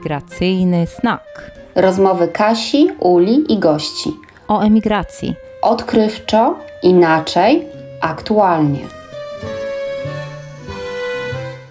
Emigracyjny 0.00 0.86
snak. 0.86 1.52
Rozmowy 1.74 2.28
Kasi, 2.28 2.88
Uli 3.00 3.52
i 3.52 3.58
gości. 3.58 4.10
O 4.48 4.60
emigracji. 4.60 5.34
Odkrywczo, 5.62 6.58
inaczej, 6.82 7.66
aktualnie. 8.00 8.80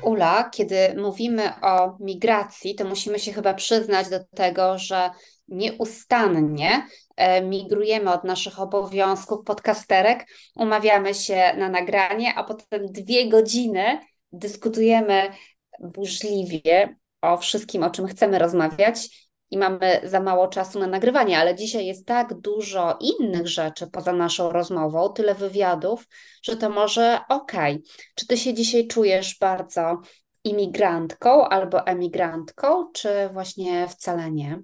Ula, 0.01 0.49
kiedy 0.53 0.75
mówimy 0.97 1.61
o 1.61 1.97
migracji, 1.99 2.75
to 2.75 2.85
musimy 2.85 3.19
się 3.19 3.33
chyba 3.33 3.53
przyznać 3.53 4.09
do 4.09 4.19
tego, 4.35 4.77
że 4.77 5.09
nieustannie 5.47 6.87
e, 7.15 7.41
migrujemy 7.41 8.13
od 8.13 8.23
naszych 8.23 8.59
obowiązków 8.59 9.45
podcasterek, 9.45 10.25
umawiamy 10.55 11.13
się 11.13 11.53
na 11.57 11.69
nagranie, 11.69 12.35
a 12.35 12.43
potem 12.43 12.85
dwie 12.85 13.29
godziny 13.29 13.99
dyskutujemy 14.31 15.31
burzliwie 15.79 16.95
o 17.21 17.37
wszystkim, 17.37 17.83
o 17.83 17.89
czym 17.89 18.07
chcemy 18.07 18.39
rozmawiać 18.39 19.29
i 19.51 19.57
mamy 19.57 20.01
za 20.03 20.19
mało 20.19 20.47
czasu 20.47 20.79
na 20.79 20.87
nagrywanie, 20.87 21.39
ale 21.39 21.55
dzisiaj 21.55 21.85
jest 21.85 22.05
tak 22.07 22.33
dużo 22.33 22.97
innych 23.01 23.47
rzeczy 23.47 23.87
poza 23.87 24.13
naszą 24.13 24.51
rozmową, 24.51 25.13
tyle 25.13 25.35
wywiadów, 25.35 26.07
że 26.43 26.57
to 26.57 26.69
może 26.69 27.19
okej. 27.29 27.75
Okay. 27.75 27.83
Czy 28.15 28.27
ty 28.27 28.37
się 28.37 28.53
dzisiaj 28.53 28.87
czujesz 28.87 29.37
bardzo 29.39 30.01
imigrantką 30.43 31.45
albo 31.45 31.87
emigrantką, 31.87 32.91
czy 32.93 33.09
właśnie 33.33 33.87
wcale 33.87 34.31
nie? 34.31 34.59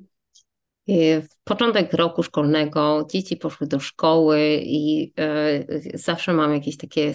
W 0.87 1.43
początek 1.43 1.93
roku 1.93 2.23
szkolnego 2.23 3.07
dzieci 3.11 3.37
poszły 3.37 3.67
do 3.67 3.79
szkoły 3.79 4.59
i 4.63 5.13
y, 5.19 5.91
zawsze 5.93 6.33
mam 6.33 6.53
jakieś 6.53 6.77
takie 6.77 7.13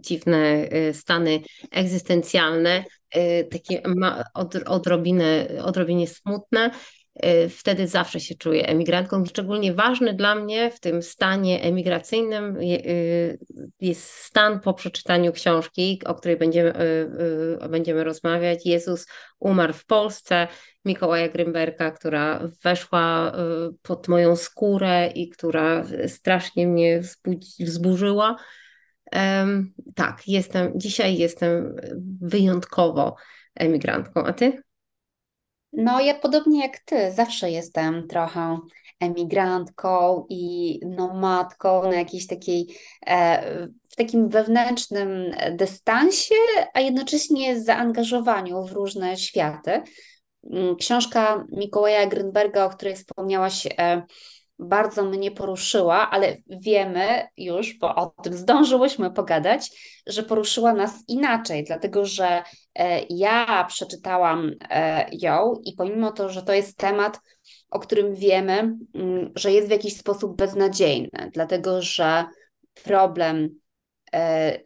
dziwne 0.00 0.68
y, 0.72 0.94
stany 0.94 1.40
egzystencjalne, 1.70 2.84
y, 3.16 3.48
takie 3.50 3.82
od, 4.34 4.54
odrobinę, 4.54 5.48
odrobinie 5.62 6.06
smutne. 6.06 6.70
Wtedy 7.50 7.88
zawsze 7.88 8.20
się 8.20 8.34
czuję 8.34 8.68
emigrantką. 8.68 9.24
Szczególnie 9.24 9.74
ważny 9.74 10.14
dla 10.14 10.34
mnie 10.34 10.70
w 10.70 10.80
tym 10.80 11.02
stanie 11.02 11.62
emigracyjnym 11.62 12.58
jest 13.80 14.10
stan 14.10 14.60
po 14.60 14.74
przeczytaniu 14.74 15.32
książki, 15.32 16.00
o 16.04 16.14
której 16.14 16.36
będziemy, 16.36 16.72
będziemy 17.70 18.04
rozmawiać. 18.04 18.66
Jezus 18.66 19.06
umarł 19.40 19.72
w 19.72 19.86
Polsce 19.86 20.48
Mikołaja 20.84 21.28
Grymberka, 21.28 21.90
która 21.90 22.48
weszła 22.64 23.32
y, 23.32 23.32
pod 23.82 24.08
moją 24.08 24.36
skórę 24.36 25.10
i 25.14 25.28
która 25.28 25.84
strasznie 26.06 26.66
mnie 26.66 27.02
wzburzyła. 27.60 28.36
Tak, 29.94 30.22
jestem, 30.26 30.72
dzisiaj 30.76 31.16
jestem 31.16 31.76
wyjątkowo 32.20 33.16
emigrantką, 33.54 34.24
a 34.24 34.32
ty? 34.32 34.65
No, 35.76 36.00
ja 36.00 36.14
podobnie 36.14 36.62
jak 36.62 36.78
ty, 36.78 37.12
zawsze 37.12 37.50
jestem 37.50 38.08
trochę 38.08 38.58
emigrantką 39.00 40.26
i 40.28 40.80
nomadką 40.86 41.82
na 41.82 41.94
jakiejś 41.94 42.26
takiej, 42.26 42.76
e, 43.06 43.68
w 43.90 43.96
takim 43.96 44.28
wewnętrznym 44.28 45.30
dystansie, 45.52 46.34
a 46.74 46.80
jednocześnie 46.80 47.60
zaangażowaniu 47.60 48.64
w 48.64 48.72
różne 48.72 49.16
światy. 49.16 49.82
Mm, 50.52 50.76
książka 50.76 51.44
Mikołaja 51.52 52.06
Grünberga, 52.06 52.64
o 52.64 52.70
której 52.70 52.96
wspomniałaś, 52.96 53.66
e, 53.78 54.02
bardzo 54.58 55.04
mnie 55.04 55.30
poruszyła, 55.30 56.10
ale 56.10 56.36
wiemy 56.46 57.28
już, 57.36 57.78
bo 57.78 57.94
o 57.94 58.06
tym 58.22 58.34
zdążyłyśmy 58.34 59.10
pogadać, 59.10 59.70
że 60.06 60.22
poruszyła 60.22 60.72
nas 60.72 61.04
inaczej, 61.08 61.64
dlatego 61.64 62.04
że 62.04 62.42
e, 62.74 63.00
ja 63.10 63.64
przeczytałam 63.68 64.52
e, 64.70 65.06
ją 65.12 65.54
i 65.64 65.72
pomimo 65.72 66.12
to, 66.12 66.28
że 66.28 66.42
to 66.42 66.52
jest 66.52 66.78
temat, 66.78 67.20
o 67.70 67.78
którym 67.78 68.14
wiemy, 68.14 68.76
mm, 68.94 69.32
że 69.34 69.52
jest 69.52 69.68
w 69.68 69.70
jakiś 69.70 69.96
sposób 69.96 70.36
beznadziejny, 70.36 71.30
dlatego 71.32 71.82
że 71.82 72.24
problem 72.84 73.48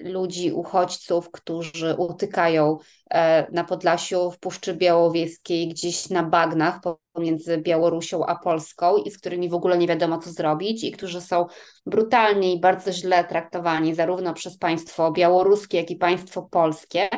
ludzi, 0.01 0.53
uchodźców, 0.53 1.31
którzy 1.31 1.95
utykają 1.95 2.79
e, 3.11 3.47
na 3.53 3.65
Podlasiu, 3.65 4.31
w 4.31 4.39
Puszczy 4.39 4.75
Białowieskiej, 4.75 5.69
gdzieś 5.69 6.11
na 6.11 6.23
bagnach 6.23 6.81
pomiędzy 7.13 7.59
Białorusią 7.59 8.27
a 8.27 8.37
Polską 8.37 8.97
i 8.97 9.11
z 9.11 9.19
którymi 9.19 9.49
w 9.49 9.55
ogóle 9.55 9.79
nie 9.79 9.87
wiadomo, 9.87 10.19
co 10.19 10.31
zrobić, 10.31 10.85
i 10.85 10.93
którzy 10.93 11.21
są 11.21 11.47
brutalnie 11.87 12.53
i 12.53 12.61
bardzo 12.61 12.93
źle 12.93 13.25
traktowani 13.25 13.95
zarówno 13.95 14.35
przez 14.35 14.59
państwo 14.59 15.13
białoruskie, 15.13 15.79
jak 15.79 15.91
i 15.91 15.97
państwo 15.97 16.43
polskie. 16.43 17.09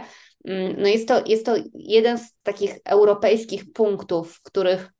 Mm, 0.44 0.74
no 0.78 0.88
jest, 0.88 1.08
to, 1.08 1.22
jest 1.26 1.46
to 1.46 1.54
jeden 1.74 2.18
z 2.18 2.38
takich 2.42 2.74
europejskich 2.84 3.72
punktów, 3.72 4.34
w 4.34 4.42
których 4.42 4.92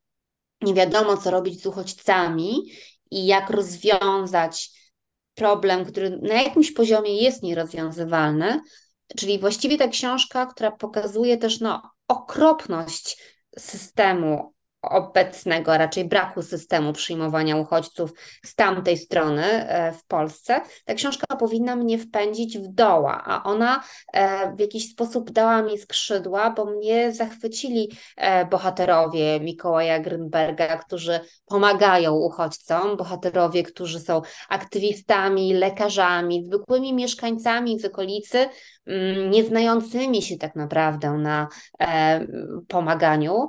nie 0.62 0.74
wiadomo, 0.74 1.16
co 1.16 1.30
robić 1.30 1.62
z 1.62 1.66
uchodźcami 1.66 2.70
i 3.10 3.26
jak 3.26 3.50
rozwiązać 3.50 4.81
problem, 5.34 5.84
który 5.84 6.10
na 6.10 6.42
jakimś 6.42 6.72
poziomie 6.72 7.22
jest 7.22 7.42
nierozwiązywalny, 7.42 8.60
czyli 9.16 9.38
właściwie 9.38 9.78
ta 9.78 9.88
książka, 9.88 10.46
która 10.46 10.70
pokazuje 10.70 11.36
też 11.36 11.60
no, 11.60 11.82
okropność 12.08 13.22
systemu 13.58 14.54
obecnego, 14.82 15.78
raczej 15.78 16.04
braku 16.04 16.42
systemu 16.42 16.92
przyjmowania 16.92 17.56
uchodźców 17.56 18.12
z 18.44 18.54
tamtej 18.54 18.96
strony 18.96 19.44
e, 19.44 19.92
w 19.92 20.06
Polsce, 20.06 20.60
ta 20.84 20.94
książka 20.94 21.36
powinna 21.36 21.76
mnie 21.76 21.98
wpędzić 21.98 22.58
w 22.58 22.68
doła, 22.68 23.22
a 23.24 23.42
ona 23.42 23.82
e, 24.12 24.56
w 24.56 24.60
jakiś 24.60 24.90
sposób 24.90 25.30
dała 25.30 25.62
mi 25.62 25.78
skrzydła, 25.78 26.50
bo 26.50 26.64
mnie 26.64 27.12
zachwycili 27.12 27.90
e, 28.16 28.46
bohaterowie 28.46 29.40
Mikołaja 29.40 30.00
Grünberga, 30.00 30.78
którzy 30.78 31.20
pomagają 31.46 32.14
uchodźcom, 32.14 32.96
bohaterowie, 32.96 33.62
którzy 33.62 34.00
są 34.00 34.22
aktywistami, 34.48 35.54
lekarzami, 35.54 36.44
zwykłymi 36.44 36.94
mieszkańcami 36.94 37.80
z 37.80 37.84
okolicy, 37.84 38.48
mm, 38.86 39.30
nieznającymi 39.30 40.22
się 40.22 40.36
tak 40.36 40.56
naprawdę 40.56 41.12
na 41.12 41.48
pomaganiu, 42.68 43.48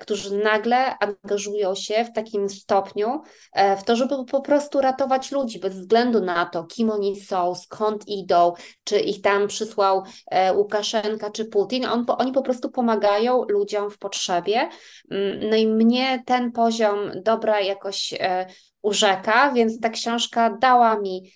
którzy 0.00 0.36
nagle 0.38 0.63
nagle 0.64 0.98
angażują 0.98 1.74
się 1.74 2.04
w 2.04 2.12
takim 2.12 2.48
stopniu 2.48 3.22
e, 3.52 3.76
w 3.76 3.84
to, 3.84 3.96
żeby 3.96 4.24
po 4.24 4.40
prostu 4.40 4.80
ratować 4.80 5.32
ludzi, 5.32 5.58
bez 5.58 5.74
względu 5.74 6.20
na 6.20 6.46
to, 6.46 6.64
kim 6.64 6.90
oni 6.90 7.20
są, 7.20 7.54
skąd 7.54 8.08
idą, 8.08 8.52
czy 8.84 9.00
ich 9.00 9.20
tam 9.20 9.48
przysłał 9.48 10.02
e, 10.26 10.54
Łukaszenka 10.54 11.30
czy 11.30 11.44
Putin. 11.44 11.86
On, 11.86 12.04
oni 12.08 12.32
po 12.32 12.42
prostu 12.42 12.70
pomagają 12.70 13.44
ludziom 13.48 13.90
w 13.90 13.98
potrzebie. 13.98 14.68
Mm, 15.10 15.50
no 15.50 15.56
i 15.56 15.66
mnie 15.66 16.22
ten 16.26 16.52
poziom 16.52 17.10
dobra 17.22 17.60
jakoś 17.60 18.14
e, 18.18 18.46
urzeka, 18.82 19.52
więc 19.52 19.80
ta 19.80 19.90
książka 19.90 20.56
dała 20.60 21.00
mi 21.00 21.32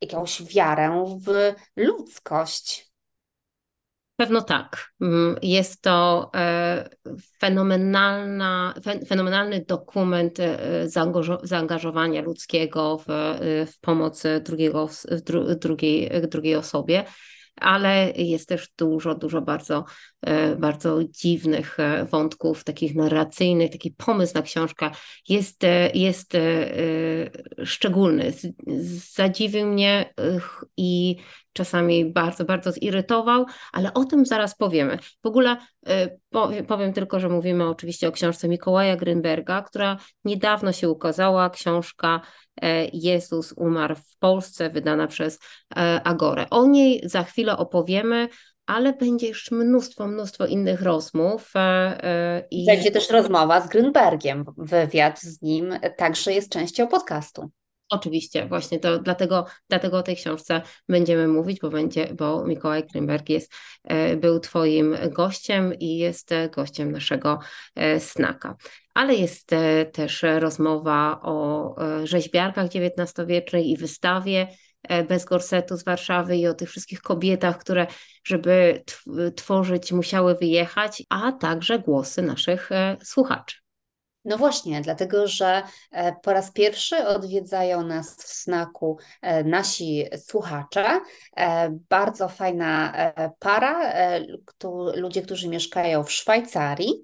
jakąś 0.00 0.42
wiarę 0.42 1.16
w 1.26 1.54
ludzkość. 1.76 2.91
Pewno 4.22 4.42
tak. 4.42 4.92
Mm, 5.00 5.36
jest 5.42 5.82
to 5.82 6.30
e, 6.34 6.88
fenomenalna, 7.40 8.74
fenomenalny 9.08 9.64
dokument 9.68 10.40
e, 10.40 10.58
zaangażowania 11.42 12.22
ludzkiego 12.22 12.98
w, 12.98 13.10
e, 13.10 13.66
w 13.66 13.80
pomoc 13.80 14.22
drugiego, 14.44 14.88
drugiej, 15.60 16.10
drugiej 16.28 16.56
osobie 16.56 17.04
ale 17.56 18.12
jest 18.16 18.48
też 18.48 18.68
dużo, 18.78 19.14
dużo 19.14 19.42
bardzo, 19.42 19.84
bardzo 20.58 20.98
dziwnych 21.04 21.76
wątków, 22.10 22.64
takich 22.64 22.94
narracyjnych, 22.94 23.70
taki 23.70 23.90
pomysł 23.90 24.34
na 24.34 24.42
książkę 24.42 24.90
jest, 25.28 25.62
jest 25.94 26.32
szczególny. 27.64 28.32
Zadziwił 29.14 29.66
mnie 29.66 30.14
i 30.76 31.16
czasami 31.52 32.12
bardzo, 32.12 32.44
bardzo 32.44 32.72
zirytował, 32.72 33.46
ale 33.72 33.94
o 33.94 34.04
tym 34.04 34.26
zaraz 34.26 34.54
powiemy. 34.54 34.98
W 35.22 35.26
ogóle 35.26 35.56
y, 35.88 36.64
powiem 36.68 36.92
tylko, 36.92 37.20
że 37.20 37.28
mówimy 37.28 37.68
oczywiście 37.68 38.08
o 38.08 38.12
książce 38.12 38.48
Mikołaja 38.48 38.96
Grynberga, 38.96 39.62
która 39.62 39.96
niedawno 40.24 40.72
się 40.72 40.90
ukazała, 40.90 41.50
książka 41.50 42.20
e, 42.62 42.84
Jezus 42.84 43.52
umarł 43.56 43.94
w 43.94 44.18
Polsce, 44.18 44.70
wydana 44.70 45.06
przez 45.06 45.38
e, 45.76 46.00
Agorę. 46.04 46.46
O 46.50 46.66
niej 46.66 47.00
za 47.04 47.22
chwilę 47.22 47.56
opowiemy, 47.56 48.28
ale 48.66 48.92
będzie 48.92 49.26
jeszcze 49.26 49.54
mnóstwo, 49.54 50.06
mnóstwo 50.06 50.46
innych 50.46 50.82
rozmów. 50.82 51.52
E, 51.56 52.46
I... 52.50 52.66
Będzie 52.66 52.90
też 52.90 53.10
rozmowa 53.10 53.60
z 53.60 53.68
Grünbergiem, 53.68 54.44
wywiad 54.56 55.20
z 55.20 55.42
nim 55.42 55.74
także 55.96 56.32
jest 56.32 56.52
częścią 56.52 56.88
podcastu. 56.88 57.50
Oczywiście, 57.92 58.46
właśnie 58.46 58.80
to 58.80 58.98
dlatego, 58.98 59.46
dlatego 59.68 59.98
o 59.98 60.02
tej 60.02 60.16
książce 60.16 60.62
będziemy 60.88 61.28
mówić, 61.28 61.60
bo 61.60 61.70
będzie, 61.70 62.14
bo 62.14 62.44
Mikołaj 62.46 62.86
Krymberg 62.86 63.28
jest, 63.28 63.52
e, 63.84 64.16
był 64.16 64.40
Twoim 64.40 64.96
gościem 65.10 65.74
i 65.74 65.96
jest 65.96 66.32
e, 66.32 66.48
gościem 66.48 66.92
naszego 66.92 67.38
e, 67.74 68.00
snaka. 68.00 68.56
Ale 68.94 69.14
jest 69.14 69.50
też 69.92 70.24
rozmowa 70.38 71.20
o 71.22 71.74
rzeźbiarkach 72.04 72.66
XIX-wiecznej 72.66 73.70
i 73.70 73.76
wystawie 73.76 74.48
bez 75.08 75.24
gorsetu 75.24 75.76
z 75.76 75.84
Warszawy 75.84 76.36
i 76.36 76.46
o 76.46 76.54
tych 76.54 76.70
wszystkich 76.70 77.00
kobietach, 77.00 77.58
które, 77.58 77.86
żeby 78.24 78.84
tworzyć, 79.36 79.92
musiały 79.92 80.34
wyjechać, 80.34 81.02
a 81.08 81.32
także 81.32 81.78
głosy 81.78 82.22
naszych 82.22 82.70
słuchaczy. 83.02 83.61
No 84.24 84.38
właśnie, 84.38 84.80
dlatego 84.80 85.28
że 85.28 85.62
e, 85.90 86.12
po 86.22 86.32
raz 86.32 86.52
pierwszy 86.52 87.06
odwiedzają 87.06 87.82
nas 87.82 88.16
w 88.16 88.22
snaku 88.22 88.98
e, 89.22 89.44
nasi 89.44 90.04
słuchacze. 90.26 91.00
E, 91.36 91.70
bardzo 91.88 92.28
fajna 92.28 92.92
para, 93.38 93.92
ludzie, 94.94 95.22
którzy 95.22 95.48
mieszkają 95.48 96.04
w 96.04 96.12
Szwajcarii 96.12 97.02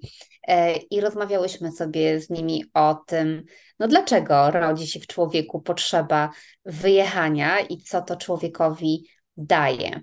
i 0.91 1.01
rozmawiałyśmy 1.01 1.71
sobie 1.71 2.19
z 2.19 2.29
nimi 2.29 2.65
o 2.73 2.95
tym, 3.07 3.43
no 3.79 3.87
dlaczego 3.87 4.51
rodzi 4.51 4.87
się 4.87 4.99
w 4.99 5.07
człowieku 5.07 5.61
potrzeba 5.61 6.29
wyjechania 6.65 7.59
i 7.59 7.77
co 7.77 8.01
to 8.01 8.15
człowiekowi 8.15 9.09
daje. 9.37 10.01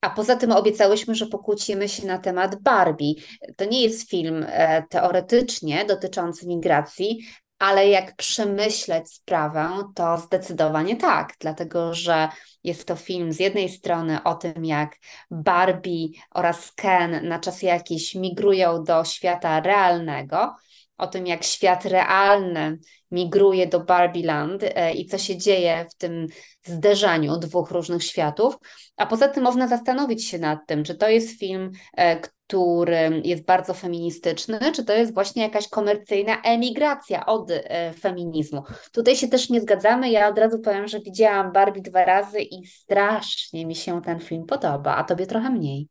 A 0.00 0.10
poza 0.10 0.36
tym 0.36 0.52
obiecałyśmy, 0.52 1.14
że 1.14 1.26
pokłócimy 1.26 1.88
się 1.88 2.06
na 2.06 2.18
temat 2.18 2.62
Barbie. 2.62 3.14
To 3.56 3.64
nie 3.64 3.82
jest 3.82 4.10
film 4.10 4.46
e, 4.48 4.82
teoretycznie 4.90 5.84
dotyczący 5.84 6.46
migracji, 6.46 7.26
ale 7.58 7.88
jak 7.88 8.16
przemyśleć 8.16 9.12
sprawę, 9.12 9.68
to 9.94 10.18
zdecydowanie 10.18 10.96
tak, 10.96 11.34
dlatego 11.40 11.94
że 11.94 12.28
jest 12.64 12.88
to 12.88 12.96
film 12.96 13.32
z 13.32 13.40
jednej 13.40 13.68
strony 13.68 14.22
o 14.22 14.34
tym, 14.34 14.64
jak 14.64 14.96
Barbie 15.30 16.08
oraz 16.34 16.72
Ken 16.72 17.28
na 17.28 17.38
czas 17.38 17.62
jakiś 17.62 18.14
migrują 18.14 18.84
do 18.84 19.04
świata 19.04 19.60
realnego, 19.60 20.54
o 20.98 21.06
tym, 21.06 21.26
jak 21.26 21.44
świat 21.44 21.84
realny 21.84 22.78
migruje 23.10 23.66
do 23.66 23.80
Barbieland 23.80 24.62
e, 24.64 24.92
i 24.92 25.06
co 25.06 25.18
się 25.18 25.36
dzieje 25.36 25.86
w 25.90 25.94
tym 25.94 26.26
zderzaniu 26.64 27.36
dwóch 27.36 27.70
różnych 27.70 28.04
światów. 28.04 28.58
A 28.96 29.06
poza 29.06 29.28
tym 29.28 29.44
można 29.44 29.68
zastanowić 29.68 30.28
się 30.28 30.38
nad 30.38 30.58
tym, 30.66 30.84
czy 30.84 30.94
to 30.94 31.08
jest 31.08 31.38
film, 31.38 31.70
e, 31.96 32.20
który 32.20 33.22
jest 33.24 33.44
bardzo 33.44 33.74
feministyczny, 33.74 34.58
czy 34.74 34.84
to 34.84 34.92
jest 34.92 35.14
właśnie 35.14 35.42
jakaś 35.42 35.68
komercyjna 35.68 36.42
emigracja 36.42 37.26
od 37.26 37.50
e, 37.50 37.92
feminizmu. 37.92 38.62
Tutaj 38.92 39.16
się 39.16 39.28
też 39.28 39.50
nie 39.50 39.60
zgadzamy. 39.60 40.10
Ja 40.10 40.28
od 40.28 40.38
razu 40.38 40.58
powiem, 40.58 40.88
że 40.88 41.00
widziałam 41.00 41.52
Barbie 41.52 41.82
dwa 41.82 42.04
razy 42.04 42.40
i 42.40 42.66
strasznie 42.66 43.66
mi 43.66 43.74
się 43.74 44.02
ten 44.02 44.20
film 44.20 44.46
podoba, 44.46 44.96
a 44.96 45.04
tobie 45.04 45.26
trochę 45.26 45.50
mniej. 45.50 45.88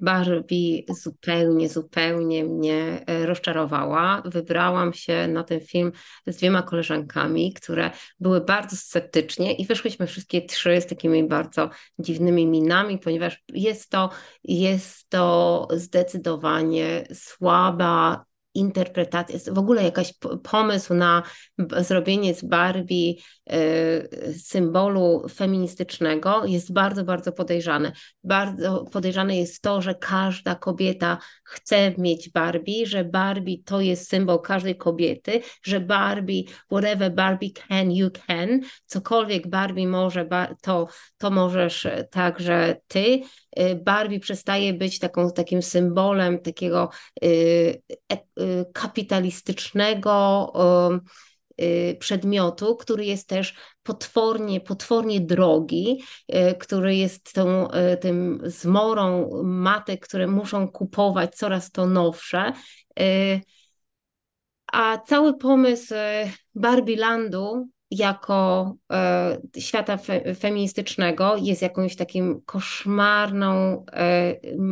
Barbie 0.00 0.82
zupełnie, 0.88 1.68
zupełnie 1.68 2.44
mnie 2.44 3.04
e, 3.06 3.26
rozczarowała. 3.26 4.22
Wybrałam 4.24 4.92
się 4.92 5.28
na 5.28 5.44
ten 5.44 5.60
film 5.60 5.92
z 6.26 6.36
dwiema 6.36 6.62
koleżankami, 6.62 7.52
które 7.52 7.90
były 8.20 8.40
bardzo 8.40 8.76
sceptycznie 8.76 9.52
i 9.54 9.66
wyszłyśmy 9.66 10.06
wszystkie 10.06 10.42
trzy 10.42 10.80
z 10.80 10.86
takimi 10.86 11.24
bardzo 11.24 11.70
dziwnymi 11.98 12.46
minami, 12.46 12.98
ponieważ 12.98 13.42
jest 13.48 13.90
to, 13.90 14.10
jest 14.44 15.08
to 15.08 15.68
zdecydowanie 15.70 17.04
słaba 17.12 18.24
interpretacja, 18.54 19.52
w 19.52 19.58
ogóle 19.58 19.84
jakaś 19.84 20.14
pomysł 20.42 20.94
na 20.94 21.22
zrobienie 21.78 22.34
z 22.34 22.44
Barbie 22.44 23.10
y, 23.12 23.43
symbolu 24.36 25.28
feministycznego 25.28 26.44
jest 26.46 26.72
bardzo, 26.72 27.04
bardzo 27.04 27.32
podejrzany. 27.32 27.92
Bardzo 28.24 28.84
podejrzane 28.92 29.36
jest 29.36 29.62
to, 29.62 29.82
że 29.82 29.94
każda 29.94 30.54
kobieta 30.54 31.18
chce 31.44 31.94
mieć 31.98 32.30
Barbie, 32.30 32.86
że 32.86 33.04
Barbie 33.04 33.56
to 33.64 33.80
jest 33.80 34.08
symbol 34.08 34.40
każdej 34.40 34.76
kobiety, 34.76 35.40
że 35.62 35.80
Barbie, 35.80 36.42
whatever 36.66 37.14
Barbie 37.14 37.50
can, 37.50 37.92
you 37.92 38.10
can, 38.26 38.60
cokolwiek 38.86 39.48
Barbie 39.48 39.88
może, 39.88 40.28
to, 40.62 40.88
to 41.18 41.30
możesz 41.30 41.86
także 42.10 42.76
ty. 42.88 43.20
Y, 43.58 43.74
Barbie 43.84 44.20
przestaje 44.20 44.74
być 44.74 44.98
taką, 44.98 45.30
takim 45.30 45.62
symbolem 45.62 46.38
takiego 46.38 46.90
y, 47.24 47.82
y, 48.12 48.64
kapitalistycznego 48.72 50.52
przedmiotu, 51.98 52.76
który 52.76 53.04
jest 53.04 53.28
też 53.28 53.54
potwornie, 53.82 54.60
potwornie 54.60 55.20
drogi, 55.20 56.02
który 56.58 56.96
jest 56.96 57.32
tą, 57.32 57.68
tym 58.00 58.40
zmorą 58.44 59.30
matek, 59.42 60.00
które 60.00 60.26
muszą 60.26 60.68
kupować 60.68 61.34
coraz 61.34 61.70
to 61.70 61.86
nowsze. 61.86 62.52
A 64.72 64.98
cały 64.98 65.38
pomysł 65.38 65.94
Barbie 66.54 66.96
Landu 66.96 67.68
jako 67.90 68.74
świata 69.58 69.96
fe, 69.96 70.34
feministycznego 70.34 71.36
jest 71.36 71.62
jakąś 71.62 71.96
takim 71.96 72.40
koszmarną, 72.44 73.84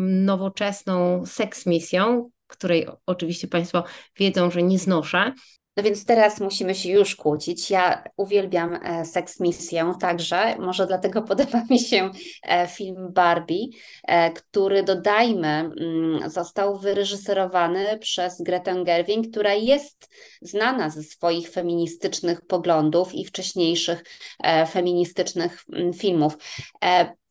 nowoczesną 0.06 1.26
seksmisją, 1.26 2.31
której 2.46 2.87
oczywiście 3.06 3.49
Państwo 3.49 3.85
wiedzą, 4.17 4.50
że 4.50 4.62
nie 4.62 4.78
znoszę. 4.78 5.32
No 5.76 5.82
więc 5.82 6.04
teraz 6.04 6.40
musimy 6.40 6.74
się 6.74 6.90
już 6.90 7.16
kłócić. 7.16 7.70
Ja 7.70 8.04
uwielbiam 8.16 8.74
e, 8.74 9.04
seks 9.04 9.40
misję 9.40 9.92
także, 10.00 10.56
może 10.58 10.86
dlatego 10.86 11.22
podoba 11.32 11.64
mi 11.70 11.78
się 11.78 12.10
e, 12.42 12.69
film 12.69 13.12
Barbie, 13.12 13.66
e, 14.02 14.30
który 14.30 14.82
dodajmy, 14.82 15.48
mm, 15.48 16.30
został 16.30 16.78
wyreżyserowany 16.78 17.98
przez 17.98 18.42
Gretę 18.42 18.84
Gerwig, 18.84 19.30
która 19.30 19.54
jest 19.54 20.08
znana 20.42 20.90
ze 20.90 21.02
swoich 21.02 21.50
feministycznych 21.50 22.40
poglądów 22.40 23.14
i 23.14 23.25
wcześniejszych 23.25 24.04
feministycznych 24.68 25.64
mm, 25.72 25.92
filmów. 25.92 26.38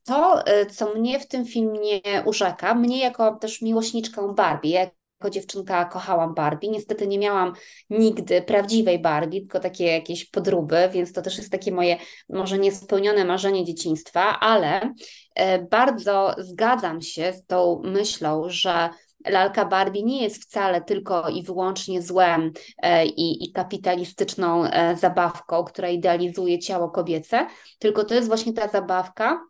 To, 0.04 0.44
co 0.70 0.94
mnie 0.94 1.20
w 1.20 1.28
tym 1.28 1.46
filmie 1.46 2.00
urzeka, 2.24 2.74
mnie 2.74 3.00
jako 3.00 3.34
też 3.34 3.62
miłośniczkę 3.62 4.34
Barbie, 4.34 4.90
jako 5.22 5.30
dziewczynka 5.30 5.84
kochałam 5.84 6.34
Barbie. 6.34 6.68
Niestety 6.68 7.06
nie 7.06 7.18
miałam 7.18 7.52
nigdy 7.90 8.42
prawdziwej 8.42 8.98
Barbie, 8.98 9.40
tylko 9.40 9.60
takie 9.60 9.84
jakieś 9.84 10.24
podróby, 10.24 10.88
więc 10.92 11.12
to 11.12 11.22
też 11.22 11.38
jest 11.38 11.52
takie 11.52 11.72
moje 11.72 11.96
może 12.28 12.58
niespełnione 12.58 13.24
marzenie 13.24 13.64
dzieciństwa, 13.64 14.40
ale 14.40 14.94
e, 15.34 15.62
bardzo 15.62 16.34
zgadzam 16.38 17.02
się 17.02 17.32
z 17.32 17.46
tą 17.46 17.82
myślą, 17.84 18.44
że 18.46 18.90
lalka 19.26 19.64
Barbie 19.64 20.02
nie 20.02 20.22
jest 20.22 20.42
wcale 20.42 20.80
tylko 20.80 21.28
i 21.28 21.42
wyłącznie 21.42 22.02
złem 22.02 22.52
e, 22.82 23.06
i, 23.06 23.44
i, 23.44 23.52
kapitalistyczną 23.52 24.64
e, 24.64 24.96
zabawką, 24.96 25.64
która 25.64 25.88
idealizuje 25.88 26.58
ciało 26.58 26.90
kobiece, 26.90 27.46
tylko 27.78 28.04
to 28.04 28.14
jest 28.14 28.28
właśnie 28.28 28.52
ta 28.52 28.68
zabawka, 28.68 29.40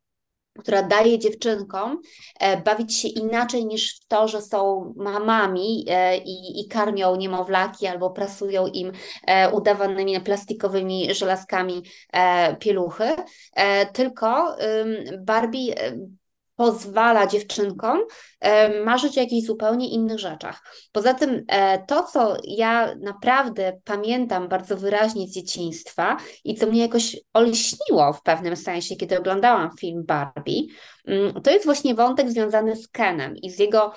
która 0.58 0.82
daje 0.82 1.18
dziewczynkom 1.18 2.00
e, 2.40 2.62
bawić 2.62 2.96
się 2.96 3.08
inaczej 3.08 3.66
niż 3.66 4.00
w 4.00 4.06
to, 4.06 4.28
że 4.28 4.42
są 4.42 4.92
mamami 4.96 5.84
e, 5.88 6.16
i, 6.16 6.60
i 6.60 6.68
karmią 6.68 7.16
niemowlaki 7.16 7.86
albo 7.86 8.10
prasują 8.10 8.66
im 8.66 8.92
e, 9.26 9.50
udawanymi 9.50 10.20
plastikowymi 10.20 11.14
żelazkami 11.14 11.82
pieluchy, 12.58 13.16
tylko 13.92 14.56
Barbie 15.18 15.74
pozwala 16.56 17.26
dziewczynkom 17.26 18.00
e, 18.40 18.84
marzyć 18.84 19.18
o 19.18 19.20
jakichś 19.20 19.46
zupełnie 19.46 19.88
innych 19.88 20.18
rzeczach. 20.18 20.62
Poza 20.92 21.14
tym 21.14 21.44
e, 21.48 21.84
to, 21.86 22.02
co 22.02 22.36
ja 22.44 22.94
naprawdę 22.94 23.80
pamiętam 23.84 24.48
bardzo 24.48 24.76
wyraźnie 24.76 25.28
z 25.28 25.30
dzieciństwa 25.30 26.16
i 26.44 26.54
co 26.54 26.66
mnie 26.66 26.80
jakoś 26.80 27.16
olśniło 27.32 28.12
w 28.12 28.22
pewnym 28.22 28.56
sensie, 28.56 28.96
kiedy 28.96 29.18
oglądałam 29.18 29.70
film 29.80 30.04
Barbie, 30.06 30.62
mm, 31.06 31.42
to 31.42 31.50
jest 31.50 31.64
właśnie 31.64 31.94
wątek 31.94 32.30
związany 32.30 32.76
z 32.76 32.88
Kenem 32.88 33.36
i 33.36 33.50
z 33.50 33.58
jego 33.58 33.92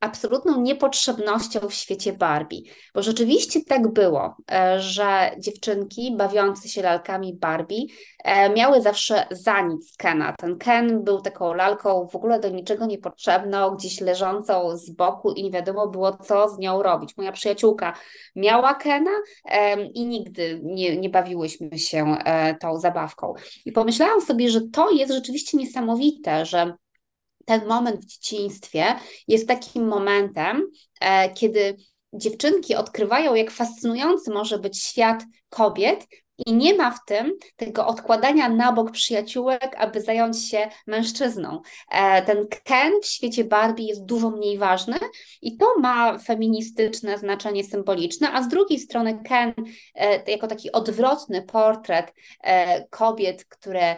absolutną 0.00 0.60
niepotrzebnością 0.60 1.68
w 1.68 1.74
świecie 1.74 2.12
Barbie. 2.12 2.62
Bo 2.94 3.02
rzeczywiście 3.02 3.60
tak 3.64 3.92
było, 3.92 4.36
e, 4.52 4.80
że 4.80 5.30
dziewczynki 5.38 6.16
bawiące 6.16 6.68
się 6.68 6.82
lalkami 6.82 7.34
Barbie 7.34 7.82
e, 8.24 8.50
miały 8.50 8.82
zawsze 8.82 9.26
za 9.30 9.60
nic 9.60 9.96
Kena. 9.96 10.34
Ten 10.38 10.58
Ken 10.58 11.04
był 11.04 11.20
taką 11.20 11.54
lalką 11.54 12.08
w 12.12 12.16
ogóle 12.16 12.40
do 12.40 12.48
niczego 12.48 12.86
niepotrzebną, 12.86 13.70
gdzieś 13.70 14.00
leżącą 14.00 14.76
z 14.76 14.90
boku 14.90 15.32
i 15.32 15.44
nie 15.44 15.50
wiadomo 15.50 15.88
było, 15.88 16.16
co 16.16 16.48
z 16.48 16.58
nią 16.58 16.82
robić. 16.82 17.16
Moja 17.16 17.32
przyjaciółka 17.32 17.92
miała 18.36 18.74
Kena 18.74 19.10
i 19.94 20.06
nigdy 20.06 20.60
nie, 20.62 20.96
nie 20.96 21.10
bawiłyśmy 21.10 21.78
się 21.78 22.16
e, 22.24 22.54
tą 22.54 22.78
zabawką. 22.78 23.34
I 23.66 23.72
pomyślałam 23.72 24.20
sobie, 24.20 24.50
że 24.50 24.60
to 24.72 24.90
jest 24.90 25.12
rzeczywiście 25.12 25.56
niesamowite, 25.56 26.46
że 26.46 26.74
ten 27.48 27.66
moment 27.66 28.00
w 28.00 28.06
dzieciństwie 28.06 28.84
jest 29.28 29.48
takim 29.48 29.88
momentem, 29.88 30.70
e, 31.00 31.30
kiedy 31.30 31.76
dziewczynki 32.12 32.74
odkrywają, 32.74 33.34
jak 33.34 33.50
fascynujący 33.50 34.30
może 34.30 34.58
być 34.58 34.82
świat 34.82 35.22
kobiet 35.48 36.06
I 36.46 36.52
nie 36.52 36.74
ma 36.74 36.90
w 36.90 37.04
tym 37.06 37.32
tego 37.56 37.86
odkładania 37.86 38.48
na 38.48 38.72
bok 38.72 38.90
przyjaciółek, 38.90 39.74
aby 39.78 40.00
zająć 40.00 40.48
się 40.48 40.70
mężczyzną. 40.86 41.60
E, 41.90 42.22
ten 42.22 42.46
Ken 42.64 42.92
w 43.02 43.06
świecie 43.06 43.44
Barbie 43.44 43.84
jest 43.84 44.04
dużo 44.04 44.30
mniej 44.30 44.58
ważny 44.58 44.98
i 45.42 45.56
to 45.56 45.78
ma 45.78 46.18
feministyczne 46.18 47.18
znaczenie 47.18 47.64
symboliczne, 47.64 48.32
a 48.32 48.42
z 48.42 48.48
drugiej 48.48 48.78
strony 48.78 49.22
Ken 49.24 49.54
e, 49.94 50.30
jako 50.30 50.46
taki 50.46 50.72
odwrotny 50.72 51.42
portret 51.42 52.14
kobiet, 52.90 53.44
które 53.44 53.96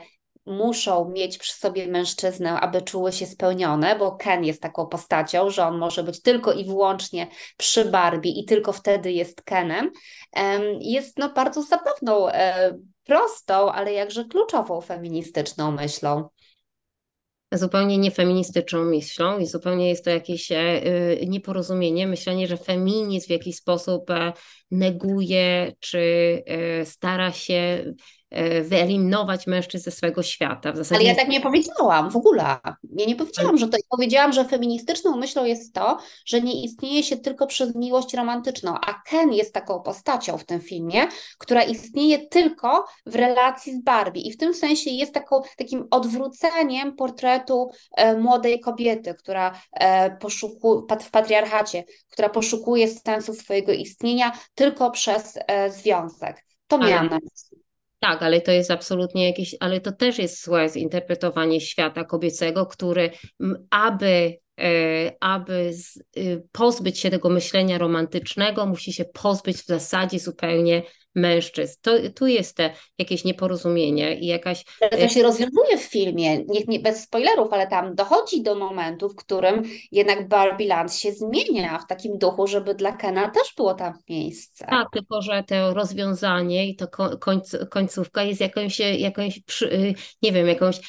muszą 0.51 1.09
mieć 1.09 1.39
przy 1.39 1.53
sobie 1.53 1.87
mężczyznę, 1.87 2.61
aby 2.61 2.83
czuły 2.83 3.13
się 3.13 3.27
spełnione, 3.27 3.99
bo 3.99 4.13
Ken 4.13 4.45
jest 4.45 4.63
taką 4.63 4.87
postacią, 4.87 5.51
że 5.51 5.67
on 5.67 5.79
może 5.79 6.03
być 6.03 6.23
tylko 6.23 6.53
i 6.53 6.65
wyłącznie 6.65 7.27
przy 7.57 7.85
Barbie 7.85 8.31
i 8.31 8.45
tylko 8.45 8.73
wtedy 8.73 9.13
jest 9.13 9.43
Kenem, 9.43 9.91
jest 10.81 11.19
no 11.19 11.33
bardzo 11.33 11.63
zabawną, 11.63 12.29
e, 12.29 12.75
prostą, 13.05 13.73
ale 13.73 13.93
jakże 13.93 14.25
kluczową 14.25 14.81
feministyczną 14.81 15.71
myślą. 15.71 16.29
Zupełnie 17.53 17.99
niefeministyczną 17.99 18.85
myślą 18.85 19.39
i 19.39 19.47
zupełnie 19.47 19.89
jest 19.89 20.05
to 20.05 20.11
jakieś 20.11 20.53
e, 20.53 20.83
nieporozumienie, 21.27 22.07
myślenie, 22.07 22.47
że 22.47 22.57
feminizm 22.57 23.27
w 23.27 23.31
jakiś 23.31 23.57
sposób 23.57 24.11
e, 24.11 24.33
neguje 24.71 25.73
czy 25.81 26.43
stara 26.85 27.33
się 27.33 27.85
E, 27.85 28.20
wyeliminować 28.63 29.47
mężczyzn 29.47 29.85
ze 29.85 29.91
swojego 29.91 30.23
świata. 30.23 30.73
W 30.73 30.77
zasadzie... 30.77 31.01
Ale 31.01 31.09
ja 31.09 31.15
tak 31.15 31.29
nie 31.29 31.41
powiedziałam 31.41 32.11
w 32.11 32.17
ogóle. 32.17 32.43
Ja 32.97 33.07
nie 33.07 33.17
powiedziałam, 33.17 33.59
że 33.59 33.69
to. 33.69 33.77
Powiedziałam, 33.89 34.33
że 34.33 34.45
feministyczną 34.45 35.17
myślą 35.17 35.45
jest 35.45 35.75
to, 35.75 35.99
że 36.27 36.41
nie 36.41 36.65
istnieje 36.65 37.03
się 37.03 37.17
tylko 37.17 37.47
przez 37.47 37.75
miłość 37.75 38.15
romantyczną, 38.15 38.75
a 38.75 39.03
Ken 39.07 39.33
jest 39.33 39.55
taką 39.55 39.81
postacią 39.81 40.39
w 40.39 40.45
tym 40.45 40.61
filmie, 40.61 41.07
która 41.39 41.63
istnieje 41.63 42.29
tylko 42.29 42.85
w 43.07 43.15
relacji 43.15 43.77
z 43.77 43.83
Barbie 43.83 44.21
i 44.21 44.33
w 44.33 44.37
tym 44.37 44.55
sensie 44.55 44.91
jest 44.91 45.15
taką, 45.15 45.43
takim 45.57 45.87
odwróceniem 45.91 46.97
portretu 46.97 47.71
e, 47.97 48.17
młodej 48.17 48.61
kobiety, 48.61 49.15
która 49.15 49.61
e, 49.73 50.17
poszukuje 50.17 50.83
w 51.01 51.11
patriarchacie, 51.11 51.85
która 52.11 52.29
poszukuje 52.29 52.89
sensu 52.89 53.35
swojego 53.35 53.73
istnienia 53.73 54.33
tylko 54.55 54.91
przez 54.91 55.39
e, 55.47 55.71
związek. 55.71 56.45
To 56.67 56.79
miałam 56.79 57.09
na 57.09 57.17
myśli. 57.17 57.50
Tak, 58.01 58.23
ale 58.23 58.41
to 58.41 58.53
jest 58.53 58.71
absolutnie 58.71 59.27
jakieś, 59.27 59.57
ale 59.61 59.81
to 59.81 59.93
też 59.93 60.19
jest 60.19 60.45
złe 60.45 60.69
zinterpretowanie 60.69 61.61
świata 61.61 62.05
kobiecego, 62.05 62.67
który 62.67 63.11
aby 63.71 64.39
e, 64.61 65.13
aby 65.21 65.71
y, 66.17 66.43
pozbyć 66.53 66.99
się 66.99 67.11
tego 67.11 67.29
myślenia 67.29 67.79
romantycznego, 67.79 68.67
musi 68.67 68.93
się 68.93 69.05
pozbyć 69.05 69.57
w 69.57 69.67
zasadzie 69.67 70.19
zupełnie 70.19 70.83
mężczyzn. 71.15 71.75
To, 71.83 71.93
tu 72.17 72.27
jest 72.27 72.57
te 72.57 72.71
jakieś 72.99 73.25
nieporozumienie 73.25 74.19
i 74.19 74.27
jakaś... 74.27 74.65
To 74.91 75.09
się 75.09 75.23
rozwiązuje 75.23 75.79
w 75.79 75.83
filmie, 75.83 76.39
nie, 76.39 76.61
nie, 76.69 76.81
bez 76.81 77.03
spoilerów, 77.03 77.53
ale 77.53 77.67
tam 77.67 77.95
dochodzi 77.95 78.43
do 78.43 78.55
momentu, 78.55 79.09
w 79.09 79.17
którym 79.17 79.63
jednak 79.93 80.29
Barbie 80.29 80.67
Land 80.67 80.95
się 80.95 81.13
zmienia 81.13 81.79
w 81.79 81.87
takim 81.87 82.19
duchu, 82.19 82.47
żeby 82.47 82.75
dla 82.75 82.93
Kena 82.93 83.31
też 83.31 83.55
było 83.57 83.75
tam 83.75 83.93
miejsce. 84.09 84.67
Tak, 84.71 84.89
tylko 84.93 85.23
że 85.23 85.45
to 85.47 85.75
rozwiązanie 85.75 86.69
i 86.69 86.77
to 86.77 86.89
końc, 87.21 87.57
końcówka 87.71 88.23
jest 88.23 88.41
jakąś, 88.41 88.81
jakąś 88.81 89.41
y, 89.63 89.95
nie 90.23 90.33
wiem, 90.33 90.47
jakąś 90.47 90.81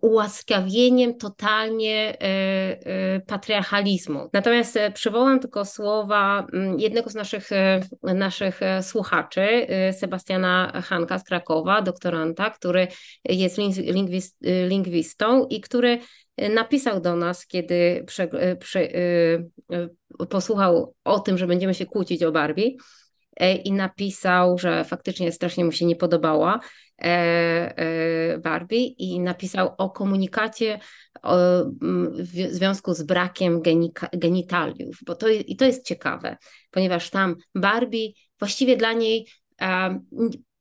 ułaskawieniem 0.00 1.14
totalnie 1.18 2.16
e, 2.20 2.24
e, 2.24 3.20
patriarchalizmu. 3.20 4.30
Natomiast 4.32 4.76
e, 4.76 4.90
przywołam 4.90 5.40
tylko 5.40 5.64
słowa 5.64 6.46
mm, 6.52 6.80
jednego 6.80 7.10
z 7.10 7.14
naszych, 7.14 7.50
naszych 8.02 8.60
słuchaczy, 8.82 9.63
Sebastiana 9.92 10.82
Hanka 10.84 11.18
z 11.18 11.24
Krakowa, 11.24 11.82
doktoranta, 11.82 12.50
który 12.50 12.88
jest 13.24 13.58
y, 13.58 14.68
lingwistą 14.68 15.46
i 15.46 15.60
który 15.60 15.98
napisał 16.54 17.00
do 17.00 17.16
nas, 17.16 17.46
kiedy 17.46 18.04
prze, 18.06 18.50
y, 18.50 18.56
prze, 18.56 18.88
posłuchał 20.30 20.94
o 21.04 21.20
tym, 21.20 21.38
że 21.38 21.46
będziemy 21.46 21.74
się 21.74 21.86
kłócić 21.86 22.22
o 22.22 22.32
Barbie 22.32 22.70
e, 23.36 23.54
i 23.54 23.72
napisał, 23.72 24.58
że 24.58 24.84
faktycznie 24.84 25.32
strasznie 25.32 25.64
mu 25.64 25.72
się 25.72 25.86
nie 25.86 25.96
podobała 25.96 26.60
e, 26.98 27.04
e, 27.08 28.38
Barbie 28.38 28.86
i 28.86 29.20
napisał 29.20 29.74
o 29.78 29.90
komunikacie 29.90 30.78
w 32.18 32.48
związku 32.50 32.94
z 32.94 33.02
brakiem 33.02 33.62
genitaliów, 34.12 34.98
bo 35.06 35.14
to, 35.14 35.28
i 35.28 35.56
to 35.56 35.64
jest 35.64 35.86
ciekawe, 35.86 36.36
ponieważ 36.70 37.10
tam 37.10 37.36
Barbie 37.54 38.08
właściwie 38.38 38.76
dla 38.76 38.92
niej 38.92 39.26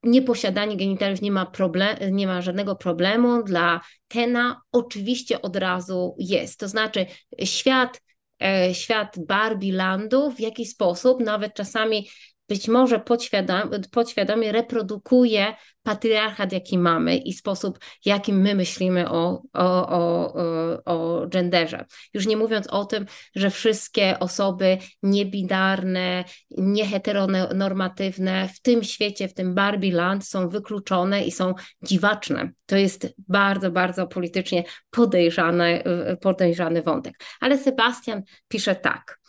nieposiadanie 0.04 0.78
genitaliów 0.78 1.22
nie 1.22 1.32
ma, 1.32 1.46
problem, 1.46 1.98
nie 2.12 2.28
ma 2.28 2.42
żadnego 2.42 2.76
problemu. 2.76 3.44
Dla 3.44 3.82
Kena 4.08 4.62
oczywiście 4.72 5.42
od 5.42 5.56
razu 5.56 6.16
jest. 6.20 6.60
To 6.60 6.68
znaczy 6.68 7.06
świat, 7.44 8.02
e, 8.42 8.74
świat 8.76 9.16
Barbie 9.28 9.74
Landu 9.74 10.32
w 10.32 10.40
jakiś 10.40 10.70
sposób, 10.70 11.20
nawet 11.20 11.54
czasami 11.54 12.10
być 12.54 12.68
może 12.68 13.00
podświadomie, 13.00 13.80
podświadomie 13.92 14.52
reprodukuje 14.52 15.56
patriarchat, 15.84 16.52
jaki 16.52 16.78
mamy 16.78 17.18
i 17.18 17.34
sposób, 17.34 17.80
jakim 18.06 18.42
my 18.42 18.56
myślimy 18.56 19.10
o, 19.10 19.42
o, 19.54 19.90
o, 19.90 20.34
o 20.86 21.28
genderze. 21.28 21.86
Już 22.14 22.28
nie 22.28 22.38
mówiąc 22.38 22.68
o 22.68 22.86
tym, 22.86 23.06
że 23.36 23.50
wszystkie 23.50 24.20
osoby 24.20 24.78
niebinarne, 25.04 26.24
nieheteronormatywne 26.52 28.50
w 28.56 28.62
tym 28.62 28.84
świecie, 28.84 29.28
w 29.28 29.34
tym 29.34 29.56
Barbie 29.56 29.92
Land 29.92 30.28
są 30.28 30.50
wykluczone 30.50 31.24
i 31.24 31.32
są 31.32 31.54
dziwaczne. 31.84 32.52
To 32.66 32.78
jest 32.78 33.16
bardzo, 33.18 33.72
bardzo 33.72 34.08
politycznie 34.08 34.64
podejrzany, 34.90 35.84
podejrzany 36.22 36.82
wątek. 36.82 37.14
Ale 37.40 37.58
Sebastian 37.58 38.24
pisze 38.48 38.76
tak. 38.76 39.23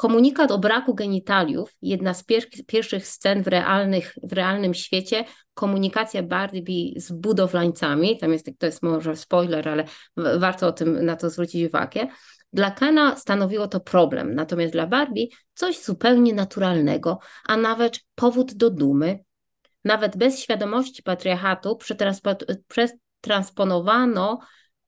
Komunikat 0.00 0.50
o 0.50 0.58
braku 0.58 0.94
genitaliów, 0.94 1.76
jedna 1.82 2.14
z 2.14 2.24
pier 2.24 2.42
pierwszych 2.66 3.06
scen 3.06 3.42
w, 3.42 3.46
realnych, 3.46 4.14
w 4.22 4.32
realnym 4.32 4.74
świecie, 4.74 5.24
komunikacja 5.54 6.22
Barbie 6.22 7.00
z 7.00 7.12
budowlańcami, 7.12 8.18
tam 8.18 8.32
jest, 8.32 8.50
to 8.58 8.66
jest 8.66 8.82
może 8.82 9.16
spoiler, 9.16 9.68
ale 9.68 9.84
warto 10.16 10.66
o 10.66 10.72
tym 10.72 11.04
na 11.04 11.16
to 11.16 11.30
zwrócić 11.30 11.68
uwagę. 11.68 12.06
Dla 12.52 12.70
Kena 12.70 13.16
stanowiło 13.16 13.68
to 13.68 13.80
problem, 13.80 14.34
natomiast 14.34 14.72
dla 14.72 14.86
Barbie 14.86 15.26
coś 15.54 15.82
zupełnie 15.82 16.34
naturalnego, 16.34 17.18
a 17.46 17.56
nawet 17.56 18.00
powód 18.14 18.54
do 18.54 18.70
dumy. 18.70 19.18
Nawet 19.84 20.16
bez 20.16 20.40
świadomości 20.40 21.02
patriarchatu 21.02 21.78
przetransponowano 22.68 24.38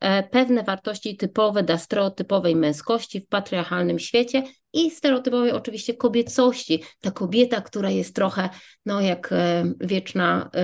e, 0.00 0.22
pewne 0.22 0.62
wartości 0.62 1.16
typowe 1.16 1.62
dla 1.62 1.78
stereotypowej 1.78 2.56
męskości 2.56 3.20
w 3.20 3.28
patriarchalnym 3.28 3.98
świecie 3.98 4.42
i 4.72 4.90
stereotypowej 4.90 5.52
oczywiście 5.52 5.94
kobiecości. 5.94 6.82
Ta 7.00 7.10
kobieta, 7.10 7.60
która 7.60 7.90
jest 7.90 8.14
trochę 8.14 8.48
no, 8.86 9.00
jak 9.00 9.32
e, 9.32 9.64
wieczna 9.80 10.50
e, 10.54 10.58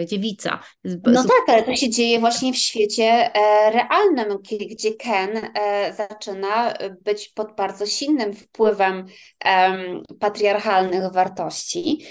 e, 0.00 0.06
dziewica. 0.06 0.60
No 0.84 1.22
tak, 1.22 1.48
ale 1.48 1.62
to 1.62 1.76
się 1.76 1.90
dzieje 1.90 2.20
właśnie 2.20 2.52
w 2.52 2.56
świecie 2.56 3.30
realnym, 3.72 4.38
gdzie 4.70 4.94
Ken 4.94 5.30
zaczyna 5.96 6.74
być 7.04 7.28
pod 7.28 7.56
bardzo 7.56 7.86
silnym 7.86 8.34
wpływem 8.34 9.06
patriarchalnych 10.20 11.12
wartości, 11.12 12.06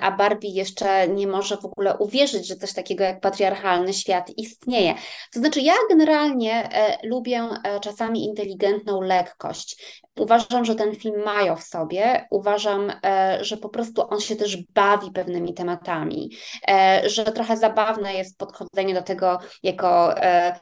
a 0.00 0.10
Barbie 0.10 0.48
jeszcze 0.48 1.08
nie 1.08 1.26
może 1.26 1.56
w 1.56 1.64
ogóle 1.64 1.96
uwierzyć, 1.96 2.46
że 2.46 2.56
coś 2.56 2.72
takiego 2.72 3.04
jak 3.04 3.20
patriarchalny 3.20 3.94
świat 3.94 4.30
istnieje. 4.36 4.94
To 5.32 5.40
znaczy, 5.40 5.60
ja 5.60 5.74
generalnie 5.90 6.68
lubię 7.04 7.48
czasami 7.82 8.24
inteligentną 8.24 9.00
lekkość. 9.00 9.97
Uważam, 10.18 10.64
że 10.64 10.74
ten 10.74 10.96
film 10.96 11.22
mają 11.24 11.56
w 11.56 11.62
sobie. 11.62 12.26
Uważam, 12.30 12.92
e, 13.04 13.38
że 13.40 13.56
po 13.56 13.68
prostu 13.68 14.02
on 14.10 14.20
się 14.20 14.36
też 14.36 14.56
bawi 14.56 15.10
pewnymi 15.10 15.54
tematami, 15.54 16.30
e, 16.68 17.02
że 17.06 17.24
trochę 17.24 17.56
zabawne 17.56 18.14
jest 18.14 18.38
podchodzenie 18.38 18.94
do 18.94 19.02
tego 19.02 19.38
jako, 19.62 20.16
e, 20.22 20.60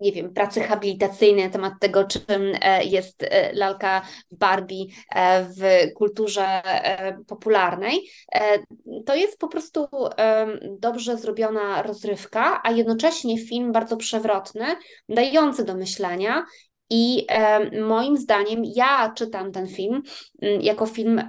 nie 0.00 0.12
wiem, 0.12 0.34
pracy 0.34 0.60
habilitacyjnej 0.60 1.44
na 1.44 1.50
temat 1.50 1.72
tego, 1.80 2.04
czym 2.04 2.52
jest 2.84 3.26
lalka 3.52 4.02
Barbie 4.30 4.84
w 5.58 5.92
kulturze 5.94 6.62
popularnej. 7.26 8.10
To 9.06 9.14
jest 9.14 9.38
po 9.38 9.48
prostu 9.48 9.86
dobrze 10.78 11.16
zrobiona 11.16 11.82
rozrywka, 11.82 12.60
a 12.64 12.70
jednocześnie 12.70 13.38
film 13.38 13.72
bardzo 13.72 13.96
przewrotny, 13.96 14.66
dający 15.08 15.64
do 15.64 15.74
myślenia 15.74 16.44
i 16.90 17.26
moim 17.82 18.16
zdaniem 18.16 18.62
ja 18.64 19.12
czytam 19.16 19.52
ten 19.52 19.68
film 19.68 20.02
mm, 20.42 20.60
jako 20.60 20.86
film 20.86 21.22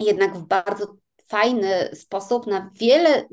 jednak 0.00 0.36
w 0.36 0.46
bardzo 0.46 0.96
fajny 1.28 1.90
sposób 1.94 2.46
na 2.46 2.70
wiele, 2.80 3.28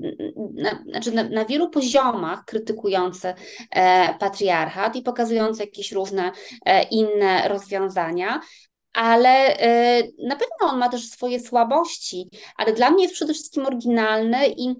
na, 0.53 0.83
znaczy 0.89 1.11
na, 1.11 1.23
na 1.23 1.45
wielu 1.45 1.69
poziomach 1.69 2.45
krytykujący 2.45 3.33
e, 3.71 4.13
patriarchat 4.19 4.95
i 4.95 5.01
pokazujący 5.01 5.63
jakieś 5.63 5.91
różne 5.91 6.31
e, 6.65 6.83
inne 6.83 7.47
rozwiązania. 7.47 8.39
Ale 8.93 9.55
y, 9.99 10.13
na 10.23 10.35
pewno 10.35 10.71
on 10.73 10.77
ma 10.77 10.89
też 10.89 11.09
swoje 11.09 11.39
słabości, 11.39 12.29
ale 12.57 12.73
dla 12.73 12.91
mnie 12.91 13.03
jest 13.03 13.15
przede 13.15 13.33
wszystkim 13.33 13.65
oryginalny 13.65 14.47
i 14.47 14.75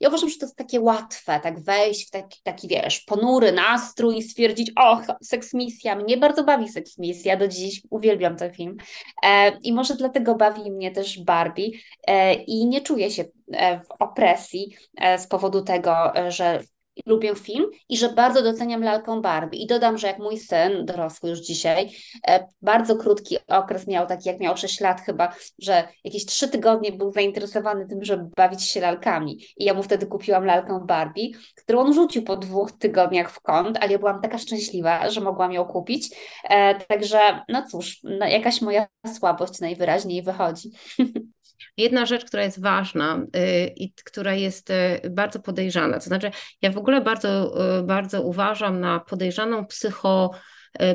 ja 0.00 0.08
uważam, 0.08 0.28
że 0.28 0.36
to 0.38 0.46
jest 0.46 0.56
takie 0.56 0.80
łatwe, 0.80 1.40
tak 1.42 1.60
wejść 1.60 2.08
w 2.08 2.10
taki, 2.10 2.40
taki 2.42 2.68
wiesz, 2.68 3.00
ponury 3.00 3.52
nastrój 3.52 4.16
i 4.16 4.22
stwierdzić, 4.22 4.72
och, 4.76 5.16
seksmisja, 5.22 5.96
mnie 5.96 6.16
bardzo 6.16 6.44
bawi 6.44 6.68
seksmisja, 6.68 7.36
do 7.36 7.48
dziś 7.48 7.82
uwielbiam 7.90 8.36
ten 8.36 8.54
film 8.54 8.76
e, 9.22 9.58
i 9.62 9.72
może 9.72 9.94
dlatego 9.94 10.34
bawi 10.34 10.70
mnie 10.70 10.90
też 10.90 11.24
Barbie 11.24 11.70
e, 12.06 12.34
i 12.34 12.66
nie 12.66 12.80
czuję 12.80 13.10
się 13.10 13.24
e, 13.52 13.80
w 13.80 13.90
opresji 13.98 14.76
z 15.18 15.26
powodu 15.26 15.62
tego, 15.62 16.12
że 16.28 16.60
lubię 17.06 17.34
film 17.34 17.66
i 17.88 17.96
że 17.96 18.08
bardzo 18.08 18.42
doceniam 18.42 18.82
lalkę 18.82 19.20
Barbie. 19.20 19.58
I 19.58 19.66
dodam, 19.66 19.98
że 19.98 20.06
jak 20.06 20.18
mój 20.18 20.38
syn, 20.38 20.86
dorosły 20.86 21.30
już 21.30 21.40
dzisiaj, 21.40 21.90
e, 22.28 22.46
bardzo 22.62 22.96
krótki 22.96 23.36
okres 23.48 23.86
miał, 23.86 24.06
taki 24.06 24.28
jak 24.28 24.40
miał 24.40 24.56
6 24.56 24.80
lat 24.80 25.00
chyba, 25.00 25.34
że 25.58 25.88
jakieś 26.04 26.26
3 26.26 26.48
tygodnie 26.48 26.92
był 26.92 27.12
zainteresowany 27.12 27.86
tym, 27.86 28.04
żeby 28.04 28.24
bawić 28.36 28.64
się 28.64 28.80
lalkami. 28.80 29.40
I 29.56 29.64
ja 29.64 29.74
mu 29.74 29.82
wtedy 29.82 30.06
kupiłam 30.06 30.44
lalkę 30.44 30.80
Barbie, 30.86 31.28
którą 31.56 31.80
on 31.80 31.94
rzucił 31.94 32.22
po 32.22 32.36
dwóch 32.36 32.72
tygodniach 32.72 33.30
w 33.30 33.40
kąt, 33.40 33.78
ale 33.80 33.92
ja 33.92 33.98
byłam 33.98 34.20
taka 34.20 34.38
szczęśliwa, 34.38 35.10
że 35.10 35.20
mogłam 35.20 35.52
ją 35.52 35.64
kupić. 35.64 36.16
E, 36.44 36.74
także 36.74 37.44
no 37.48 37.66
cóż, 37.70 38.00
no 38.02 38.26
jakaś 38.26 38.60
moja 38.60 38.86
słabość 39.14 39.60
najwyraźniej 39.60 40.22
wychodzi. 40.22 40.70
Jedna 41.76 42.06
rzecz, 42.06 42.24
która 42.24 42.42
jest 42.42 42.62
ważna 42.62 43.26
y, 43.36 43.72
i 43.76 43.92
która 43.92 44.34
jest 44.34 44.70
y, 44.70 45.10
bardzo 45.10 45.40
podejrzana, 45.40 45.98
to 45.98 46.04
znaczy 46.04 46.30
ja 46.62 46.70
w 46.70 46.78
ogóle 46.78 47.00
bardzo, 47.00 47.54
y, 47.78 47.82
bardzo 47.82 48.22
uważam 48.22 48.80
na 48.80 49.00
podejrzaną 49.00 49.66
psycho, 49.66 50.30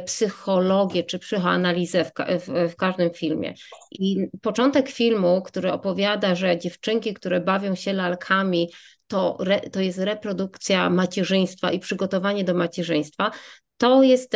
psychologię 0.05 1.03
czy 1.03 1.19
psychoanalizę 1.19 2.05
w, 2.05 2.11
w, 2.39 2.71
w, 2.71 2.75
każdym 2.75 3.09
filmie. 3.09 3.53
I 3.91 4.27
początek 4.41 4.89
filmu, 4.89 5.41
który 5.41 5.71
opowiada, 5.71 6.35
że 6.35 6.57
dziewczynki, 6.59 7.13
które 7.13 7.41
bawią 7.41 7.75
się 7.75 7.93
lalkami, 7.93 8.69
to, 9.07 9.37
to 9.71 9.79
jest 9.79 9.99
reprodukcja 9.99 10.89
macierzyństwa 10.89 11.71
i 11.71 11.79
przygotowanie 11.79 12.43
do 12.43 12.53
macierzyństwa, 12.53 13.31
to 13.77 14.03
jest 14.03 14.33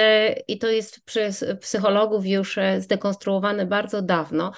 i 0.48 0.58
to 0.58 0.68
jest 0.68 1.06
przez 1.06 1.46
psychologów 1.62 2.26
już 2.26 2.60
zdekonstruowane 2.80 3.66
bardzo 3.66 4.02
dawno. 4.02 4.52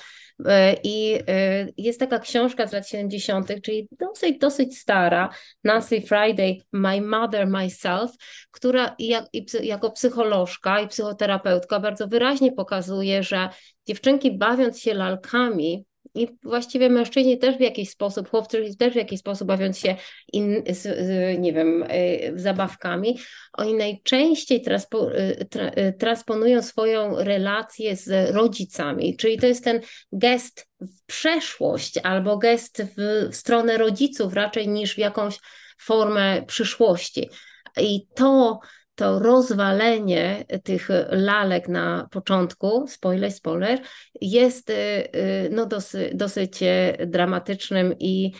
E, 0.45 0.75
I 0.83 1.19
e, 1.27 1.67
jest 1.77 1.99
taka 1.99 2.19
książka 2.19 2.67
z 2.67 2.73
lat 2.73 2.87
70., 2.87 3.61
czyli 3.63 3.87
dosyć, 3.99 4.39
dosyć 4.39 4.77
stara, 4.77 5.29
Nancy 5.63 6.01
Friday, 6.01 6.57
My 6.71 7.01
Mother, 7.01 7.47
Myself, 7.47 8.11
która 8.51 8.95
jak, 8.99 9.25
jako 9.63 9.91
psycholożka 9.91 10.81
i 10.81 10.87
psychoterapeutka 10.87 11.79
bardzo 11.79 12.07
wyraźnie 12.07 12.51
pokazuje, 12.51 13.23
że 13.23 13.49
dziewczynki 13.87 14.37
bawiąc 14.37 14.79
się 14.79 14.93
lalkami, 14.93 15.85
i 16.15 16.27
właściwie 16.43 16.89
mężczyźni 16.89 17.37
też 17.37 17.57
w 17.57 17.59
jakiś 17.59 17.89
sposób, 17.89 18.29
chłopcy 18.29 18.75
też 18.77 18.93
w 18.93 18.95
jakiś 18.95 19.19
sposób 19.19 19.47
bawiąc 19.47 19.79
się 19.79 19.95
in, 20.33 20.63
z, 20.69 21.39
nie 21.39 21.53
wiem, 21.53 21.83
y, 21.83 22.33
zabawkami, 22.35 23.19
oni 23.53 23.73
najczęściej 23.73 24.61
transpo, 24.61 25.15
y, 25.15 25.45
tra, 25.49 25.67
y, 25.67 25.93
transponują 25.99 26.61
swoją 26.61 27.15
relację 27.15 27.95
z 27.95 28.35
rodzicami, 28.35 29.17
czyli 29.17 29.37
to 29.37 29.47
jest 29.47 29.63
ten 29.63 29.81
gest 30.11 30.67
w 30.81 31.05
przeszłość 31.05 31.97
albo 31.97 32.37
gest 32.37 32.83
w, 32.97 33.29
w 33.31 33.35
stronę 33.35 33.77
rodziców 33.77 34.33
raczej 34.33 34.67
niż 34.67 34.95
w 34.95 34.97
jakąś 34.97 35.39
formę 35.79 36.43
przyszłości. 36.47 37.29
I 37.77 38.07
to 38.15 38.59
to 39.01 39.19
rozwalenie 39.19 40.45
tych 40.63 40.89
lalek 41.09 41.67
na 41.67 42.07
początku, 42.11 42.87
spoiler, 42.87 43.31
spoiler, 43.31 43.81
jest 44.21 44.69
y, 44.69 44.73
y, 44.73 45.49
no, 45.51 45.65
dosyć, 45.65 46.15
dosyć 46.15 46.59
dramatycznym 47.07 47.95
i 47.99 48.31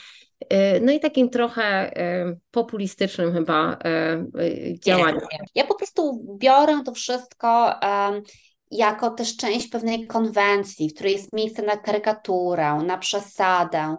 y, 0.53 0.81
no 0.81 0.91
i 0.91 0.99
takim 0.99 1.29
trochę 1.29 1.91
populistycznym 2.51 3.33
chyba 3.33 3.77
działaniem. 4.85 5.21
Ja 5.55 5.65
po 5.65 5.75
prostu 5.75 6.35
biorę 6.39 6.81
to 6.85 6.93
wszystko 6.93 7.79
jako 8.71 9.09
też 9.09 9.37
część 9.37 9.67
pewnej 9.67 10.07
konwencji, 10.07 10.89
w 10.89 10.93
której 10.93 11.13
jest 11.13 11.33
miejsce 11.33 11.61
na 11.61 11.77
karykaturę, 11.77 12.75
na 12.75 12.97
przesadę. 12.97 13.95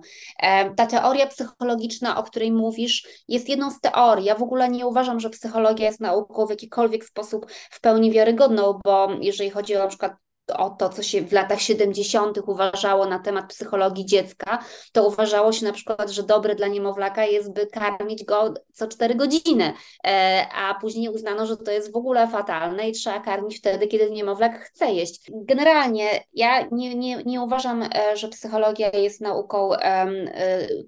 Ta 0.77 0.87
teoria 0.87 1.27
psychologiczna, 1.27 2.19
o 2.19 2.23
której 2.23 2.53
mówisz, 2.53 3.09
jest 3.29 3.49
jedną 3.49 3.71
z 3.71 3.81
teorii. 3.81 4.25
Ja 4.25 4.35
w 4.35 4.43
ogóle 4.43 4.69
nie 4.69 4.87
uważam, 4.87 5.21
że 5.21 5.31
psychologia 5.31 5.87
jest 5.87 6.01
nauką 6.01 6.47
w 6.47 6.51
jakikolwiek 6.51 7.05
sposób 7.05 7.47
w 7.71 7.81
pełni 7.81 8.11
wiarygodną, 8.11 8.81
bo 8.85 9.09
jeżeli 9.21 9.51
chodzi 9.51 9.77
o 9.77 9.79
na 9.79 9.87
przykład 9.87 10.13
o 10.49 10.71
to, 10.71 10.89
co 10.89 11.03
się 11.03 11.23
w 11.23 11.33
latach 11.33 11.61
70. 11.61 12.39
uważało 12.47 13.07
na 13.07 13.19
temat 13.19 13.47
psychologii 13.47 14.07
dziecka, 14.07 14.65
to 14.93 15.09
uważało 15.09 15.53
się 15.53 15.65
na 15.65 15.73
przykład, 15.73 16.11
że 16.11 16.23
dobre 16.23 16.55
dla 16.55 16.69
niemowlaka 16.69 17.25
jest, 17.25 17.53
by 17.53 17.67
karmić 17.67 18.25
go 18.25 18.55
co 18.73 18.89
4 18.89 19.15
godziny, 19.15 19.73
e, 20.07 20.47
a 20.55 20.75
później 20.75 21.09
uznano, 21.09 21.47
że 21.47 21.57
to 21.57 21.71
jest 21.71 21.93
w 21.93 21.97
ogóle 21.97 22.29
fatalne 22.29 22.89
i 22.89 22.93
trzeba 22.93 23.21
karmić 23.21 23.59
wtedy, 23.59 23.87
kiedy 23.87 24.11
niemowlak 24.11 24.61
chce 24.61 24.93
jeść. 24.93 25.31
Generalnie 25.33 26.25
ja 26.35 26.69
nie, 26.73 26.95
nie, 26.95 27.17
nie 27.17 27.41
uważam, 27.41 27.83
e, 27.83 28.17
że 28.17 28.29
psychologia 28.29 28.91
jest 28.91 29.21
nauką, 29.21 29.75
e, 29.75 30.07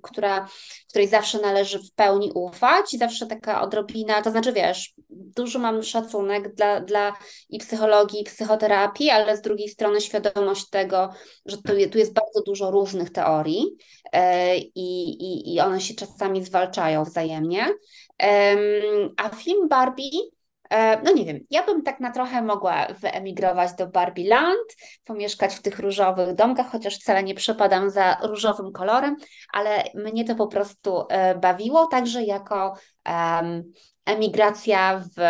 która, 0.02 0.48
której 0.94 1.08
zawsze 1.08 1.40
należy 1.40 1.78
w 1.78 1.92
pełni 1.92 2.32
ufać 2.34 2.94
i 2.94 2.98
zawsze 2.98 3.26
taka 3.26 3.62
odrobina, 3.62 4.22
to 4.22 4.30
znaczy 4.30 4.52
wiesz, 4.52 4.94
dużo 5.10 5.58
mam 5.58 5.82
szacunek 5.82 6.54
dla, 6.54 6.80
dla 6.80 7.16
i 7.48 7.58
psychologii, 7.58 8.20
i 8.20 8.24
psychoterapii, 8.24 9.10
ale 9.10 9.36
z 9.36 9.40
drugiej 9.40 9.68
strony 9.68 10.00
świadomość 10.00 10.70
tego, 10.70 11.10
że 11.46 11.56
tu, 11.56 11.72
tu 11.92 11.98
jest 11.98 12.12
bardzo 12.12 12.42
dużo 12.46 12.70
różnych 12.70 13.10
teorii 13.10 13.76
e, 14.12 14.56
i, 14.58 15.54
i, 15.54 15.60
one 15.60 15.80
się 15.80 15.94
czasami 15.94 16.44
zwalczają 16.44 17.04
wzajemnie. 17.04 17.66
A 19.16 19.28
film 19.28 19.68
Barbie 19.68 20.10
no 21.04 21.12
nie 21.12 21.24
wiem, 21.24 21.40
ja 21.50 21.66
bym 21.66 21.82
tak 21.82 22.00
na 22.00 22.12
trochę 22.12 22.42
mogła 22.42 22.86
wyemigrować 23.00 23.72
do 23.72 23.86
Barbie 23.86 24.28
Land, 24.28 24.76
pomieszkać 25.04 25.54
w 25.54 25.62
tych 25.62 25.78
różowych 25.78 26.34
domkach, 26.34 26.70
chociaż 26.70 27.00
wcale 27.00 27.22
nie 27.22 27.34
przepadam 27.34 27.90
za 27.90 28.16
różowym 28.22 28.72
kolorem, 28.72 29.16
ale 29.52 29.84
mnie 29.94 30.24
to 30.24 30.34
po 30.34 30.46
prostu 30.46 31.04
e, 31.08 31.34
bawiło, 31.34 31.86
także 31.86 32.22
jako 32.22 32.74
emigracja 34.06 35.02
w 35.16 35.20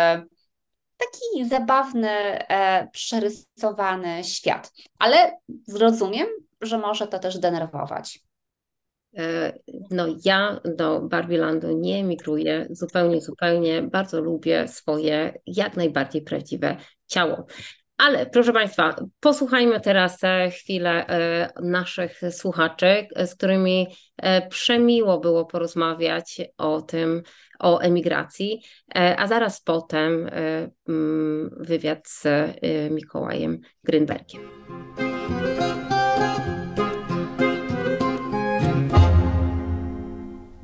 taki 0.97 1.49
zabawny, 1.49 2.09
e, 2.09 2.87
przerysowany 2.91 4.23
świat. 4.23 4.71
Ale 4.99 5.37
zrozumiem, 5.67 6.27
że 6.61 6.77
może 6.77 7.07
to 7.07 7.19
też 7.19 7.39
denerwować. 7.39 8.24
E, 9.17 9.53
no 9.91 10.05
ja 10.25 10.59
do 10.77 11.01
Barbielandu 11.01 11.77
nie 11.77 11.99
emigruję, 11.99 12.67
zupełnie, 12.69 13.21
zupełnie 13.21 13.81
bardzo 13.81 14.21
lubię 14.21 14.67
swoje 14.67 15.33
jak 15.45 15.77
najbardziej 15.77 16.21
prawdziwe 16.21 16.77
ciało. 17.07 17.45
Ale 17.97 18.25
proszę 18.25 18.53
Państwa, 18.53 18.95
posłuchajmy 19.19 19.81
teraz 19.81 20.23
e, 20.23 20.49
chwilę 20.49 21.07
e, 21.07 21.49
naszych 21.61 22.21
słuchaczy, 22.31 23.07
z 23.25 23.35
którymi 23.35 23.87
przemiło 24.49 25.19
było 25.19 25.45
porozmawiać 25.45 26.41
o 26.57 26.81
tym, 26.81 27.23
o 27.59 27.79
emigracji, 27.79 28.61
a 29.17 29.27
zaraz 29.27 29.61
potem 29.61 30.29
mm, 30.87 31.49
wywiad 31.59 32.07
z 32.07 32.23
Mikołajem 32.91 33.59
Grynbergiem. 33.83 34.41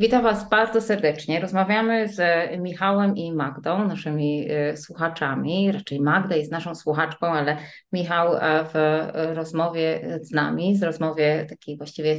Witam 0.01 0.23
Was 0.23 0.49
bardzo 0.49 0.81
serdecznie. 0.81 1.39
Rozmawiamy 1.39 2.07
z 2.07 2.21
Michałem 2.61 3.17
i 3.17 3.31
Magdą, 3.33 3.87
naszymi 3.87 4.47
e, 4.49 4.77
słuchaczami. 4.77 5.71
Raczej 5.71 5.99
Magda 5.99 6.35
jest 6.35 6.51
naszą 6.51 6.75
słuchaczką, 6.75 7.27
ale 7.27 7.57
Michał 7.93 8.35
e, 8.35 8.39
w 8.73 9.07
rozmowie 9.35 10.01
z 10.21 10.31
nami, 10.31 10.77
z 10.77 10.83
rozmowie 10.83 11.45
takiej 11.49 11.77
właściwie 11.77 12.15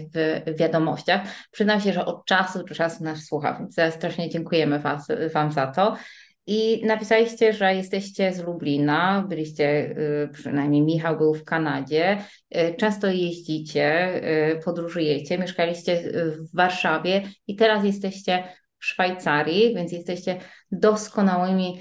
w 0.46 0.58
wiadomościach. 0.58 1.22
Przyznam 1.50 1.80
się, 1.80 1.92
że 1.92 2.04
od 2.04 2.24
czasu 2.26 2.58
do 2.58 2.74
czasu 2.74 3.04
nas 3.04 3.24
słucha, 3.24 3.58
więc 3.58 3.94
strasznie 3.94 4.30
dziękujemy 4.30 4.78
was, 4.78 5.08
Wam 5.34 5.52
za 5.52 5.66
to. 5.66 5.96
I 6.46 6.86
napisaliście, 6.86 7.52
że 7.52 7.74
jesteście 7.74 8.32
z 8.32 8.42
Lublina, 8.42 9.24
byliście, 9.28 9.96
y, 10.24 10.28
przynajmniej 10.32 10.82
Michał 10.82 11.16
był 11.16 11.34
w 11.34 11.44
Kanadzie, 11.44 12.18
y, 12.56 12.74
często 12.74 13.06
jeździcie, 13.06 14.14
y, 14.56 14.60
podróżujecie, 14.64 15.38
mieszkaliście 15.38 16.02
w 16.12 16.56
Warszawie 16.56 17.22
i 17.46 17.56
teraz 17.56 17.84
jesteście 17.84 18.44
w 18.78 18.84
Szwajcarii, 18.84 19.74
więc 19.74 19.92
jesteście 19.92 20.38
doskonałymi 20.70 21.80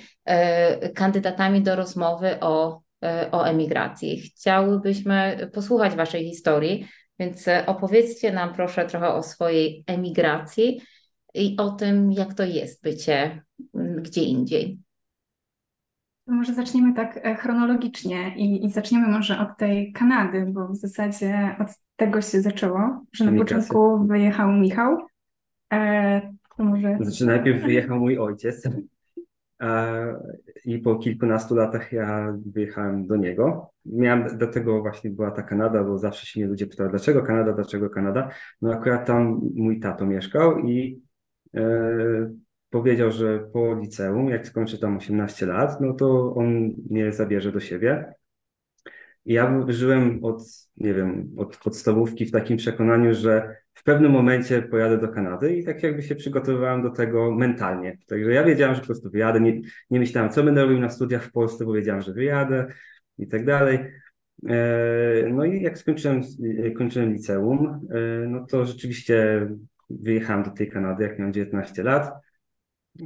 kandydatami 0.96 1.62
do 1.62 1.76
rozmowy 1.76 2.40
o, 2.40 2.82
o 3.32 3.44
emigracji. 3.44 4.22
Chciałybyśmy 4.22 5.50
posłuchać 5.54 5.96
Waszej 5.96 6.26
historii, 6.26 6.88
więc 7.20 7.46
opowiedzcie 7.66 8.32
nam 8.32 8.54
proszę 8.54 8.86
trochę 8.86 9.14
o 9.14 9.24
swojej 9.24 9.84
emigracji 9.88 10.82
i 11.34 11.56
o 11.60 11.70
tym, 11.70 12.12
jak 12.12 12.34
to 12.34 12.44
jest 12.44 12.84
bycie 12.84 13.42
gdzie 14.02 14.24
indziej. 14.24 14.80
To 16.26 16.32
może 16.32 16.54
zaczniemy 16.54 16.94
tak 16.94 17.20
e, 17.24 17.36
chronologicznie 17.36 18.36
i, 18.38 18.66
i 18.66 18.72
zaczniemy 18.72 19.08
może 19.08 19.40
od 19.40 19.58
tej 19.58 19.94
Kanady, 19.94 20.46
bo 20.46 20.68
w 20.68 20.76
zasadzie 20.76 21.56
od 21.60 21.68
tego 21.96 22.22
się 22.22 22.42
zaczęło, 22.42 23.06
że 23.14 23.32
na 23.32 23.40
początku 23.40 24.08
wyjechał 24.08 24.52
Michał. 24.52 24.98
E, 25.74 26.22
to 26.58 26.64
może... 26.64 26.98
Znaczy 27.02 27.26
najpierw 27.26 27.64
wyjechał 27.64 28.00
mój 28.00 28.18
ojciec 28.18 28.68
i 30.66 30.80
po 30.80 30.96
kilkunastu 30.96 31.56
latach 31.56 31.92
ja 31.92 32.38
wyjechałem 32.46 33.08
do 33.08 33.16
niego. 33.16 33.72
Miałem, 33.86 34.38
do 34.38 34.48
tego 34.48 34.82
właśnie 34.82 35.10
była 35.10 35.32
ta 35.32 35.44
Kanada, 35.44 35.84
bo 35.84 35.98
zawsze 35.98 36.26
się 36.26 36.40
mnie 36.40 36.50
ludzie 36.50 36.68
pytają, 36.68 36.90
dlaczego 36.90 37.22
Kanada, 37.22 37.54
dlaczego 37.54 37.90
Kanada? 37.90 38.30
No 38.62 38.74
akurat 38.74 39.08
tam 39.08 39.42
mój 39.56 39.80
tato 39.80 40.06
mieszkał 40.06 40.60
i 40.60 41.02
e, 41.56 41.62
powiedział, 42.72 43.12
że 43.12 43.40
po 43.54 43.76
liceum, 43.76 44.30
jak 44.30 44.48
skończę 44.48 44.78
tam 44.78 44.98
18 44.98 45.46
lat, 45.46 45.82
no 45.82 45.94
to 45.94 46.36
on 46.36 46.74
mnie 46.90 47.12
zabierze 47.12 47.52
do 47.52 47.60
siebie. 47.60 48.14
I 49.26 49.34
ja 49.34 49.66
żyłem 49.68 50.20
od, 50.24 50.44
nie 50.78 50.94
wiem, 50.94 51.32
od 51.38 51.58
podstawówki 51.58 52.26
w 52.26 52.32
takim 52.32 52.58
przekonaniu, 52.58 53.14
że 53.14 53.56
w 53.74 53.84
pewnym 53.84 54.12
momencie 54.12 54.62
pojadę 54.62 54.98
do 54.98 55.08
Kanady 55.08 55.56
i 55.56 55.66
tak 55.66 55.84
jakby 55.84 56.04
się 56.04 56.16
przygotowywałem 56.16 56.84
do 56.84 56.90
tego 56.90 57.32
mentalnie. 57.32 57.98
Także 58.08 58.32
ja 58.32 58.44
wiedziałem, 58.44 58.76
że 58.76 58.82
po 58.82 58.88
prostu 58.88 59.10
wyjadę, 59.10 59.40
nie, 59.40 59.62
nie 59.90 60.00
myślałem, 60.00 60.32
co 60.32 60.44
będę 60.44 60.62
robił 60.62 60.80
na 60.80 60.90
studiach 60.90 61.24
w 61.24 61.32
Polsce, 61.32 61.66
bo 61.66 61.74
wiedziałem, 61.74 62.02
że 62.02 62.14
wyjadę 62.14 62.68
i 63.18 63.28
tak 63.28 63.46
dalej. 63.46 63.80
E, 64.50 65.30
no 65.30 65.46
i 65.46 65.62
jak 65.62 65.78
skończyłem, 65.78 66.22
kończyłem 66.78 67.14
liceum, 67.14 67.88
e, 67.92 68.28
no 68.28 68.46
to 68.46 68.66
rzeczywiście 68.66 69.48
wyjechałem 69.90 70.44
do 70.44 70.52
tej 70.52 70.70
Kanady, 70.70 71.04
jak 71.04 71.20
miałem 71.20 71.34
19 71.34 71.84
lat. 71.84 72.12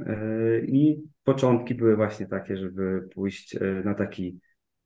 E, 0.06 0.60
I 0.60 1.02
początki 1.24 1.74
były 1.74 1.96
właśnie 1.96 2.26
takie, 2.26 2.56
żeby 2.56 3.08
pójść 3.14 3.58
na 3.84 3.94
taki 3.94 4.40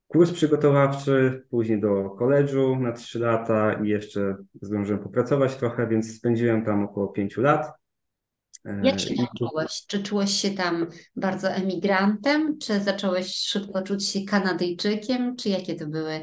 kurs 0.07 0.31
przygotowawczy, 0.31 1.43
później 1.49 1.81
do 1.81 2.09
koledżu 2.09 2.75
na 2.75 2.91
3 2.91 3.19
lata 3.19 3.73
i 3.73 3.87
jeszcze 3.87 4.35
zdążyłem 4.61 5.03
popracować 5.03 5.55
trochę, 5.55 5.87
więc 5.87 6.15
spędziłem 6.15 6.65
tam 6.65 6.83
około 6.83 7.07
5 7.07 7.37
lat. 7.37 7.71
Jak 8.83 8.99
się 8.99 9.15
tam 9.15 9.27
czułeś? 9.37 9.85
Czy 9.87 10.03
czułeś 10.03 10.31
się 10.31 10.49
tam 10.49 10.87
bardzo 11.15 11.49
emigrantem, 11.49 12.57
czy 12.57 12.79
zacząłeś 12.79 13.35
szybko 13.35 13.81
czuć 13.81 14.07
się 14.07 14.19
Kanadyjczykiem, 14.25 15.35
czy 15.35 15.49
jakie 15.49 15.75
to 15.75 15.87
były 15.87 16.19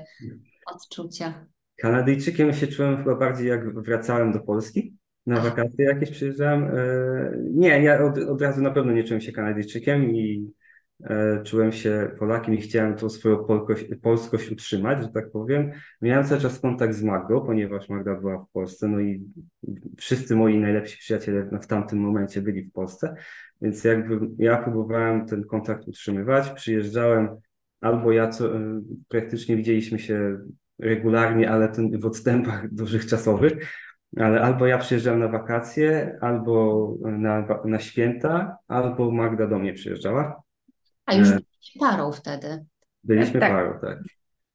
odczucia? 0.75 1.47
Kanadyjczykiem 1.77 2.53
się 2.53 2.67
czułem 2.67 2.97
chyba 2.97 3.15
bardziej 3.15 3.49
jak 3.49 3.83
wracałem 3.83 4.33
do 4.33 4.41
Polski 4.41 4.98
na 5.29 5.41
wakacje 5.41 5.85
jakieś 5.85 6.11
przyjeżdżałem. 6.11 6.65
E, 6.65 6.71
nie, 7.51 7.83
ja 7.83 8.05
od, 8.05 8.19
od 8.19 8.43
razu 8.43 8.63
na 8.63 8.71
pewno 8.71 8.93
nie 8.93 9.05
czułem 9.05 9.21
się 9.21 9.33
Kanadyjczykiem 9.33 10.15
i 10.15 10.53
E, 11.05 11.43
czułem 11.45 11.73
się 11.73 12.11
Polakiem 12.19 12.55
i 12.55 12.61
chciałem 12.61 12.97
tą 12.97 13.11
swoją 13.11 13.45
polkość, 13.45 13.85
polskość 14.03 14.51
utrzymać, 14.51 15.03
że 15.03 15.09
tak 15.09 15.31
powiem. 15.31 15.71
Miałem 16.03 16.25
cały 16.27 16.41
czas 16.41 16.61
kontakt 16.61 16.95
z 16.95 17.03
Magdą, 17.03 17.41
ponieważ 17.41 17.89
Magda 17.89 18.15
była 18.15 18.39
w 18.39 18.51
Polsce, 18.53 18.89
no 18.89 19.01
i 19.01 19.23
wszyscy 19.97 20.37
moi 20.37 20.59
najlepsi 20.59 20.99
przyjaciele 20.99 21.59
w 21.63 21.67
tamtym 21.67 21.99
momencie 21.99 22.43
byli 22.43 22.63
w 22.65 22.73
Polsce, 22.73 23.15
więc 23.63 23.85
jakby 23.85 24.21
ja 24.39 24.57
próbowałem 24.57 25.27
ten 25.27 25.45
kontakt 25.45 25.89
utrzymywać. 25.89 26.51
Przyjeżdżałem 26.51 27.29
albo 27.81 28.13
ja, 28.13 28.29
co, 28.29 28.57
e, 28.57 28.81
praktycznie 29.09 29.57
widzieliśmy 29.57 29.99
się 29.99 30.39
regularnie, 30.79 31.51
ale 31.51 31.73
w 31.99 32.07
odstępach 32.07 32.69
dużych 32.75 33.07
czasowych, 33.07 33.53
ale 34.17 34.41
albo 34.41 34.67
ja 34.67 34.79
przyjeżdżałem 34.79 35.21
na 35.21 35.29
wakacje, 35.29 36.19
albo 36.21 36.95
na, 37.01 37.47
na 37.65 37.79
święta, 37.79 38.57
albo 38.69 39.11
Magda 39.11 39.47
do 39.47 39.59
mnie 39.59 39.73
przyjeżdżała. 39.73 40.43
A 41.07 41.15
już 41.15 41.29
e, 41.29 41.33
byliście 41.33 41.81
parą 41.81 42.13
wtedy. 42.13 42.65
Byliśmy 43.05 43.41
tak. 43.41 43.53
parą, 43.53 43.79
tak. 43.81 43.99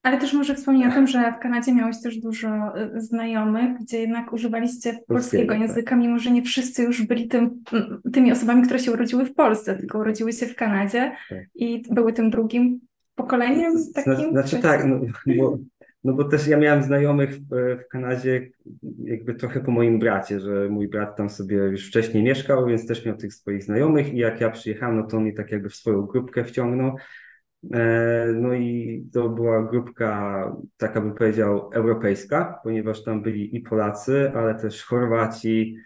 Ale 0.03 0.17
też 0.17 0.33
może 0.33 0.55
wspomnij 0.55 0.87
o 0.87 0.91
tym, 0.91 1.07
że 1.07 1.33
w 1.37 1.39
Kanadzie 1.39 1.73
miałeś 1.73 2.01
też 2.01 2.17
dużo 2.17 2.77
y, 2.77 3.01
znajomych, 3.01 3.79
gdzie 3.79 3.99
jednak 3.99 4.33
używaliście 4.33 4.99
polskiego 5.07 5.53
tak. 5.53 5.61
języka, 5.61 5.95
mimo 5.95 6.19
że 6.19 6.31
nie 6.31 6.41
wszyscy 6.41 6.83
już 6.83 7.05
byli 7.05 7.27
tym, 7.27 7.63
tymi 8.13 8.31
osobami, 8.31 8.63
które 8.63 8.79
się 8.79 8.91
urodziły 8.91 9.25
w 9.25 9.33
Polsce, 9.33 9.75
tylko 9.75 9.99
urodziły 9.99 10.33
się 10.33 10.45
w 10.45 10.55
Kanadzie 10.55 11.11
tak. 11.29 11.39
i 11.55 11.83
były 11.89 12.13
tym 12.13 12.29
drugim 12.29 12.79
pokoleniem 13.15 13.73
takim? 13.93 14.31
Znaczy 14.31 14.59
tak, 14.59 14.85
no, 14.85 14.99
bo 15.37 15.57
no 16.03 16.13
bo 16.13 16.23
też 16.23 16.47
ja 16.47 16.57
miałem 16.57 16.83
znajomych 16.83 17.37
w, 17.37 17.77
w 17.83 17.87
Kanadzie 17.87 18.49
jakby 19.03 19.35
trochę 19.35 19.59
po 19.59 19.71
moim 19.71 19.99
bracie, 19.99 20.39
że 20.39 20.69
mój 20.69 20.87
brat 20.87 21.17
tam 21.17 21.29
sobie 21.29 21.57
już 21.57 21.87
wcześniej 21.87 22.23
mieszkał, 22.23 22.65
więc 22.65 22.87
też 22.87 23.05
miał 23.05 23.17
tych 23.17 23.33
swoich 23.33 23.63
znajomych 23.63 24.13
i 24.13 24.17
jak 24.17 24.41
ja 24.41 24.49
przyjechałem, 24.49 24.97
no 24.97 25.03
to 25.03 25.17
on 25.17 25.23
mnie 25.23 25.33
tak 25.33 25.51
jakby 25.51 25.69
w 25.69 25.75
swoją 25.75 26.01
grupkę 26.01 26.45
wciągnął. 26.45 26.95
E, 27.73 28.25
no 28.35 28.53
i 28.53 29.03
to 29.13 29.29
była 29.29 29.63
grupka, 29.63 30.55
taka 30.77 31.01
bym 31.01 31.13
powiedział, 31.13 31.69
europejska, 31.73 32.59
ponieważ 32.63 33.03
tam 33.03 33.21
byli 33.21 33.55
i 33.55 33.61
Polacy, 33.61 34.31
ale 34.35 34.55
też 34.55 34.85
Chorwaci. 34.85 35.77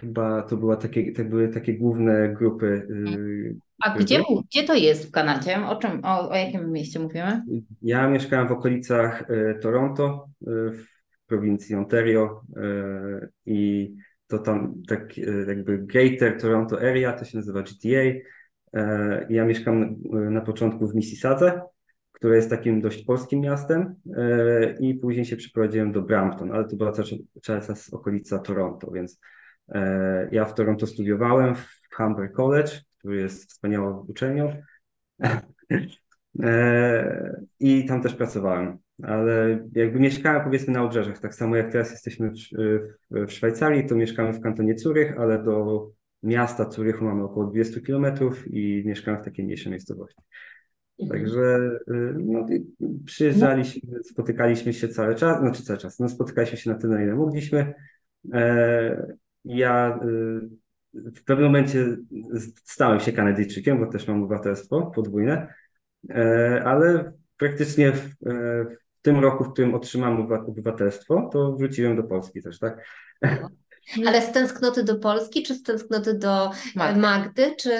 Chyba 0.00 0.42
to, 0.42 0.56
była 0.56 0.76
takie, 0.76 1.12
to 1.12 1.24
były 1.24 1.48
takie 1.48 1.74
główne 1.74 2.34
grupy 2.34 2.66
y, 2.66 3.56
a 3.80 3.98
gdzie, 3.98 4.22
gdzie 4.50 4.62
to 4.62 4.74
jest 4.74 5.08
w 5.08 5.10
Kanadzie? 5.10 5.66
O, 5.66 5.76
czym, 5.76 6.04
o, 6.04 6.30
o 6.30 6.34
jakim 6.34 6.72
mieście 6.72 7.00
mówimy? 7.00 7.42
Ja 7.82 8.08
mieszkałem 8.08 8.48
w 8.48 8.52
okolicach 8.52 9.30
e, 9.30 9.54
Toronto, 9.54 10.28
e, 10.42 10.50
w 10.70 10.86
prowincji 11.26 11.74
Ontario 11.74 12.42
i 13.46 13.92
to 14.26 14.38
tam 14.38 14.74
tak 14.88 15.18
jakby 15.48 15.78
Greater 15.78 16.40
Toronto 16.40 16.80
Area, 16.80 17.12
to 17.12 17.24
się 17.24 17.38
nazywa 17.38 17.62
GTA. 17.62 18.20
Ja 19.28 19.44
mieszkam 19.44 19.96
na 20.10 20.40
początku 20.40 20.88
w 20.88 20.94
Mississadze, 20.94 21.60
które 22.12 22.36
jest 22.36 22.50
takim 22.50 22.80
dość 22.80 23.04
polskim 23.04 23.40
miastem 23.40 23.94
i 24.80 24.94
później 24.94 25.24
się 25.24 25.36
przeprowadziłem 25.36 25.92
do 25.92 26.02
Brampton, 26.02 26.52
ale 26.52 26.68
to 26.68 26.76
była 26.76 26.92
cały 26.92 27.08
czas 27.42 27.92
okolica 27.92 28.38
Toronto, 28.38 28.90
więc 28.90 29.20
ja 30.30 30.44
w 30.44 30.54
Toronto 30.54 30.86
studiowałem 30.86 31.54
w 31.54 31.68
Humber 31.96 32.32
College, 32.32 32.72
który 32.98 33.16
jest 33.16 33.50
wspaniałą 33.50 34.06
uczelnią. 34.08 34.62
E, 36.42 37.40
I 37.60 37.84
tam 37.84 38.02
też 38.02 38.14
pracowałem, 38.14 38.78
ale 39.02 39.64
jakby 39.74 40.00
mieszkałem 40.00 40.44
powiedzmy 40.44 40.72
na 40.72 40.82
obrzeżach, 40.82 41.18
tak 41.18 41.34
samo 41.34 41.56
jak 41.56 41.72
teraz 41.72 41.90
jesteśmy 41.90 42.32
w, 43.10 43.32
Szwajcarii, 43.32 43.86
to 43.86 43.94
mieszkamy 43.94 44.32
w 44.32 44.40
kantonie 44.40 44.74
Curych, 44.74 45.18
ale 45.18 45.42
do 45.42 45.86
miasta 46.22 46.66
Curychu 46.66 47.04
mamy 47.04 47.24
około 47.24 47.46
200 47.46 47.80
kilometrów 47.80 48.54
i 48.54 48.82
mieszkamy 48.86 49.18
w 49.18 49.24
takiej 49.24 49.44
mniejszej 49.44 49.70
miejscowości. 49.70 50.22
Także 51.08 51.70
y, 51.90 52.14
no, 52.18 52.46
przyjeżdżaliśmy, 53.04 54.04
spotykaliśmy 54.04 54.72
się 54.72 54.88
cały 54.88 55.14
czas, 55.14 55.40
znaczy 55.40 55.62
cały 55.62 55.78
czas, 55.78 55.98
no 55.98 56.08
spotykaliśmy 56.08 56.58
się 56.58 56.70
na 56.70 56.78
tyle, 56.78 57.02
ile 57.02 57.14
mogliśmy. 57.14 57.74
Ja 59.44 60.00
y, 60.04 60.60
w 60.94 61.24
pewnym 61.24 61.46
momencie 61.46 61.96
stałem 62.64 63.00
się 63.00 63.12
Kanadyjczykiem, 63.12 63.78
bo 63.78 63.86
też 63.86 64.08
mam 64.08 64.22
obywatelstwo 64.22 64.92
podwójne, 64.94 65.54
e, 66.10 66.62
ale 66.64 67.12
praktycznie 67.36 67.92
w, 67.92 68.06
e, 68.26 68.64
w 68.64 69.02
tym 69.02 69.18
roku, 69.18 69.44
w 69.44 69.52
którym 69.52 69.74
otrzymałem 69.74 70.32
obywatelstwo, 70.46 71.30
to 71.32 71.52
wróciłem 71.52 71.96
do 71.96 72.02
Polski 72.02 72.42
też, 72.42 72.58
tak? 72.58 72.84
Ale 74.06 74.22
z 74.22 74.32
tęsknoty 74.32 74.84
do 74.84 74.98
Polski, 74.98 75.42
czy 75.42 75.54
z 75.54 75.62
tęsknoty 75.62 76.14
do 76.14 76.50
Magdy, 76.76 77.00
Magdy 77.00 77.54
czy 77.58 77.70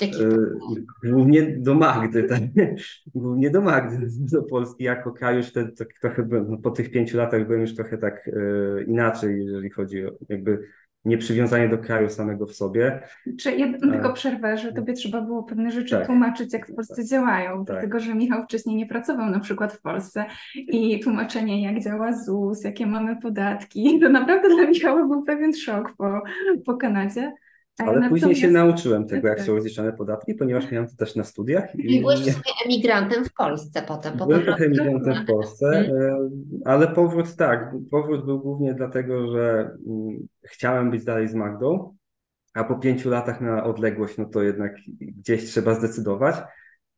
jakich... 0.00 0.22
E, 0.22 1.10
głównie 1.10 1.56
do 1.58 1.74
Magdy, 1.74 2.22
tak? 2.24 2.40
Głównie 3.14 3.50
do 3.50 3.60
Magdy, 3.60 4.06
do 4.10 4.42
Polski 4.42 4.84
jako 4.84 5.12
kraj 5.12 5.36
już 5.36 5.52
te, 5.52 5.68
tak 5.68 5.88
trochę 6.00 6.28
no, 6.48 6.58
po 6.58 6.70
tych 6.70 6.90
pięciu 6.90 7.16
latach 7.16 7.46
byłem 7.46 7.60
już 7.60 7.74
trochę 7.74 7.98
tak 7.98 8.28
e, 8.28 8.82
inaczej, 8.82 9.44
jeżeli 9.44 9.70
chodzi 9.70 10.06
o 10.06 10.10
jakby 10.28 10.68
nieprzywiązanie 11.04 11.68
do 11.68 11.78
kraju 11.78 12.10
samego 12.10 12.46
w 12.46 12.52
sobie. 12.52 13.00
Czy 13.40 13.52
ja 13.56 13.78
tylko 13.78 14.12
przerwę, 14.12 14.58
że 14.58 14.72
tobie 14.72 14.92
trzeba 14.92 15.20
było 15.20 15.42
pewne 15.42 15.70
rzeczy 15.70 15.96
tak. 15.96 16.06
tłumaczyć, 16.06 16.52
jak 16.52 16.66
w 16.66 16.74
Polsce 16.74 17.04
działają, 17.04 17.64
tak. 17.64 17.66
dlatego 17.66 18.00
że 18.00 18.14
Michał 18.14 18.44
wcześniej 18.44 18.76
nie 18.76 18.86
pracował 18.86 19.30
na 19.30 19.40
przykład 19.40 19.72
w 19.72 19.80
Polsce 19.80 20.24
i 20.54 21.00
tłumaczenie, 21.00 21.62
jak 21.62 21.84
działa 21.84 22.12
ZUS, 22.12 22.64
jakie 22.64 22.86
mamy 22.86 23.16
podatki, 23.16 24.00
to 24.00 24.08
naprawdę 24.08 24.48
dla 24.48 24.66
Michała 24.66 25.06
był 25.06 25.22
pewien 25.22 25.54
szok 25.54 25.92
po, 25.96 26.22
po 26.66 26.74
Kanadzie. 26.76 27.32
Ale 27.78 28.08
później 28.08 28.36
się 28.36 28.50
nauczyłem 28.50 29.06
tego, 29.06 29.28
jak 29.28 29.40
są 29.40 29.54
rozliczane 29.54 29.92
podatki, 29.92 30.34
ponieważ 30.34 30.70
miałem 30.70 30.88
to 30.88 30.96
też 30.96 31.16
na 31.16 31.24
studiach. 31.24 31.74
I, 31.74 31.96
I 31.96 32.00
byłeś 32.00 32.18
sobie 32.18 32.50
emigrantem 32.66 33.24
w 33.24 33.32
Polsce 33.32 33.82
potem. 33.88 34.16
Byłem 34.16 34.42
trochę 34.42 34.64
emigrantem 34.64 35.24
w 35.24 35.26
Polsce, 35.26 35.66
mhm. 35.66 35.96
e, 36.02 36.30
ale 36.64 36.88
powrót 36.88 37.36
tak, 37.36 37.74
powrót 37.90 38.24
był 38.24 38.40
głównie 38.40 38.74
dlatego, 38.74 39.32
że 39.32 39.70
mm, 39.86 40.26
chciałem 40.42 40.90
być 40.90 41.04
dalej 41.04 41.28
z 41.28 41.34
Magdą, 41.34 41.96
a 42.54 42.64
po 42.64 42.74
pięciu 42.74 43.10
latach 43.10 43.40
na 43.40 43.64
odległość, 43.64 44.18
no 44.18 44.24
to 44.24 44.42
jednak 44.42 44.76
gdzieś 45.00 45.44
trzeba 45.44 45.74
zdecydować. 45.74 46.36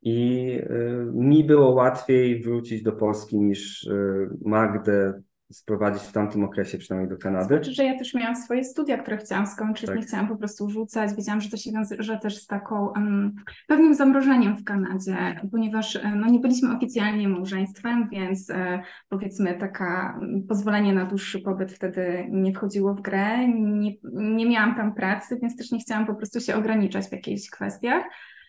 I 0.02 0.50
e, 0.62 0.68
mi 1.14 1.44
było 1.44 1.70
łatwiej 1.70 2.42
wrócić 2.42 2.82
do 2.82 2.92
Polski 2.92 3.40
niż 3.40 3.86
e, 3.86 3.94
Magdę 4.44 5.22
sprowadzić 5.52 6.02
w 6.02 6.12
tamtym 6.12 6.44
okresie 6.44 6.78
przynajmniej 6.78 7.10
do 7.10 7.16
Kanady. 7.16 7.44
Znaczy, 7.44 7.72
że 7.72 7.84
ja 7.84 7.98
też 7.98 8.14
miałam 8.14 8.36
swoje 8.36 8.64
studia, 8.64 8.98
które 8.98 9.16
chciałam 9.16 9.46
skończyć, 9.46 9.86
Tak. 9.86 9.96
nie 9.96 10.02
chciałam 10.02 10.28
po 10.28 10.36
prostu 10.36 10.70
rzucać. 10.70 11.14
Wiedziałam, 11.16 11.40
że 11.40 11.50
to 11.50 11.56
się 11.56 11.72
wiąże 11.72 12.18
też 12.22 12.38
z 12.38 12.46
taką 12.46 12.86
um, 12.86 13.34
pewnym 13.66 13.94
zamrożeniem 13.94 14.56
w 14.56 14.64
Kanadzie, 14.64 15.40
ponieważ 15.50 15.96
e, 15.96 16.12
no, 16.16 16.26
nie 16.26 16.40
byliśmy 16.40 16.76
oficjalnie 16.76 17.28
małżeństwem, 17.28 18.08
więc 18.12 18.50
e, 18.50 18.82
powiedzmy 19.08 19.54
taka 19.54 20.20
pozwolenie 20.48 20.92
na 20.92 21.04
dłuższy 21.04 21.40
pobyt 21.40 21.72
wtedy 21.72 22.26
nie 22.30 22.52
wchodziło 22.52 22.94
w 22.94 23.00
grę. 23.00 23.48
Nie, 23.48 23.92
nie 24.12 24.46
miałam 24.46 24.74
tam 24.74 24.94
pracy, 24.94 25.38
więc 25.42 25.56
też 25.56 25.72
nie 25.72 25.78
chciałam 25.78 26.06
po 26.06 26.14
prostu 26.14 26.40
się 26.40 26.54
ograniczać 26.56 27.06
w 27.06 27.12
jakichś 27.12 27.50
kwestiach. 27.50 28.04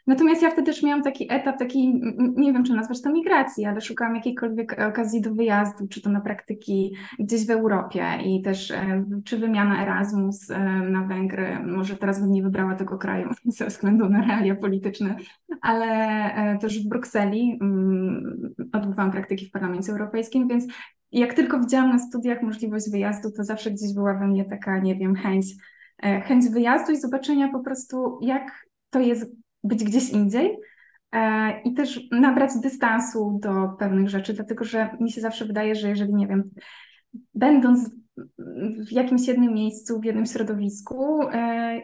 Natomiast 0.07 0.41
ja 0.41 0.51
wtedy 0.51 0.71
też 0.71 0.83
miałam 0.83 1.03
taki 1.03 1.33
etap, 1.33 1.59
taki, 1.59 2.01
nie 2.35 2.53
wiem 2.53 2.63
czy 2.63 2.73
nazwać 2.73 3.01
to 3.01 3.11
migracji, 3.11 3.65
ale 3.65 3.81
szukałam 3.81 4.15
jakiejkolwiek 4.15 4.79
okazji 4.89 5.21
do 5.21 5.33
wyjazdu, 5.33 5.87
czy 5.87 6.01
to 6.01 6.09
na 6.09 6.21
praktyki 6.21 6.95
gdzieś 7.19 7.47
w 7.47 7.49
Europie 7.49 8.05
i 8.25 8.41
też 8.41 8.71
e, 8.71 9.05
czy 9.25 9.37
wymiana 9.37 9.83
Erasmus 9.83 10.51
e, 10.51 10.59
na 10.81 11.03
Węgry, 11.03 11.59
może 11.59 11.95
teraz 11.95 12.21
bym 12.21 12.31
nie 12.31 12.43
wybrała 12.43 12.75
tego 12.75 12.97
kraju 12.97 13.29
ze 13.45 13.65
względu 13.65 14.09
na 14.09 14.21
realia 14.21 14.55
polityczne, 14.55 15.15
ale 15.61 15.85
e, 15.85 16.57
też 16.57 16.85
w 16.85 16.89
Brukseli 16.89 17.57
mm, 17.61 18.53
odbywałam 18.73 19.11
praktyki 19.11 19.45
w 19.45 19.51
Parlamencie 19.51 19.91
Europejskim, 19.91 20.47
więc 20.47 20.65
jak 21.11 21.33
tylko 21.33 21.59
widziałam 21.59 21.89
na 21.89 21.99
studiach 21.99 22.41
możliwość 22.41 22.91
wyjazdu, 22.91 23.31
to 23.31 23.43
zawsze 23.43 23.71
gdzieś 23.71 23.93
była 23.93 24.13
we 24.13 24.27
mnie 24.27 24.45
taka, 24.45 24.79
nie 24.79 24.95
wiem, 24.95 25.15
chęć, 25.15 25.45
chęć 26.23 26.49
wyjazdu 26.49 26.91
i 26.91 26.97
zobaczenia 26.97 27.49
po 27.51 27.59
prostu, 27.59 28.19
jak 28.21 28.67
to 28.89 28.99
jest 28.99 29.35
być 29.63 29.83
gdzieś 29.83 30.09
indziej. 30.09 30.57
E, 31.11 31.61
I 31.61 31.73
też 31.73 31.99
nabrać 32.11 32.51
dystansu 32.63 33.39
do 33.41 33.69
pewnych 33.79 34.09
rzeczy, 34.09 34.33
dlatego 34.33 34.63
że 34.63 34.89
mi 34.99 35.11
się 35.11 35.21
zawsze 35.21 35.45
wydaje, 35.45 35.75
że 35.75 35.89
jeżeli, 35.89 36.13
nie 36.13 36.27
wiem, 36.27 36.43
będąc 37.35 37.89
w 38.87 38.91
jakimś 38.91 39.27
jednym 39.27 39.53
miejscu, 39.53 39.99
w 39.99 40.05
jednym 40.05 40.25
środowisku, 40.25 41.21
e, 41.21 41.81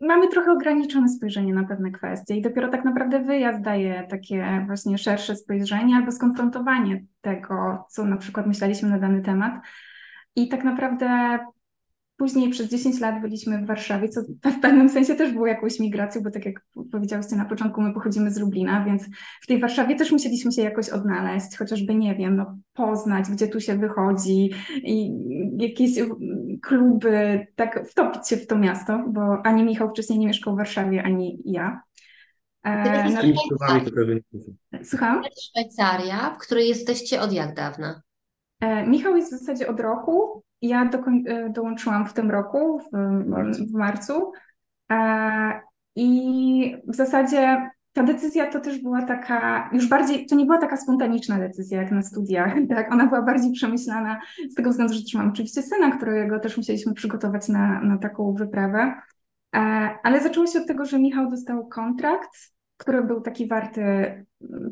mamy 0.00 0.28
trochę 0.28 0.52
ograniczone 0.52 1.08
spojrzenie 1.08 1.54
na 1.54 1.64
pewne 1.64 1.90
kwestie 1.90 2.36
i 2.36 2.42
dopiero 2.42 2.68
tak 2.68 2.84
naprawdę 2.84 3.22
wyjazd 3.22 3.62
daje 3.62 4.06
takie 4.10 4.64
właśnie 4.66 4.98
szersze 4.98 5.36
spojrzenie 5.36 5.96
albo 5.96 6.12
skonfrontowanie 6.12 7.04
tego, 7.20 7.86
co 7.90 8.04
na 8.04 8.16
przykład 8.16 8.46
myśleliśmy 8.46 8.88
na 8.88 8.98
dany 8.98 9.22
temat. 9.22 9.54
I 10.36 10.48
tak 10.48 10.64
naprawdę 10.64 11.38
Później 12.16 12.50
przez 12.50 12.70
10 12.70 13.00
lat 13.00 13.20
byliśmy 13.20 13.58
w 13.58 13.66
Warszawie, 13.66 14.08
co 14.08 14.20
w 14.44 14.60
pewnym 14.60 14.88
sensie 14.88 15.14
też 15.14 15.32
było 15.32 15.46
jakąś 15.46 15.80
migracją, 15.80 16.22
bo 16.22 16.30
tak 16.30 16.46
jak 16.46 16.66
powiedziałyście 16.92 17.36
na 17.36 17.44
początku, 17.44 17.82
my 17.82 17.94
pochodzimy 17.94 18.30
z 18.30 18.38
Lublina, 18.38 18.84
więc 18.84 19.04
w 19.42 19.46
tej 19.46 19.60
Warszawie 19.60 19.96
też 19.96 20.12
musieliśmy 20.12 20.52
się 20.52 20.62
jakoś 20.62 20.88
odnaleźć, 20.88 21.56
chociażby, 21.58 21.94
nie 21.94 22.14
wiem, 22.14 22.36
no, 22.36 22.58
poznać, 22.72 23.30
gdzie 23.30 23.48
tu 23.48 23.60
się 23.60 23.78
wychodzi 23.78 24.50
i 24.82 25.12
jakieś 25.58 25.90
kluby, 26.62 27.46
tak 27.56 27.88
wtopić 27.88 28.28
się 28.28 28.36
w 28.36 28.46
to 28.46 28.58
miasto, 28.58 29.04
bo 29.08 29.46
ani 29.46 29.64
Michał 29.64 29.90
wcześniej 29.90 30.18
nie 30.18 30.26
mieszkał 30.26 30.54
w 30.54 30.56
Warszawie, 30.56 31.02
ani 31.02 31.38
ja. 31.44 31.82
E, 32.64 33.10
Z 33.10 33.14
no, 33.14 33.22
nie 33.22 34.84
słucham? 34.84 35.22
Szwajcaria, 35.48 36.30
w 36.30 36.38
której 36.38 36.68
jesteście 36.68 37.20
od 37.20 37.32
jak 37.32 37.54
dawna? 37.54 38.02
E, 38.60 38.86
Michał 38.86 39.16
jest 39.16 39.34
w 39.34 39.38
zasadzie 39.38 39.68
od 39.68 39.80
roku. 39.80 40.43
Ja 40.68 40.84
dokoń- 40.84 41.24
e, 41.26 41.50
dołączyłam 41.50 42.06
w 42.06 42.12
tym 42.12 42.30
roku, 42.30 42.80
w, 42.80 42.92
marcu. 43.28 43.66
w 43.66 43.72
marcu. 43.72 44.32
E, 44.90 45.60
I 45.96 46.76
w 46.88 46.94
zasadzie 46.94 47.70
ta 47.92 48.02
decyzja 48.02 48.46
to 48.46 48.60
też 48.60 48.78
była 48.82 49.02
taka, 49.02 49.70
już 49.72 49.88
bardziej, 49.88 50.26
to 50.26 50.36
nie 50.36 50.44
była 50.46 50.58
taka 50.58 50.76
spontaniczna 50.76 51.38
decyzja 51.38 51.82
jak 51.82 51.90
na 51.90 52.02
studiach, 52.02 52.54
tak? 52.74 52.92
Ona 52.92 53.06
była 53.06 53.22
bardziej 53.22 53.52
przemyślana 53.52 54.20
z 54.50 54.54
tego 54.54 54.70
względu, 54.70 54.94
że 54.94 55.02
też 55.02 55.14
mam 55.14 55.28
oczywiście 55.28 55.62
syna, 55.62 55.90
którego 55.96 56.40
też 56.40 56.56
musieliśmy 56.56 56.94
przygotować 56.94 57.48
na, 57.48 57.80
na 57.80 57.98
taką 57.98 58.34
wyprawę. 58.34 58.94
E, 59.54 59.58
Ale 60.02 60.20
zaczęło 60.20 60.46
się 60.46 60.60
od 60.60 60.66
tego, 60.66 60.84
że 60.84 60.98
Michał 60.98 61.30
dostał 61.30 61.66
kontrakt, 61.66 62.30
który 62.76 63.02
był 63.02 63.20
taki 63.20 63.48
warty 63.48 63.82
mm, 63.82 64.24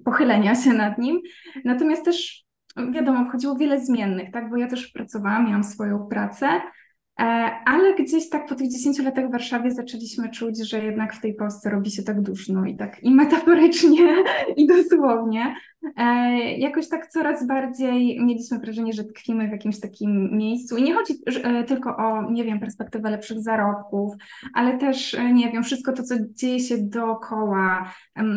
pochylenia 0.05 0.55
się 0.55 0.72
nad 0.72 0.98
nim. 0.98 1.20
Natomiast 1.64 2.05
też 2.05 2.44
wiadomo, 2.92 3.24
wchodziło 3.28 3.56
wiele 3.56 3.80
zmiennych, 3.80 4.30
tak, 4.32 4.50
bo 4.50 4.56
ja 4.56 4.66
też 4.66 4.88
pracowałam, 4.88 5.46
miałam 5.46 5.64
swoją 5.64 6.06
pracę, 6.06 6.46
e, 6.46 7.22
ale 7.66 7.94
gdzieś 7.94 8.28
tak 8.28 8.48
po 8.48 8.54
tych 8.54 8.70
10 8.70 8.98
latach 8.98 9.28
w 9.28 9.32
Warszawie 9.32 9.70
zaczęliśmy 9.70 10.30
czuć, 10.30 10.68
że 10.68 10.85
jednak 10.85 11.14
w 11.14 11.20
tej 11.20 11.35
Polsce 11.35 11.70
robi 11.70 11.90
się 11.90 12.02
tak 12.02 12.20
duszno 12.20 12.66
i 12.66 12.76
tak 12.76 13.02
i 13.02 13.14
metaforycznie, 13.14 14.14
i 14.56 14.66
dosłownie. 14.66 15.54
E, 15.97 16.33
Jakoś 16.59 16.88
tak 16.88 17.07
coraz 17.07 17.47
bardziej 17.47 18.21
mieliśmy 18.25 18.59
wrażenie, 18.59 18.92
że 18.92 19.05
tkwimy 19.05 19.49
w 19.49 19.53
jakimś 19.53 19.81
takim 19.81 20.37
miejscu. 20.37 20.77
I 20.77 20.83
nie 20.83 20.95
chodzi 20.95 21.14
e, 21.27 21.64
tylko 21.64 21.97
o, 21.97 22.31
nie 22.31 22.45
wiem, 22.45 22.61
perspektywę 22.61 23.11
lepszych 23.11 23.40
zarobków, 23.40 24.14
ale 24.55 24.79
też, 24.79 25.14
e, 25.14 25.33
nie 25.33 25.53
wiem, 25.53 25.62
wszystko 25.62 25.92
to, 25.92 26.03
co 26.03 26.14
dzieje 26.35 26.61
się 26.61 26.79
dookoła. 26.79 27.92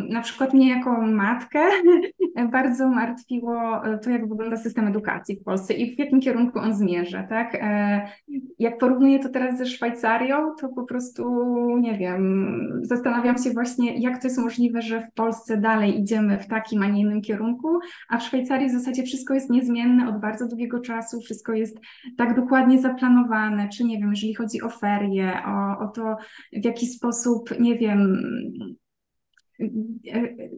Na 0.09 0.21
przykład 0.21 0.53
mnie 0.53 0.69
jako 0.69 1.01
matkę 1.01 1.59
bardzo 2.51 2.89
martwiło 2.89 3.81
to, 4.03 4.09
jak 4.09 4.29
wygląda 4.29 4.57
system 4.57 4.87
edukacji 4.87 5.35
w 5.35 5.43
Polsce 5.43 5.73
i 5.73 5.95
w 5.95 5.99
jakim 5.99 6.21
kierunku 6.21 6.59
on 6.59 6.73
zmierza, 6.73 7.23
tak? 7.23 7.57
Jak 8.59 8.77
porównuję 8.77 9.19
to 9.19 9.29
teraz 9.29 9.57
ze 9.57 9.65
Szwajcarią, 9.65 10.55
to 10.61 10.69
po 10.69 10.83
prostu, 10.83 11.25
nie 11.77 11.97
wiem, 11.97 12.79
zastanawiam 12.81 13.37
się 13.37 13.49
właśnie, 13.49 13.97
jak 13.99 14.21
to 14.21 14.27
jest 14.27 14.39
możliwe, 14.39 14.81
że 14.81 15.01
w 15.01 15.13
Polsce 15.13 15.57
dalej 15.57 15.99
idziemy 15.99 16.39
w 16.39 16.47
takim, 16.47 16.81
a 16.81 16.87
nie 16.87 17.01
innym 17.01 17.21
kierunku, 17.21 17.34
a 18.09 18.17
w 18.17 18.23
Szwajcarii 18.23 18.69
w 18.69 18.71
zasadzie 18.71 19.03
wszystko 19.03 19.33
jest 19.33 19.49
niezmienne 19.49 20.09
od 20.09 20.21
bardzo 20.21 20.47
długiego 20.47 20.79
czasu, 20.79 21.21
wszystko 21.21 21.53
jest 21.53 21.79
tak 22.17 22.35
dokładnie 22.35 22.81
zaplanowane, 22.81 23.69
czy 23.69 23.83
nie 23.83 23.99
wiem, 23.99 24.09
jeżeli 24.09 24.33
chodzi 24.33 24.61
o 24.61 24.69
ferie, 24.69 25.41
o, 25.45 25.79
o 25.79 25.87
to, 25.87 26.17
w 26.53 26.65
jaki 26.65 26.87
sposób, 26.87 27.59
nie 27.59 27.77
wiem, 27.77 28.17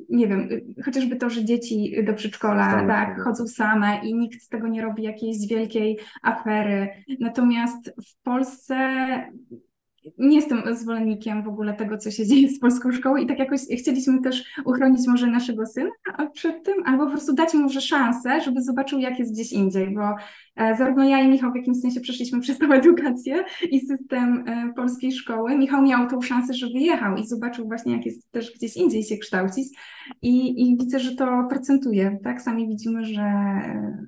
nie 0.09 0.27
wiem, 0.27 0.49
chociażby 0.85 1.15
to, 1.15 1.29
że 1.29 1.45
dzieci 1.45 1.95
do 2.05 2.13
przedszkola 2.13 2.87
tak, 2.87 3.09
chodzą. 3.09 3.23
chodzą 3.23 3.47
same 3.47 3.99
i 4.03 4.13
nikt 4.13 4.41
z 4.41 4.47
tego 4.47 4.67
nie 4.67 4.81
robi 4.81 5.03
jakiejś 5.03 5.47
wielkiej 5.47 5.99
afery. 6.23 6.89
Natomiast 7.19 7.93
w 8.07 8.23
Polsce 8.23 8.77
nie 10.17 10.35
jestem 10.35 10.75
zwolennikiem 10.75 11.43
w 11.43 11.47
ogóle 11.47 11.73
tego, 11.73 11.97
co 11.97 12.11
się 12.11 12.27
dzieje 12.27 12.49
z 12.49 12.59
polską 12.59 12.91
szkołą 12.91 13.15
i 13.15 13.27
tak 13.27 13.39
jakoś 13.39 13.61
chcieliśmy 13.79 14.21
też 14.21 14.43
uchronić 14.65 15.07
może 15.07 15.27
naszego 15.27 15.65
syna 15.65 15.89
przed 16.33 16.63
tym, 16.63 16.75
albo 16.85 17.05
po 17.05 17.11
prostu 17.11 17.33
dać 17.33 17.53
mu 17.53 17.59
może 17.59 17.81
szansę, 17.81 18.41
żeby 18.41 18.61
zobaczył, 18.61 18.99
jak 18.99 19.19
jest 19.19 19.33
gdzieś 19.33 19.53
indziej, 19.53 19.93
bo 19.93 20.15
e, 20.55 20.77
zarówno 20.77 21.03
ja 21.03 21.19
i 21.19 21.27
Michał 21.27 21.51
w 21.51 21.55
jakimś 21.55 21.77
sensie 21.77 21.99
przeszliśmy 21.99 22.39
przez 22.39 22.57
tą 22.57 22.73
edukację 22.81 23.43
i 23.71 23.79
system 23.79 24.43
e, 24.47 24.73
polskiej 24.75 25.11
szkoły. 25.11 25.57
Michał 25.57 25.81
miał 25.81 26.09
tą 26.09 26.21
szansę, 26.21 26.53
żeby 26.53 26.79
jechał 26.79 27.17
i 27.17 27.27
zobaczył 27.27 27.67
właśnie, 27.67 27.93
jak 27.93 28.05
jest 28.05 28.31
też 28.31 28.53
gdzieś 28.55 28.77
indziej 28.77 29.03
się 29.03 29.17
kształcić 29.17 29.67
i, 30.21 30.61
i 30.61 30.77
widzę, 30.77 30.99
że 30.99 31.15
to 31.15 31.47
procentuje, 31.49 32.17
tak? 32.23 32.41
Sami 32.41 32.67
widzimy, 32.67 33.05
że 33.05 33.21
e, 33.21 34.07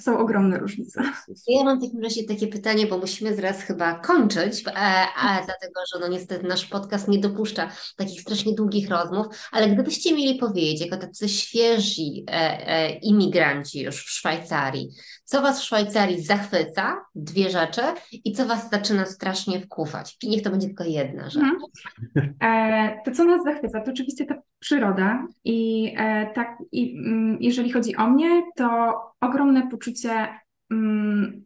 są 0.00 0.18
ogromne 0.18 0.58
różnice. 0.58 1.02
Ja 1.48 1.64
mam 1.64 1.78
w 1.78 1.82
takim 1.82 2.02
razie 2.02 2.24
takie 2.24 2.46
pytanie, 2.46 2.86
bo 2.86 2.98
musimy 2.98 3.36
zaraz 3.36 3.62
chyba 3.62 3.94
kończyć, 3.98 4.66
e, 4.66 4.72
a, 5.16 5.42
dlatego 5.44 5.80
że 5.94 6.00
no 6.00 6.08
niestety 6.08 6.46
nasz 6.46 6.66
podcast 6.66 7.08
nie 7.08 7.18
dopuszcza 7.18 7.70
takich 7.96 8.20
strasznie 8.20 8.54
długich 8.54 8.88
rozmów, 8.88 9.26
ale 9.52 9.68
gdybyście 9.68 10.14
mieli 10.14 10.38
powiedzieć, 10.38 10.80
jako 10.80 10.96
tacy 10.96 11.28
świeżi 11.28 12.24
e, 12.30 12.32
e, 12.68 12.90
imigranci 12.90 13.80
już 13.80 14.04
w 14.04 14.10
Szwajcarii, 14.10 14.90
co 15.30 15.42
was 15.42 15.60
w 15.60 15.64
Szwajcarii 15.64 16.20
zachwyca, 16.22 17.04
dwie 17.14 17.50
rzeczy, 17.50 17.82
i 18.24 18.32
co 18.32 18.46
was 18.46 18.70
zaczyna 18.70 19.06
strasznie 19.06 19.60
wkuwać. 19.60 20.16
I 20.22 20.28
niech 20.28 20.42
to 20.42 20.50
będzie 20.50 20.66
tylko 20.66 20.84
jedna 20.84 21.30
rzecz. 21.30 21.42
Mhm. 21.42 22.34
E, 22.42 23.02
To, 23.04 23.10
co 23.10 23.24
nas 23.24 23.44
zachwyca, 23.44 23.80
to 23.80 23.90
oczywiście 23.90 24.26
ta 24.26 24.34
przyroda 24.58 25.26
i 25.44 25.92
e, 25.98 26.26
tak, 26.34 26.58
i, 26.72 26.98
mm, 26.98 27.36
jeżeli 27.40 27.72
chodzi 27.72 27.96
o 27.96 28.10
mnie, 28.10 28.42
to 28.56 28.94
ogromne 29.20 29.68
poczucie 29.68 30.28
mm, 30.70 31.42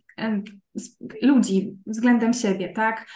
ludzi 1.23 1.77
względem 1.87 2.33
siebie, 2.33 2.69
tak? 2.69 3.07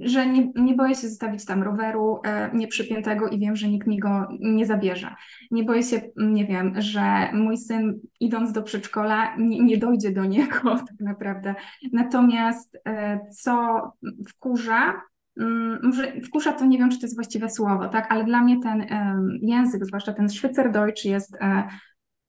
Że 0.00 0.26
nie, 0.26 0.52
nie 0.54 0.74
boję 0.74 0.94
się 0.94 1.08
zostawić 1.08 1.44
tam 1.44 1.62
roweru 1.62 2.20
e, 2.24 2.50
nieprzypiętego 2.54 3.28
i 3.28 3.38
wiem, 3.38 3.56
że 3.56 3.68
nikt 3.68 3.86
mi 3.86 3.98
go 3.98 4.28
nie 4.40 4.66
zabierze. 4.66 5.14
Nie 5.50 5.64
boję 5.64 5.82
się, 5.82 6.00
nie 6.16 6.46
wiem, 6.46 6.74
że 6.78 7.32
mój 7.32 7.56
syn 7.56 8.00
idąc 8.20 8.52
do 8.52 8.62
przedszkola 8.62 9.36
nie, 9.36 9.60
nie 9.60 9.78
dojdzie 9.78 10.10
do 10.12 10.24
niego 10.24 10.76
tak 10.88 11.00
naprawdę. 11.00 11.54
Natomiast 11.92 12.78
e, 12.86 13.20
co 13.30 13.80
wkurza, 14.28 15.00
Mm, 15.40 15.78
Może 15.82 16.20
wkusza 16.20 16.52
to 16.52 16.64
nie 16.64 16.78
wiem, 16.78 16.90
czy 16.90 16.98
to 16.98 17.06
jest 17.06 17.16
właściwe 17.16 17.48
słowo, 17.50 17.88
tak, 17.88 18.12
ale 18.12 18.24
dla 18.24 18.40
mnie 18.40 18.60
ten 18.62 18.80
em, 18.80 19.38
język, 19.42 19.86
zwłaszcza 19.86 20.12
ten 20.12 20.28
Schweizerdeutsch 20.28 21.04
jest 21.04 21.36
e, 21.40 21.68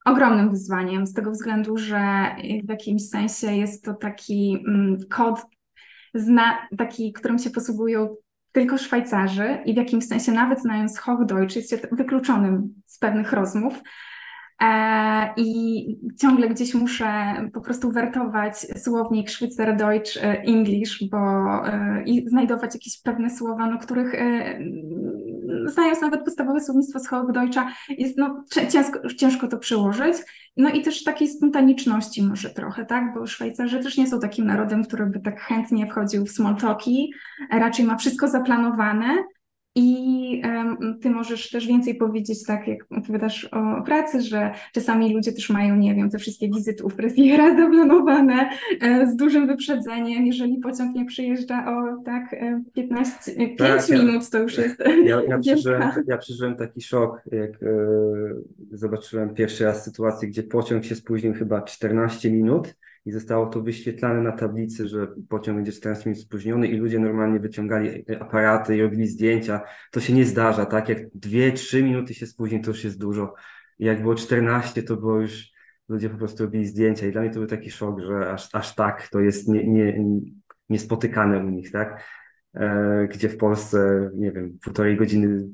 ogromnym 0.06 0.50
wyzwaniem 0.50 1.08
z 1.08 1.14
tego 1.14 1.32
względu, 1.32 1.78
że 1.78 2.26
w 2.66 2.70
jakimś 2.70 3.10
sensie 3.10 3.56
jest 3.56 3.86
to 3.86 3.94
taki 3.94 4.64
mm, 4.68 4.98
kod, 5.10 5.46
zna, 6.14 6.68
taki, 6.78 7.14
którym 7.14 7.40
się 7.40 7.50
posługują 7.50 8.16
tylko 8.52 8.78
Szwajcarzy 8.78 9.58
i 9.66 9.74
w 9.74 9.78
jakimś 9.78 10.06
sensie 10.08 10.32
nawet 10.32 10.62
znając 10.62 11.00
Hochdeutsch 11.00 11.56
jest 11.56 11.70
się 11.70 11.78
wykluczonym 11.92 12.74
z 12.86 13.00
pewnych 13.00 13.34
rozmów. 13.34 13.82
E, 14.62 15.34
I 15.38 15.86
ciągle 16.22 16.50
gdzieś 16.50 16.74
muszę 16.74 17.36
po 17.54 17.62
prostu 17.62 17.92
wertować 17.92 18.58
słownik 18.58 19.30
Schweizerdeutsch 19.30 20.18
e, 20.18 20.42
English, 20.42 21.04
bo 21.12 21.18
e, 21.68 22.04
i 22.06 22.30
znajdować 22.30 22.74
jakieś 22.74 23.02
pewne 23.02 23.30
słowa, 23.30 23.68
no, 23.68 23.78
których 23.78 24.14
znając 25.66 26.02
nawet 26.02 26.24
podstawowe 26.24 26.62
słownictwo 26.62 27.00
z 27.00 27.08
Hochdeutscha, 27.08 27.72
jest 27.90 28.18
no, 28.18 28.44
ciężko, 28.70 29.10
ciężko 29.18 29.48
to 29.48 29.58
przełożyć. 29.58 30.18
No 30.58 30.70
i 30.70 30.82
też 30.82 31.04
takiej 31.04 31.28
spontaniczności 31.28 32.24
może 32.24 32.50
trochę, 32.50 32.86
tak? 32.86 33.14
Bo 33.14 33.28
Szwajcarzy 33.28 33.80
też 33.80 33.98
nie 33.98 34.08
są 34.08 34.20
takim 34.20 34.46
narodem, 34.46 34.84
który 34.84 35.06
by 35.06 35.20
tak 35.20 35.42
chętnie 35.42 35.88
wchodził 35.88 36.26
w 36.26 36.32
small 36.32 36.56
talki, 36.56 37.14
raczej 37.52 37.86
ma 37.86 37.98
wszystko 37.98 38.28
zaplanowane. 38.28 39.24
I 39.76 40.42
um, 40.46 41.00
ty 41.02 41.10
możesz 41.10 41.50
też 41.50 41.68
więcej 41.68 41.96
powiedzieć, 41.96 42.46
tak 42.46 42.68
jak 42.68 42.86
opowiadasz 42.90 43.46
o 43.46 43.82
pracy, 43.82 44.22
że 44.22 44.52
czasami 44.74 45.14
ludzie 45.14 45.34
też 45.34 45.50
mają, 45.50 45.76
nie 45.76 45.96
wiem, 45.96 46.10
te 46.10 46.18
wszystkie 46.18 46.50
wizyty 46.50 46.84
u 46.84 46.90
fryzjera 46.90 47.50
zaplanowane 47.62 48.50
e, 48.82 49.08
z 49.08 49.16
dużym 49.16 49.48
wyprzedzeniem. 49.48 50.26
Jeżeli 50.26 50.58
pociąg 50.58 50.96
nie 50.96 51.06
przyjeżdża 51.06 51.66
o 51.68 52.04
tak 52.04 52.36
15, 52.74 53.32
e, 53.32 53.36
5 53.36 53.58
tak, 53.58 53.90
minut, 53.90 54.30
to 54.30 54.40
już 54.40 54.58
jest. 54.58 54.84
Ja, 55.06 55.22
ja, 55.28 55.40
przeżyłem, 55.54 55.82
ja 56.08 56.18
przeżyłem 56.18 56.56
taki 56.56 56.82
szok, 56.82 57.22
jak 57.32 57.64
e, 57.64 57.68
zobaczyłem 58.72 59.34
pierwszy 59.34 59.66
raz 59.66 59.84
sytuację, 59.84 60.28
gdzie 60.28 60.44
pociąg 60.44 60.86
się 60.86 60.96
spóźnił 60.96 61.34
chyba 61.34 61.62
14 61.62 62.32
minut 62.32 62.76
i 63.06 63.12
zostało 63.12 63.46
to 63.46 63.62
wyświetlane 63.62 64.22
na 64.22 64.32
tablicy, 64.32 64.88
że 64.88 65.08
pociąg 65.30 65.58
będzie 65.58 65.72
14 65.72 66.10
minut 66.10 66.24
spóźniony 66.24 66.68
i 66.68 66.78
ludzie 66.78 67.00
normalnie 67.00 67.40
wyciągali 67.40 68.06
aparaty 68.20 68.78
i 68.78 68.82
robili 68.82 69.08
zdjęcia. 69.08 69.62
To 69.92 70.00
się 70.00 70.14
nie 70.14 70.26
zdarza, 70.26 70.66
tak? 70.66 70.90
Jak 70.90 71.14
2-3 71.14 71.84
minuty 71.84 72.14
się 72.14 72.28
spóźni, 72.28 72.62
to 72.62 72.72
już 72.72 72.84
jest 72.84 73.00
dużo. 73.00 73.34
I 73.80 73.86
jak 73.86 74.02
było 74.02 74.16
14, 74.16 74.84
to 74.84 74.98
było 74.98 75.20
już, 75.20 75.52
ludzie 75.90 76.10
po 76.10 76.18
prostu 76.18 76.44
robili 76.44 76.66
zdjęcia 76.66 77.08
i 77.08 77.12
dla 77.12 77.22
mnie 77.22 77.30
to 77.30 77.40
był 77.40 77.48
taki 77.48 77.72
szok, 77.72 78.02
że 78.02 78.32
aż, 78.32 78.56
aż 78.56 78.76
tak 78.76 79.08
to 79.08 79.20
jest 79.20 79.48
nie, 79.48 79.68
nie, 79.68 80.04
niespotykane 80.70 81.40
u 81.40 81.50
nich, 81.50 81.72
tak? 81.72 82.04
E, 82.56 83.08
gdzie 83.12 83.30
w 83.30 83.38
Polsce, 83.38 84.10
nie 84.16 84.32
wiem, 84.32 84.58
półtorej 84.64 84.98
godziny 84.98 85.48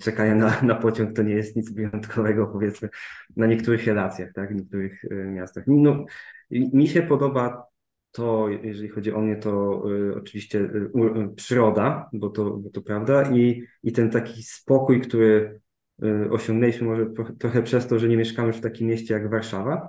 czekania 0.00 0.34
na, 0.34 0.62
na 0.62 0.74
pociąg 0.74 1.16
to 1.16 1.22
nie 1.22 1.34
jest 1.34 1.56
nic 1.56 1.72
wyjątkowego, 1.72 2.46
powiedzmy, 2.46 2.88
na 3.36 3.46
niektórych 3.46 3.86
relacjach, 3.86 4.32
tak, 4.32 4.52
w 4.52 4.54
niektórych 4.54 5.04
e, 5.10 5.14
miastach. 5.14 5.64
No, 5.66 6.04
mi 6.50 6.88
się 6.88 7.02
podoba 7.02 7.66
to, 8.10 8.48
jeżeli 8.62 8.88
chodzi 8.88 9.12
o 9.12 9.20
mnie, 9.20 9.36
to 9.36 9.82
y, 9.90 10.14
oczywiście 10.16 10.70
przyroda, 11.36 12.10
bo 12.12 12.28
to, 12.28 12.50
bo 12.50 12.70
to 12.70 12.82
prawda, 12.82 13.30
i, 13.30 13.62
i 13.82 13.92
ten 13.92 14.10
taki 14.10 14.42
spokój, 14.42 15.00
który 15.00 15.60
osiągnęliśmy 16.30 16.86
może 16.86 17.06
trochę 17.38 17.62
przez 17.62 17.86
to, 17.86 17.98
że 17.98 18.08
nie 18.08 18.16
mieszkamy 18.16 18.52
w 18.52 18.60
takim 18.60 18.88
mieście 18.88 19.14
jak 19.14 19.30
Warszawa, 19.30 19.88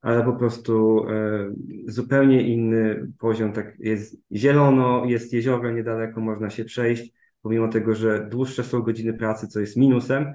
ale 0.00 0.24
po 0.24 0.32
prostu 0.32 1.04
e, 1.08 1.52
zupełnie 1.86 2.42
inny 2.42 3.12
poziom. 3.18 3.52
Tak 3.52 3.78
jest 3.78 4.16
zielono, 4.32 5.04
jest 5.04 5.32
jezioro 5.32 5.70
niedaleko, 5.70 6.20
można 6.20 6.50
się 6.50 6.64
przejść, 6.64 7.12
pomimo 7.42 7.68
tego, 7.68 7.94
że 7.94 8.26
dłuższe 8.30 8.64
są 8.64 8.82
godziny 8.82 9.14
pracy, 9.14 9.48
co 9.48 9.60
jest 9.60 9.76
minusem, 9.76 10.32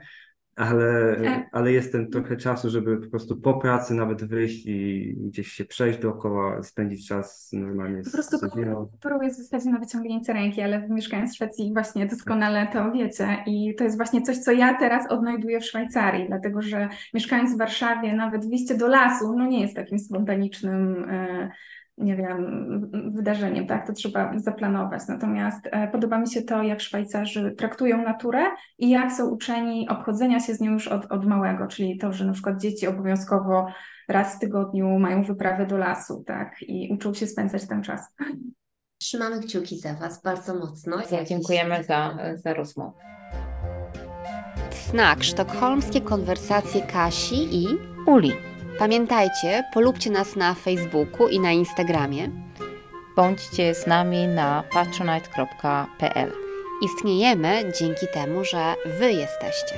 ale, 0.56 1.16
tak. 1.24 1.50
ale 1.52 1.72
jest 1.72 1.92
ten 1.92 2.12
trochę 2.12 2.38
czasu, 2.38 2.70
żeby 2.70 2.98
po 2.98 3.10
prostu 3.10 3.38
po 3.38 3.54
pracy 3.54 3.94
nawet 3.94 4.24
wyjść 4.24 4.66
i 4.66 5.14
gdzieś 5.18 5.48
się 5.48 5.66
przejść 5.66 6.00
dookoła, 6.00 6.64
spędzić 6.64 7.08
czas 7.08 7.50
normalnie 7.54 8.04
Po 8.04 8.12
prostu 8.12 8.38
w 9.30 9.38
zasadzie 9.38 9.70
na 9.70 9.80
wyciągnięcie 9.80 10.34
ręki, 10.34 10.62
ale 10.62 10.90
mieszkając 10.90 11.32
w 11.32 11.36
Szwecji 11.36 11.74
właśnie 11.74 12.06
doskonale 12.06 12.68
to 12.74 12.92
wiecie 12.92 13.38
i 13.46 13.76
to 13.78 13.84
jest 13.84 13.98
właśnie 13.98 14.22
coś, 14.22 14.38
co 14.38 14.52
ja 14.52 14.78
teraz 14.80 15.12
odnajduję 15.12 15.60
w 15.60 15.66
Szwajcarii, 15.66 16.28
dlatego 16.28 16.62
że 16.62 16.90
mieszkając 17.14 17.56
w 17.56 17.58
Warszawie 17.58 18.14
nawet 18.14 18.50
wyjście 18.50 18.78
do 18.78 18.88
lasu 18.88 19.38
no 19.38 19.46
nie 19.46 19.62
jest 19.62 19.76
takim 19.76 20.00
spontanicznym 20.00 21.06
e, 21.10 21.52
nie 21.98 22.16
wiem, 22.16 22.82
wydarzeniem, 23.16 23.68
tak? 23.68 23.88
To 23.88 23.94
trzeba 23.94 24.40
zaplanować. 24.40 25.02
Natomiast 25.08 25.68
e, 25.72 25.88
podoba 25.88 26.20
mi 26.20 26.30
się 26.30 26.42
to, 26.42 26.64
jak 26.64 26.82
Szwajcarzy 26.82 27.56
traktują 27.58 28.04
naturę 28.04 28.46
i 28.78 28.90
jak 28.90 29.12
są 29.12 29.30
uczeni 29.30 29.90
obchodzenia 29.90 30.40
się 30.40 30.56
z 30.56 30.62
nią 30.62 30.72
już 30.72 30.88
od, 30.88 31.12
od 31.12 31.26
małego, 31.26 31.68
czyli 31.68 31.98
to, 31.98 32.14
że 32.14 32.26
na 32.26 32.34
przykład 32.34 32.62
dzieci 32.62 32.88
obowiązkowo 32.88 33.68
raz 34.10 34.36
w 34.36 34.40
tygodniu 34.40 35.00
mają 35.00 35.24
wyprawę 35.24 35.66
do 35.66 35.78
lasu, 35.78 36.24
tak? 36.28 36.56
I 36.62 36.94
uczą 36.94 37.14
się 37.14 37.28
spędzać 37.28 37.68
ten 37.68 37.84
czas. 37.84 38.16
Trzymamy 38.98 39.40
kciuki 39.40 39.80
za 39.80 39.94
Was 39.94 40.22
bardzo 40.24 40.56
mocno. 40.56 40.98
Dziękujemy 41.26 41.84
za, 41.84 42.18
za 42.36 42.54
rozmowę. 42.54 43.00
Znak 44.72 45.24
sztokholmskie 45.24 46.02
konwersacje 46.02 46.82
Kasi 46.82 47.64
i 47.64 47.68
Uli. 48.08 48.32
Pamiętajcie, 48.80 49.64
polubcie 49.74 50.10
nas 50.10 50.36
na 50.36 50.54
Facebooku 50.54 51.28
i 51.28 51.40
na 51.40 51.52
Instagramie. 51.52 52.30
Bądźcie 53.16 53.76
z 53.76 53.88
nami 53.88 54.28
na 54.28 54.64
patronite.pl. 54.74 56.32
Istniejemy 56.82 57.72
dzięki 57.80 58.06
temu, 58.14 58.44
że 58.44 58.76
Wy 58.86 59.12
jesteście. 59.12 59.76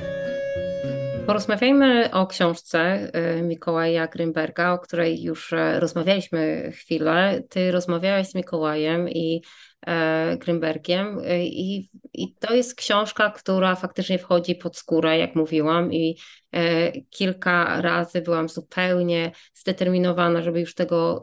Porozmawiajmy 1.26 2.10
o 2.12 2.26
książce 2.26 3.10
y, 3.38 3.42
Mikołaja 3.42 4.06
Grymberga, 4.06 4.72
o 4.72 4.78
której 4.78 5.22
już 5.22 5.52
e, 5.52 5.80
rozmawialiśmy 5.80 6.72
chwilę. 6.72 7.42
Ty 7.48 7.72
rozmawiałeś 7.72 8.26
z 8.28 8.34
Mikołajem 8.34 9.08
i 9.08 9.42
e, 9.86 10.36
Grymbergiem 10.36 11.18
y, 11.18 11.44
i, 11.44 11.90
i 12.14 12.34
to 12.34 12.54
jest 12.54 12.74
książka, 12.74 13.30
która 13.30 13.74
faktycznie 13.74 14.18
wchodzi 14.18 14.54
pod 14.54 14.76
skórę, 14.76 15.18
jak 15.18 15.34
mówiłam, 15.34 15.92
i 15.92 16.16
e, 16.52 16.92
kilka 16.92 17.80
razy 17.80 18.20
byłam 18.20 18.48
zupełnie 18.48 19.32
zdeterminowana, 19.54 20.42
żeby 20.42 20.60
już 20.60 20.74
tego 20.74 21.22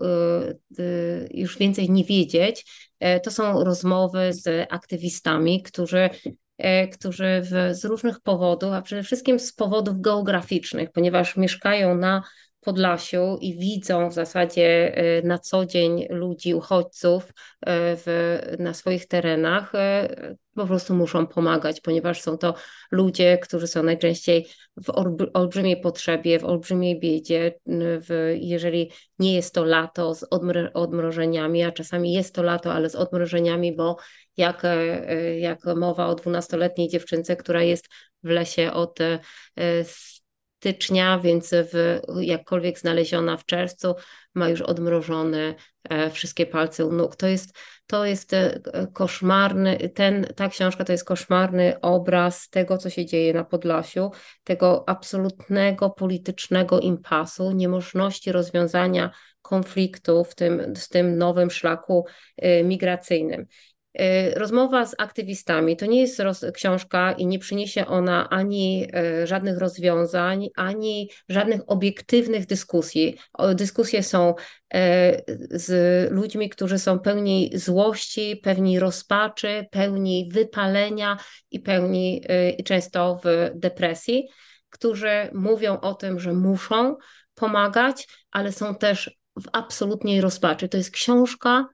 już 1.32 1.58
więcej 1.58 1.90
nie 1.90 2.04
wiedzieć. 2.04 2.66
To 3.24 3.32
są 3.32 3.64
rozmowy 3.64 4.34
z 4.34 4.68
aktywistami, 4.72 5.64
którzy 5.64 6.10
E, 6.58 6.88
którzy 6.88 7.42
w, 7.42 7.76
z 7.76 7.86
różnych 7.86 8.20
powodów, 8.20 8.74
a 8.74 8.82
przede 8.82 9.04
wszystkim 9.04 9.40
z 9.40 9.54
powodów 9.54 10.02
geograficznych, 10.02 10.92
ponieważ 10.92 11.38
mieszkają 11.38 11.96
na 11.96 12.24
Podlasiu 12.66 13.38
i 13.42 13.58
widzą 13.58 14.10
w 14.10 14.14
zasadzie 14.14 14.98
e, 14.98 15.22
na 15.22 15.40
co 15.40 15.66
dzień 15.66 16.06
ludzi, 16.10 16.56
uchodźców 16.56 17.24
e, 17.26 17.32
w, 17.96 18.40
na 18.60 18.74
swoich 18.74 19.08
terenach, 19.08 19.72
po 20.56 20.68
prostu 20.68 20.96
muszą 20.96 21.28
pomagać, 21.28 21.82
ponieważ 21.82 22.22
są 22.22 22.38
to 22.38 22.54
ludzie, 22.92 23.38
którzy 23.38 23.68
są 23.68 23.84
najczęściej 23.84 24.48
w 24.84 24.92
olbrzymiej 25.34 25.82
potrzebie, 25.82 26.40
w 26.40 26.44
olbrzymiej 26.44 27.00
biedzie. 27.00 27.60
W, 27.68 28.36
jeżeli 28.42 28.92
nie 29.20 29.36
jest 29.36 29.54
to 29.54 29.66
lato 29.66 30.16
z 30.16 30.26
odmrożeniami, 30.74 31.64
a 31.64 31.72
czasami 31.72 32.14
jest 32.14 32.36
to 32.36 32.44
lato, 32.44 32.74
ale 32.74 32.90
z 32.90 32.96
odmrożeniami, 32.96 33.76
bo 33.76 33.98
jak, 34.38 34.64
jak 35.40 35.60
mowa 35.76 36.08
o 36.08 36.16
dwunastoletniej 36.16 36.90
dziewczynce, 36.90 37.36
która 37.36 37.64
jest 37.64 37.90
w 38.24 38.30
lesie 38.30 38.72
od 38.72 39.00
stycznia, 40.66 41.20
więc 41.20 41.52
w, 41.52 42.00
jakkolwiek 42.22 42.80
znaleziona 42.80 43.38
w 43.38 43.46
czerwcu, 43.46 43.96
ma 44.36 44.50
już 44.50 44.62
odmrożone 44.62 45.56
e, 45.90 46.10
wszystkie 46.10 46.46
palce 46.46 46.86
u 46.86 46.92
nóg. 46.92 47.16
To 47.16 47.28
jest, 47.28 47.58
to 47.88 48.06
jest 48.06 48.32
koszmarny, 48.94 49.90
ten, 49.90 50.28
ta 50.36 50.50
książka 50.50 50.86
to 50.86 50.92
jest 50.92 51.06
koszmarny 51.06 51.80
obraz 51.82 52.50
tego, 52.50 52.78
co 52.78 52.90
się 52.90 53.06
dzieje 53.06 53.34
na 53.34 53.44
Podlasiu, 53.44 54.12
tego 54.44 54.90
absolutnego 54.90 55.90
politycznego 55.90 56.80
impasu, 56.80 57.52
niemożności 57.52 58.32
rozwiązania 58.32 59.12
konfliktu 59.42 60.24
w 60.24 60.36
tym, 60.36 60.74
w 60.76 60.90
tym 60.90 61.18
nowym 61.18 61.52
szlaku 61.52 62.06
migracyjnym. 62.64 63.46
Y, 64.02 64.34
rozmowa 64.40 64.86
z 64.86 64.96
aktywistami 64.98 65.78
to 65.78 65.86
nie 65.86 66.02
jest 66.02 66.20
roz, 66.20 66.46
książka 66.54 67.12
i 67.12 67.28
nie 67.28 67.40
przyniesie 67.40 67.86
ona 67.86 68.30
ani 68.30 68.88
y, 69.24 69.28
żadnych 69.28 69.58
rozwiązań, 69.58 70.48
ani 70.56 71.10
żadnych 71.30 71.62
obiektywnych 71.68 72.46
dyskusji. 72.46 73.18
Dyskusje 73.56 74.04
są 74.04 74.30
y, 74.30 74.78
z 75.52 76.12
ludźmi, 76.12 76.50
którzy 76.50 76.80
są 76.80 77.00
pełni 77.00 77.52
złości, 77.54 78.36
pełni 78.44 78.80
rozpaczy, 78.80 79.66
pełni 79.72 80.30
wypalenia 80.32 81.18
i 81.52 81.60
pełni 81.60 82.24
często 82.66 83.20
w 83.24 83.52
depresji, 83.56 84.28
którzy 84.70 85.30
mówią 85.34 85.80
o 85.80 85.94
tym, 85.94 86.20
że 86.20 86.34
muszą 86.34 86.96
pomagać, 87.36 88.08
ale 88.32 88.52
są 88.52 88.76
też 88.76 89.18
w 89.36 89.48
absolutnej 89.54 90.22
rozpaczy. 90.22 90.70
To 90.70 90.78
jest 90.78 90.92
książka 90.92 91.66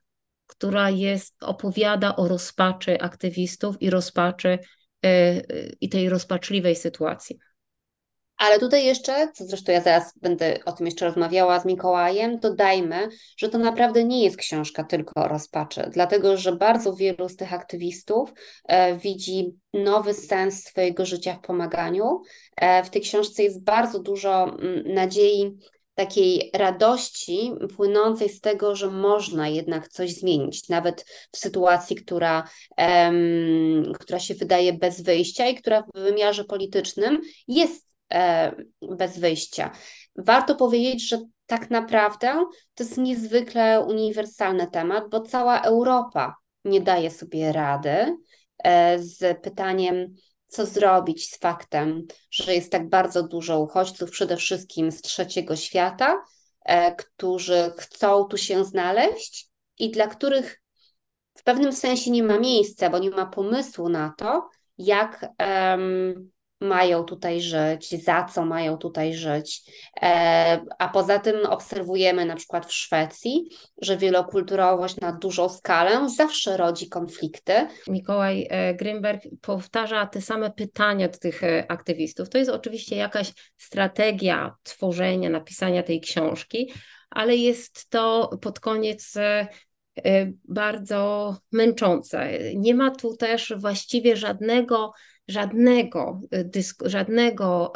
która 0.51 0.89
jest, 0.89 1.43
opowiada 1.43 2.15
o 2.15 2.27
rozpaczy 2.27 3.01
aktywistów 3.01 3.81
i 3.81 3.89
rozpaczy 3.89 4.59
e, 5.05 5.39
i 5.81 5.89
tej 5.89 6.09
rozpaczliwej 6.09 6.75
sytuacji. 6.75 7.39
Ale 8.41 8.59
tutaj 8.59 8.85
jeszcze, 8.85 9.31
co 9.33 9.45
zresztą 9.45 9.71
ja 9.71 9.81
zaraz 9.81 10.17
będę 10.17 10.59
o 10.65 10.71
tym 10.71 10.85
jeszcze 10.85 11.05
rozmawiała 11.05 11.59
z 11.59 11.65
Mikołajem, 11.65 12.39
dodajmy, 12.39 13.09
że 13.37 13.49
to 13.49 13.57
naprawdę 13.57 14.03
nie 14.03 14.23
jest 14.23 14.37
książka 14.37 14.83
tylko 14.83 15.23
o 15.23 15.27
rozpaczy, 15.27 15.89
dlatego 15.93 16.37
że 16.37 16.55
bardzo 16.55 16.93
wielu 16.93 17.29
z 17.29 17.35
tych 17.35 17.53
aktywistów 17.53 18.33
e, 18.65 18.97
widzi 18.97 19.55
nowy 19.73 20.13
sens 20.13 20.63
swojego 20.63 21.05
życia 21.05 21.33
w 21.33 21.47
pomaganiu. 21.47 22.21
E, 22.55 22.83
w 22.83 22.89
tej 22.89 23.01
książce 23.01 23.43
jest 23.43 23.63
bardzo 23.63 23.99
dużo 23.99 24.43
mm, 24.43 24.93
nadziei 24.93 25.57
takiej 26.05 26.51
radości 26.53 27.51
płynącej 27.75 28.29
z 28.29 28.41
tego, 28.41 28.75
że 28.75 28.89
można 28.91 29.47
jednak 29.47 29.87
coś 29.87 30.13
zmienić, 30.13 30.69
nawet 30.69 31.05
w 31.31 31.37
sytuacji, 31.37 31.95
która, 31.95 32.43
która 33.99 34.19
się 34.19 34.33
wydaje 34.33 34.73
bez 34.73 35.01
wyjścia 35.01 35.47
i 35.47 35.55
która 35.55 35.81
w 35.81 35.99
wymiarze 35.99 36.43
politycznym 36.43 37.21
jest 37.47 37.87
e, 38.13 38.51
bez 38.81 39.19
wyjścia. 39.19 39.71
Warto 40.15 40.55
powiedzieć, 40.55 41.07
że 41.07 41.21
tak 41.45 41.69
naprawdę 41.69 42.45
to 42.75 42.83
jest 42.83 42.97
niezwykle 42.97 43.81
uniwersalny 43.81 44.67
temat, 44.71 45.03
bo 45.11 45.19
cała 45.19 45.61
Europa 45.61 46.35
nie 46.65 46.81
daje 46.81 47.11
sobie 47.11 47.51
rady 47.51 48.17
e, 48.63 48.99
z 48.99 49.41
pytaniem, 49.41 50.15
co 50.51 50.65
zrobić 50.65 51.29
z 51.29 51.37
faktem, 51.37 52.07
że 52.31 52.55
jest 52.55 52.71
tak 52.71 52.89
bardzo 52.89 53.23
dużo 53.23 53.59
uchodźców, 53.59 54.11
przede 54.11 54.37
wszystkim 54.37 54.91
z 54.91 55.01
trzeciego 55.01 55.55
świata, 55.55 56.23
e, 56.65 56.95
którzy 56.95 57.73
chcą 57.77 58.25
tu 58.25 58.37
się 58.37 58.65
znaleźć 58.65 59.49
i 59.79 59.91
dla 59.91 60.07
których 60.07 60.61
w 61.37 61.43
pewnym 61.43 61.73
sensie 61.73 62.11
nie 62.11 62.23
ma 62.23 62.39
miejsca, 62.39 62.89
bo 62.89 62.99
nie 62.99 63.09
ma 63.09 63.25
pomysłu 63.25 63.89
na 63.89 64.13
to, 64.17 64.49
jak 64.77 65.25
um, 65.39 66.31
mają 66.61 67.03
tutaj 67.03 67.41
żyć, 67.41 68.03
za 68.03 68.23
co 68.23 68.45
mają 68.45 68.77
tutaj 68.77 69.13
żyć. 69.13 69.61
E, 70.01 70.61
a 70.79 70.87
poza 70.89 71.19
tym 71.19 71.45
obserwujemy 71.45 72.25
na 72.25 72.35
przykład 72.35 72.65
w 72.65 72.73
Szwecji, 72.73 73.49
że 73.81 73.97
wielokulturowość 73.97 74.97
na 74.97 75.11
dużą 75.11 75.49
skalę 75.49 76.09
zawsze 76.09 76.57
rodzi 76.57 76.89
konflikty. 76.89 77.53
Mikołaj 77.87 78.47
e, 78.49 78.73
Grimberg 78.73 79.23
powtarza 79.41 80.05
te 80.05 80.21
same 80.21 80.51
pytania 80.51 81.07
do 81.07 81.17
tych 81.17 81.43
e, 81.43 81.71
aktywistów. 81.71 82.29
To 82.29 82.37
jest 82.37 82.51
oczywiście 82.51 82.95
jakaś 82.95 83.33
strategia 83.57 84.55
tworzenia, 84.63 85.29
napisania 85.29 85.83
tej 85.83 86.01
książki, 86.01 86.73
ale 87.09 87.35
jest 87.35 87.89
to 87.89 88.29
pod 88.41 88.59
koniec 88.59 89.13
bardzo 90.47 91.37
męczące. 91.51 92.29
Nie 92.55 92.75
ma 92.75 92.91
tu 92.91 93.17
też 93.17 93.53
właściwie 93.57 94.17
żadnego 94.17 94.91
żadnego, 95.31 96.21
y, 96.35 96.43
dysk, 96.43 96.83
żadnego 96.85 97.73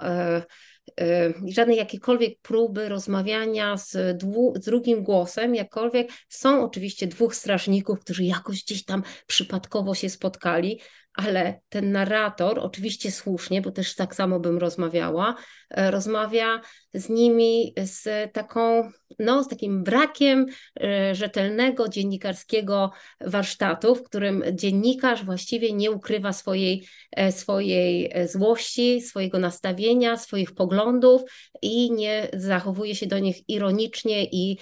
y, 0.98 1.04
y, 1.04 1.34
żadnej 1.54 1.78
jakiejkolwiek 1.78 2.40
próby 2.42 2.90
rozmawiania 2.90 3.78
z, 3.78 4.18
dwu, 4.18 4.54
z 4.56 4.66
drugim 4.66 5.04
głosem, 5.04 5.56
jakkolwiek 5.56 6.10
są 6.30 6.64
oczywiście 6.64 7.08
dwóch 7.08 7.36
strażników, 7.36 8.00
którzy 8.00 8.24
jakoś 8.24 8.64
gdzieś 8.64 8.86
tam 8.86 9.04
przypadkowo 9.28 9.96
się 9.96 10.10
spotkali, 10.10 10.82
ale 11.16 11.60
ten 11.70 11.92
narrator, 11.92 12.60
oczywiście 12.60 13.12
słusznie, 13.12 13.62
bo 13.62 13.72
też 13.72 13.96
tak 13.96 14.16
samo 14.16 14.40
bym 14.40 14.58
rozmawiała, 14.58 15.36
e, 15.70 15.92
rozmawia 15.92 16.62
z 16.94 17.10
nimi 17.10 17.74
z 17.84 18.34
taką, 18.34 18.92
no, 19.20 19.44
z 19.44 19.48
takim 19.48 19.84
brakiem 19.84 20.46
e, 20.82 21.16
rzetelnego 21.16 21.88
dziennikarskiego 21.88 22.92
warsztatu, 23.22 23.96
w 23.96 24.04
którym 24.04 24.44
dziennikarz 24.54 25.24
właściwie 25.24 25.74
nie 25.74 25.92
ukrywa 25.92 26.34
swojej, 26.34 26.88
e, 27.12 27.32
swojej 27.32 28.14
złości, 28.28 29.02
swojego 29.02 29.40
nastawienia, 29.40 30.18
swoich 30.18 30.56
poglądów 30.56 31.22
i 31.62 31.92
nie 31.92 32.28
zachowuje 32.34 32.96
się 32.96 33.08
do 33.08 33.20
nich 33.20 33.50
ironicznie 33.50 34.26
i, 34.26 34.58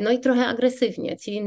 no, 0.00 0.10
i 0.10 0.20
trochę 0.20 0.46
agresywnie. 0.46 1.16
Ci, 1.16 1.42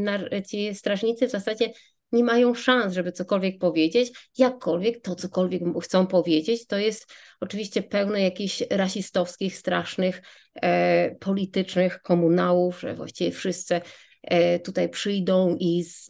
ci 0.49 0.75
strażnicy 0.75 1.27
w 1.27 1.31
zasadzie 1.31 1.69
nie 2.13 2.23
mają 2.23 2.53
szans, 2.53 2.93
żeby 2.93 3.11
cokolwiek 3.11 3.57
powiedzieć. 3.59 4.29
Jakkolwiek 4.37 5.01
to 5.01 5.15
cokolwiek 5.15 5.61
chcą 5.83 6.07
powiedzieć, 6.07 6.67
to 6.67 6.77
jest 6.77 7.13
oczywiście 7.39 7.83
pełne 7.83 8.21
jakichś 8.21 8.63
rasistowskich, 8.69 9.57
strasznych, 9.57 10.21
e, 10.55 11.15
politycznych 11.15 12.01
komunałów, 12.01 12.79
że 12.79 12.95
właściwie 12.95 13.31
wszyscy 13.31 13.81
e, 14.21 14.59
tutaj 14.59 14.89
przyjdą 14.89 15.55
i 15.59 15.83
z, 15.83 16.07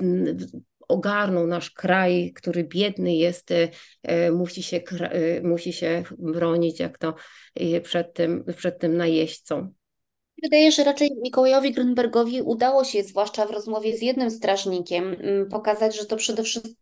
ogarną 0.87 1.47
nasz 1.47 1.71
kraj, 1.71 2.31
który 2.35 2.63
biedny 2.63 3.15
jest, 3.15 3.51
e, 4.03 4.31
musi 4.31 4.63
się, 4.63 4.81
e, 5.01 5.41
musi 5.41 5.73
się 5.73 6.03
bronić 6.19 6.79
jak 6.79 6.97
to 6.97 7.15
e, 7.55 7.81
przed 7.81 8.13
tym, 8.13 8.43
przed 8.57 8.79
tym 8.79 8.97
najeźdźcą. 8.97 9.73
Wydaje 10.43 10.71
się, 10.71 10.75
że 10.75 10.83
raczej 10.83 11.11
Mikołajowi 11.23 11.71
Grunbergowi 11.71 12.41
udało 12.41 12.83
się, 12.83 13.03
zwłaszcza 13.03 13.45
w 13.45 13.51
rozmowie 13.51 13.97
z 13.97 14.01
jednym 14.01 14.31
strażnikiem, 14.31 15.13
mm, 15.13 15.49
pokazać, 15.49 15.95
że 15.95 16.05
to 16.05 16.15
przede 16.15 16.43
wszystkim 16.43 16.75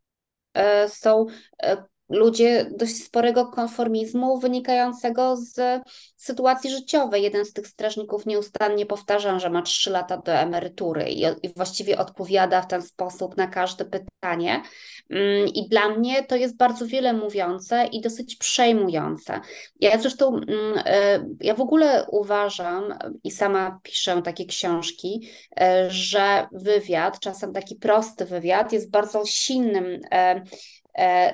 e, 0.53 0.89
są 0.89 1.25
e, 1.63 1.83
ludzie 2.11 2.71
dość 2.77 3.03
sporego 3.03 3.45
konformizmu 3.45 4.39
wynikającego 4.39 5.35
z 5.37 5.83
sytuacji 6.17 6.69
życiowej. 6.69 7.23
Jeden 7.23 7.45
z 7.45 7.53
tych 7.53 7.67
strażników 7.67 8.25
nieustannie 8.25 8.85
powtarza, 8.85 9.39
że 9.39 9.49
ma 9.49 9.61
3 9.61 9.89
lata 9.89 10.17
do 10.17 10.31
emerytury 10.31 11.09
i, 11.09 11.23
i 11.43 11.53
właściwie 11.55 11.97
odpowiada 11.97 12.61
w 12.61 12.67
ten 12.67 12.81
sposób 12.81 13.37
na 13.37 13.47
każde 13.47 13.85
pytanie. 13.85 14.61
Mm, 15.09 15.47
I 15.47 15.67
dla 15.69 15.89
mnie 15.89 16.23
to 16.23 16.35
jest 16.35 16.57
bardzo 16.57 16.87
wiele 16.87 17.13
mówiące 17.13 17.85
i 17.91 18.01
dosyć 18.01 18.35
przejmujące. 18.35 19.39
Ja 19.79 19.99
zresztą, 19.99 20.27
mm, 20.35 20.83
e, 20.85 21.25
ja 21.41 21.53
w 21.53 21.61
ogóle 21.61 22.05
uważam 22.11 22.83
i 23.23 23.31
sama 23.31 23.79
piszę 23.83 24.21
takie 24.21 24.45
książki, 24.45 25.29
e, 25.59 25.89
że 25.89 26.47
wywiad, 26.51 27.19
czasem 27.19 27.53
taki 27.53 27.75
prosty 27.75 28.25
wywiad, 28.25 28.73
jest 28.73 28.91
bardzo 28.91 29.25
silnym 29.25 29.99
e, 30.11 30.43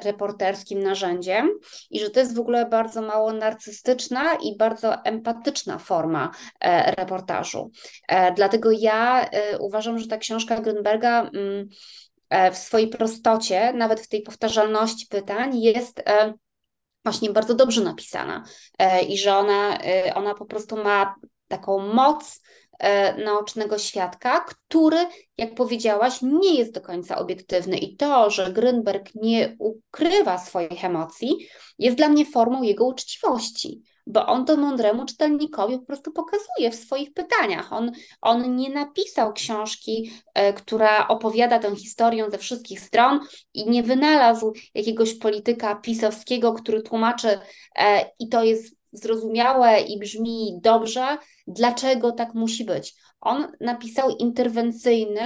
reporterskim 0.03 0.84
narzędziem 0.84 1.49
i 1.89 1.99
że 1.99 2.10
to 2.10 2.20
jest 2.20 2.36
w 2.36 2.39
ogóle 2.39 2.66
bardzo 2.66 3.01
mało 3.01 3.34
narcystyczna 3.34 4.36
i 4.43 4.58
bardzo 4.58 5.03
empatyczna 5.03 5.78
forma 5.78 6.32
e, 6.60 6.91
reportażu. 6.91 7.72
E, 8.08 8.34
dlatego 8.34 8.72
ja 8.72 9.30
uważam, 9.60 9.99
że 9.99 10.08
ta 10.08 10.18
książka 10.18 10.62
Grünberga 10.62 11.30
mm, 11.34 11.68
w 12.53 12.58
swojej 12.58 12.88
prostocie, 12.88 13.74
nawet 13.74 13.99
w 13.99 14.08
tej 14.08 14.22
powtarzalności 14.22 15.08
pytań, 15.08 15.60
jest 15.60 16.03
właśnie 17.03 17.30
bardzo 17.30 17.55
dobrze 17.55 17.82
napisana 17.82 18.43
i 19.10 19.18
że 19.18 19.36
ona, 19.36 19.78
ona 20.16 20.34
po 20.34 20.45
prostu 20.45 20.84
ma 20.84 21.16
taką 21.47 21.80
moc 21.80 22.41
E, 22.66 22.66
naocznego 23.25 23.78
świadka, 23.78 24.39
który, 24.39 24.97
jak 25.38 25.55
powiedziałaś, 25.55 26.21
nie 26.21 26.55
jest 26.55 26.73
do 26.73 26.82
końca 26.82 27.17
obiektywny. 27.17 27.78
I 27.78 27.95
to, 27.95 28.30
że 28.30 28.53
Grünberg 28.53 29.11
nie 29.15 29.55
ukrywa 29.59 30.38
swoich 30.38 30.86
emocji, 30.86 31.47
jest 31.80 31.97
dla 31.97 32.09
mnie 32.09 32.25
formą 32.25 32.63
jego 32.63 32.86
uczciwości 32.86 33.84
bo 34.07 34.25
on 34.25 34.45
to 34.45 34.57
mądremu 34.57 35.05
czytelnikowi 35.05 35.80
po 35.80 35.86
prostu 35.86 36.11
pokazuje 36.11 36.71
w 36.71 36.75
swoich 36.75 37.13
pytaniach. 37.13 37.73
On, 37.73 37.91
on 38.21 38.55
nie 38.55 38.69
napisał 38.69 39.34
książki, 39.34 40.11
e, 40.34 40.53
która 40.53 41.07
opowiada 41.07 41.59
tę 41.59 41.75
historię 41.75 42.32
ze 42.32 42.38
wszystkich 42.38 42.80
stron 42.80 43.19
i 43.53 43.69
nie 43.69 43.84
wynalazł 43.84 44.53
jakiegoś 44.73 45.13
polityka 45.13 45.75
pisowskiego, 45.75 46.53
który 46.53 46.82
tłumaczy 46.82 47.39
e, 47.75 48.11
i 48.19 48.30
to 48.30 48.43
jest 48.43 48.76
zrozumiałe 48.99 49.81
i 49.81 49.99
brzmi 49.99 50.59
dobrze, 50.61 51.17
dlaczego 51.47 52.11
tak 52.11 52.33
musi 52.33 52.65
być. 52.65 52.95
On 53.21 53.47
napisał 53.59 54.09
interwencyjny, 54.09 55.21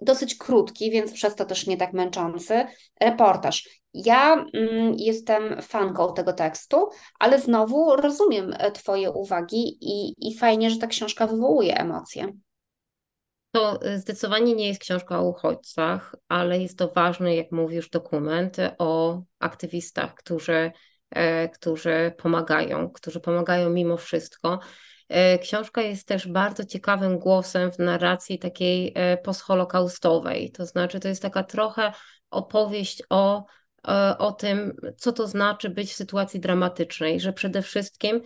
dosyć 0.00 0.34
krótki, 0.34 0.90
więc 0.90 1.12
przez 1.12 1.34
to 1.34 1.44
też 1.44 1.66
nie 1.66 1.76
tak 1.76 1.92
męczący 1.92 2.64
reportaż. 3.00 3.68
Ja 3.94 4.34
mm, 4.34 4.94
jestem 4.96 5.62
fanką 5.62 6.14
tego 6.14 6.32
tekstu, 6.32 6.88
ale 7.18 7.40
znowu 7.40 7.96
rozumiem 7.96 8.54
e, 8.58 8.72
Twoje 8.72 9.10
uwagi 9.10 9.78
i, 9.80 10.14
i 10.28 10.38
fajnie, 10.38 10.70
że 10.70 10.76
ta 10.76 10.86
książka 10.86 11.26
wywołuje 11.26 11.76
emocje. 11.76 12.32
To 13.50 13.82
e, 13.82 13.98
zdecydowanie 13.98 14.54
nie 14.54 14.68
jest 14.68 14.80
książka 14.80 15.20
o 15.20 15.28
uchodźcach, 15.28 16.14
ale 16.28 16.58
jest 16.58 16.78
to 16.78 16.88
ważny, 16.88 17.36
jak 17.36 17.52
mówisz, 17.52 17.90
dokument 17.90 18.56
o 18.78 19.22
aktywistach, 19.38 20.14
którzy 20.14 20.54
E, 20.54 20.72
którzy 21.54 22.12
pomagają, 22.18 22.90
którzy 22.90 23.20
pomagają 23.20 23.70
mimo 23.70 23.96
wszystko. 23.96 24.60
E, 25.08 25.38
książka 25.38 25.82
jest 25.82 26.08
też 26.08 26.28
bardzo 26.28 26.64
ciekawym 26.64 27.18
głosem 27.18 27.72
w 27.72 27.78
narracji 27.78 28.38
takiej 28.38 28.92
e, 28.94 29.16
postholokaustowej, 29.16 30.52
to 30.52 30.66
znaczy 30.66 31.00
to 31.00 31.08
jest 31.08 31.22
taka 31.22 31.44
trochę 31.44 31.92
opowieść 32.30 33.02
o, 33.10 33.44
o 34.18 34.32
tym, 34.32 34.76
co 34.96 35.12
to 35.12 35.26
znaczy 35.26 35.70
być 35.70 35.90
w 35.90 35.96
sytuacji 35.96 36.40
dramatycznej, 36.40 37.20
że 37.20 37.32
przede 37.32 37.62
wszystkim, 37.62 38.20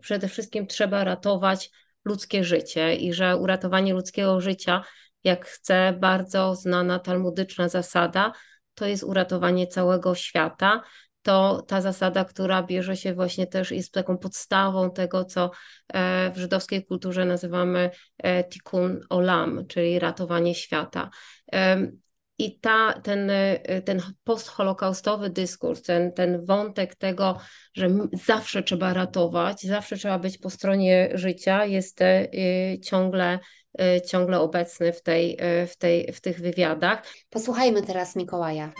przede 0.00 0.28
wszystkim 0.28 0.66
trzeba 0.66 1.04
ratować 1.04 1.70
ludzkie 2.04 2.44
życie 2.44 2.96
i 2.96 3.12
że 3.12 3.36
uratowanie 3.36 3.94
ludzkiego 3.94 4.40
życia, 4.40 4.82
jak 5.24 5.46
chce 5.46 5.92
bardzo 6.00 6.54
znana 6.54 6.98
talmudyczna 6.98 7.68
zasada, 7.68 8.32
to 8.74 8.86
jest 8.86 9.04
uratowanie 9.04 9.66
całego 9.66 10.14
świata, 10.14 10.82
to 11.28 11.62
ta 11.62 11.80
zasada, 11.80 12.24
która 12.24 12.62
bierze 12.62 12.96
się 12.96 13.14
właśnie 13.14 13.46
też, 13.46 13.70
jest 13.70 13.92
taką 13.92 14.18
podstawą 14.18 14.90
tego, 14.90 15.24
co 15.24 15.50
w 16.34 16.36
żydowskiej 16.36 16.84
kulturze 16.84 17.24
nazywamy 17.24 17.90
tikkun 18.50 19.00
olam, 19.10 19.66
czyli 19.66 19.98
ratowanie 19.98 20.54
świata. 20.54 21.10
I 22.38 22.60
ta, 22.60 23.00
ten, 23.02 23.30
ten 23.84 24.02
postholokaustowy 24.24 25.30
dyskurs, 25.30 25.82
ten, 25.82 26.12
ten 26.12 26.44
wątek 26.44 26.94
tego, 26.94 27.38
że 27.74 27.88
zawsze 28.24 28.62
trzeba 28.62 28.94
ratować, 28.94 29.62
zawsze 29.62 29.96
trzeba 29.96 30.18
być 30.18 30.38
po 30.38 30.50
stronie 30.50 31.10
życia, 31.14 31.64
jest 31.64 32.00
ciągle 32.84 33.38
ciągle 34.06 34.40
obecny 34.40 34.92
w, 34.92 35.02
tej, 35.02 35.38
w, 35.66 35.76
tej, 35.76 36.12
w 36.12 36.20
tych 36.20 36.40
wywiadach. 36.40 37.06
Posłuchajmy 37.30 37.82
teraz 37.82 38.16
Mikołaja. 38.16 38.72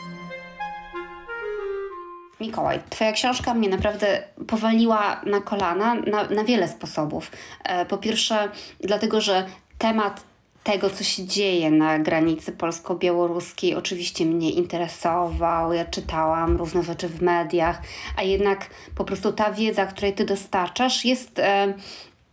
Mikołaj, 2.39 2.79
Twoja 2.89 3.11
książka 3.11 3.53
mnie 3.53 3.69
naprawdę 3.69 4.23
powaliła 4.47 5.21
na 5.25 5.41
kolana 5.41 5.95
na, 5.95 6.23
na 6.23 6.43
wiele 6.43 6.67
sposobów. 6.67 7.31
E, 7.63 7.85
po 7.85 7.97
pierwsze, 7.97 8.49
dlatego, 8.79 9.21
że 9.21 9.45
temat 9.77 10.23
tego, 10.63 10.89
co 10.89 11.03
się 11.03 11.25
dzieje 11.25 11.71
na 11.71 11.99
granicy 11.99 12.51
polsko-białoruskiej, 12.51 13.75
oczywiście 13.75 14.25
mnie 14.25 14.51
interesował. 14.51 15.73
Ja 15.73 15.85
czytałam 15.85 16.57
różne 16.57 16.83
rzeczy 16.83 17.07
w 17.07 17.21
mediach, 17.21 17.81
a 18.17 18.23
jednak 18.23 18.69
po 18.95 19.05
prostu 19.05 19.33
ta 19.33 19.51
wiedza, 19.51 19.85
której 19.85 20.13
ty 20.13 20.25
dostarczasz, 20.25 21.05
jest 21.05 21.39
e, 21.39 21.73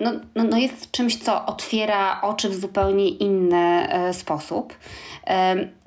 no, 0.01 0.13
no, 0.35 0.45
no 0.45 0.59
jest 0.59 0.91
czymś, 0.91 1.17
co 1.17 1.47
otwiera 1.47 2.21
oczy 2.21 2.49
w 2.49 2.55
zupełnie 2.55 3.09
inny 3.09 3.89
e, 3.89 4.15
sposób. 4.15 4.75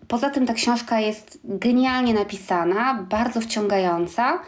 Poza 0.10 0.30
tym 0.30 0.45
ta 0.45 0.53
książka 0.53 0.99
jest 0.99 1.39
genialnie 1.43 2.14
napisana, 2.14 3.05
bardzo 3.10 3.41
wciągająca 3.41 4.39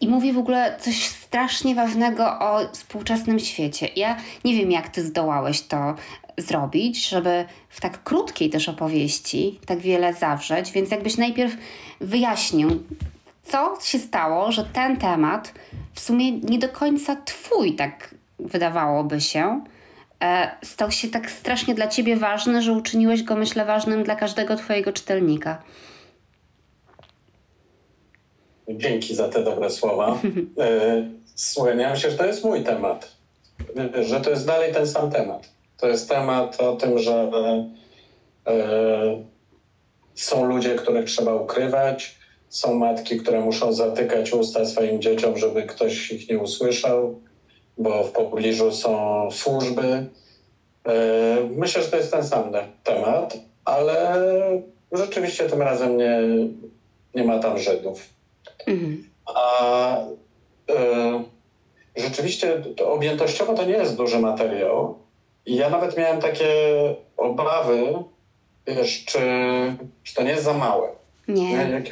i 0.00 0.08
mówi 0.08 0.32
w 0.32 0.38
ogóle 0.38 0.76
coś 0.80 1.06
strasznie 1.06 1.74
ważnego 1.74 2.38
o 2.38 2.60
współczesnym 2.72 3.38
świecie. 3.38 3.88
Ja 3.96 4.16
nie 4.44 4.54
wiem, 4.54 4.70
jak 4.70 4.88
ty 4.88 5.04
zdołałeś 5.04 5.62
to 5.62 5.94
zrobić, 6.38 7.08
żeby 7.08 7.44
w 7.68 7.80
tak 7.80 8.02
krótkiej 8.02 8.50
też 8.50 8.68
opowieści 8.68 9.60
tak 9.66 9.78
wiele 9.78 10.14
zawrzeć, 10.14 10.72
więc 10.72 10.90
jakbyś 10.90 11.16
najpierw 11.16 11.56
wyjaśnił, 12.00 12.82
co 13.44 13.78
się 13.82 13.98
stało, 13.98 14.52
że 14.52 14.64
ten 14.64 14.96
temat 14.96 15.54
w 15.94 16.00
sumie 16.00 16.32
nie 16.32 16.58
do 16.58 16.68
końca 16.68 17.16
twój 17.16 17.74
tak 17.74 18.14
wydawałoby 18.38 19.20
się, 19.20 19.64
stał 20.64 20.90
się 20.90 21.08
tak 21.08 21.30
strasznie 21.30 21.74
dla 21.74 21.88
ciebie 21.88 22.16
ważny, 22.16 22.62
że 22.62 22.72
uczyniłeś 22.72 23.22
go, 23.22 23.36
myślę, 23.36 23.64
ważnym 23.64 24.02
dla 24.04 24.16
każdego 24.16 24.56
twojego 24.56 24.92
czytelnika. 24.92 25.62
Dzięki 28.68 29.14
za 29.14 29.28
te 29.28 29.44
dobre 29.44 29.70
słowa. 29.70 30.18
E, 30.58 31.08
słuchaj, 31.34 31.78
ja 31.78 31.90
myślę, 31.90 32.10
że 32.10 32.16
to 32.16 32.26
jest 32.26 32.44
mój 32.44 32.64
temat. 32.64 33.16
Że 34.02 34.20
to 34.20 34.30
jest 34.30 34.46
dalej 34.46 34.72
ten 34.72 34.86
sam 34.86 35.10
temat. 35.10 35.48
To 35.76 35.88
jest 35.88 36.08
temat 36.08 36.60
o 36.60 36.76
tym, 36.76 36.98
że 36.98 37.30
e, 38.46 39.22
są 40.14 40.44
ludzie, 40.44 40.74
których 40.74 41.04
trzeba 41.04 41.34
ukrywać, 41.34 42.16
są 42.48 42.74
matki, 42.74 43.16
które 43.16 43.40
muszą 43.40 43.72
zatykać 43.72 44.32
usta 44.32 44.64
swoim 44.64 45.02
dzieciom, 45.02 45.38
żeby 45.38 45.62
ktoś 45.62 46.12
ich 46.12 46.28
nie 46.28 46.38
usłyszał 46.38 47.20
bo 47.82 48.04
w 48.04 48.12
pobliżu 48.12 48.72
są 48.72 49.28
służby. 49.30 50.06
E, 50.84 50.94
myślę, 51.50 51.82
że 51.82 51.88
to 51.88 51.96
jest 51.96 52.12
ten 52.12 52.24
sam 52.24 52.52
temat, 52.84 53.38
ale 53.64 54.16
rzeczywiście 54.92 55.48
tym 55.48 55.62
razem 55.62 55.96
nie, 55.96 56.20
nie 57.14 57.24
ma 57.24 57.38
tam 57.38 57.58
Żydów. 57.58 58.08
Mhm. 58.66 59.04
A 59.26 59.96
e, 60.70 61.24
rzeczywiście 61.96 62.62
to 62.76 62.92
objętościowo 62.92 63.54
to 63.54 63.64
nie 63.64 63.72
jest 63.72 63.96
duży 63.96 64.18
materiał. 64.18 64.98
I 65.46 65.56
ja 65.56 65.70
nawet 65.70 65.96
miałem 65.96 66.20
takie 66.20 66.54
obawy, 67.16 67.94
wiesz, 68.66 69.04
czy, 69.04 69.18
czy 70.02 70.14
to 70.14 70.22
nie 70.22 70.30
jest 70.30 70.44
za 70.44 70.52
małe. 70.52 70.88
Nie. 71.28 71.52
nie 71.52 71.82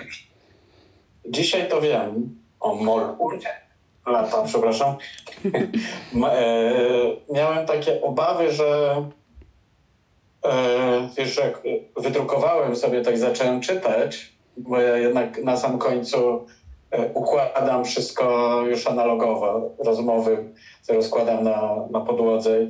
Dzisiaj 1.27 1.69
to 1.69 1.81
wiem 1.81 2.39
o 2.61 2.75
Molkurcie 2.75 3.70
lata, 4.07 4.43
przepraszam, 4.43 4.97
e, 6.25 6.73
miałem 7.33 7.67
takie 7.67 8.03
obawy, 8.03 8.53
że 8.53 8.95
e, 10.45 11.09
wiesz, 11.17 11.37
jak 11.37 11.63
wydrukowałem 11.97 12.77
sobie, 12.77 13.03
tak 13.03 13.19
zacząłem 13.19 13.61
czytać, 13.61 14.33
bo 14.57 14.81
ja 14.81 14.97
jednak 14.97 15.45
na 15.45 15.57
sam 15.57 15.79
końcu 15.79 16.47
e, 16.91 17.13
układam 17.15 17.85
wszystko 17.85 18.57
już 18.67 18.87
analogowo, 18.87 19.71
rozmowy 19.79 20.45
rozkładam 20.89 21.45
na, 21.45 21.77
na 21.91 22.01
podłodze 22.01 22.63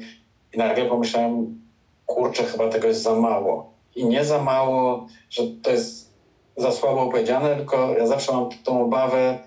i 0.53 0.59
nagle 0.59 0.85
pomyślałem, 0.85 1.61
kurczę, 2.07 2.45
chyba 2.45 2.69
tego 2.69 2.89
jest 2.89 3.03
za 3.03 3.15
mało. 3.15 3.71
I 3.97 4.05
nie 4.05 4.25
za 4.25 4.43
mało, 4.43 5.07
że 5.31 5.43
to 5.63 5.71
jest 5.71 6.11
za 6.57 6.73
słabo 6.73 7.07
powiedziane, 7.07 7.57
tylko 7.57 7.95
ja 7.99 8.07
zawsze 8.07 8.33
mam 8.33 8.49
tą 8.65 8.85
obawę, 8.85 9.39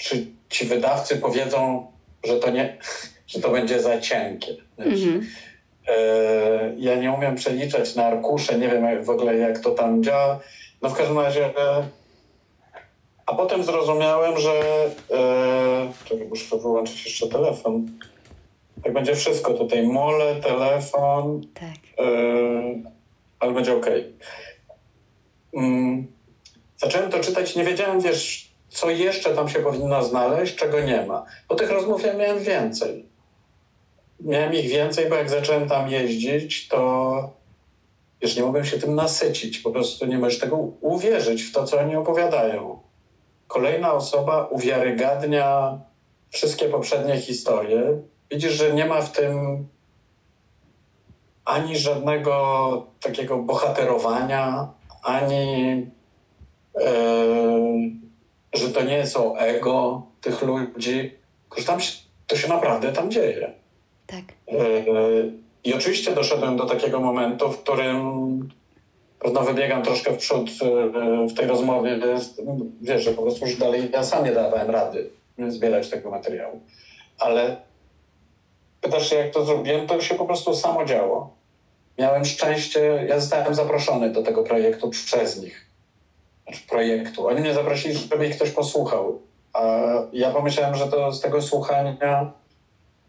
czy 0.00 0.26
ci 0.48 0.66
wydawcy 0.66 1.16
powiedzą, 1.16 1.86
że 2.24 2.36
to 2.36 2.50
nie, 2.50 2.78
że 3.26 3.40
to 3.40 3.50
będzie 3.50 3.80
za 3.80 4.00
cienkie. 4.00 4.56
Mhm. 4.78 5.26
E, 5.88 6.74
ja 6.78 6.94
nie 6.94 7.12
umiem 7.12 7.34
przeliczać 7.34 7.94
na 7.94 8.04
arkusze, 8.04 8.58
nie 8.58 8.68
wiem 8.68 9.04
w 9.04 9.10
ogóle 9.10 9.36
jak 9.36 9.58
to 9.58 9.70
tam 9.70 10.02
działa. 10.02 10.40
No 10.82 10.88
w 10.88 10.94
każdym 10.94 11.18
razie, 11.18 11.46
e, 11.46 11.88
a 13.26 13.34
potem 13.34 13.64
zrozumiałem, 13.64 14.38
że 14.38 14.52
e, 15.10 15.92
czekaj, 16.04 16.26
muszę 16.26 16.56
wyłączyć 16.58 17.04
jeszcze 17.04 17.28
telefon. 17.28 17.90
Tak 18.84 18.92
będzie 18.92 19.14
wszystko 19.14 19.54
tutaj, 19.54 19.82
mole, 19.82 20.36
telefon, 20.36 21.40
tak. 21.54 22.06
ale 23.40 23.52
będzie 23.52 23.76
ok. 23.76 23.86
Mm, 25.54 26.06
zacząłem 26.76 27.10
to 27.10 27.20
czytać, 27.20 27.56
nie 27.56 27.64
wiedziałem, 27.64 28.00
wiesz, 28.00 28.49
co 28.70 28.90
jeszcze 28.90 29.34
tam 29.34 29.48
się 29.48 29.58
powinno 29.58 30.02
znaleźć, 30.02 30.56
czego 30.56 30.80
nie 30.80 31.06
ma. 31.06 31.24
Bo 31.48 31.54
tych 31.54 31.70
rozmów 31.70 32.04
ja 32.04 32.14
miałem 32.14 32.38
więcej. 32.38 33.08
Miałem 34.20 34.54
ich 34.54 34.68
więcej, 34.68 35.08
bo 35.08 35.14
jak 35.14 35.30
zacząłem 35.30 35.68
tam 35.68 35.88
jeździć, 35.88 36.68
to 36.68 37.32
już 38.20 38.36
nie 38.36 38.42
mogłem 38.42 38.64
się 38.64 38.78
tym 38.78 38.94
nasycić. 38.94 39.58
Po 39.58 39.70
prostu 39.70 40.06
nie 40.06 40.18
możesz 40.18 40.38
tego 40.38 40.56
uwierzyć 40.80 41.42
w 41.42 41.52
to, 41.52 41.64
co 41.64 41.80
oni 41.80 41.96
opowiadają. 41.96 42.80
Kolejna 43.46 43.92
osoba 43.92 44.46
uwiarygadnia 44.46 45.78
wszystkie 46.30 46.68
poprzednie 46.68 47.20
historie. 47.20 47.82
Widzisz, 48.30 48.52
że 48.52 48.74
nie 48.74 48.86
ma 48.86 49.02
w 49.02 49.12
tym 49.12 49.66
ani 51.44 51.78
żadnego 51.78 52.86
takiego 53.00 53.38
bohaterowania, 53.38 54.68
ani. 55.02 55.86
Yy, 56.74 57.99
że 58.52 58.68
to 58.68 58.82
nie 58.82 59.06
są 59.06 59.36
ego 59.36 60.02
tych 60.20 60.42
ludzi, 60.42 61.14
tylko 61.50 61.66
tam 61.66 61.80
się, 61.80 61.92
to 62.26 62.36
się 62.36 62.48
naprawdę 62.48 62.92
tam 62.92 63.10
dzieje. 63.10 63.52
Tak. 64.06 64.24
E, 64.48 64.54
I 65.64 65.74
oczywiście 65.74 66.14
doszedłem 66.14 66.56
do 66.56 66.66
takiego 66.66 67.00
momentu, 67.00 67.52
w 67.52 67.62
którym 67.62 68.00
no, 69.32 69.40
wybiegam 69.40 69.82
troszkę 69.82 70.12
w 70.12 70.16
przód 70.16 70.50
e, 70.50 71.26
w 71.26 71.34
tej 71.34 71.46
rozmowie, 71.46 71.98
wiesz, 72.80 73.02
że 73.02 73.10
po 73.10 73.22
prostu 73.22 73.46
już 73.46 73.56
dalej 73.56 73.90
ja 73.92 74.04
sam 74.04 74.24
nie 74.24 74.32
dawałem 74.32 74.70
rady 74.70 75.10
zbierać 75.48 75.90
tego 75.90 76.10
materiału. 76.10 76.60
Ale 77.18 77.56
pytasz 78.80 79.10
się, 79.10 79.16
jak 79.16 79.30
to 79.30 79.44
zrobiłem, 79.44 79.86
to 79.86 80.00
się 80.00 80.14
po 80.14 80.24
prostu 80.24 80.54
samo 80.54 80.84
działo. 80.84 81.34
Miałem 81.98 82.24
szczęście, 82.24 83.04
ja 83.08 83.20
zostałem 83.20 83.54
zaproszony 83.54 84.10
do 84.10 84.22
tego 84.22 84.42
projektu 84.42 84.90
przez 84.90 85.42
nich 85.42 85.69
projektu. 86.58 87.26
Oni 87.26 87.40
mnie 87.40 87.54
zaprosili, 87.54 87.94
żeby 87.94 88.26
ich 88.26 88.36
ktoś 88.36 88.50
posłuchał. 88.50 89.20
A 89.52 89.62
ja 90.12 90.30
pomyślałem, 90.30 90.74
że 90.74 90.88
to 90.88 91.12
z 91.12 91.20
tego 91.20 91.42
słuchania 91.42 92.32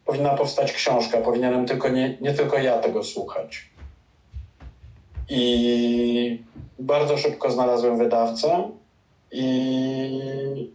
powinna 0.05 0.29
powstać 0.29 0.73
książka. 0.73 1.17
Powinienem 1.17 1.65
tylko 1.65 1.89
nie, 1.89 2.17
nie 2.21 2.33
tylko 2.33 2.57
ja 2.57 2.77
tego 2.77 3.03
słuchać. 3.03 3.69
I 5.29 6.43
bardzo 6.79 7.17
szybko 7.17 7.51
znalazłem 7.51 7.97
wydawcę 7.97 8.69
i 9.31 10.71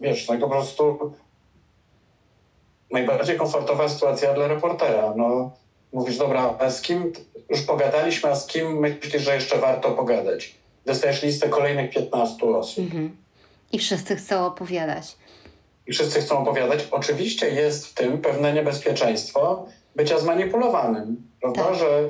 wiesz, 0.00 0.28
no 0.28 0.38
po 0.38 0.48
prostu 0.48 1.12
najbardziej 2.90 3.36
komfortowa 3.36 3.88
sytuacja 3.88 4.34
dla 4.34 4.48
reportera. 4.48 5.14
No, 5.16 5.50
mówisz, 5.92 6.18
dobra, 6.18 6.54
a 6.58 6.70
z 6.70 6.82
kim 6.82 7.12
już 7.50 7.62
pogadaliśmy, 7.62 8.30
a 8.30 8.36
z 8.36 8.46
kim 8.46 8.78
myślisz, 8.78 9.22
że 9.22 9.34
jeszcze 9.34 9.58
warto 9.58 9.90
pogadać? 9.90 10.54
Dostajesz 10.86 11.22
listę 11.22 11.48
kolejnych 11.48 11.90
15 11.90 12.46
osób. 12.46 12.84
Mhm. 12.84 13.16
I 13.72 13.78
wszyscy 13.78 14.16
chcą 14.16 14.46
opowiadać. 14.46 15.16
I 15.86 15.92
wszyscy 15.92 16.20
chcą 16.20 16.38
opowiadać. 16.38 16.88
Oczywiście 16.90 17.50
jest 17.50 17.86
w 17.86 17.94
tym 17.94 18.18
pewne 18.18 18.52
niebezpieczeństwo 18.52 19.66
bycia 19.96 20.18
zmanipulowanym, 20.18 21.16
prawda? 21.40 21.64
Tak. 21.64 21.74
Że 21.74 22.08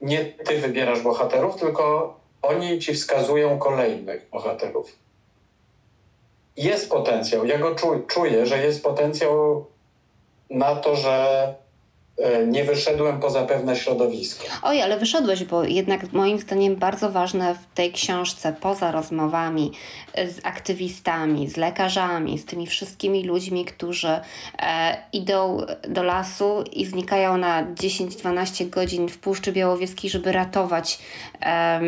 nie 0.00 0.24
ty 0.24 0.58
wybierasz 0.58 1.00
bohaterów, 1.00 1.56
tylko 1.56 2.16
oni 2.42 2.78
ci 2.78 2.94
wskazują 2.94 3.58
kolejnych 3.58 4.28
bohaterów. 4.30 4.96
Jest 6.56 6.90
potencjał, 6.90 7.46
ja 7.46 7.58
go 7.58 7.74
czuję, 8.06 8.46
że 8.46 8.58
jest 8.58 8.82
potencjał 8.82 9.66
na 10.50 10.76
to, 10.76 10.96
że 10.96 11.54
nie 12.46 12.64
wyszedłem 12.64 13.20
poza 13.20 13.42
pewne 13.42 13.76
środowisko. 13.76 14.44
Oj, 14.62 14.82
ale 14.82 14.98
wyszedłeś, 14.98 15.44
bo 15.44 15.64
jednak 15.64 16.12
moim 16.12 16.38
zdaniem 16.38 16.76
bardzo 16.76 17.10
ważne 17.10 17.54
w 17.54 17.74
tej 17.74 17.92
książce, 17.92 18.54
poza 18.60 18.92
rozmowami 18.92 19.72
z 20.14 20.46
aktywistami, 20.46 21.48
z 21.48 21.56
lekarzami, 21.56 22.38
z 22.38 22.44
tymi 22.44 22.66
wszystkimi 22.66 23.24
ludźmi, 23.24 23.64
którzy 23.64 24.08
e, 24.08 24.96
idą 25.12 25.60
do 25.88 26.02
lasu 26.02 26.64
i 26.72 26.86
znikają 26.86 27.36
na 27.36 27.64
10-12 27.64 28.70
godzin 28.70 29.08
w 29.08 29.18
Puszczy 29.18 29.52
Białowieskiej, 29.52 30.10
żeby 30.10 30.32
ratować 30.32 30.98
e, 31.42 31.80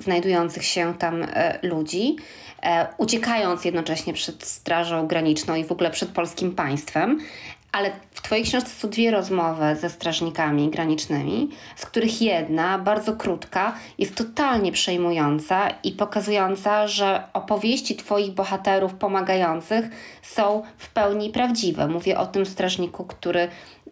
znajdujących 0.00 0.64
się 0.64 0.94
tam 0.98 1.22
e, 1.22 1.58
ludzi 1.62 2.16
e, 2.62 2.86
uciekając 2.98 3.64
jednocześnie 3.64 4.12
przed 4.12 4.44
Strażą 4.44 5.06
Graniczną 5.06 5.54
i 5.54 5.64
w 5.64 5.72
ogóle 5.72 5.90
przed 5.90 6.08
polskim 6.08 6.54
państwem. 6.54 7.20
Ale 7.72 7.90
w 8.10 8.22
Twojej 8.22 8.44
książce 8.44 8.70
są 8.70 8.88
dwie 8.88 9.10
rozmowy 9.10 9.76
ze 9.80 9.90
strażnikami 9.90 10.70
granicznymi, 10.70 11.50
z 11.76 11.86
których 11.86 12.22
jedna, 12.22 12.78
bardzo 12.78 13.16
krótka, 13.16 13.74
jest 13.98 14.14
totalnie 14.14 14.72
przejmująca 14.72 15.68
i 15.70 15.92
pokazująca, 15.92 16.86
że 16.86 17.22
opowieści 17.32 17.96
Twoich 17.96 18.32
bohaterów 18.32 18.94
pomagających 18.94 19.84
są 20.22 20.62
w 20.78 20.90
pełni 20.90 21.30
prawdziwe. 21.30 21.88
Mówię 21.88 22.18
o 22.18 22.26
tym 22.26 22.46
strażniku, 22.46 23.04
który 23.04 23.48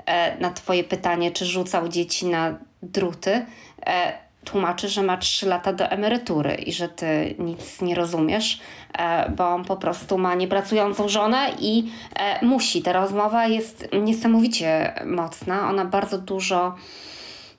e, 0.07 0.41
na 0.41 0.51
Twoje 0.51 0.85
pytanie, 0.85 1.31
czy 1.31 1.47
rzucał 1.47 1.89
dzieci 1.89 2.27
na 2.27 2.59
druty, 2.83 3.47
e, 3.87 4.30
tłumaczy, 4.45 4.89
że 4.89 5.03
ma 5.03 5.17
3 5.17 5.47
lata 5.47 5.73
do 5.73 5.85
emerytury 5.85 6.55
i 6.55 6.73
że 6.73 6.89
ty 6.89 7.35
nic 7.39 7.81
nie 7.83 7.95
rozumiesz, 7.95 8.61
e, 8.99 9.31
bo 9.31 9.49
on 9.49 9.65
po 9.65 9.77
prostu 9.77 10.19
ma 10.19 10.35
niepracującą 10.35 11.09
żonę 11.09 11.51
i 11.59 11.91
e, 12.17 12.47
musi. 12.47 12.83
Ta 12.83 12.93
rozmowa 12.93 13.47
jest 13.47 13.89
niesamowicie 13.93 14.95
mocna. 15.07 15.69
Ona 15.69 15.85
bardzo 15.85 16.19
dużo 16.19 16.75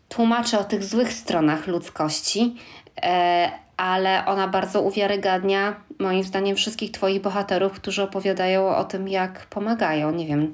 tłumaczy 0.10 0.60
o 0.60 0.64
tych 0.64 0.84
złych 0.84 1.14
stronach 1.14 1.68
ludzkości, 1.68 2.56
e, 3.02 3.52
ale 3.78 4.26
ona 4.26 4.48
bardzo 4.48 4.82
uwiarygadnia, 4.82 5.76
moim 6.00 6.24
zdaniem, 6.24 6.56
wszystkich 6.56 6.92
Twoich 6.92 7.22
bohaterów, 7.22 7.74
którzy 7.74 8.04
opowiadają 8.04 8.76
o 8.76 8.84
tym, 8.84 9.08
jak 9.08 9.46
pomagają. 9.46 10.12
Nie 10.12 10.28
wiem, 10.28 10.52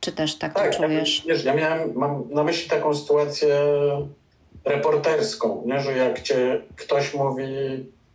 czy 0.00 0.12
też 0.12 0.38
tak, 0.38 0.54
tak 0.54 0.76
to 0.76 0.82
czujesz. 0.82 1.24
Ja, 1.24 1.34
wiesz, 1.34 1.44
ja 1.44 1.54
miałem, 1.54 1.92
mam 1.94 2.22
na 2.30 2.44
myśli 2.44 2.70
taką 2.70 2.94
sytuację 2.94 3.56
reporterską, 4.64 5.62
nie? 5.66 5.80
że 5.80 5.96
jak 5.96 6.22
cię 6.22 6.60
ktoś 6.76 7.14
mówi 7.14 7.44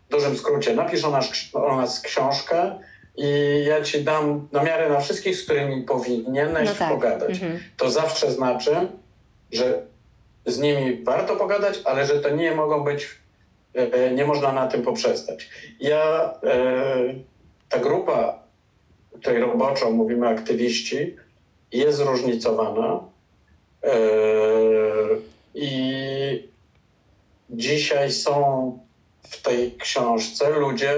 w 0.08 0.12
dużym 0.12 0.38
skrócie, 0.38 0.76
napisz 0.76 1.04
o 1.04 1.12
nas, 1.12 1.30
o 1.54 1.78
nas 1.78 2.02
książkę 2.02 2.80
i 3.18 3.64
ja 3.68 3.82
ci 3.82 4.04
dam 4.04 4.48
na 4.52 4.64
miarę 4.64 4.90
na 4.90 5.00
wszystkich, 5.00 5.36
z 5.36 5.44
którymi 5.44 5.84
powinieneś 5.84 6.70
no 6.70 6.76
tak. 6.76 6.90
pogadać. 6.90 7.30
Mhm. 7.30 7.60
To 7.78 7.92
zawsze 7.92 8.32
znaczy, 8.32 8.72
że 9.52 9.82
z 10.46 10.60
nimi 10.60 11.04
warto 11.04 11.36
pogadać, 11.36 11.80
ale 11.86 12.06
że 12.06 12.20
to 12.20 12.30
nie 12.30 12.56
mogą 12.56 12.84
być, 12.84 13.08
e, 13.76 13.94
e, 13.94 14.12
nie 14.12 14.26
można 14.26 14.52
na 14.52 14.68
tym 14.68 14.82
poprzestać. 14.82 15.50
Ja, 15.80 16.34
e, 16.44 17.14
ta 17.70 17.80
grupa, 17.80 18.40
której 19.22 19.42
roboczo 19.42 19.92
mówimy 19.92 20.28
aktywiści, 20.28 21.16
jest 21.72 21.98
zróżnicowana. 21.98 23.00
I 25.54 26.50
dzisiaj 27.50 28.12
są 28.12 28.80
w 29.22 29.42
tej 29.42 29.78
książce 29.78 30.50
ludzie 30.50 30.94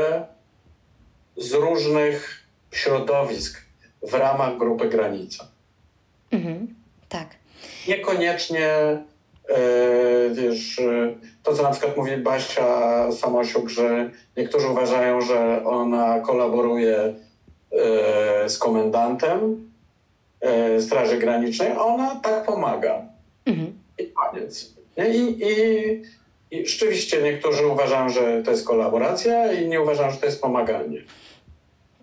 z 1.38 1.54
różnych 1.54 2.48
środowisk 2.72 3.62
w 4.04 4.14
ramach 4.14 4.58
grupy 4.58 4.90
Granica. 4.90 5.48
Mhm, 6.32 6.76
tak. 7.10 7.28
Niekoniecznie 7.88 8.68
e, 8.68 9.00
wiesz, 10.32 10.82
to 11.44 11.54
co 11.54 11.64
na 11.64 11.72
przykład 11.72 11.98
mówi 11.98 12.18
Basia 12.18 13.12
Samosiuk, 13.12 13.70
że 13.70 14.10
niektórzy 14.38 14.68
uważają, 14.68 15.22
że 15.22 15.66
ona 15.66 16.20
kolaboruje 16.20 16.98
e, 16.98 18.50
z 18.50 18.58
komendantem 18.58 19.70
e, 20.42 20.82
Straży 20.82 21.18
Granicznej, 21.18 21.72
ona 21.78 22.16
tak 22.16 22.46
pomaga. 22.46 23.11
I 24.32 24.36
koniec. 24.36 24.74
I, 24.98 25.38
i, 25.48 26.58
I 26.58 26.68
rzeczywiście 26.68 27.22
niektórzy 27.22 27.68
uważają, 27.68 28.10
że 28.10 28.44
to 28.44 28.52
jest 28.52 28.68
kolaboracja, 28.68 29.54
inni 29.54 29.78
uważają, 29.80 30.12
że 30.12 30.18
to 30.18 30.26
jest 30.26 30.42
pomaganie. 30.42 31.02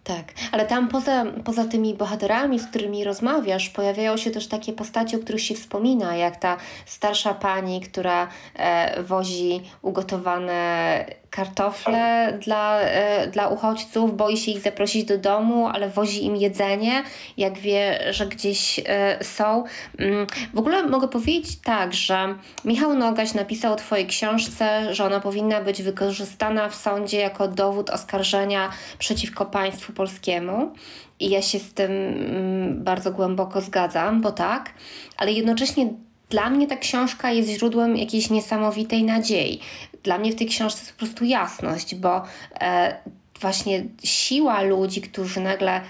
Tak, 0.08 0.24
ale 0.52 0.66
tam 0.66 0.88
poza, 0.88 1.24
poza 1.44 1.64
tymi 1.64 1.94
bohaterami, 1.94 2.58
z 2.58 2.66
którymi 2.66 3.04
rozmawiasz, 3.04 3.68
pojawiają 3.68 4.16
się 4.16 4.30
też 4.30 4.48
takie 4.48 4.72
postacie, 4.72 5.16
o 5.16 5.20
których 5.20 5.42
się 5.42 5.54
wspomina, 5.54 6.16
jak 6.16 6.36
ta 6.36 6.56
starsza 6.86 7.34
pani, 7.34 7.80
która 7.80 8.28
e, 8.54 9.02
wozi 9.02 9.62
ugotowane 9.82 11.04
kartofle 11.30 12.38
dla, 12.42 12.80
e, 12.80 13.26
dla 13.26 13.48
uchodźców, 13.48 14.16
boi 14.16 14.36
się 14.36 14.50
ich 14.50 14.60
zaprosić 14.60 15.04
do 15.04 15.18
domu, 15.18 15.66
ale 15.66 15.88
wozi 15.88 16.24
im 16.24 16.36
jedzenie, 16.36 17.02
jak 17.36 17.58
wie, 17.58 17.98
że 18.10 18.26
gdzieś 18.26 18.80
e, 18.86 19.24
są. 19.24 19.64
Mm, 19.98 20.26
w 20.54 20.58
ogóle 20.58 20.82
mogę 20.82 21.08
powiedzieć 21.08 21.58
tak, 21.64 21.94
że 21.94 22.34
Michał 22.64 22.94
Nogaś 22.94 23.34
napisał 23.34 23.72
o 23.72 23.76
Twojej 23.76 24.06
książce, 24.06 24.94
że 24.94 25.04
ona 25.04 25.20
powinna 25.20 25.60
być 25.60 25.82
wykorzystana 25.82 26.68
w 26.68 26.74
sądzie 26.74 27.18
jako 27.18 27.48
dowód 27.48 27.90
oskarżenia 27.90 28.70
przeciwko 28.98 29.46
państwu 29.46 29.92
polskiemu. 29.92 30.72
I 31.20 31.30
ja 31.30 31.42
się 31.42 31.58
z 31.58 31.74
tym 31.74 31.90
mm, 31.90 32.84
bardzo 32.84 33.12
głęboko 33.12 33.60
zgadzam, 33.60 34.20
bo 34.20 34.32
tak, 34.32 34.70
ale 35.16 35.32
jednocześnie 35.32 35.88
dla 36.30 36.50
mnie 36.50 36.66
ta 36.66 36.76
książka 36.76 37.30
jest 37.30 37.48
źródłem 37.48 37.96
jakiejś 37.96 38.30
niesamowitej 38.30 39.04
nadziei. 39.04 39.60
Dla 40.08 40.18
mnie 40.18 40.32
w 40.32 40.36
tej 40.36 40.46
książce 40.46 40.80
jest 40.80 40.92
po 40.92 40.98
prostu 40.98 41.24
jasność, 41.24 41.94
bo 41.94 42.22
e, 42.60 42.96
właśnie 43.40 43.84
siła 44.04 44.62
ludzi, 44.62 45.00
którzy 45.00 45.40
nagle 45.40 45.80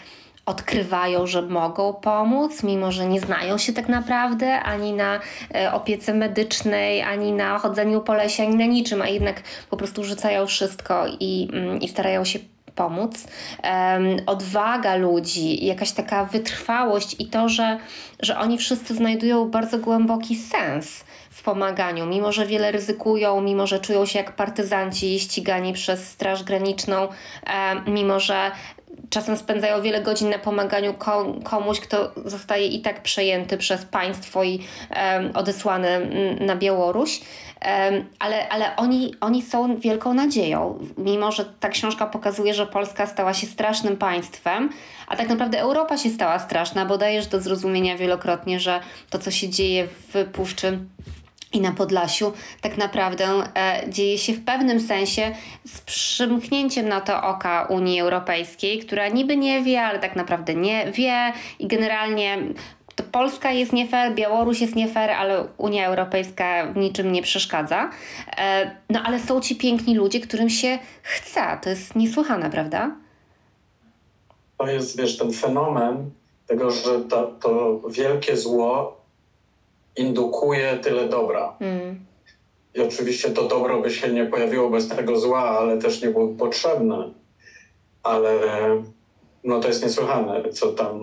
odkrywają, 0.47 1.27
że 1.27 1.43
mogą 1.43 1.95
pomóc, 1.95 2.63
mimo 2.63 2.93
że 2.93 3.07
nie 3.07 3.21
znają 3.21 3.59
się 3.59 3.73
tak 3.73 3.89
naprawdę 3.89 4.61
ani 4.61 4.93
na 4.93 5.21
e, 5.55 5.73
opiece 5.73 6.15
medycznej, 6.15 7.03
ani 7.03 7.33
na 7.33 7.59
chodzeniu 7.59 8.01
po 8.01 8.15
lesie, 8.15 8.43
ani 8.43 8.57
na 8.57 8.67
niczym, 8.67 9.03
a 9.03 9.09
jednak 9.09 9.43
po 9.71 9.77
prostu 9.77 10.05
rzucają 10.05 10.47
wszystko 10.47 11.07
i, 11.21 11.49
mm, 11.53 11.81
i 11.81 11.89
starają 11.89 12.25
się 12.25 12.39
pomóc. 12.79 13.27
odwaga 14.27 14.97
ludzi, 14.97 15.67
jakaś 15.67 15.93
taka 15.93 16.25
wytrwałość 16.25 17.17
i 17.19 17.27
to, 17.27 17.49
że, 17.49 17.79
że 18.21 18.39
oni 18.39 18.59
wszyscy 18.59 18.95
znajdują 18.95 19.51
bardzo 19.51 19.79
głęboki 19.79 20.37
sens 20.37 21.05
w 21.31 21.43
pomaganiu, 21.43 22.07
mimo 22.07 22.33
że 22.33 22.47
wiele 22.47 22.73
ryzykują, 22.73 23.41
mimo 23.41 23.67
że 23.67 23.79
czują 23.79 24.07
się 24.07 24.19
jak 24.19 24.37
partyzanci 24.37 25.21
ścigani 25.21 25.73
przez 25.73 26.09
Straż 26.09 26.43
Graniczną, 26.43 27.09
mimo 27.87 28.21
że 28.21 28.51
czasem 29.11 29.37
spędzają 29.37 29.83
wiele 29.83 30.03
godzin 30.03 30.31
na 30.31 30.39
pomaganiu 30.39 30.95
komuś, 31.45 31.81
kto 31.81 32.13
zostaje 32.25 32.67
i 32.67 32.81
tak 32.81 33.03
przejęty 33.03 33.57
przez 33.57 33.85
państwo 33.85 34.45
i 34.45 34.61
odesłany 35.35 36.11
na 36.41 36.57
Białoruś. 36.57 37.21
Ale, 38.19 38.49
ale 38.49 38.77
oni, 38.77 39.15
oni 39.21 39.43
są 39.43 39.77
wielką 39.77 40.15
nadzieją, 40.15 40.79
mimo 40.99 41.33
że 41.33 41.45
ta 41.45 41.69
książka 41.69 42.07
pokazuje, 42.07 42.55
że 42.55 42.67
Polska 42.67 43.07
stała 43.07 43.35
się 43.35 43.47
strasznym 43.47 43.97
państwem, 43.97 44.71
a 45.09 45.17
tak 45.17 45.29
naprawdę 45.29 45.61
Europa 45.61 45.97
się 45.97 46.11
stała 46.11 46.39
straszna, 46.39 46.87
bo 46.87 46.99
dajesz 46.99 47.27
do 47.27 47.41
zrozumienia 47.41 47.97
wielokrotnie, 47.97 48.61
że 48.61 48.81
to, 49.11 49.19
co 49.19 49.31
się 49.31 49.49
dzieje 49.49 49.87
w 49.87 50.25
Puszczy 50.33 50.79
i 51.53 51.61
na 51.61 51.73
Podlasiu 51.73 52.33
tak 52.61 52.77
naprawdę 52.77 53.25
e, 53.27 53.83
dzieje 53.89 54.19
się 54.19 54.33
w 54.33 54.45
pewnym 54.45 54.81
sensie 54.81 55.35
z 55.67 55.81
przymknięciem 55.81 56.89
na 56.89 57.01
to 57.01 57.23
oka 57.23 57.67
Unii 57.71 58.01
Europejskiej, 58.01 58.79
która 58.79 59.09
niby 59.09 59.37
nie 59.37 59.63
wie, 59.63 59.83
ale 59.83 59.99
tak 59.99 60.17
naprawdę 60.17 60.55
nie 60.55 60.93
wie 60.93 61.33
i 61.59 61.67
generalnie 61.67 62.39
to 62.99 63.05
Polska 63.13 63.53
jest 63.53 63.73
nie 63.73 63.89
fair, 63.89 64.15
Białoruś 64.15 64.61
jest 64.61 64.77
nie 64.77 64.89
fair, 64.89 65.11
ale 65.11 65.45
Unia 65.59 65.87
Europejska 65.87 66.73
w 66.73 66.77
niczym 66.77 67.13
nie 67.13 67.23
przeszkadza. 67.23 67.91
E, 68.37 68.71
no 68.91 69.01
ale 69.05 69.21
są 69.21 69.41
ci 69.41 69.57
piękni 69.57 69.97
ludzie, 69.97 70.21
którym 70.21 70.51
się 70.51 70.79
chce. 71.03 71.59
To 71.63 71.71
jest 71.71 71.97
niesłychane, 71.97 72.51
prawda? 72.51 72.97
To 74.59 74.67
jest, 74.67 74.99
wiesz, 74.99 75.19
ten 75.19 75.33
fenomen 75.33 76.11
tego, 76.47 76.71
że 76.71 77.01
to, 77.01 77.27
to 77.27 77.81
wielkie 77.91 78.37
zło 78.37 78.98
indukuje 79.99 80.79
tyle 80.83 81.09
dobra. 81.09 81.57
Mm. 81.61 82.07
I 82.75 82.81
oczywiście 82.81 83.31
to 83.31 83.49
dobro 83.49 83.81
by 83.81 83.91
się 83.91 84.13
nie 84.13 84.27
pojawiło 84.27 84.71
bez 84.71 84.89
tego 84.89 85.21
zła, 85.21 85.41
ale 85.41 85.79
też 85.79 86.03
nie 86.03 86.09
było 86.09 86.29
potrzebne. 86.29 87.11
Ale 88.03 88.33
no 89.45 89.61
to 89.61 89.69
jest 89.69 89.83
niesłychane, 89.83 90.53
co 90.53 90.73
tam 90.73 91.01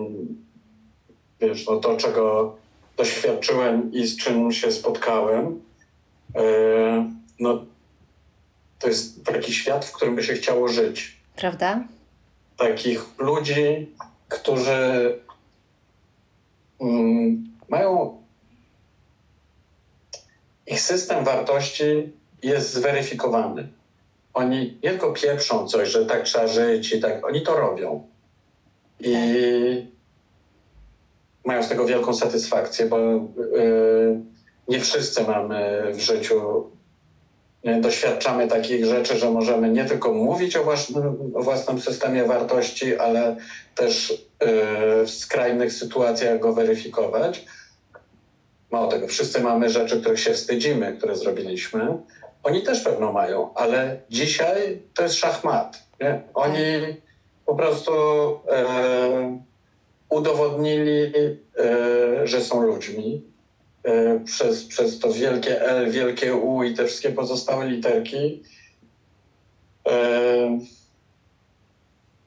wiesz, 1.40 1.66
no 1.66 1.76
to, 1.76 1.96
czego 1.96 2.56
doświadczyłem 2.96 3.92
i 3.92 4.06
z 4.06 4.16
czym 4.16 4.52
się 4.52 4.72
spotkałem, 4.72 5.60
e, 6.34 7.10
no 7.40 7.64
to 8.78 8.88
jest 8.88 9.24
taki 9.24 9.52
świat, 9.52 9.84
w 9.84 9.92
którym 9.92 10.16
by 10.16 10.22
się 10.22 10.34
chciało 10.34 10.68
żyć. 10.68 11.16
Prawda? 11.36 11.84
Takich 12.56 13.04
ludzi, 13.18 13.90
którzy 14.28 15.18
mm, 16.80 17.44
mają. 17.68 18.22
Ich 20.66 20.80
system 20.80 21.24
wartości 21.24 22.12
jest 22.42 22.72
zweryfikowany. 22.72 23.68
Oni 24.34 24.78
nie 24.82 24.90
tylko 24.90 25.12
pieprzą 25.12 25.68
coś, 25.68 25.88
że 25.88 26.06
tak 26.06 26.22
trzeba 26.22 26.46
żyć 26.46 26.92
i 26.92 27.00
tak, 27.00 27.26
oni 27.26 27.42
to 27.42 27.56
robią. 27.56 28.06
I 29.00 29.16
mają 31.44 31.62
z 31.62 31.68
tego 31.68 31.86
wielką 31.86 32.14
satysfakcję, 32.14 32.86
bo 32.86 32.98
yy, 32.98 34.20
nie 34.68 34.80
wszyscy 34.80 35.22
mamy 35.22 35.82
w 35.94 36.00
życiu, 36.00 36.66
nie, 37.64 37.80
doświadczamy 37.80 38.48
takich 38.48 38.84
rzeczy, 38.84 39.18
że 39.18 39.30
możemy 39.30 39.70
nie 39.70 39.84
tylko 39.84 40.12
mówić 40.12 40.56
o 40.56 40.64
własnym, 40.64 41.32
o 41.34 41.42
własnym 41.42 41.80
systemie 41.80 42.24
wartości, 42.24 42.96
ale 42.96 43.36
też 43.74 44.10
yy, 44.10 45.06
w 45.06 45.10
skrajnych 45.10 45.72
sytuacjach 45.72 46.40
go 46.40 46.52
weryfikować. 46.52 47.44
Mało 48.70 48.88
tego, 48.88 49.08
wszyscy 49.08 49.40
mamy 49.40 49.70
rzeczy, 49.70 50.00
których 50.00 50.20
się 50.20 50.32
wstydzimy, 50.32 50.96
które 50.98 51.16
zrobiliśmy. 51.16 51.98
Oni 52.42 52.62
też 52.62 52.80
pewno 52.80 53.12
mają, 53.12 53.54
ale 53.54 54.00
dzisiaj 54.10 54.82
to 54.94 55.02
jest 55.02 55.14
szachmat. 55.14 55.82
Nie? 56.00 56.22
Oni 56.34 56.56
po 57.46 57.54
prostu 57.54 57.92
e, 58.48 59.38
udowodnili, 60.08 61.12
e, 61.14 62.26
że 62.26 62.40
są 62.40 62.62
ludźmi 62.62 63.22
e, 63.84 64.20
przez, 64.24 64.64
przez 64.64 64.98
to 64.98 65.12
wielkie 65.12 65.62
L, 65.62 65.90
wielkie 65.90 66.34
U 66.34 66.62
i 66.62 66.74
te 66.74 66.86
wszystkie 66.86 67.10
pozostałe 67.10 67.66
literki. 67.66 68.42
E, 69.88 70.58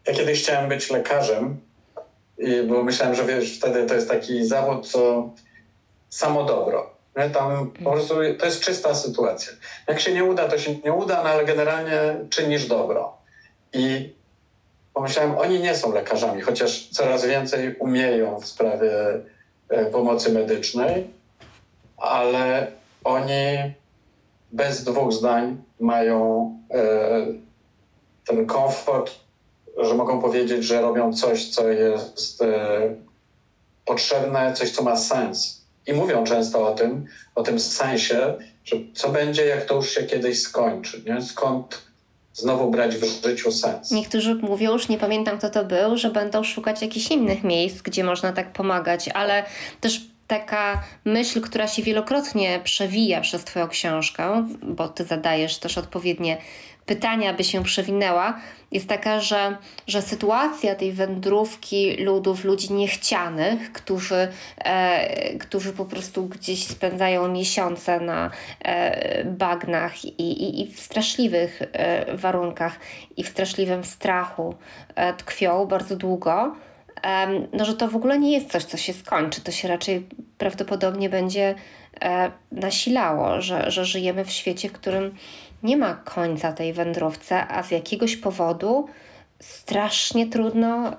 ja 0.07 0.13
kiedyś 0.13 0.43
chciałem 0.43 0.69
być 0.69 0.89
lekarzem, 0.89 1.59
i, 2.37 2.63
bo 2.67 2.83
myślałem, 2.83 3.15
że 3.15 3.25
wiesz, 3.25 3.57
wtedy 3.57 3.85
to 3.85 3.95
jest 3.95 4.09
taki 4.09 4.45
zawód, 4.45 4.87
co 4.87 5.33
samo 6.09 6.43
dobro. 6.43 6.89
Nie? 7.17 7.29
Tam 7.29 7.71
po 7.83 7.91
prostu 7.91 8.15
to 8.39 8.45
jest 8.45 8.61
czysta 8.61 8.95
sytuacja. 8.95 9.53
Jak 9.87 9.99
się 9.99 10.13
nie 10.13 10.23
uda, 10.23 10.47
to 10.47 10.57
się 10.57 10.75
nie 10.75 10.93
uda, 10.93 11.23
no 11.23 11.29
ale 11.29 11.45
generalnie 11.45 12.15
czynisz 12.29 12.65
dobro. 12.65 13.17
I 13.73 14.13
pomyślałem, 14.93 15.37
oni 15.37 15.59
nie 15.59 15.75
są 15.75 15.93
lekarzami, 15.93 16.41
chociaż 16.41 16.89
coraz 16.89 17.25
więcej 17.25 17.75
umieją 17.75 18.39
w 18.39 18.45
sprawie 18.45 18.91
e, 19.69 19.85
pomocy 19.85 20.31
medycznej, 20.31 21.07
ale 21.97 22.71
oni 23.03 23.73
bez 24.51 24.83
dwóch 24.83 25.13
zdań 25.13 25.63
mają 25.79 26.49
e, 26.71 26.79
ten 28.25 28.45
komfort, 28.45 29.11
że 29.77 29.93
mogą 29.93 30.21
powiedzieć, 30.21 30.63
że 30.63 30.81
robią 30.81 31.13
coś, 31.13 31.49
co 31.49 31.69
jest 31.69 32.41
e, 32.41 32.47
potrzebne, 33.85 34.53
coś, 34.53 34.71
co 34.71 34.83
ma 34.83 34.95
sens. 34.95 35.58
I 35.89 35.93
mówią 35.93 36.23
często 36.23 36.67
o 36.67 36.71
tym, 36.71 37.05
o 37.35 37.43
tym 37.43 37.59
sensie, 37.59 38.33
że 38.65 38.75
co 38.93 39.09
będzie, 39.09 39.45
jak 39.45 39.65
to 39.65 39.75
już 39.75 39.89
się 39.89 40.03
kiedyś 40.03 40.41
skończy, 40.41 41.03
nie? 41.05 41.21
skąd 41.21 41.81
znowu 42.33 42.71
brać 42.71 42.95
w 42.95 43.23
życiu 43.25 43.51
sens. 43.51 43.91
Niektórzy 43.91 44.35
mówią, 44.35 44.73
już 44.73 44.89
nie 44.89 44.97
pamiętam 44.97 45.37
kto 45.37 45.49
to 45.49 45.65
był, 45.65 45.97
że 45.97 46.09
będą 46.09 46.43
szukać 46.43 46.81
jakichś 46.81 47.11
innych 47.11 47.43
miejsc, 47.43 47.81
gdzie 47.81 48.03
można 48.03 48.33
tak 48.33 48.53
pomagać, 48.53 49.09
ale 49.13 49.43
też 49.81 50.01
taka 50.27 50.83
myśl, 51.05 51.41
która 51.41 51.67
się 51.67 51.83
wielokrotnie 51.83 52.59
przewija 52.63 53.21
przez 53.21 53.43
Twoją 53.43 53.67
książkę, 53.67 54.47
bo 54.63 54.89
Ty 54.89 55.03
zadajesz 55.03 55.57
też 55.57 55.77
odpowiednie 55.77 56.37
pytania, 56.89 57.33
by 57.33 57.43
się 57.43 57.63
przewinęła, 57.63 58.39
jest 58.71 58.89
taka, 58.89 59.19
że, 59.19 59.57
że 59.87 60.01
sytuacja 60.01 60.75
tej 60.75 60.91
wędrówki 60.91 61.97
ludów, 61.97 62.43
ludzi 62.43 62.73
niechcianych, 62.73 63.71
którzy, 63.71 64.27
e, 64.57 65.37
którzy 65.37 65.73
po 65.73 65.85
prostu 65.85 66.25
gdzieś 66.25 66.67
spędzają 66.67 67.27
miesiące 67.27 67.99
na 67.99 68.31
e, 68.61 69.23
bagnach 69.25 70.05
i, 70.05 70.21
i, 70.21 70.61
i 70.61 70.73
w 70.73 70.79
straszliwych 70.79 71.61
e, 71.61 72.17
warunkach 72.17 72.79
i 73.17 73.23
w 73.23 73.29
straszliwym 73.29 73.83
strachu 73.83 74.55
e, 74.95 75.13
tkwią 75.13 75.65
bardzo 75.65 75.95
długo, 75.95 76.55
no, 77.53 77.65
że 77.65 77.73
to 77.73 77.87
w 77.87 77.95
ogóle 77.95 78.19
nie 78.19 78.31
jest 78.31 78.51
coś, 78.51 78.63
co 78.63 78.77
się 78.77 78.93
skończy. 78.93 79.41
To 79.41 79.51
się 79.51 79.67
raczej 79.67 80.07
prawdopodobnie 80.37 81.09
będzie 81.09 81.55
e, 82.01 82.31
nasilało, 82.51 83.41
że, 83.41 83.71
że 83.71 83.85
żyjemy 83.85 84.25
w 84.25 84.31
świecie, 84.31 84.69
w 84.69 84.73
którym 84.73 85.15
nie 85.63 85.77
ma 85.77 85.93
końca 85.93 86.53
tej 86.53 86.73
wędrówce, 86.73 87.47
a 87.47 87.63
z 87.63 87.71
jakiegoś 87.71 88.15
powodu 88.17 88.87
strasznie 89.39 90.27
trudno 90.27 90.95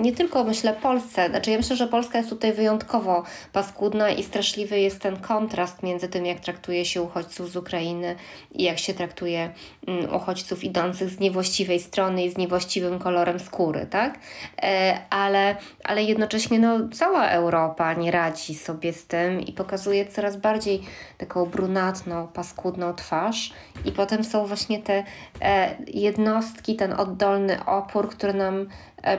nie 0.00 0.12
tylko 0.12 0.44
myślę 0.44 0.72
Polsce, 0.72 1.28
znaczy 1.28 1.50
ja 1.50 1.56
myślę, 1.56 1.76
że 1.76 1.86
Polska 1.86 2.18
jest 2.18 2.30
tutaj 2.30 2.52
wyjątkowo 2.52 3.24
paskudna 3.52 4.10
i 4.10 4.22
straszliwy 4.22 4.80
jest 4.80 5.00
ten 5.00 5.16
kontrast 5.16 5.82
między 5.82 6.08
tym, 6.08 6.26
jak 6.26 6.40
traktuje 6.40 6.84
się 6.84 7.02
uchodźców 7.02 7.50
z 7.50 7.56
Ukrainy 7.56 8.16
i 8.52 8.62
jak 8.62 8.78
się 8.78 8.94
traktuje 8.94 9.50
um, 9.86 10.14
uchodźców 10.14 10.64
idących 10.64 11.10
z 11.10 11.20
niewłaściwej 11.20 11.80
strony 11.80 12.24
i 12.24 12.30
z 12.30 12.36
niewłaściwym 12.36 12.98
kolorem 12.98 13.40
skóry, 13.40 13.86
tak? 13.90 14.18
E, 14.62 14.98
ale, 15.10 15.56
ale 15.84 16.02
jednocześnie 16.02 16.58
no, 16.58 16.88
cała 16.92 17.28
Europa 17.28 17.94
nie 17.94 18.10
radzi 18.10 18.54
sobie 18.54 18.92
z 18.92 19.06
tym 19.06 19.40
i 19.40 19.52
pokazuje 19.52 20.06
coraz 20.06 20.36
bardziej 20.36 20.82
taką 21.18 21.46
brunatną, 21.46 22.28
paskudną 22.28 22.94
twarz 22.94 23.52
i 23.84 23.92
potem 23.92 24.24
są 24.24 24.46
właśnie 24.46 24.82
te 24.82 25.04
e, 25.42 25.76
jednostki, 25.86 26.76
ten 26.76 26.92
oddolny 26.92 27.64
opór, 27.64 28.10
który 28.10 28.34
nam 28.34 28.66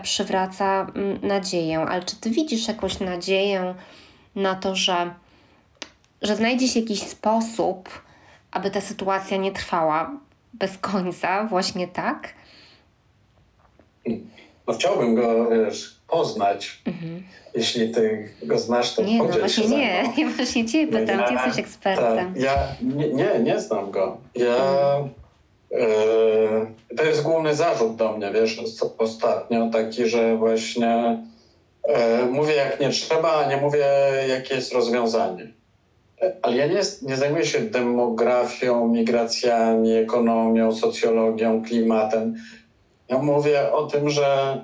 przywraca 0.01 0.87
mm, 0.95 1.19
nadzieję. 1.27 1.79
Ale 1.79 2.03
czy 2.03 2.15
ty 2.15 2.29
widzisz 2.29 2.67
jakąś 2.67 2.99
nadzieję 2.99 3.75
na 4.35 4.55
to, 4.55 4.75
że, 4.75 5.13
że 6.21 6.35
znajdzie 6.35 6.67
się 6.67 6.79
jakiś 6.79 7.03
sposób, 7.03 7.89
aby 8.51 8.71
ta 8.71 8.81
sytuacja 8.81 9.37
nie 9.37 9.51
trwała 9.51 10.11
bez 10.53 10.77
końca, 10.77 11.45
właśnie 11.45 11.87
tak? 11.87 12.33
No 14.67 14.73
chciałbym 14.73 15.15
go 15.15 15.49
wiesz, 15.49 16.01
poznać. 16.07 16.81
Mhm. 16.85 17.23
Jeśli 17.55 17.91
ty 17.91 18.29
go 18.43 18.59
znasz, 18.59 18.95
to 18.95 19.03
Nie, 19.03 19.17
no 19.17 19.25
właśnie 19.25 19.67
nie. 19.67 20.03
Ja 20.17 20.29
właśnie 20.29 20.65
ciebie 20.65 20.99
pytam, 20.99 21.19
ja, 21.19 21.27
ty 21.27 21.33
jesteś 21.33 21.59
ekspertem. 21.59 22.33
Tak, 22.33 22.43
ja 22.43 22.53
nie, 22.81 23.09
nie, 23.09 23.39
nie 23.39 23.59
znam 23.59 23.91
go. 23.91 24.17
Ja... 24.35 24.55
Mhm 24.55 25.20
Yy, 25.71 26.95
to 26.97 27.03
jest 27.03 27.21
główny 27.21 27.55
zarzut 27.55 27.95
do 27.95 28.11
mnie, 28.11 28.31
wiesz, 28.33 28.61
ostatnio 28.97 29.69
taki, 29.69 30.05
że 30.05 30.37
właśnie 30.37 31.23
yy, 31.87 32.25
mówię 32.31 32.55
jak 32.55 32.79
nie 32.79 32.89
trzeba, 32.89 33.45
a 33.45 33.49
nie 33.49 33.57
mówię 33.57 33.85
jakie 34.27 34.55
jest 34.55 34.73
rozwiązanie. 34.73 35.47
Ale 36.41 36.57
ja 36.57 36.67
nie, 36.67 36.81
nie 37.01 37.17
zajmuję 37.17 37.45
się 37.45 37.59
demografią, 37.61 38.87
migracjami, 38.87 39.91
ekonomią, 39.91 40.75
socjologią, 40.75 41.63
klimatem. 41.63 42.35
Ja 43.09 43.17
mówię 43.17 43.71
o 43.71 43.87
tym, 43.87 44.09
że 44.09 44.61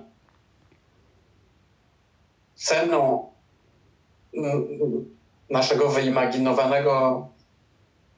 ceną 2.56 3.26
mm, 4.34 4.68
naszego 5.50 5.90
wyimaginowanego 5.90 7.28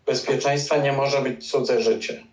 bezpieczeństwa 0.06 0.78
nie 0.78 0.92
może 0.92 1.22
być 1.22 1.52
cudze 1.52 1.82
życie. 1.82 2.29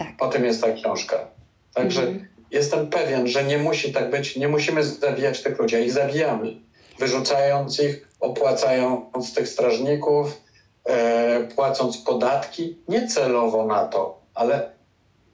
Tak. 0.00 0.08
O 0.18 0.28
tym 0.28 0.44
jest 0.44 0.62
ta 0.62 0.72
książka. 0.72 1.28
Także 1.74 2.00
mhm. 2.00 2.28
jestem 2.50 2.90
pewien, 2.90 3.28
że 3.28 3.44
nie 3.44 3.58
musi 3.58 3.92
tak 3.92 4.10
być, 4.10 4.36
nie 4.36 4.48
musimy 4.48 4.84
zabijać 4.84 5.42
tych 5.42 5.58
ludzi, 5.58 5.76
a 5.76 5.78
ich 5.78 5.92
zabijamy. 5.92 6.56
Wyrzucając 6.98 7.80
ich, 7.80 8.08
opłacając 8.20 9.34
tych 9.34 9.48
strażników, 9.48 10.40
e, 10.84 11.40
płacąc 11.54 11.98
podatki, 11.98 12.78
nie 12.88 13.08
celowo 13.08 13.66
na 13.66 13.84
to, 13.84 14.20
ale 14.34 14.70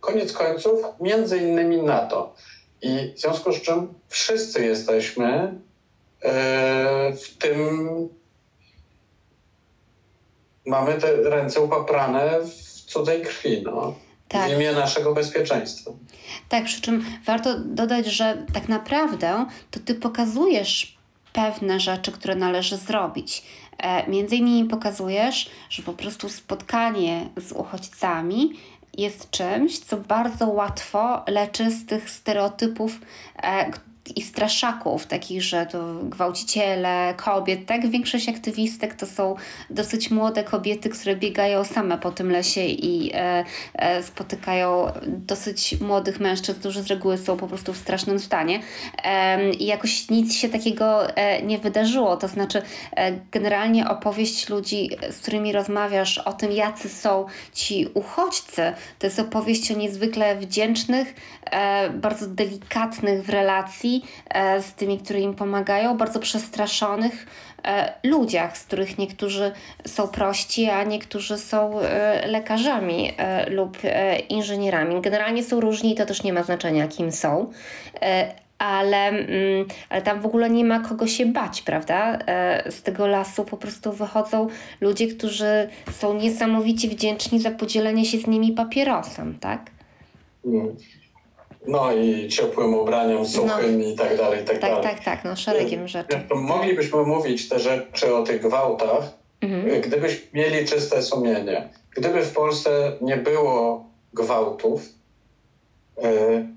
koniec 0.01 0.33
końców 0.33 0.81
między 1.01 1.39
innymi 1.39 1.83
na 1.83 2.07
to. 2.07 2.35
I 2.83 3.13
w 3.17 3.21
związku 3.21 3.53
z 3.53 3.63
czym 3.63 3.95
wszyscy 4.09 4.65
jesteśmy 4.65 5.61
e, 6.23 7.13
w 7.13 7.39
tym, 7.39 7.89
mamy 10.67 10.95
te 10.95 11.17
ręce 11.17 11.61
upaprane 11.61 12.41
w 12.41 12.55
cudzej 12.87 13.23
krwi. 13.23 13.63
No 13.63 14.06
tak. 14.29 14.51
w 14.51 14.55
imię 14.55 14.73
naszego 14.73 15.15
bezpieczeństwa. 15.15 15.91
Tak, 16.49 16.65
przy 16.65 16.81
czym 16.81 17.05
warto 17.25 17.59
dodać, 17.59 18.07
że 18.07 18.47
tak 18.55 18.69
naprawdę 18.69 19.47
to 19.71 19.81
ty 19.81 19.95
pokazujesz 19.95 20.97
pewne 21.33 21.81
rzeczy, 21.81 22.13
które 22.13 22.35
należy 22.35 22.77
zrobić. 22.77 23.43
E, 23.79 24.11
między 24.11 24.37
innymi 24.37 24.69
pokazujesz, 24.69 25.51
że 25.71 25.83
po 25.83 25.93
prostu 25.93 26.29
spotkanie 26.29 27.29
z 27.37 27.53
uchodźcami 27.53 28.53
jest 28.99 29.31
czymś, 29.31 29.79
co 29.79 29.97
bardzo 29.97 30.47
łatwo 30.47 31.25
leczy 31.27 31.71
z 31.71 31.87
tych 31.87 32.11
stereotypów, 32.11 33.01
e, 33.43 33.71
i 34.17 34.23
straszaków, 34.23 35.07
takich, 35.07 35.43
że 35.43 35.67
to 35.67 35.95
gwałciciele, 36.03 37.15
kobiet, 37.17 37.67
tak? 37.67 37.87
Większość 37.87 38.29
aktywistek 38.29 38.95
to 38.95 39.07
są 39.07 39.35
dosyć 39.71 40.11
młode 40.11 40.45
kobiety, 40.45 40.89
które 40.89 41.17
biegają 41.17 41.65
same 41.65 41.99
po 41.99 42.11
tym 42.11 42.31
lesie 42.31 42.65
i 42.65 43.11
e, 43.15 43.45
e, 43.75 44.03
spotykają 44.03 44.93
dosyć 45.07 45.81
młodych 45.81 46.21
mężczyzn, 46.21 46.61
którzy 46.61 46.83
z 46.83 46.87
reguły 46.87 47.19
są 47.19 47.37
po 47.37 47.47
prostu 47.47 47.73
w 47.73 47.77
strasznym 47.77 48.19
stanie. 48.19 48.61
E, 49.05 49.51
I 49.51 49.67
jakoś 49.67 50.11
nic 50.11 50.35
się 50.35 50.49
takiego 50.49 51.17
e, 51.17 51.43
nie 51.43 51.59
wydarzyło. 51.59 52.17
To 52.17 52.29
znaczy, 52.29 52.63
e, 52.97 53.13
generalnie 53.31 53.89
opowieść 53.89 54.49
ludzi, 54.49 54.91
z 55.11 55.19
którymi 55.19 55.53
rozmawiasz 55.53 56.19
o 56.19 56.33
tym, 56.33 56.53
jacy 56.53 56.89
są 56.89 57.27
ci 57.53 57.89
uchodźcy, 57.95 58.73
to 58.99 59.07
jest 59.07 59.19
opowieść 59.19 59.71
o 59.71 59.75
niezwykle 59.75 60.37
wdzięcznych, 60.37 61.15
e, 61.51 61.91
bardzo 61.91 62.27
delikatnych 62.27 63.25
w 63.25 63.29
relacji 63.29 63.96
e, 64.29 64.63
z 64.63 64.75
tymi, 64.75 64.99
którzy 64.99 65.21
im 65.21 65.35
pomagają, 65.35 65.97
bardzo 65.97 66.21
przestraszonych 66.21 67.27
e, 67.65 67.93
ludziach, 68.03 68.59
z 68.59 68.65
których 68.65 68.99
niektórzy 68.99 69.53
są 69.87 70.09
prości, 70.09 70.71
a 70.71 70.85
niektórzy 70.85 71.39
są 71.39 71.81
e, 71.81 72.27
lekarzami 72.27 73.13
lub 73.51 73.79
inżynierami. 74.29 75.01
Generalnie 75.01 75.45
są 75.45 75.61
różni 75.61 75.93
i 75.93 75.95
to 75.95 76.07
też 76.07 76.23
nie 76.23 76.33
ma 76.33 76.43
znaczenia, 76.43 76.89
kim 76.89 77.13
są. 77.13 77.53
Ale, 78.59 79.09
mm, 79.09 79.67
ale 79.89 80.03
tam 80.03 80.21
w 80.21 80.27
ogóle 80.27 80.51
nie 80.51 80.65
ma 80.65 80.81
kogo 80.81 81.07
się 81.07 81.27
bać, 81.27 81.63
prawda? 81.63 82.19
Z 82.71 82.83
tego 82.83 83.07
lasu 83.07 83.45
po 83.45 83.57
prostu 83.57 83.93
wychodzą 83.93 84.49
ludzie, 84.81 85.07
którzy 85.07 85.69
są 85.93 86.15
niesamowicie 86.15 86.89
wdzięczni 86.89 87.41
za 87.41 87.51
podzielenie 87.51 88.05
się 88.05 88.19
z 88.19 88.27
nimi 88.27 88.53
papierosem, 88.53 89.39
tak? 89.41 89.71
Mm. 90.47 90.77
No 91.67 91.93
i 91.93 92.29
ciepłym 92.29 92.75
ubraniem, 92.75 93.27
suchym 93.27 93.83
i 93.83 93.97
tak 93.97 94.17
dalej, 94.17 94.43
i 94.43 94.45
tak, 94.45 94.59
Tak, 94.59 94.71
dalej. 94.71 94.83
tak, 94.83 95.05
tak, 95.05 95.25
no 95.25 95.37
szeregiem 95.37 95.89
rzeczy. 95.89 96.21
To 96.29 96.35
Moglibyśmy 96.35 97.03
mówić 97.03 97.49
te 97.49 97.59
rzeczy 97.59 98.15
o 98.15 98.23
tych 98.23 98.41
gwałtach, 98.43 99.03
Mhm. 99.41 99.81
gdybyśmy 99.81 100.21
mieli 100.35 100.67
czyste 100.67 101.03
sumienie. 101.03 101.69
Gdyby 101.97 102.23
w 102.23 102.33
Polsce 102.33 102.93
nie 103.01 103.17
było 103.17 103.85
gwałtów, 104.15 104.83
e, 106.03 106.09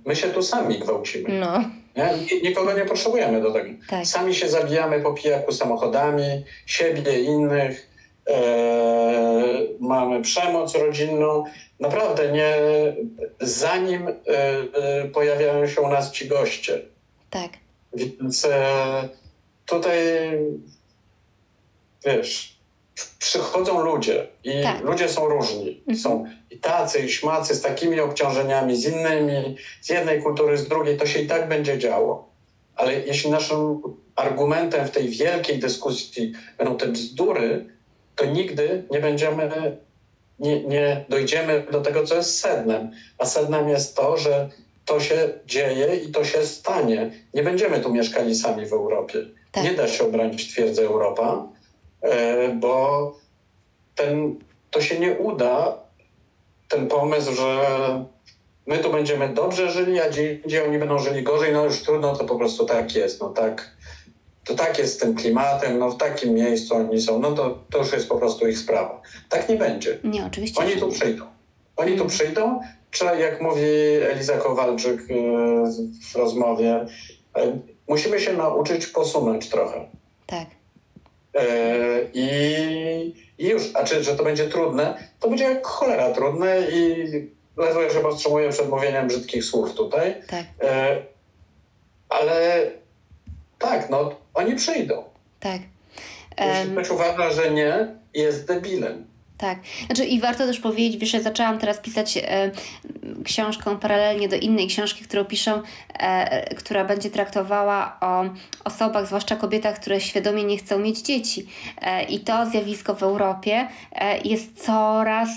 my 0.05 0.15
się 0.15 0.27
tu 0.27 0.43
sami 0.43 0.79
gwałcimy. 0.79 1.39
No, 1.39 1.63
Nie? 1.97 2.09
Ni- 2.35 2.41
Nikogo 2.49 2.73
nie 2.73 2.85
potrzebujemy 2.85 3.41
do 3.41 3.51
tego. 3.51 3.69
tak, 3.89 4.05
Sami 4.05 4.35
się 4.35 4.49
zabijamy 4.49 4.99
po 4.99 5.13
pijaku 5.13 5.51
samochodami, 5.51 6.23
siebie, 6.65 7.19
innych. 7.19 7.88
E, 8.29 9.59
mamy 9.79 10.21
przemoc 10.21 10.75
rodzinną. 10.75 11.43
Naprawdę 11.79 12.31
nie, 12.31 12.53
zanim 13.41 14.07
e, 14.07 14.13
e, 14.73 15.05
pojawiają 15.05 15.67
się 15.67 15.81
u 15.81 15.87
nas 15.89 16.11
ci 16.11 16.27
goście. 16.27 16.81
tak, 17.29 17.51
Więc 17.93 18.47
tutaj 19.65 19.97
wiesz, 22.05 22.59
przychodzą 23.19 23.83
ludzie 23.83 24.27
i 24.43 24.63
Tak. 24.63 24.81
ludzie 24.83 25.09
są 25.09 25.27
różni. 25.29 25.77
Mhm. 25.79 25.97
Są 25.97 26.25
i 26.51 26.57
tacy, 26.57 26.99
i 26.99 27.09
śmacy, 27.09 27.55
z 27.55 27.61
takimi 27.61 27.99
obciążeniami, 27.99 28.75
z 28.75 28.85
innymi, 28.85 29.55
z 29.81 29.89
jednej 29.89 30.21
kultury, 30.23 30.57
z 30.57 30.67
drugiej. 30.67 30.97
To 30.97 31.05
się 31.05 31.19
i 31.19 31.27
tak 31.27 31.49
będzie 31.49 31.77
działo. 31.79 32.29
Ale 32.75 32.93
jeśli 32.93 33.31
naszym 33.31 33.81
argumentem 34.15 34.87
w 34.87 34.91
tej 34.91 35.09
wielkiej 35.09 35.59
dyskusji 35.59 36.31
będą 36.57 36.77
te 36.77 36.87
bzdury, 36.87 37.65
to 38.19 38.25
nigdy 38.25 38.83
nie 38.91 38.99
będziemy, 38.99 39.77
nie, 40.39 40.63
nie 40.63 41.05
dojdziemy 41.09 41.65
do 41.71 41.81
tego, 41.81 42.03
co 42.03 42.15
jest 42.15 42.39
sednem. 42.39 42.91
A 43.17 43.25
sednem 43.25 43.69
jest 43.69 43.95
to, 43.95 44.17
że 44.17 44.49
to 44.85 44.99
się 44.99 45.29
dzieje 45.45 45.95
i 45.95 46.11
to 46.11 46.25
się 46.25 46.45
stanie. 46.45 47.11
Nie 47.33 47.43
będziemy 47.43 47.79
tu 47.79 47.93
mieszkali 47.93 48.35
sami 48.35 48.65
w 48.65 48.73
Europie. 48.73 49.19
Tak. 49.51 49.63
Nie 49.63 49.71
da 49.71 49.87
się 49.87 50.03
obronić 50.03 50.51
twierdzy 50.51 50.87
Europa, 50.87 51.47
e, 52.01 52.49
bo 52.49 53.15
ten, 53.95 54.39
to 54.71 54.81
się 54.81 54.99
nie 54.99 55.11
uda, 55.11 55.77
ten 56.69 56.87
pomysł, 56.87 57.33
że 57.33 57.59
my 58.67 58.77
tu 58.77 58.91
będziemy 58.91 59.29
dobrze 59.29 59.71
żyli, 59.71 59.99
a 59.99 60.09
gdzie 60.45 60.65
oni 60.67 60.77
będą 60.77 60.99
żyli 60.99 61.23
gorzej, 61.23 61.53
no 61.53 61.65
już 61.65 61.81
trudno, 61.83 62.15
to 62.15 62.25
po 62.25 62.35
prostu 62.35 62.65
tak 62.65 62.95
jest. 62.95 63.21
No 63.21 63.29
tak, 63.29 63.71
to 64.45 64.55
tak 64.55 64.79
jest 64.79 64.93
z 64.93 64.97
tym 64.97 65.15
klimatem, 65.15 65.79
no 65.79 65.89
w 65.89 65.97
takim 65.97 66.33
miejscu 66.33 66.75
oni 66.75 67.01
są, 67.01 67.19
no 67.19 67.31
to, 67.31 67.59
to 67.71 67.77
już 67.77 67.91
jest 67.93 68.09
po 68.09 68.17
prostu 68.17 68.47
ich 68.47 68.57
sprawa. 68.57 69.01
Tak 69.29 69.49
nie 69.49 69.55
będzie. 69.55 69.97
nie, 70.03 70.25
oczywiście. 70.25 70.61
Oni 70.63 70.71
tu 70.77 70.87
nie. 70.87 70.93
przyjdą. 70.93 71.25
Oni 71.75 71.91
tu 71.91 71.97
Mm. 72.03 72.07
przyjdą, 72.09 72.59
czy 72.91 73.05
jak 73.05 73.41
mówi 73.41 73.61
Eliza 74.11 74.37
Kowalczyk 74.37 75.01
e, 75.01 75.13
w 76.11 76.15
rozmowie, 76.15 76.85
e, 77.35 77.59
musimy 77.87 78.19
się 78.19 78.33
nauczyć 78.33 78.87
posunąć 78.87 79.49
trochę. 79.49 79.85
Tak, 80.25 80.45
E, 81.35 81.45
I, 82.13 82.27
I 83.37 83.47
już, 83.49 83.63
a 83.73 83.83
czy 83.83 84.03
że 84.03 84.15
to 84.15 84.23
będzie 84.23 84.47
trudne? 84.47 84.97
To 85.19 85.29
będzie 85.29 85.43
jak 85.43 85.67
cholera 85.67 86.11
trudne 86.11 86.61
i 86.71 87.05
ledwo 87.57 87.89
się 87.89 87.99
powstrzymuję 87.99 88.49
przed 88.49 88.69
mówieniem 88.69 89.07
brzydkich 89.07 89.43
słów 89.43 89.73
tutaj. 89.73 90.15
tak, 90.29 90.45
ale 92.09 92.61
tak, 93.59 93.89
no 93.89 94.15
oni 94.33 94.55
przyjdą. 94.55 95.03
tak. 95.39 95.61
Jeśli 96.39 96.71
ktoś 96.71 96.89
uważa, 96.89 97.31
że 97.31 97.51
nie, 97.51 97.87
jest 98.13 98.47
debilem. 98.47 99.05
Tak, 99.39 99.59
znaczy 99.85 100.05
i 100.05 100.19
warto 100.19 100.45
też 100.45 100.59
powiedzieć, 100.59 100.97
wiesz, 100.97 101.13
ja 101.13 101.21
zaczęłam 101.21 101.59
teraz 101.59 101.77
pisać 101.77 102.17
e, 102.17 102.51
książkę 103.23 103.79
paralelnie 103.79 104.29
do 104.29 104.35
innej 104.35 104.67
książki, 104.67 105.03
którą 105.03 105.25
piszę, 105.25 105.61
e, 105.93 106.55
która 106.55 106.85
będzie 106.85 107.09
traktowała 107.09 107.97
o 108.01 108.23
osobach, 108.63 109.07
zwłaszcza 109.07 109.35
kobietach, 109.35 109.79
które 109.79 110.01
świadomie 110.01 110.43
nie 110.43 110.57
chcą 110.57 110.79
mieć 110.79 111.01
dzieci. 111.01 111.47
E, 111.81 112.03
I 112.03 112.19
to 112.19 112.45
zjawisko 112.45 112.95
w 112.95 113.03
Europie 113.03 113.67
e, 113.91 114.17
jest 114.17 114.65
coraz 114.65 115.29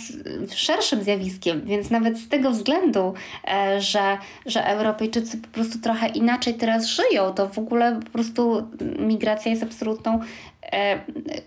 szerszym 0.55 1.03
zjawiskiem, 1.03 1.63
więc 1.65 1.91
nawet 1.91 2.19
z 2.19 2.29
tego 2.29 2.51
względu, 2.51 3.15
e, 3.49 3.81
że, 3.81 4.19
że 4.47 4.67
Europejczycy 4.67 5.39
po 5.39 5.49
prostu 5.49 5.79
trochę 5.79 6.09
inaczej 6.09 6.55
teraz 6.55 6.87
żyją, 6.87 7.35
to 7.35 7.49
w 7.49 7.59
ogóle 7.59 8.01
po 8.05 8.11
prostu 8.11 8.69
migracja 8.99 9.51
jest 9.51 9.63
absolutną 9.63 10.21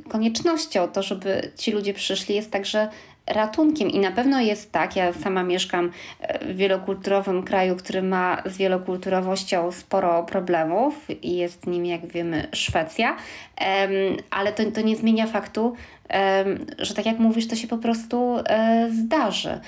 koniecznością. 0.10 0.88
To, 0.88 1.04
żeby 1.04 1.52
ci 1.58 1.72
ludzie 1.72 1.94
przyszli, 1.94 2.36
jest 2.36 2.52
także 2.52 2.90
ratunkiem. 3.28 3.90
I 3.90 4.00
na 4.00 4.12
pewno 4.12 4.42
jest 4.42 4.72
tak, 4.72 4.96
ja 4.96 5.14
sama 5.14 5.44
mieszkam 5.44 5.92
e, 6.22 6.46
w 6.46 6.58
wielokulturowym 6.58 7.44
kraju, 7.44 7.76
który 7.76 8.02
ma 8.02 8.42
z 8.46 8.58
wielokulturowością 8.58 9.72
sporo 9.72 10.24
problemów 10.24 11.08
i 11.22 11.36
jest 11.36 11.68
nim, 11.68 11.86
jak 11.86 12.08
wiemy, 12.08 12.48
Szwecja, 12.54 13.18
ale 14.30 14.54
to, 14.54 14.72
to 14.72 14.82
nie 14.82 14.96
zmienia 14.96 15.28
faktu, 15.28 15.76
że 16.78 16.94
tak 16.94 17.06
jak 17.06 17.20
mówisz, 17.20 17.48
to 17.48 17.56
się 17.56 17.68
po 17.68 17.78
prostu 17.78 18.38
e, 18.46 18.90
zdarzy. 18.92 19.60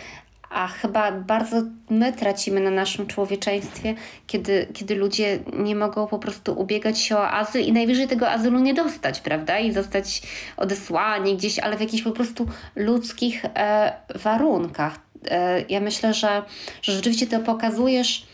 A 0.50 0.68
chyba 0.68 1.12
bardzo 1.12 1.62
my 1.89 2.14
tracimy 2.14 2.60
na 2.60 2.72
naszym 2.72 3.08
człowieczeństwie, 3.08 3.95
kiedy, 4.28 4.68
kiedy 4.74 4.95
ludzie 4.95 5.39
nie 5.54 5.76
mogą 5.76 6.08
po 6.08 6.20
prostu 6.20 6.60
ubiegać 6.60 7.00
się 7.00 7.18
o 7.18 7.30
azyl 7.30 7.66
i 7.66 7.72
najwyżej 7.72 8.08
tego 8.08 8.30
azylu 8.30 8.60
nie 8.60 8.74
dostać, 8.74 9.20
prawda? 9.20 9.60
I 9.60 9.72
zostać 9.72 10.22
odesłani 10.58 11.36
gdzieś, 11.36 11.60
ale 11.60 11.78
w 11.78 11.82
jakichś 11.82 12.04
po 12.04 12.12
prostu 12.12 12.48
ludzkich 12.76 13.45
e, 13.45 13.93
warunkach. 14.16 15.00
E, 15.32 15.62
ja 15.70 15.80
myślę, 15.80 16.14
że, 16.14 16.43
że 16.82 16.91
rzeczywiście 16.91 17.28
to 17.28 17.39
pokazujesz, 17.39 18.28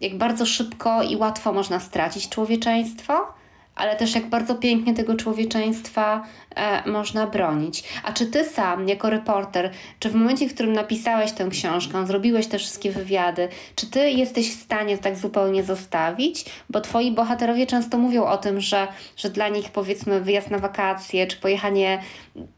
jak 0.00 0.18
bardzo 0.18 0.46
szybko 0.46 1.02
i 1.02 1.16
łatwo 1.16 1.52
można 1.52 1.80
stracić 1.80 2.28
człowieczeństwo, 2.28 3.34
ale 3.76 3.96
też 3.96 4.14
jak 4.14 4.26
bardzo 4.26 4.54
pięknie 4.54 4.94
tego 4.94 5.14
człowieczeństwa 5.14 6.24
e, 6.56 6.90
można 6.90 7.26
bronić. 7.26 7.84
A 8.04 8.12
czy 8.12 8.26
ty 8.26 8.44
sam, 8.44 8.88
jako 8.88 9.10
reporter, 9.10 9.70
czy 9.98 10.10
w 10.10 10.14
momencie, 10.14 10.48
w 10.48 10.54
którym 10.54 10.72
napisałeś 10.72 11.32
tę 11.32 11.48
książkę, 11.50 12.06
zrobiłeś 12.06 12.46
te 12.46 12.58
wszystkie 12.58 12.90
wywiady, 12.90 13.48
czy 13.76 13.90
ty 13.90 14.10
jesteś 14.10 14.56
w 14.56 14.62
stanie 14.62 14.98
tak 14.98 15.16
zupełnie 15.16 15.62
zostawić? 15.62 16.44
Bo 16.70 16.80
twoi 16.80 17.12
bohaterowie 17.12 17.66
często 17.66 17.98
mówią 17.98 18.24
o 18.24 18.38
tym, 18.38 18.60
że, 18.60 18.88
że 19.16 19.30
dla 19.30 19.48
nich 19.48 19.70
powiedzmy 19.70 20.20
wyjazd 20.20 20.50
na 20.50 20.58
wakacje, 20.58 21.26
czy 21.26 21.36
pojechanie 21.36 22.02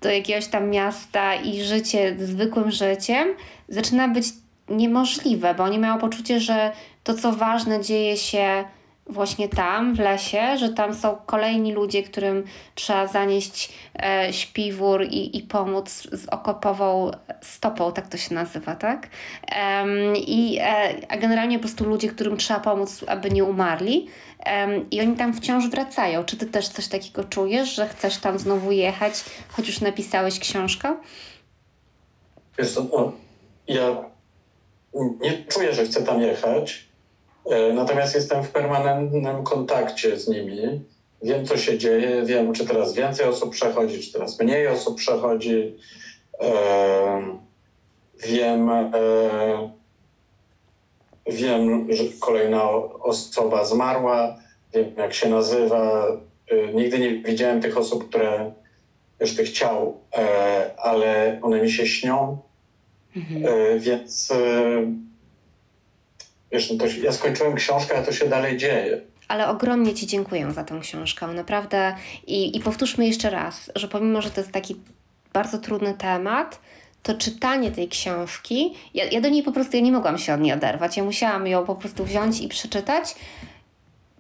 do 0.01 0.11
jakiegoś 0.11 0.47
tam 0.47 0.71
miasta 0.71 1.35
i 1.35 1.63
życie 1.63 2.17
zwykłym 2.19 2.71
życiem 2.71 3.29
zaczyna 3.69 4.09
być 4.09 4.27
niemożliwe, 4.69 5.55
bo 5.55 5.65
oni 5.65 5.79
mają 5.79 5.99
poczucie, 5.99 6.41
że 6.41 6.73
to, 7.05 7.15
co 7.15 7.33
ważne, 7.33 7.81
dzieje 7.81 8.17
się 8.17 8.65
właśnie 9.07 9.49
tam, 9.49 9.95
w 9.95 9.99
lesie, 9.99 10.59
że 10.59 10.69
tam 10.69 10.95
są 10.95 11.17
kolejni 11.27 11.73
ludzie, 11.73 12.03
którym 12.03 12.45
trzeba 12.75 13.07
zanieść 13.07 13.73
e, 14.03 14.33
śpiwór 14.33 15.05
i, 15.05 15.39
i 15.39 15.43
pomóc 15.43 16.09
z 16.13 16.29
okopową 16.29 17.11
stopą, 17.41 17.93
tak 17.93 18.09
to 18.09 18.17
się 18.17 18.35
nazywa, 18.35 18.75
tak? 18.77 19.09
Em, 19.49 20.17
i, 20.17 20.59
e, 20.61 21.19
generalnie 21.19 21.59
po 21.59 21.63
prostu 21.63 21.85
ludzie, 21.85 22.09
którym 22.09 22.37
trzeba 22.37 22.61
pomóc, 22.61 23.05
aby 23.07 23.31
nie 23.31 23.45
umarli. 23.45 24.09
I 24.91 25.01
oni 25.01 25.17
tam 25.17 25.35
wciąż 25.35 25.69
wracają. 25.69 26.25
Czy 26.25 26.37
ty 26.37 26.47
też 26.47 26.69
coś 26.69 26.89
takiego 26.89 27.25
czujesz, 27.25 27.75
że 27.75 27.89
chcesz 27.89 28.17
tam 28.17 28.39
znowu 28.39 28.73
jechać, 28.73 29.25
choć 29.49 29.67
już 29.67 29.81
napisałeś 29.81 30.39
książkę? 30.39 30.97
Wiesz 32.59 32.71
co, 32.71 32.87
no, 32.93 33.13
ja 33.69 33.97
nie 35.21 35.45
czuję, 35.45 35.75
że 35.75 35.85
chcę 35.85 36.03
tam 36.03 36.23
jechać. 36.23 36.87
Natomiast 37.75 38.15
jestem 38.15 38.45
w 38.45 38.51
permanentnym 38.51 39.45
kontakcie 39.45 40.19
z 40.19 40.29
nimi. 40.29 40.85
Wiem, 41.23 41.47
co 41.47 41.57
się 41.57 41.79
dzieje, 41.79 42.23
wiem, 42.25 42.53
czy 42.53 42.67
teraz 42.67 42.95
więcej 42.95 43.27
osób 43.27 43.51
przechodzi, 43.51 44.01
czy 44.03 44.13
teraz 44.13 44.41
mniej 44.41 44.69
osób 44.69 44.97
przechodzi. 44.97 45.77
Wiem, 48.27 48.71
wiem, 51.27 51.93
że 51.93 52.05
kolejna 52.21 52.71
osoba 53.03 53.65
zmarła, 53.65 54.37
wiem, 54.75 54.93
jak 54.97 55.15
się 55.15 55.29
nazywa. 55.29 56.07
Nigdy 56.75 56.99
nie 56.99 57.15
widziałem 57.23 57.61
tych 57.61 57.79
osób, 57.79 58.09
które 58.09 58.53
już 59.21 59.37
tych 59.37 59.51
ciał, 59.51 60.01
ale 60.77 61.39
one 61.43 61.63
mi 61.63 61.71
się 61.71 61.87
śnią. 61.87 62.39
Mhm. 63.17 63.45
Więc 63.81 64.33
wiesz, 66.57 66.71
no 66.71 66.79
to, 66.79 66.87
ja 67.03 67.13
skończyłem 67.13 67.55
książkę, 67.55 67.99
a 67.99 68.03
to 68.03 68.13
się 68.13 68.29
dalej 68.29 68.57
dzieje. 68.57 69.01
Ale 69.29 69.49
ogromnie 69.49 69.95
Ci 69.95 70.07
dziękuję 70.07 70.53
za 70.53 70.65
tę 70.65 70.79
książkę, 70.81 71.27
naprawdę. 71.27 71.95
I, 72.27 72.57
I 72.57 72.61
powtórzmy 72.61 73.07
jeszcze 73.07 73.31
raz, 73.31 73.71
że 73.75 73.89
pomimo, 73.89 74.23
że 74.23 74.31
to 74.31 74.41
jest 74.41 74.53
taki 74.53 74.77
bardzo 75.33 75.59
trudny 75.59 75.95
temat, 75.95 76.61
to 77.03 77.15
czytanie 77.15 77.71
tej 77.71 77.89
książki, 77.89 78.75
ja, 78.95 79.05
ja 79.05 79.21
do 79.21 79.29
niej 79.29 79.43
po 79.43 79.53
prostu 79.53 79.77
ja 79.77 79.83
nie 79.83 79.93
mogłam 79.93 80.19
się 80.19 80.35
od 80.35 80.41
niej 80.41 80.53
oderwać. 80.53 80.97
Ja 80.97 81.05
musiałam 81.05 81.47
ją 81.47 81.65
po 81.65 81.75
prostu 81.75 82.05
wziąć 82.05 82.41
i 82.41 82.49
przeczytać, 82.49 83.15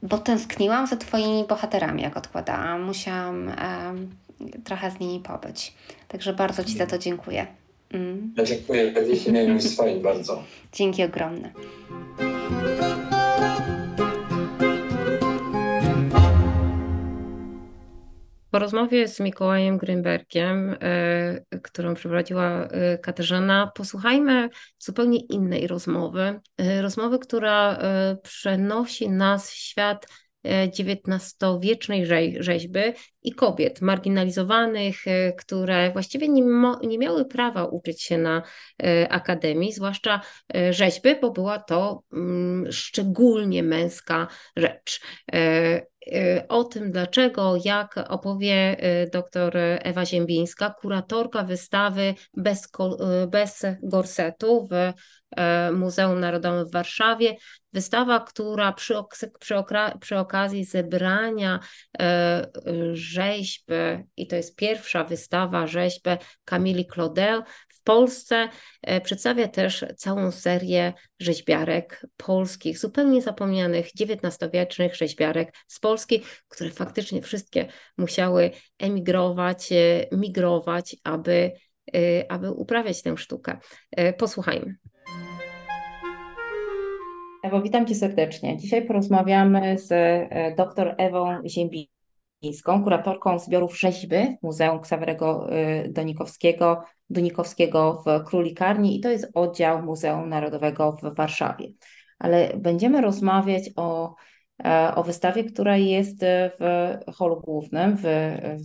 bo 0.02 0.18
tęskniłam 0.18 0.86
za 0.86 0.96
Twoimi 0.96 1.44
bohaterami, 1.48 2.02
jak 2.02 2.16
odkładałam. 2.16 2.82
Musiałam 2.82 3.46
um, 3.46 4.16
trochę 4.64 4.90
z 4.90 5.00
nimi 5.00 5.20
pobyć. 5.20 5.74
Także 6.08 6.32
bardzo 6.32 6.64
Ci 6.64 6.78
za 6.78 6.86
to 6.86 6.98
dziękuję. 6.98 7.46
Mm. 7.90 8.34
Ja 8.36 8.44
dziękuję 8.44 8.92
w 8.92 9.10
ich 9.10 9.26
imieniu 9.26 9.60
swoim 9.60 10.02
bardzo. 10.02 10.44
Dzięki 10.72 11.02
ogromne. 11.02 11.52
Po 18.50 18.60
rozmowie 18.60 19.08
z 19.08 19.20
Mikołajem 19.20 19.78
Grynbergiem, 19.78 20.70
y, 20.70 21.60
którą 21.62 21.94
przeprowadziła 21.94 22.64
y, 22.64 22.98
Katarzyna, 22.98 23.72
posłuchajmy 23.74 24.48
zupełnie 24.78 25.18
innej 25.18 25.66
rozmowy. 25.66 26.40
Y, 26.60 26.82
rozmowy, 26.82 27.18
która 27.18 27.78
przenosi 28.22 29.10
nas 29.10 29.50
w 29.50 29.54
świat 29.54 30.06
XIX-wiecznej 30.46 32.06
rzeźby 32.40 32.80
i 33.22 33.32
kobiet 33.32 33.80
marginalizowanych, 33.80 34.96
które 35.38 35.90
właściwie 35.92 36.28
nie, 36.28 36.42
nie, 36.82 36.98
miały 36.98 37.24
prawa 37.24 37.64
uczyć 37.64 38.02
się 38.02 38.18
na 38.18 38.42
akademii, 39.08 39.72
zwłaszcza 39.72 40.20
rzeźby, 40.70 41.08
bo 41.20 41.30
była 41.30 41.58
to 41.58 42.02
mm, 42.12 42.72
szczególnie 42.72 43.62
męska 43.62 44.26
rzecz. 44.56 45.00
O 46.48 46.64
tym, 46.64 46.90
dlaczego, 46.90 47.54
jak 47.64 48.04
opowie 48.08 48.76
dr 49.12 49.56
Ewa 49.56 50.04
Ziembińska, 50.04 50.74
kuratorka 50.80 51.42
wystawy 51.42 52.14
bez, 52.34 52.68
bez 53.28 53.66
gorsetu 53.82 54.68
w 54.70 54.92
Muzeum 55.72 56.20
Narodowym 56.20 56.66
w 56.66 56.72
Warszawie. 56.72 57.36
Wystawa, 57.72 58.20
która 58.20 58.72
przy, 58.72 58.94
przy, 59.40 59.54
przy 60.00 60.18
okazji 60.18 60.64
zebrania 60.64 61.60
rzeźby, 62.92 63.74
i 64.16 64.26
to 64.26 64.36
jest 64.36 64.56
pierwsza 64.56 65.04
wystawa 65.04 65.66
rzeźby 65.66 66.10
Camille 66.44 66.84
Claudel, 66.84 67.42
Polsce 67.86 68.48
e, 68.82 69.00
przedstawia 69.00 69.48
też 69.48 69.84
całą 69.96 70.30
serię 70.30 70.92
rzeźbiarek 71.20 72.06
polskich, 72.16 72.78
zupełnie 72.78 73.22
zapomnianych 73.22 73.86
XIX-wiecznych 74.00 74.96
rzeźbiarek 74.96 75.54
z 75.68 75.80
Polski, 75.80 76.22
które 76.48 76.70
faktycznie 76.70 77.22
wszystkie 77.22 77.66
musiały 77.96 78.50
emigrować, 78.78 79.72
e, 79.72 80.06
migrować, 80.12 80.96
aby, 81.04 81.52
e, 81.94 82.32
aby 82.32 82.50
uprawiać 82.50 83.02
tę 83.02 83.16
sztukę. 83.16 83.58
Posłuchajmy. 84.18 84.76
Ewo, 87.46 87.62
witam 87.62 87.86
Cię 87.86 87.94
serdecznie. 87.94 88.56
Dzisiaj 88.56 88.86
porozmawiamy 88.86 89.78
z 89.78 89.88
dr 90.56 90.94
Ewą 90.98 91.38
Ziembińską, 91.44 92.84
kuratorką 92.84 93.38
zbiorów 93.38 93.78
rzeźby 93.78 94.16
w 94.16 94.42
Muzeum 94.42 94.80
Ksawerego 94.80 95.46
Donikowskiego 95.88 96.82
Dunikowskiego 97.10 98.02
w 98.06 98.24
Królikarni 98.24 98.96
i 98.96 99.00
to 99.00 99.10
jest 99.10 99.30
oddział 99.34 99.82
Muzeum 99.82 100.28
Narodowego 100.28 100.96
w 101.02 101.14
Warszawie. 101.14 101.68
Ale 102.18 102.56
będziemy 102.56 103.00
rozmawiać 103.00 103.70
o, 103.76 104.14
e, 104.64 104.92
o 104.94 105.02
wystawie, 105.02 105.44
która 105.44 105.76
jest 105.76 106.20
w 106.60 107.12
holu 107.14 107.40
głównym, 107.40 107.96
w, 107.96 108.02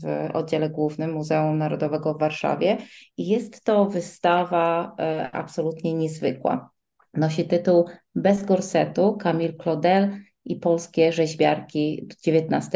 w 0.03 0.35
oddziale 0.35 0.69
głównym 0.69 1.13
Muzeum 1.13 1.57
Narodowego 1.57 2.13
w 2.13 2.19
Warszawie 2.19 2.77
i 3.17 3.27
jest 3.27 3.63
to 3.63 3.85
wystawa 3.85 4.95
e, 4.99 5.31
absolutnie 5.31 5.93
niezwykła. 5.93 6.70
Nosi 7.13 7.45
tytuł 7.45 7.85
Bez 8.15 8.45
gorsetu 8.45 9.17
Camille 9.17 9.53
Claudel 9.53 10.17
i 10.45 10.55
polskie 10.55 11.11
rzeźbiarki 11.11 12.07
XIX 12.27 12.75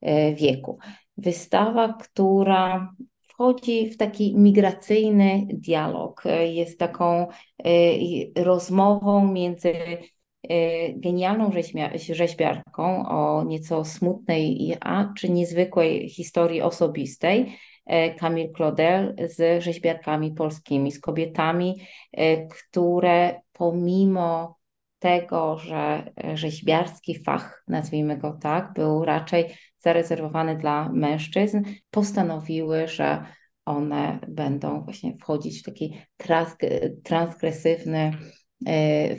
e, 0.00 0.34
wieku. 0.34 0.78
Wystawa, 1.16 1.92
która 1.92 2.94
wchodzi 3.20 3.90
w 3.90 3.96
taki 3.96 4.36
migracyjny 4.38 5.46
dialog, 5.52 6.22
jest 6.52 6.78
taką 6.78 7.26
e, 7.64 8.44
rozmową 8.44 9.32
między 9.32 9.74
e, 10.42 10.92
genialną 10.92 11.50
rzeźbiarką 12.10 13.08
o 13.08 13.44
nieco 13.44 13.84
smutnej, 13.84 14.76
a 14.80 15.12
czy 15.16 15.28
niezwykłej 15.28 16.08
historii 16.08 16.62
osobistej, 16.62 17.56
e, 17.86 18.14
Camille 18.14 18.52
Claudel 18.56 19.14
z 19.28 19.62
rzeźbiarkami 19.62 20.32
polskimi, 20.32 20.92
z 20.92 21.00
kobietami, 21.00 21.74
które 22.50 23.40
pomimo 23.52 24.58
tego, 24.98 25.58
że 25.58 26.12
rzeźbiarski 26.34 27.22
fach, 27.22 27.64
nazwijmy 27.68 28.18
go 28.18 28.38
tak, 28.42 28.72
był 28.72 29.04
raczej 29.04 29.44
zarezerwowany 29.78 30.56
dla 30.56 30.88
mężczyzn, 30.88 31.62
postanowiły, 31.90 32.88
że 32.88 33.24
one 33.64 34.18
będą 34.28 34.84
właśnie 34.84 35.16
wchodzić 35.16 35.60
w 35.60 35.62
taki 35.62 36.00
transgresywny, 37.02 38.10
e, 38.66 39.16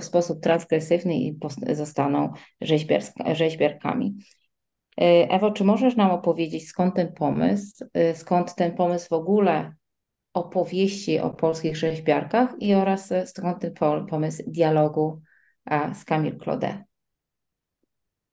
w 0.00 0.04
sposób 0.04 0.40
transgresywny 0.42 1.14
i 1.14 1.38
zostaną 1.72 2.32
rzeźbiarkami. 3.32 4.16
E, 5.00 5.30
Ewo, 5.30 5.50
czy 5.50 5.64
możesz 5.64 5.96
nam 5.96 6.10
opowiedzieć, 6.10 6.68
skąd 6.68 6.94
ten 6.94 7.12
pomysł, 7.12 7.84
e, 7.94 8.14
skąd 8.14 8.54
ten 8.54 8.72
pomysł 8.72 9.08
w 9.08 9.12
ogóle 9.12 9.72
opowieści 10.34 11.18
o 11.18 11.30
polskich 11.30 11.76
rzeźbiarkach 11.76 12.54
i 12.60 12.74
oraz 12.74 13.12
skąd 13.24 13.60
ten 13.60 13.74
pomysł 14.10 14.42
dialogu 14.46 15.20
z 15.94 16.04
Camille 16.04 16.38
Claudet? 16.38 16.76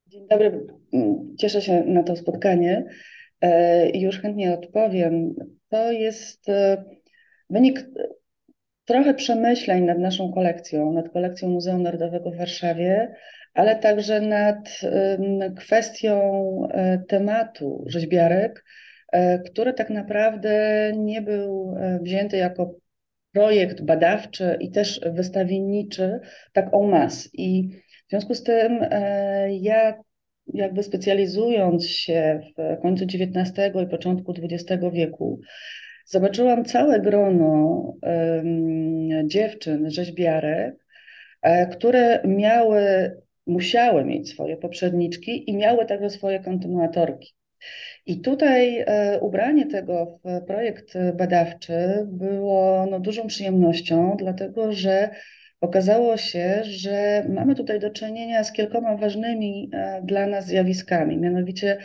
Dzień 0.07 0.27
dobry, 0.27 0.67
cieszę 1.39 1.61
się 1.61 1.83
na 1.83 2.03
to 2.03 2.15
spotkanie 2.15 2.85
e, 3.41 3.89
i 3.89 4.01
już 4.01 4.19
chętnie 4.19 4.53
odpowiem. 4.53 5.35
To 5.69 5.91
jest 5.91 6.49
e, 6.49 6.85
wynik 7.49 7.85
trochę 8.85 9.13
przemyśleń 9.13 9.83
nad 9.83 9.99
naszą 9.99 10.33
kolekcją, 10.33 10.93
nad 10.93 11.09
kolekcją 11.09 11.49
Muzeum 11.49 11.83
Narodowego 11.83 12.31
w 12.31 12.37
Warszawie, 12.37 13.15
ale 13.55 13.75
także 13.75 14.21
nad 14.21 14.79
kwestią 15.57 16.21
e, 16.71 16.97
tematu 17.07 17.83
rzeźbiarek, 17.87 18.65
który 19.45 19.73
tak 19.73 19.89
naprawdę 19.89 20.91
nie 20.97 21.21
był 21.21 21.75
wzięty 22.01 22.37
jako 22.37 22.75
projekt 23.33 23.81
badawczy 23.81 24.57
i 24.59 24.71
też 24.71 25.01
wystawienniczy 25.13 26.19
tak 26.53 26.73
en 26.73 26.89
masse. 26.89 27.29
I 27.33 27.69
w 28.07 28.09
związku 28.09 28.35
z 28.35 28.43
tym 28.43 28.85
ja 29.49 29.93
jakby 30.53 30.83
specjalizując 30.83 31.87
się 31.87 32.39
w 32.57 32.81
końcu 32.81 33.03
XIX 33.03 33.75
i 33.83 33.87
początku 33.87 34.33
XX 34.41 34.83
wieku, 34.93 35.39
zobaczyłam 36.05 36.65
całe 36.65 36.99
grono 36.99 37.93
dziewczyn, 39.25 39.91
rzeźbiarek, 39.91 40.75
e, 41.41 41.67
które 41.67 42.21
miały, 42.25 43.11
musiały 43.45 44.05
mieć 44.05 44.29
swoje 44.29 44.57
poprzedniczki 44.57 45.49
i 45.49 45.57
miały 45.57 45.85
także 45.85 46.09
swoje 46.09 46.39
kontynuatorki. 46.39 47.35
I 48.05 48.21
tutaj 48.21 48.79
e, 48.79 49.19
ubranie 49.21 49.65
tego 49.65 50.19
w 50.23 50.45
projekt 50.45 50.93
badawczy 51.17 51.73
było 52.05 52.85
no, 52.91 52.99
dużą 52.99 53.27
przyjemnością, 53.27 54.15
dlatego 54.19 54.71
że 54.71 55.09
okazało 55.61 56.17
się, 56.17 56.61
że 56.63 57.25
mamy 57.29 57.55
tutaj 57.55 57.79
do 57.79 57.89
czynienia 57.89 58.43
z 58.43 58.51
kilkoma 58.51 58.97
ważnymi 58.97 59.69
e, 59.73 60.01
dla 60.03 60.27
nas 60.27 60.45
zjawiskami. 60.45 61.17
Mianowicie 61.17 61.77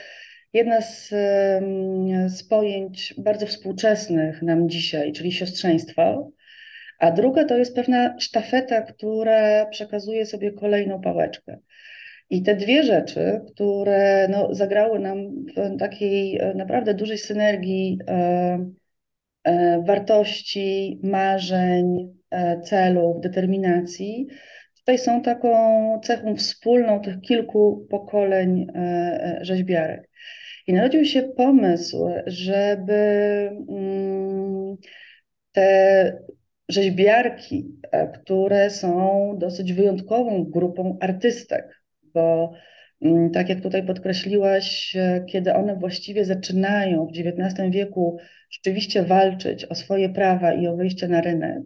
jedna 0.53 0.81
z, 0.81 1.09
z 2.27 2.43
pojęć 2.49 3.15
bardzo 3.19 3.47
współczesnych 3.47 4.43
nam 4.43 4.69
dzisiaj, 4.69 5.13
czyli 5.13 5.33
siostrzeństwo, 5.33 6.31
a 7.01 7.11
druga 7.11 7.45
to 7.45 7.57
jest 7.57 7.75
pewna 7.75 8.21
sztafeta, 8.21 8.83
która 8.83 9.67
przekazuje 9.67 10.27
sobie 10.27 10.53
kolejną 10.53 11.01
pałeczkę. 11.01 11.59
I 12.31 12.43
te 12.43 12.55
dwie 12.55 12.83
rzeczy, 12.83 13.41
które 13.53 14.29
no, 14.29 14.55
zagrały 14.55 14.99
nam 14.99 15.17
w 15.57 15.79
takiej 15.79 16.39
e, 16.39 16.55
naprawdę 16.55 16.95
dużej 16.95 17.19
synergii 17.19 17.99
e, 18.09 18.71
e, 19.45 19.83
wartości, 19.87 21.01
marzeń, 21.03 22.15
e, 22.31 22.61
celów, 22.61 23.21
determinacji, 23.21 24.27
tutaj 24.77 24.99
są 24.99 25.23
taką 25.23 26.01
cechą 26.01 26.37
wspólną 26.37 27.01
tych 27.01 27.21
kilku 27.21 27.87
pokoleń 27.91 28.67
e, 28.75 28.79
e, 28.79 29.39
rzeźbiarek. 29.45 30.11
I 30.67 30.73
narodził 30.73 31.05
się 31.05 31.23
pomysł, 31.23 32.09
żeby 32.27 32.93
mm, 33.69 34.77
te 35.53 36.19
rzeźbiarki, 36.71 37.69
które 38.15 38.71
są 38.71 39.35
dosyć 39.39 39.73
wyjątkową 39.73 40.45
grupą 40.45 40.99
artystek, 41.01 41.83
bo 42.15 42.53
mm, 43.03 43.31
tak 43.31 43.49
jak 43.49 43.61
tutaj 43.61 43.87
podkreśliłaś, 43.87 44.97
e, 44.97 45.25
kiedy 45.29 45.55
one 45.55 45.77
właściwie 45.77 46.25
zaczynają 46.25 47.07
w 47.07 47.11
XIX 47.11 47.71
wieku 47.71 48.19
rzeczywiście 48.51 49.03
walczyć 49.03 49.65
o 49.65 49.75
swoje 49.75 50.09
prawa 50.09 50.53
i 50.53 50.67
o 50.67 50.77
wyjście 50.77 51.09
na 51.09 51.21
rynek, 51.21 51.63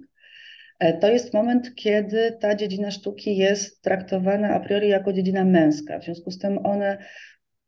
e, 0.79 0.99
to 0.99 1.11
jest 1.11 1.35
moment, 1.35 1.75
kiedy 1.75 2.37
ta 2.41 2.55
dziedzina 2.55 2.91
sztuki 2.91 3.37
jest 3.37 3.83
traktowana 3.83 4.49
a 4.49 4.61
priori 4.61 4.89
jako 4.89 5.13
dziedzina 5.13 5.45
męska. 5.45 5.99
W 5.99 6.05
związku 6.05 6.31
z 6.31 6.39
tym 6.39 6.67
one 6.67 6.99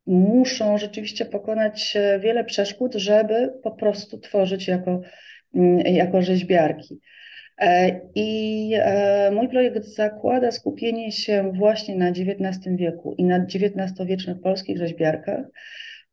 muszą 0.07 0.78
rzeczywiście 0.78 1.24
pokonać 1.24 1.97
e, 1.97 2.18
wiele 2.18 2.45
przeszkód, 2.45 2.95
żeby 2.95 3.53
po 3.62 3.70
prostu 3.70 4.18
tworzyć 4.18 4.68
jako, 4.68 5.01
mm, 5.55 5.78
jako 5.78 6.22
rzeźbiarki. 6.22 7.01
E, 7.61 8.00
I 8.14 8.72
e, 8.74 9.30
mój 9.30 9.48
projekt 9.48 9.84
zakłada 9.84 10.50
skupienie 10.50 11.12
się 11.12 11.52
właśnie 11.52 11.96
na 11.96 12.09
XIX 12.09 12.76
wieku 12.76 13.14
i 13.18 13.24
na 13.24 13.38
XIX-wiecznych 13.38 14.40
polskich 14.40 14.78
rzeźbiarkach. 14.78 15.46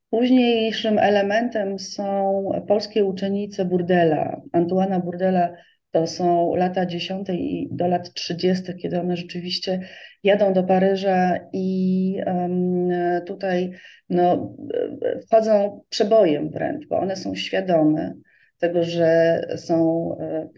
Późniejszym 0.10 1.00
elementem 1.00 1.80
są 1.80 2.50
polskie 2.68 3.06
uczennice 3.06 3.66
Burdela. 3.66 4.42
Antuana 4.52 5.00
Burdela 5.00 5.54
to 5.92 6.08
są 6.08 6.56
lata 6.56 6.86
10 6.86 7.30
i 7.30 7.70
do 7.72 7.88
lat 7.88 8.14
30., 8.14 8.76
kiedy 8.82 9.00
one 9.00 9.18
rzeczywiście 9.18 9.80
jadą 10.24 10.54
do 10.54 10.64
Paryża 10.64 11.40
i 11.54 12.18
um, 12.26 12.90
tutaj 13.26 13.72
no, 14.10 14.56
wchodzą 15.28 15.82
przebojem 15.90 16.50
wręcz, 16.50 16.88
bo 16.88 17.00
one 17.00 17.16
są 17.16 17.36
świadome 17.36 18.14
tego, 18.60 18.84
że 18.84 19.42
są 19.58 20.10
e, 20.20 20.50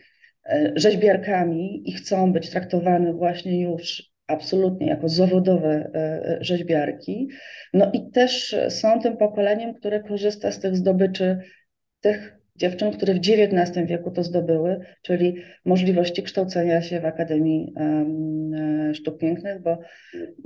rzeźbiarkami 0.75 1.89
i 1.89 1.93
chcą 1.93 2.33
być 2.33 2.49
traktowane 2.49 3.13
właśnie 3.13 3.61
już 3.61 4.15
absolutnie 4.27 4.87
jako 4.87 5.09
zawodowe 5.09 5.69
e, 5.69 5.95
e, 5.95 6.37
rzeźbiarki. 6.41 7.29
No 7.73 7.91
i 7.93 8.11
też 8.11 8.55
są 8.69 8.99
tym 8.99 9.17
pokoleniem, 9.17 9.73
które 9.73 10.03
korzysta 10.03 10.51
z 10.51 10.59
tych 10.59 10.75
zdobyczy 10.75 11.39
tych 12.01 12.37
dziewczyn, 12.55 12.91
które 12.91 13.13
w 13.13 13.17
XIX 13.17 13.87
wieku 13.87 14.11
to 14.11 14.23
zdobyły, 14.23 14.79
czyli 15.01 15.35
możliwości 15.65 16.23
kształcenia 16.23 16.81
się 16.81 16.99
w 17.01 17.05
Akademii 17.05 17.73
Sztuk 18.93 19.17
Pięknych, 19.17 19.61
bo 19.61 19.79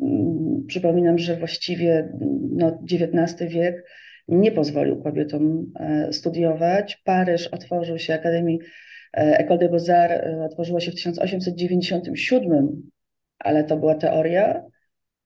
mm, 0.01 0.65
przypominam, 0.67 1.17
że 1.17 1.35
właściwie 1.35 2.09
no, 2.51 2.83
XIX 2.91 3.51
wiek 3.53 3.85
nie 4.27 4.51
pozwolił 4.51 5.03
kobietom 5.03 5.73
studiować. 6.11 7.01
Paryż 7.05 7.47
otworzył 7.47 7.99
się 7.99 8.13
Akademii 8.13 8.59
E, 8.59 8.88
École 9.13 9.57
des 9.57 9.69
Beaux-Arts 9.69 10.11
e, 10.11 10.45
otworzyła 10.45 10.79
się 10.79 10.91
w 10.91 10.95
1897, 10.95 12.89
ale 13.39 13.63
to 13.63 13.77
była 13.77 13.95
teoria, 13.95 14.63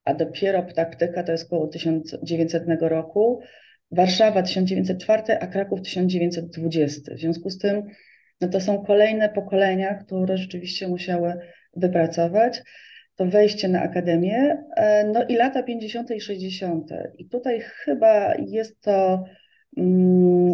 a 0.06 0.14
dopiero 0.14 0.64
praktyka 0.64 1.24
to 1.24 1.32
jest 1.32 1.46
około 1.46 1.68
1900 1.68 2.64
roku. 2.82 3.40
Warszawa 3.92 4.44
1904, 4.44 5.38
a 5.40 5.48
Kraków 5.48 5.82
1920. 5.82 7.16
W 7.16 7.20
związku 7.20 7.50
z 7.50 7.58
tym 7.58 7.84
no 8.42 8.48
to 8.48 8.62
są 8.62 8.86
kolejne 8.86 9.30
pokolenia, 9.30 9.96
które 9.96 10.38
rzeczywiście 10.38 10.88
musiały 10.88 11.34
wypracować 11.76 12.62
to 13.16 13.26
wejście 13.26 13.68
na 13.68 13.82
akademię, 13.82 14.58
e, 14.76 15.08
no 15.08 15.24
i 15.24 15.36
lata 15.36 15.64
50. 15.64 16.12
i 16.12 16.22
60. 16.22 16.90
I 17.18 17.30
tutaj 17.30 17.60
chyba 17.62 18.36
jest 18.36 18.82
to 18.82 19.24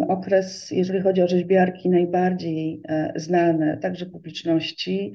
okres, 0.08 0.70
jeżeli 0.70 1.00
chodzi 1.00 1.22
o 1.22 1.28
rzeźbiarki, 1.28 1.88
najbardziej 1.88 2.82
e, 2.88 3.12
znane 3.16 3.76
także 3.76 4.06
publiczności. 4.06 5.12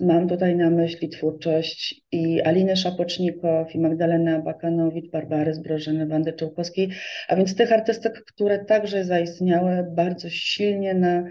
Mam 0.00 0.28
tutaj 0.28 0.56
na 0.56 0.70
myśli 0.70 1.08
twórczość 1.08 2.04
i 2.12 2.42
Aliny 2.42 2.76
Szapocznikow, 2.76 3.74
i 3.74 3.78
Magdalena 3.78 4.38
Bakanowicz, 4.38 5.10
Barbary 5.10 5.54
Zbrożeny, 5.54 6.06
Wandy 6.06 6.32
Czołkowskiej, 6.32 6.90
a 7.28 7.36
więc 7.36 7.56
tych 7.56 7.72
artystek, 7.72 8.24
które 8.24 8.64
także 8.64 9.04
zaistniały 9.04 9.86
bardzo 9.94 10.30
silnie 10.30 10.94
na 10.94 11.24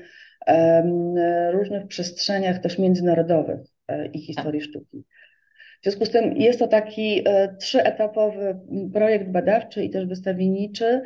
różnych 1.51 1.87
przestrzeniach 1.87 2.59
też 2.59 2.79
międzynarodowych 2.79 3.59
e, 3.87 4.05
i 4.07 4.19
historii 4.19 4.61
sztuki. 4.61 5.03
W 5.81 5.83
związku 5.83 6.05
z 6.05 6.09
tym 6.09 6.37
jest 6.37 6.59
to 6.59 6.67
taki 6.67 7.21
e, 7.25 7.55
trzyetapowy 7.55 8.59
projekt 8.93 9.29
badawczy 9.29 9.83
i 9.83 9.89
też 9.89 10.05
wystawienniczy, 10.05 11.01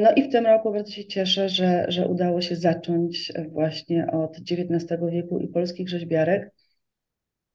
no 0.00 0.12
i 0.16 0.22
w 0.22 0.32
tym 0.32 0.46
roku 0.46 0.72
bardzo 0.72 0.92
się 0.92 1.04
cieszę, 1.04 1.48
że, 1.48 1.84
że 1.88 2.08
udało 2.08 2.40
się 2.40 2.56
zacząć 2.56 3.32
właśnie 3.48 4.06
od 4.10 4.36
XIX 4.36 5.00
wieku 5.10 5.38
i 5.38 5.48
polskich 5.48 5.88
rzeźbiarek. 5.88 6.50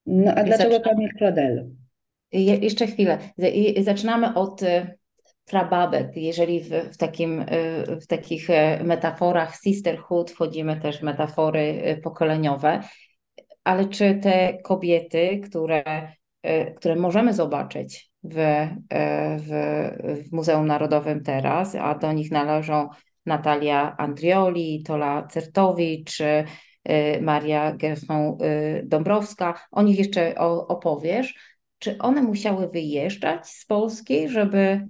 No 0.05 0.31
a 0.31 0.43
dlaczego 0.43 0.71
Zaczynamy. 0.71 0.83
Kamil 0.83 1.09
Kladel? 1.17 1.69
Je, 2.31 2.55
jeszcze 2.55 2.87
chwilę. 2.87 3.17
Zaczynamy 3.81 4.33
od 4.35 4.63
e, 4.63 4.95
prababek. 5.45 6.17
Jeżeli 6.17 6.61
w, 6.61 6.69
w, 6.69 6.97
takim, 6.97 7.39
e, 7.39 7.45
w 7.95 8.07
takich 8.07 8.47
metaforach 8.83 9.55
sisterhood 9.55 10.31
wchodzimy 10.31 10.79
też 10.81 11.01
metafory 11.01 11.99
pokoleniowe, 12.03 12.79
ale 13.63 13.85
czy 13.85 14.15
te 14.15 14.57
kobiety, 14.63 15.39
które, 15.43 15.83
które 16.75 16.95
możemy 16.95 17.33
zobaczyć 17.33 18.08
w, 18.23 18.37
e, 18.37 19.37
w, 19.39 19.49
w 20.27 20.31
Muzeum 20.31 20.67
Narodowym 20.67 21.23
teraz, 21.23 21.75
a 21.75 21.95
do 21.95 22.11
nich 22.11 22.31
należą 22.31 22.89
Natalia 23.25 23.97
Andrioli, 23.97 24.83
Tola 24.83 25.27
Certowicz, 25.27 26.21
e, 26.21 26.45
Maria 27.21 27.75
Gerson-Dąbrowska. 27.77 29.53
O 29.71 29.81
nich 29.81 29.99
jeszcze 29.99 30.35
opowiesz. 30.67 31.59
Czy 31.79 31.97
one 31.97 32.21
musiały 32.21 32.69
wyjeżdżać 32.69 33.47
z 33.47 33.65
Polski, 33.65 34.29
żeby, 34.29 34.87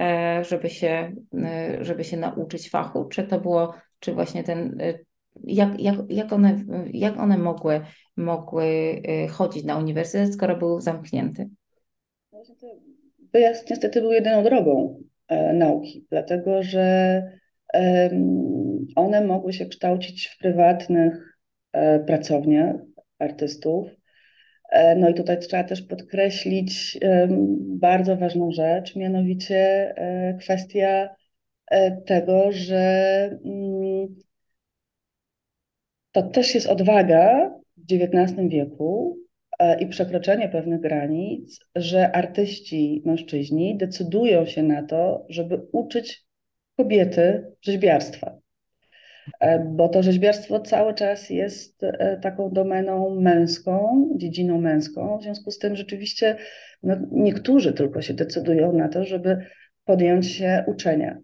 e, 0.00 0.44
żeby, 0.44 0.70
się, 0.70 1.12
żeby 1.80 2.04
się 2.04 2.16
nauczyć 2.16 2.70
fachu? 2.70 3.04
Czy 3.04 3.22
to 3.24 3.40
było, 3.40 3.74
czy 4.00 4.14
właśnie 4.14 4.44
ten, 4.44 4.78
jak, 5.44 5.80
jak, 5.80 5.96
jak, 6.08 6.32
one, 6.32 6.64
jak 6.92 7.18
one 7.18 7.38
mogły, 7.38 7.80
mogły 8.16 9.02
chodzić 9.30 9.64
na 9.64 9.76
uniwersytet, 9.76 10.34
skoro 10.34 10.56
był 10.56 10.80
zamknięty? 10.80 11.48
Wyjazd 13.32 13.70
niestety 13.70 14.00
był 14.00 14.12
jedyną 14.12 14.44
drogą 14.44 15.02
e, 15.28 15.52
nauki, 15.52 16.06
dlatego 16.10 16.62
że 16.62 17.22
e, 17.74 18.10
one 18.96 19.24
mogły 19.24 19.52
się 19.52 19.66
kształcić 19.66 20.26
w 20.26 20.38
prywatnych 20.38 21.38
e, 21.72 22.00
pracowniach 22.00 22.76
artystów. 23.18 23.88
E, 24.70 24.96
no 24.96 25.08
i 25.08 25.14
tutaj 25.14 25.38
trzeba 25.38 25.64
też 25.64 25.82
podkreślić 25.82 26.98
bardzo 27.58 28.16
ważną 28.16 28.50
rzecz, 28.50 28.96
mianowicie 28.96 29.56
e, 29.96 30.34
kwestia 30.40 31.08
e, 31.66 32.02
tego, 32.02 32.52
że 32.52 32.84
mm, 33.44 34.16
to 36.12 36.22
też 36.22 36.54
jest 36.54 36.66
odwaga 36.66 37.50
w 37.76 37.92
XIX 37.92 38.48
wieku, 38.48 39.16
i 39.80 39.86
przekroczenie 39.86 40.48
pewnych 40.48 40.80
granic, 40.80 41.58
że 41.74 42.12
artyści, 42.12 43.02
mężczyźni 43.04 43.76
decydują 43.76 44.46
się 44.46 44.62
na 44.62 44.82
to, 44.82 45.26
żeby 45.28 45.60
uczyć 45.72 46.26
kobiety 46.76 47.44
rzeźbiarstwa. 47.62 48.38
E, 49.40 49.58
bo 49.58 49.88
to 49.88 50.02
rzeźbiarstwo 50.02 50.60
cały 50.60 50.94
czas 50.94 51.30
jest 51.30 51.84
e, 51.84 52.18
taką 52.22 52.50
domeną 52.50 53.20
męską, 53.20 54.08
dziedziną 54.16 54.60
męską. 54.60 55.18
W 55.18 55.22
związku 55.22 55.50
z 55.50 55.58
tym 55.58 55.76
rzeczywiście 55.76 56.36
no, 56.82 56.96
niektórzy 57.12 57.72
tylko 57.72 58.02
się 58.02 58.14
decydują 58.14 58.72
na 58.72 58.88
to, 58.88 59.04
żeby 59.04 59.46
podjąć 59.84 60.32
się 60.32 60.64
uczenia. 60.66 61.18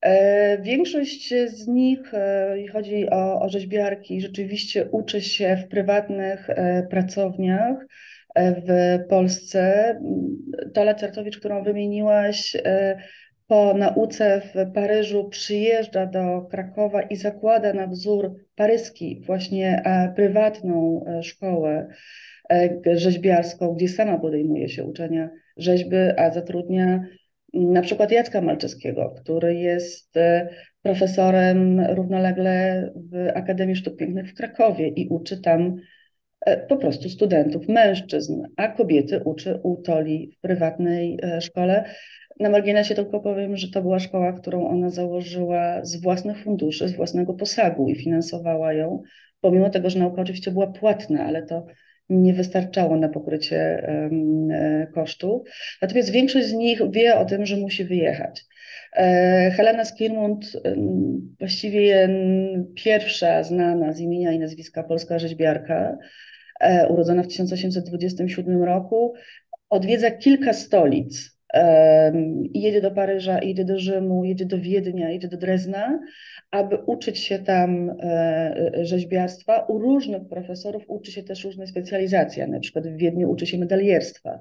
E, 0.00 0.58
większość 0.62 1.34
z 1.46 1.66
nich, 1.66 2.14
e, 2.14 2.52
jeśli 2.56 2.72
chodzi 2.72 3.10
o, 3.10 3.40
o 3.40 3.48
rzeźbiarki, 3.48 4.20
rzeczywiście 4.20 4.88
uczy 4.90 5.20
się 5.20 5.56
w 5.56 5.68
prywatnych 5.68 6.50
e, 6.50 6.86
pracowniach 6.90 7.86
w 8.36 8.98
Polsce. 9.08 9.94
Tola 10.74 10.94
Certowicz, 10.94 11.38
którą 11.38 11.62
wymieniłaś, 11.62 12.56
po 13.46 13.74
nauce 13.74 14.42
w 14.54 14.72
Paryżu 14.72 15.28
przyjeżdża 15.28 16.06
do 16.06 16.46
Krakowa 16.50 17.02
i 17.02 17.16
zakłada 17.16 17.72
na 17.72 17.86
wzór 17.86 18.34
paryski 18.54 19.22
właśnie 19.26 19.82
prywatną 20.16 21.04
szkołę 21.22 21.88
rzeźbiarską, 22.94 23.74
gdzie 23.74 23.88
sama 23.88 24.18
podejmuje 24.18 24.68
się 24.68 24.84
uczenia 24.84 25.30
rzeźby, 25.56 25.96
a 26.16 26.30
zatrudnia 26.30 27.04
na 27.54 27.82
przykład 27.82 28.10
Jacka 28.10 28.40
Malczewskiego, 28.40 29.14
który 29.22 29.54
jest 29.54 30.14
profesorem 30.82 31.80
równolegle 31.80 32.82
w 33.12 33.28
Akademii 33.34 33.76
Sztuk 33.76 33.96
Pięknych 33.96 34.30
w 34.30 34.34
Krakowie 34.34 34.88
i 34.88 35.08
uczy 35.08 35.40
tam 35.40 35.76
e, 36.40 36.66
po 36.66 36.76
prostu 36.76 37.08
studentów, 37.08 37.68
mężczyzn, 37.68 38.42
a 38.56 38.68
kobiety 38.68 39.20
uczy 39.24 39.60
u 39.62 39.76
Toli 39.76 40.30
w 40.36 40.40
prywatnej 40.40 41.18
e, 41.22 41.40
szkole. 41.40 41.84
Na 42.40 42.50
marginesie 42.50 42.94
tylko 42.94 43.20
powiem, 43.20 43.56
że 43.56 43.70
to 43.70 43.82
była 43.82 43.98
szkoła, 43.98 44.32
którą 44.32 44.68
ona 44.68 44.90
założyła 44.90 45.84
z 45.84 46.02
własnych 46.02 46.42
funduszy, 46.42 46.88
z 46.88 46.96
własnego 46.96 47.34
posagu 47.34 47.88
i 47.88 47.96
finansowała 47.96 48.72
ją, 48.72 49.02
pomimo 49.40 49.70
tego, 49.70 49.90
że 49.90 49.98
nauka 49.98 50.22
oczywiście 50.22 50.50
była 50.50 50.66
płatna, 50.66 51.24
ale 51.24 51.42
to 51.42 51.66
nie 52.08 52.32
wystarczało 52.32 52.96
na 52.96 53.08
pokrycie 53.08 53.58
e, 53.60 54.86
kosztu. 54.94 55.44
Natomiast 55.82 56.10
większość 56.10 56.46
z 56.46 56.52
nich 56.52 56.80
wie 56.90 57.18
o 57.18 57.24
tym, 57.24 57.46
że 57.46 57.56
musi 57.56 57.84
wyjechać. 57.84 58.44
E, 58.92 59.50
Helena 59.50 59.84
Skirmund, 59.84 60.52
właściwie 61.38 62.08
pierwsza 62.74 63.42
znana 63.42 63.92
z 63.92 64.00
imienia 64.00 64.32
i 64.32 64.38
nazwiska 64.38 64.82
polska 64.82 65.18
rzeźbiarka, 65.18 65.98
e, 66.60 66.88
urodzona 66.88 67.22
w 67.22 67.26
1827 67.26 68.62
roku, 68.62 69.14
odwiedza 69.68 70.10
kilka 70.10 70.52
stolic 70.52 71.37
jedzie 72.54 72.80
do 72.80 72.90
Paryża, 72.90 73.38
jedzie 73.42 73.64
do 73.64 73.78
Rzymu, 73.78 74.24
jedzie 74.24 74.46
do 74.46 74.58
Wiednia, 74.58 75.10
jedzie 75.10 75.28
do 75.28 75.36
Drezna, 75.36 76.00
aby 76.50 76.76
uczyć 76.76 77.18
się 77.18 77.38
tam 77.38 77.90
e, 78.00 78.70
rzeźbiarstwa. 78.82 79.60
U 79.68 79.78
różnych 79.78 80.28
profesorów 80.28 80.82
uczy 80.86 81.12
się 81.12 81.22
też 81.22 81.44
różne 81.44 81.66
specjalizacje, 81.66 82.46
na 82.46 82.60
przykład 82.60 82.88
w 82.88 82.96
Wiedniu 82.96 83.30
uczy 83.30 83.46
się 83.46 83.58
medalierstwa. 83.58 84.40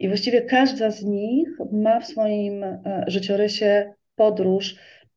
I 0.00 0.08
właściwie 0.08 0.42
każda 0.42 0.90
z 0.90 1.04
nich 1.04 1.48
ma 1.72 2.00
w 2.00 2.06
swoim 2.06 2.64
e, 2.64 3.04
życiorysie 3.06 3.92
podróż 4.14 4.76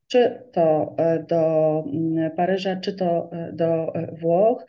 czy 0.10 0.44
to 0.52 0.95
e, 0.98 1.23
do 1.30 1.84
mm, 1.94 2.31
Paryża, 2.31 2.76
czy 2.76 2.94
to 2.94 3.30
e, 3.31 3.53
do 3.53 3.95
e, 3.95 4.15
Włoch, 4.15 4.65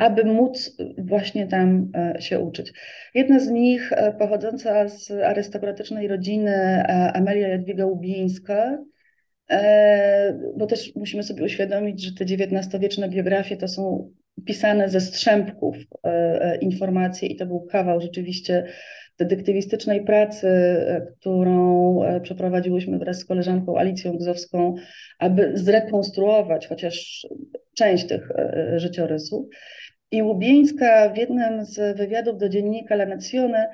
aby 0.00 0.24
móc 0.24 0.76
właśnie 0.98 1.46
tam 1.46 1.92
się 2.18 2.40
uczyć. 2.40 2.72
Jedna 3.14 3.40
z 3.40 3.48
nich, 3.48 3.92
pochodząca 4.18 4.88
z 4.88 5.10
arystokratycznej 5.10 6.08
rodziny, 6.08 6.84
Amelia 7.14 7.48
Jadwiga 7.48 7.86
Łubieńska, 7.86 8.78
bo 10.56 10.66
też 10.66 10.94
musimy 10.94 11.22
sobie 11.22 11.44
uświadomić, 11.44 12.02
że 12.02 12.12
te 12.14 12.24
XIX-wieczne 12.24 13.08
biografie 13.08 13.56
to 13.56 13.68
są 13.68 14.10
pisane 14.46 14.88
ze 14.88 15.00
strzępków 15.00 15.76
informacji 16.60 17.32
i 17.32 17.36
to 17.36 17.46
był 17.46 17.66
kawał 17.66 18.00
rzeczywiście 18.00 18.64
detektywistycznej 19.18 20.04
pracy, 20.04 20.48
e, 20.48 21.06
którą 21.20 22.02
e, 22.02 22.20
przeprowadziłyśmy 22.20 22.98
wraz 22.98 23.18
z 23.18 23.24
koleżanką 23.24 23.78
Alicją 23.78 24.16
Gzowską, 24.16 24.74
aby 25.18 25.50
zrekonstruować 25.54 26.66
chociaż 26.66 27.26
część 27.74 28.06
tych 28.06 28.30
e, 28.30 28.72
życiorysów. 28.78 29.46
I 30.10 30.22
Łubieńska 30.22 31.08
w 31.08 31.16
jednym 31.16 31.64
z 31.64 31.96
wywiadów 31.96 32.38
do 32.38 32.48
dziennika 32.48 32.94
La 32.94 33.06
Nazione, 33.06 33.68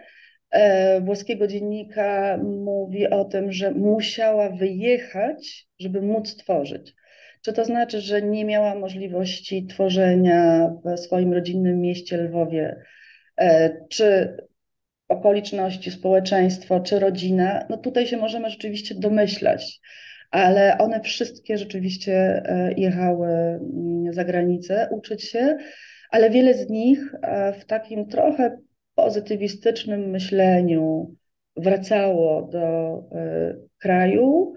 włoskiego 1.00 1.46
dziennika, 1.46 2.38
mówi 2.44 3.06
o 3.10 3.24
tym, 3.24 3.52
że 3.52 3.70
musiała 3.70 4.50
wyjechać, 4.50 5.66
żeby 5.78 6.02
móc 6.02 6.36
tworzyć. 6.36 6.94
Czy 7.44 7.52
to 7.52 7.64
znaczy, 7.64 8.00
że 8.00 8.22
nie 8.22 8.44
miała 8.44 8.74
możliwości 8.74 9.66
tworzenia 9.66 10.70
w 10.84 11.00
swoim 11.00 11.32
rodzinnym 11.32 11.80
mieście 11.80 12.16
Lwowie? 12.16 12.76
Czy 13.88 14.36
okoliczności, 15.12 15.90
społeczeństwo 15.90 16.80
czy 16.80 16.98
rodzina, 16.98 17.66
no 17.70 17.76
tutaj 17.76 18.06
się 18.06 18.16
możemy 18.16 18.50
rzeczywiście 18.50 18.94
domyślać, 18.94 19.80
ale 20.30 20.78
one 20.78 21.00
wszystkie 21.00 21.58
rzeczywiście 21.58 22.42
e, 22.46 22.72
jechały 22.76 23.28
mm, 23.28 24.12
za 24.12 24.24
granicę 24.24 24.88
uczyć 24.90 25.22
się, 25.22 25.56
ale 26.10 26.30
wiele 26.30 26.54
z 26.54 26.70
nich 26.70 27.14
e, 27.22 27.52
w 27.52 27.64
takim 27.64 28.08
trochę 28.08 28.58
pozytywistycznym 28.94 30.10
myśleniu 30.10 31.14
wracało 31.56 32.42
do 32.42 32.98
e, 33.12 33.54
kraju 33.78 34.52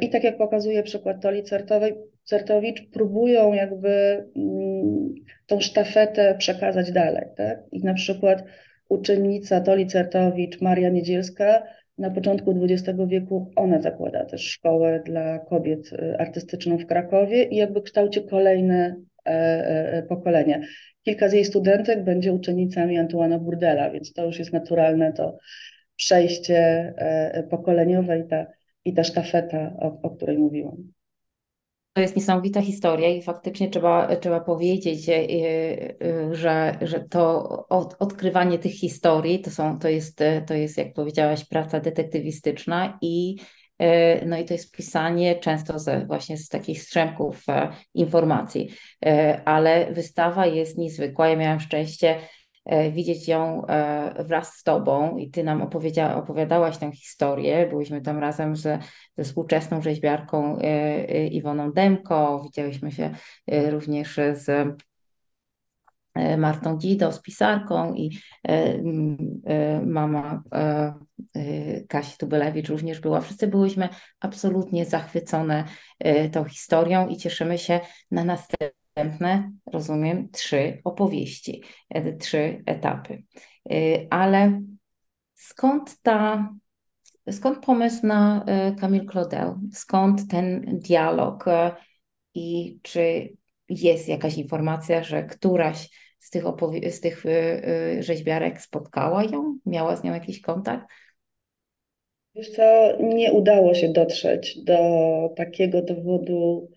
i 0.00 0.10
tak 0.10 0.24
jak 0.24 0.38
pokazuje 0.38 0.82
przykład 0.82 1.22
Toli 1.22 1.42
Certowej, 1.42 1.94
Certowicz, 2.24 2.90
próbują 2.90 3.52
jakby 3.52 3.88
mm, 4.36 5.14
tą 5.46 5.60
sztafetę 5.60 6.34
przekazać 6.38 6.92
dalej. 6.92 7.24
Tak? 7.36 7.58
I 7.72 7.84
na 7.84 7.94
przykład 7.94 8.42
uczennica 8.88 9.60
Toli 9.60 9.86
Certowicz, 9.86 10.60
Maria 10.60 10.88
Niedzielska, 10.88 11.62
na 11.98 12.10
początku 12.10 12.54
XX 12.62 12.98
wieku 13.06 13.50
ona 13.56 13.80
zakłada 13.80 14.24
też 14.24 14.42
szkołę 14.42 15.02
dla 15.04 15.38
kobiet 15.38 15.92
y, 15.92 16.18
artystyczną 16.18 16.78
w 16.78 16.86
Krakowie 16.86 17.44
i 17.44 17.56
jakby 17.56 17.82
kształci 17.82 18.24
kolejne 18.24 18.96
e, 19.26 19.30
e, 19.30 19.92
e, 19.92 20.02
pokolenia. 20.02 20.60
Kilka 21.02 21.28
z 21.28 21.32
jej 21.32 21.44
studentek 21.44 22.04
będzie 22.04 22.32
uczennicami 22.32 22.98
Antuana 22.98 23.38
Burdela, 23.38 23.90
więc 23.90 24.12
to 24.12 24.26
już 24.26 24.38
jest 24.38 24.52
naturalne 24.52 25.12
to 25.12 25.38
przejście 25.96 26.94
pokoleniowe 27.50 28.18
i 28.18 28.28
ta, 28.28 28.46
i 28.84 28.94
ta 28.94 29.04
sztafeta, 29.04 29.76
o, 29.80 30.00
o 30.02 30.10
której 30.10 30.38
mówiłam. 30.38 30.97
To 31.98 32.02
jest 32.02 32.16
niesamowita 32.16 32.62
historia 32.62 33.08
i 33.08 33.22
faktycznie 33.22 33.70
trzeba, 33.70 34.16
trzeba 34.16 34.40
powiedzieć, 34.40 35.08
e, 35.08 35.14
e, 35.14 36.34
że, 36.34 36.78
że 36.80 37.00
to 37.00 37.48
od, 37.68 37.96
odkrywanie 37.98 38.58
tych 38.58 38.72
historii 38.72 39.40
to, 39.40 39.50
są, 39.50 39.78
to, 39.78 39.88
jest, 39.88 40.18
to 40.46 40.54
jest, 40.54 40.78
jak 40.78 40.92
powiedziałaś, 40.92 41.44
praca 41.44 41.80
detektywistyczna 41.80 42.98
i 43.02 43.36
e, 43.78 44.26
no 44.26 44.38
i 44.38 44.44
to 44.44 44.54
jest 44.54 44.76
pisanie 44.76 45.36
często 45.36 45.74
właśnie 46.06 46.36
z 46.36 46.48
takich 46.48 46.82
strzępków 46.82 47.44
informacji, 47.94 48.70
ale 49.44 49.92
wystawa 49.92 50.46
jest 50.46 50.78
niezwykła. 50.78 51.28
Ja 51.28 51.36
miałam 51.36 51.60
szczęście 51.60 52.16
E, 52.16 52.37
widzieć 52.92 53.28
ją 53.28 53.66
e, 53.66 54.24
wraz 54.24 54.56
z 54.56 54.62
Tobą 54.62 55.16
i 55.16 55.30
Ty 55.30 55.44
nam 55.44 55.62
opowiadałaś 56.16 56.78
tę 56.78 56.92
historię. 56.92 57.66
Byliśmy 57.66 58.00
tam 58.00 58.18
razem 58.18 58.56
z, 58.56 58.62
ze 59.16 59.24
współczesną 59.24 59.82
rzeźbiarką 59.82 60.58
e, 60.58 61.26
Iwoną 61.26 61.72
Demko, 61.72 62.40
widziałyśmy 62.44 62.92
się 62.92 63.10
również 63.70 64.20
z 64.32 64.76
Martą 66.38 66.78
Dzido, 66.78 67.12
z 67.12 67.22
pisarką 67.22 67.94
i 67.94 68.18
mama 69.86 70.42
Kasi 71.88 72.18
Tubelewicz 72.18 72.68
również 72.68 73.00
była. 73.00 73.20
Wszyscy 73.20 73.46
byłyśmy 73.46 73.88
absolutnie 74.20 74.84
zachwycone 74.84 75.64
tą 76.32 76.44
historią 76.44 77.08
i 77.08 77.16
cieszymy 77.16 77.58
się 77.58 77.80
na 78.10 78.24
następne 78.24 78.77
następne, 78.98 79.52
rozumiem, 79.72 80.28
trzy 80.30 80.80
opowieści, 80.84 81.62
e, 81.90 82.12
trzy 82.12 82.62
etapy. 82.66 83.22
E, 83.70 83.74
ale 84.10 84.62
skąd 85.34 86.02
ta, 86.02 86.52
skąd 87.30 87.64
pomysł 87.64 88.06
na 88.06 88.44
e, 88.44 88.74
Camille 88.74 89.06
Claudel? 89.06 89.54
Skąd 89.72 90.28
ten 90.28 90.78
dialog 90.78 91.44
i 92.34 92.78
czy 92.82 93.32
jest 93.68 94.08
jakaś 94.08 94.38
informacja, 94.38 95.02
że 95.02 95.22
któraś 95.22 95.90
z 96.18 96.30
tych, 96.30 96.44
z 96.90 97.00
tych 97.00 97.24
rzeźbiarek 98.00 98.60
spotkała 98.60 99.24
ją? 99.24 99.58
Miała 99.66 99.96
z 99.96 100.04
nią 100.04 100.12
jakiś 100.12 100.40
kontakt? 100.40 100.86
Wiesz 102.34 102.50
co, 102.50 102.62
nie 103.00 103.32
udało 103.32 103.74
się 103.74 103.92
dotrzeć 103.92 104.64
do 104.64 104.78
takiego 105.36 105.82
dowodu 105.82 106.68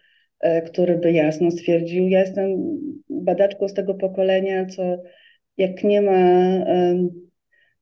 który 0.66 0.98
by 0.98 1.12
jasno 1.12 1.52
stwierdził, 1.52 2.08
ja 2.08 2.20
jestem 2.20 2.80
badaczką 3.10 3.68
z 3.68 3.74
tego 3.74 3.94
pokolenia, 3.94 4.66
co 4.66 5.04
jak 5.58 5.84
nie 5.84 6.02
ma 6.02 6.22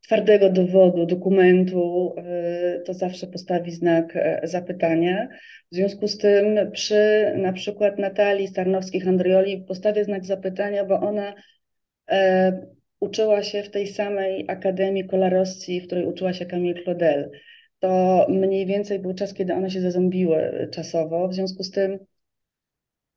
twardego 0.10 0.50
dowodu, 0.50 1.06
dokumentu, 1.06 2.14
e, 2.18 2.80
to 2.86 2.94
zawsze 2.94 3.28
postawi 3.28 3.72
znak 3.72 4.16
e, 4.16 4.40
zapytania. 4.44 5.28
W 5.72 5.76
związku 5.76 6.08
z 6.08 6.18
tym 6.18 6.72
przy 6.72 7.34
na 7.38 7.54
przykład 7.54 8.00
Natalii 8.00 8.48
Starnowskich-Andrioli 8.48 9.66
postawię 9.68 10.04
znak 10.06 10.26
zapytania, 10.26 10.86
bo 10.86 11.00
ona 11.00 11.34
uczyła 13.00 13.44
się 13.44 13.64
w 13.64 13.70
tej 13.70 13.88
samej 13.88 14.46
Akademii 14.48 15.08
Kolarossi, 15.08 15.82
w 15.82 15.86
której 15.86 16.06
uczyła 16.06 16.34
się 16.34 16.46
Camille 16.46 16.84
Claudel. 16.84 17.32
To 17.80 18.26
mniej 18.30 18.66
więcej 18.66 19.00
był 19.00 19.14
czas, 19.14 19.34
kiedy 19.34 19.54
one 19.54 19.70
się 19.70 19.82
zazębiły 19.82 20.70
czasowo. 20.72 21.28
W 21.28 21.34
związku 21.34 21.64
z 21.64 21.72
tym 21.72 22.00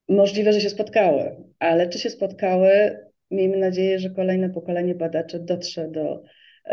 Możliwe, 0.09 0.53
że 0.53 0.61
się 0.61 0.69
spotkały, 0.69 1.35
ale 1.59 1.89
czy 1.89 1.99
się 1.99 2.09
spotkały, 2.09 2.97
miejmy 3.31 3.57
nadzieję, 3.57 3.99
że 3.99 4.09
kolejne 4.09 4.49
pokolenie 4.49 4.95
badaczy 4.95 5.39
dotrze 5.39 5.87
do 5.87 6.23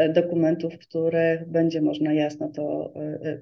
dokumentów, 0.09 0.75
w 0.75 0.79
których 0.79 1.49
będzie 1.49 1.83
można 1.83 2.13
jasno 2.13 2.49
to 2.49 2.95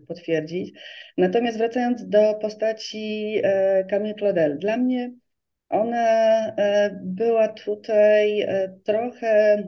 potwierdzić. 0.09 0.79
Natomiast 1.19 1.59
wracając 1.59 2.09
do 2.09 2.35
postaci 2.35 3.35
Camille 3.91 4.15
Claudel, 4.15 4.59
dla 4.59 4.77
mnie 4.77 5.13
ona 5.69 6.57
była 7.03 7.49
tutaj 7.49 8.47
trochę 8.85 9.63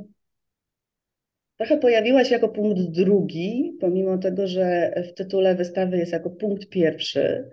Trochę 1.60 1.78
pojawiła 1.78 2.24
się 2.24 2.34
jako 2.34 2.48
punkt 2.48 2.80
drugi, 2.82 3.76
pomimo 3.80 4.18
tego, 4.18 4.47
że 4.47 4.92
w 5.09 5.14
tytule 5.14 5.55
wystawy 5.55 5.98
jest 5.98 6.12
jako 6.12 6.30
punkt 6.30 6.68
pierwszy 6.68 7.51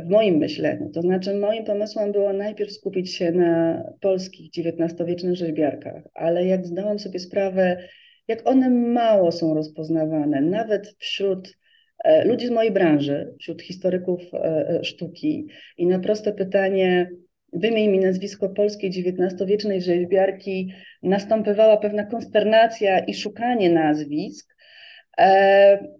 w 0.00 0.08
moim 0.08 0.36
myśleniu. 0.36 0.90
To 0.90 1.02
znaczy, 1.02 1.34
moim 1.34 1.64
pomysłem 1.64 2.12
było 2.12 2.32
najpierw 2.32 2.72
skupić 2.72 3.14
się 3.14 3.32
na 3.32 3.82
polskich 4.00 4.50
XIX-wiecznych 4.58 5.36
rzeźbiarkach, 5.36 6.02
ale 6.14 6.46
jak 6.46 6.66
zdałam 6.66 6.98
sobie 6.98 7.18
sprawę, 7.18 7.88
jak 8.28 8.48
one 8.48 8.70
mało 8.70 9.32
są 9.32 9.54
rozpoznawane, 9.54 10.40
nawet 10.40 10.96
wśród 10.98 11.56
e, 12.04 12.24
ludzi 12.24 12.46
z 12.46 12.50
mojej 12.50 12.72
branży, 12.72 13.34
wśród 13.40 13.62
historyków 13.62 14.20
e, 14.34 14.68
e, 14.68 14.84
sztuki, 14.84 15.46
i 15.76 15.86
na 15.86 15.98
proste 15.98 16.32
pytanie, 16.32 17.10
wymień 17.52 17.90
mi 17.90 17.98
nazwisko 17.98 18.48
polskiej 18.48 18.90
XIX-wiecznej 18.90 19.82
rzeźbiarki, 19.82 20.72
następowała 21.02 21.76
pewna 21.76 22.04
konsternacja 22.04 22.98
i 22.98 23.14
szukanie 23.14 23.70
nazwisk. 23.70 24.54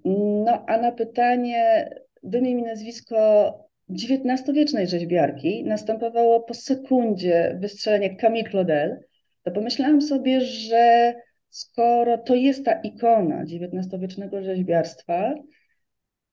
No 0.04 0.64
a 0.68 0.78
na 0.78 0.92
pytanie, 0.92 1.90
wymień 2.22 2.54
mi 2.54 2.62
nazwisko 2.62 3.63
XIX-wiecznej 3.90 4.86
rzeźbiarki 4.86 5.64
następowało 5.64 6.40
po 6.40 6.54
sekundzie 6.54 7.58
wystrzelenie 7.60 8.16
Camille 8.16 8.50
Claudel, 8.50 9.00
to 9.42 9.50
pomyślałam 9.50 10.02
sobie, 10.02 10.40
że 10.40 11.14
skoro 11.48 12.18
to 12.18 12.34
jest 12.34 12.64
ta 12.64 12.72
ikona 12.72 13.42
XIX-wiecznego 13.42 14.42
rzeźbiarstwa, 14.42 15.34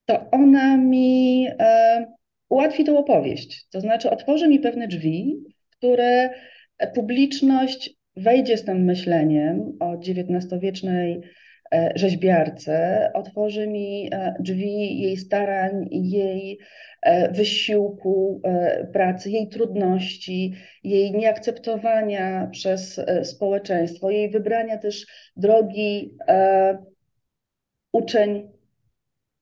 to 0.04 0.30
ona 0.30 0.76
mi 0.76 1.46
e, 1.58 2.06
ułatwi 2.48 2.84
tą 2.84 2.98
opowieść. 2.98 3.66
To 3.70 3.80
znaczy 3.80 4.10
otworzy 4.10 4.48
mi 4.48 4.58
pewne 4.58 4.88
drzwi, 4.88 5.36
w 5.70 5.76
które 5.76 6.30
publiczność 6.94 7.94
wejdzie 8.16 8.56
z 8.56 8.64
tym 8.64 8.84
myśleniem 8.84 9.76
o 9.80 9.92
XIX-wiecznej 9.92 11.20
rzeźbiarce, 11.94 13.10
otworzy 13.14 13.66
mi 13.66 14.08
e, 14.12 14.34
drzwi 14.40 15.00
jej 15.00 15.16
starań, 15.16 15.88
jej 15.90 16.58
E, 17.02 17.32
wysiłku 17.32 18.40
e, 18.44 18.86
pracy, 18.92 19.30
jej 19.30 19.48
trudności, 19.48 20.54
jej 20.84 21.12
nieakceptowania 21.12 22.48
przez 22.52 22.98
e, 22.98 23.24
społeczeństwo, 23.24 24.10
jej 24.10 24.30
wybrania 24.30 24.78
też 24.78 25.06
drogi 25.36 26.16
uczeń, 27.92 28.50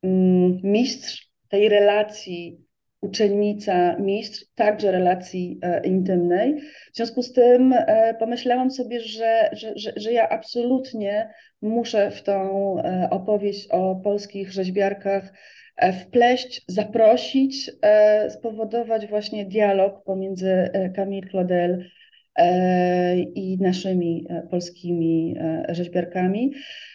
mm, 0.02 0.61
mistrz 0.62 1.31
tej 1.48 1.69
relacji 1.69 2.65
uczennica, 3.01 3.97
mistrz, 3.98 4.44
także 4.55 4.93
relacji 4.93 5.60
intymnej. 5.85 6.60
W 6.93 6.97
związku 6.97 7.22
z 7.22 7.32
tym 7.32 7.74
pomyślałam 8.18 8.70
sobie, 8.70 9.01
że, 9.01 9.51
że, 9.52 9.72
że, 9.77 9.93
że 9.97 10.12
ja 10.12 10.28
absolutnie 10.28 11.31
muszę 11.62 12.10
w 12.10 12.22
tą 12.22 12.77
opowieść 13.10 13.68
o 13.70 13.97
polskich 13.97 14.52
rzeźbiarkach 14.52 15.32
E, 15.81 15.93
wpleść, 15.93 16.62
zaprosić, 16.68 17.70
e, 17.82 18.31
spowodować 18.31 19.06
właśnie 19.06 19.44
dialog 19.44 20.05
pomiędzy 20.05 20.51
e, 20.51 20.90
Camille 20.90 21.31
Claudel 21.31 21.90
i 23.34 23.58
naszymi 23.60 24.26
polskimi 24.50 25.36
rzeźbiarkami. 25.68 26.52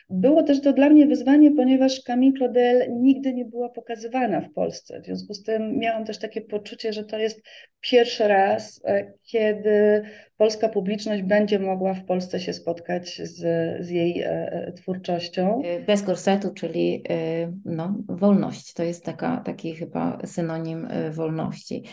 Było 0.10 0.44
też 0.44 0.62
to 0.62 0.74
dla 0.74 0.90
mnie 0.90 1.08
wyzwanie, 1.08 1.52
ponieważ 1.52 2.02
Camille 2.02 2.38
Claudel 2.38 3.02
nigdy 3.02 3.34
nie 3.34 3.46
była 3.46 3.70
pokazywana 3.70 4.42
w 4.42 4.54
Polsce. 4.54 5.02
W 5.02 5.06
związku 5.06 5.34
z 5.34 5.44
tym 5.44 5.78
miałam 5.78 6.06
też 6.06 6.18
takie 6.18 6.42
poczucie, 6.42 6.94
że 6.94 7.04
to 7.04 7.18
jest 7.18 7.42
pierwszy 7.82 8.28
raz, 8.28 8.82
kiedy 9.24 10.02
polska 10.38 10.70
publiczność 10.70 11.24
będzie 11.24 11.60
mogła 11.60 11.94
w 11.94 12.06
Polsce 12.06 12.40
się 12.40 12.54
spotkać 12.54 13.22
z, 13.24 13.38
z 13.86 13.90
jej 13.90 14.22
e, 14.22 14.30
e, 14.52 14.72
twórczością. 14.72 15.62
Bez 15.88 16.02
gorsetu, 16.02 16.54
czyli 16.54 17.04
e, 17.10 17.52
no, 17.66 17.98
wolność. 18.08 18.74
To 18.74 18.84
jest 18.84 19.06
taka, 19.06 19.38
taki 19.46 19.76
chyba 19.76 20.20
synonim 20.26 20.88
wolności. 21.12 21.84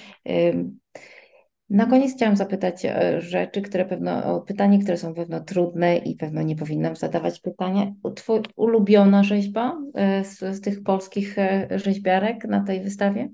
Na 1.72 1.86
koniec 1.86 2.14
chciałam 2.14 2.36
zapytać 2.36 2.86
rzeczy, 3.18 3.62
które 3.62 3.84
pewno, 3.84 4.40
pytanie, 4.40 4.78
które 4.78 4.96
są 4.96 5.14
pewno 5.14 5.40
trudne 5.40 5.96
i 5.96 6.16
pewno 6.16 6.42
nie 6.42 6.56
powinnam 6.56 6.96
zadawać 6.96 7.40
pytania. 7.40 7.92
Twój 8.16 8.40
ulubiona 8.56 9.22
rzeźba 9.22 9.78
z, 10.22 10.38
z 10.56 10.60
tych 10.60 10.82
polskich 10.82 11.36
rzeźbiarek 11.70 12.44
na 12.44 12.64
tej 12.64 12.80
wystawie? 12.80 13.28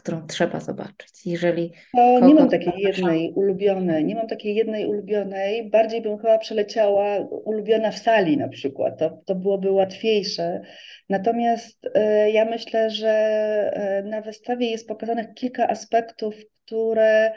Którą 0.00 0.26
trzeba 0.26 0.60
zobaczyć. 0.60 1.26
Jeżeli 1.26 1.72
to 1.96 2.26
nie 2.26 2.34
mam 2.34 2.48
takiej 2.48 2.72
jednej 2.76 3.32
ulubionej, 3.32 4.04
nie 4.04 4.14
mam 4.14 4.26
takiej 4.26 4.54
jednej 4.54 4.86
ulubionej, 4.86 5.70
bardziej 5.70 6.02
bym 6.02 6.18
chyba 6.18 6.38
przeleciała 6.38 7.18
ulubiona 7.44 7.90
w 7.90 7.98
sali 7.98 8.36
na 8.36 8.48
przykład, 8.48 8.98
to, 8.98 9.22
to 9.26 9.34
byłoby 9.34 9.70
łatwiejsze. 9.70 10.60
Natomiast 11.08 11.86
e, 11.94 12.30
ja 12.30 12.44
myślę, 12.44 12.90
że 12.90 13.10
e, 13.10 14.02
na 14.02 14.20
wystawie 14.20 14.70
jest 14.70 14.88
pokazanych 14.88 15.34
kilka 15.34 15.68
aspektów, 15.68 16.34
które 16.66 17.32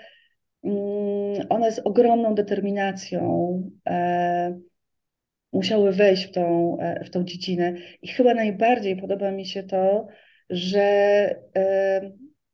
mm, 0.64 1.48
one 1.50 1.72
z 1.72 1.80
ogromną 1.80 2.36
determinacją 2.36 3.62
e, 3.90 4.60
musiały 5.54 5.92
wejść 5.92 6.28
w 6.28 6.32
tą, 6.32 6.78
w 7.06 7.10
tą 7.10 7.24
dziedzinę. 7.24 7.74
I 8.02 8.08
chyba 8.08 8.34
najbardziej 8.34 8.98
podoba 8.98 9.32
mi 9.32 9.46
się 9.46 9.64
to, 9.64 10.08
że 10.50 11.36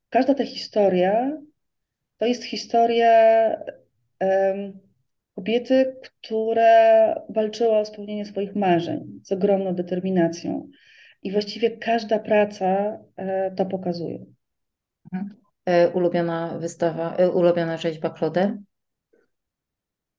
każda 0.09 0.33
ta 0.33 0.45
historia 0.45 1.37
to 2.19 2.25
jest 2.25 2.43
historia 2.43 3.55
um, 4.19 4.79
kobiety, 5.35 5.95
która 6.01 7.15
walczyła 7.29 7.79
o 7.79 7.85
spełnienie 7.85 8.25
swoich 8.25 8.55
marzeń 8.55 9.19
z 9.23 9.31
ogromną 9.31 9.75
determinacją. 9.75 10.69
I 11.23 11.31
właściwie 11.31 11.77
każda 11.77 12.19
praca 12.19 12.99
e, 13.15 13.51
to 13.51 13.65
pokazuje. 13.65 14.25
Mhm. 15.13 15.35
E, 15.65 15.89
ulubiona 15.89 16.57
wystawa, 16.57 17.15
e, 17.15 17.29
ulubiona 17.29 17.77
rzeźba 17.77 18.09
Claudel? 18.09 18.57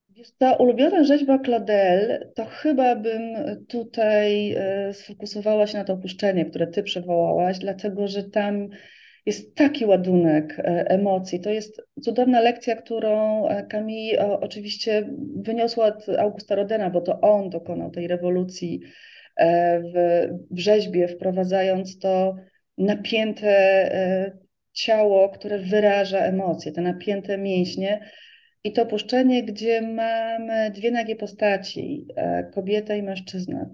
Wiesz, 0.09 0.31
ta 0.37 0.53
ulubiona 0.53 1.03
rzeźba 1.03 1.39
Claudel, 1.39 2.31
to 2.35 2.45
chyba 2.45 2.95
bym 2.95 3.21
tutaj 3.67 4.51
e, 4.51 4.93
sfokusowała 4.93 5.67
się 5.67 5.77
na 5.77 5.83
to 5.83 5.93
opuszczenie, 5.93 6.45
które 6.45 6.67
ty 6.67 6.83
przywołałaś, 6.83 7.59
dlatego 7.59 8.07
że 8.07 8.23
tam 8.23 8.69
jest 9.25 9.55
taki 9.55 9.85
ładunek 9.85 10.59
e, 10.59 10.63
emocji. 10.89 11.39
To 11.39 11.49
jest 11.49 11.81
cudowna 12.01 12.39
lekcja, 12.39 12.75
którą 12.75 13.47
e, 13.47 13.65
Camille 13.65 14.39
oczywiście 14.39 15.09
wyniosła 15.35 15.85
od 15.85 16.09
Augusta 16.09 16.55
Rodena, 16.55 16.89
bo 16.89 17.01
to 17.01 17.21
on 17.21 17.49
dokonał 17.49 17.91
tej 17.91 18.07
rewolucji 18.07 18.81
e, 19.37 19.79
w, 19.79 20.27
w 20.51 20.59
rzeźbie, 20.59 21.07
wprowadzając 21.07 21.99
to 21.99 22.35
napięte 22.77 23.51
ciało, 24.73 25.29
które 25.29 25.59
wyraża 25.59 26.19
emocje, 26.19 26.71
te 26.71 26.81
napięte 26.81 27.37
mięśnie. 27.37 28.11
I 28.63 28.73
to 28.73 28.85
puszczenie, 28.85 29.43
gdzie 29.43 29.81
mamy 29.81 30.71
dwie 30.71 30.91
nagie 30.91 31.15
postaci, 31.15 32.07
kobieta 32.53 32.95
i 32.95 33.03
mężczyzna, 33.03 33.69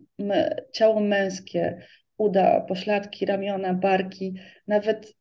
ciało 0.74 1.00
męskie, 1.00 1.82
uda, 2.18 2.62
pośladki, 2.62 3.26
ramiona, 3.26 3.74
barki, 3.74 4.34
nawet 4.68 5.08
E, 5.08 5.17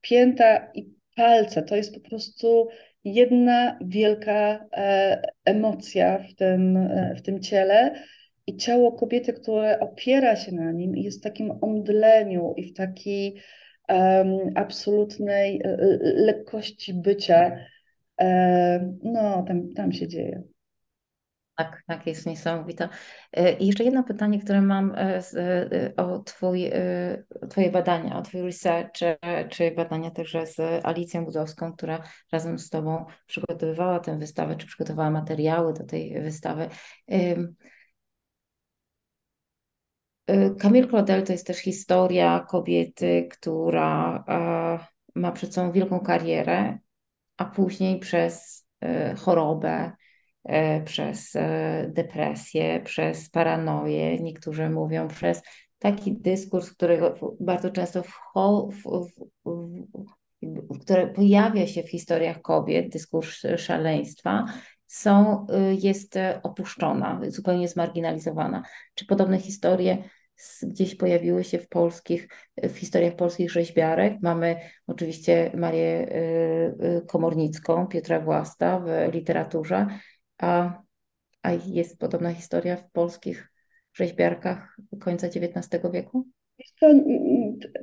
pięta 0.00 0.70
i 0.74 0.90
palce 1.16 1.62
to 1.62 1.76
jest 1.76 1.94
po 1.94 2.08
prostu 2.08 2.68
jedna 3.04 3.78
wielka 3.84 4.66
e, 4.72 5.22
emocja 5.44 6.18
w 6.18 6.34
tym, 6.34 6.76
e, 6.76 7.14
w 7.18 7.22
tym 7.22 7.40
ciele. 7.40 7.94
I 8.46 8.56
ciało 8.56 8.92
kobiety, 8.92 9.32
które 9.32 9.80
opiera 9.80 10.36
się 10.36 10.52
na 10.52 10.72
nim, 10.72 10.96
jest 10.96 11.18
w 11.18 11.22
takim 11.22 11.50
omdleniu 11.60 12.54
i 12.56 12.64
w 12.64 12.72
takiej 12.72 13.42
um, 13.88 14.38
absolutnej 14.54 15.62
lekkości 16.02 16.94
bycia. 16.94 17.56
no, 19.02 19.44
tam, 19.48 19.72
tam 19.72 19.92
się 19.92 20.08
dzieje. 20.08 20.42
Tak, 21.56 21.82
tak, 21.86 22.06
jest 22.06 22.26
niesamowita. 22.26 22.88
E, 23.32 23.52
I 23.52 23.66
jeszcze 23.66 23.84
jedno 23.84 24.04
pytanie, 24.04 24.40
które 24.40 24.62
mam 24.62 24.94
e, 24.94 25.22
e, 25.34 25.96
o, 25.96 26.18
twój, 26.18 26.70
Twoje 27.50 27.70
badania, 27.70 28.18
o 28.18 28.22
Twój 28.22 28.42
research, 28.42 28.92
czy, 29.50 29.70
badania 29.70 30.10
także 30.10 30.46
z 30.46 30.60
Alicją 30.86 31.24
Budowską, 31.24 31.72
która 31.72 32.02
razem 32.32 32.58
z 32.58 32.70
Tobą 32.70 33.04
przygotowywała 33.26 34.00
tę 34.00 34.18
wystawę, 34.18 34.56
czy 34.56 34.66
przygotowała 34.66 35.10
materiały 35.10 35.72
do 35.72 35.84
tej 35.84 36.22
wystawy. 36.22 36.68
Camille 40.60 40.88
Claudel 40.88 41.24
to 41.24 41.32
jest 41.32 41.46
też 41.46 41.58
historia 41.58 42.46
kobiety, 42.48 43.28
która 43.30 44.24
ma 45.14 45.32
przed 45.32 45.54
sobą 45.54 45.72
wielką 45.72 46.00
karierę, 46.00 46.78
a 47.36 47.44
później 47.44 47.98
przez 47.98 48.66
chorobę, 49.16 49.92
przez 50.84 51.32
depresję, 51.88 52.80
przez 52.84 53.30
paranoję, 53.30 54.18
niektórzy 54.18 54.70
mówią 54.70 55.08
przez 55.08 55.42
taki 55.78 56.12
dyskurs, 56.12 56.70
którego 56.70 57.14
bardzo 57.40 57.70
często 57.70 58.02
w, 58.02 58.12
w, 58.70 59.06
w, 59.44 60.80
który 60.80 61.06
pojawia 61.06 61.66
się 61.66 61.82
w 61.82 61.90
historiach 61.90 62.42
kobiet, 62.42 62.88
dyskurs 62.88 63.42
szaleństwa, 63.56 64.44
są, 64.86 65.46
jest 65.82 66.14
opuszczona, 66.42 67.20
zupełnie 67.28 67.68
zmarginalizowana. 67.68 68.62
Czy 68.94 69.06
podobne 69.06 69.38
historie 69.38 70.04
gdzieś 70.62 70.94
pojawiły 70.94 71.44
się 71.44 71.58
w 71.58 71.68
polskich, 71.68 72.28
w 72.62 72.76
historiach 72.76 73.16
polskich 73.16 73.50
rzeźbiarek. 73.50 74.14
Mamy 74.22 74.56
oczywiście 74.86 75.50
Marię 75.54 76.08
y, 76.08 76.86
y, 76.86 77.06
Komornicką, 77.06 77.86
Piotra 77.86 78.20
Własta 78.20 78.80
w 78.80 79.14
literaturze, 79.14 79.86
a, 80.38 80.82
a 81.42 81.52
jest 81.52 81.98
podobna 81.98 82.32
historia 82.32 82.76
w 82.76 82.90
polskich 82.90 83.48
rzeźbiarkach 83.94 84.76
końca 85.00 85.26
XIX 85.26 85.82
wieku? 85.92 86.26
To, 86.80 86.94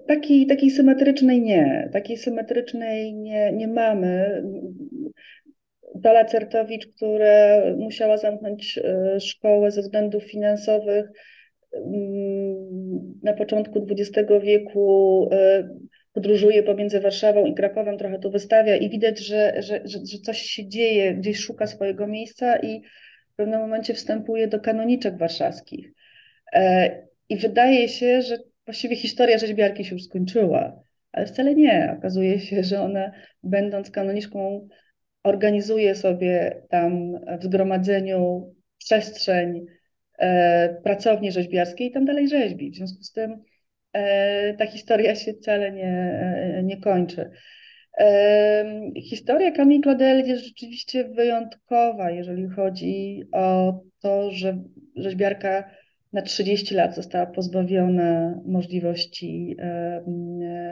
takiej, 0.07 0.47
takiej 0.47 0.71
symetrycznej 0.71 1.41
nie. 1.41 1.89
Takiej 1.93 2.17
symetrycznej 2.17 3.13
nie, 3.13 3.51
nie 3.51 3.67
mamy. 3.67 4.43
Dola 5.95 6.25
Certowicz, 6.25 6.87
która 6.87 7.61
musiała 7.77 8.17
zamknąć 8.17 8.77
y, 9.15 9.19
szkołę 9.19 9.71
ze 9.71 9.81
względów 9.81 10.23
finansowych, 10.23 11.05
na 13.23 13.33
początku 13.33 13.85
XX 13.89 14.31
wieku 14.43 15.29
e, 15.31 15.69
podróżuje 16.13 16.63
pomiędzy 16.63 16.99
Warszawą 16.99 17.45
i 17.45 17.53
Krakowem, 17.53 17.97
trochę 17.97 18.19
to 18.19 18.29
wystawia 18.29 18.75
i 18.75 18.89
widać, 18.89 19.19
że, 19.19 19.53
że, 19.61 19.81
że, 19.85 19.99
że 20.05 20.17
coś 20.17 20.41
się 20.41 20.67
dzieje, 20.67 21.13
gdzieś 21.13 21.39
szuka 21.39 21.67
swojego 21.67 22.07
miejsca 22.07 22.59
i 22.59 22.81
w 23.33 23.35
pewnym 23.35 23.59
momencie 23.59 23.93
wstępuje 23.93 24.47
do 24.47 24.59
kanoniczek 24.59 25.17
warszawskich. 25.17 25.93
E, 26.53 27.07
I 27.29 27.37
wydaje 27.37 27.89
się, 27.89 28.21
że 28.21 28.37
właściwie 28.65 28.95
historia 28.95 29.37
rzeźbiarki 29.37 29.85
się 29.85 29.95
już 29.95 30.03
skończyła, 30.03 30.83
ale 31.11 31.25
wcale 31.25 31.55
nie. 31.55 31.95
Okazuje 31.97 32.39
się, 32.39 32.63
że 32.63 32.81
ona, 32.81 33.11
będąc 33.43 33.91
kanoniczką, 33.91 34.67
organizuje 35.23 35.95
sobie 35.95 36.61
tam 36.69 37.13
w 37.39 37.43
zgromadzeniu 37.43 38.53
przestrzeń, 38.77 39.65
E, 40.19 40.81
pracowni 40.83 41.31
rzeźbiarskiej 41.31 41.87
i 41.87 41.91
tam 41.91 42.05
dalej 42.05 42.29
rzeźbi. 42.29 42.71
W 42.71 42.75
związku 42.75 43.03
z 43.03 43.11
tym 43.11 43.43
ta 44.57 44.65
historia 44.65 45.15
się 45.15 45.33
wcale 45.33 45.71
nie, 45.71 46.19
e, 46.57 46.63
nie 46.63 46.81
kończy. 46.81 47.29
Historia 49.09 49.51
Camille 49.51 49.81
Claudel 49.83 50.27
jest 50.27 50.43
rzeczywiście 50.43 51.03
wyjątkowa, 51.03 52.11
jeżeli 52.11 52.49
chodzi 52.49 53.23
o 53.31 53.79
to, 53.99 54.31
że 54.31 54.63
rzeźbiarka 54.95 55.69
na 56.13 56.21
30 56.21 56.75
lat 56.75 56.95
została 56.95 57.25
pozbawiona 57.25 58.39
możliwości 58.45 59.57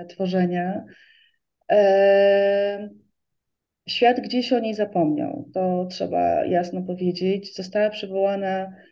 tworzenia. 0.10 0.86
Świat 3.90 4.20
gdzieś 4.20 4.54
o 4.54 4.60
niej 4.60 4.74
zapomniał, 4.74 5.50
to 5.54 5.88
trzeba 5.90 6.46
jasno 6.46 6.82
powiedzieć. 6.82 7.56
Została 7.56 7.90
przywołana 7.90 8.72
E, 8.72 8.91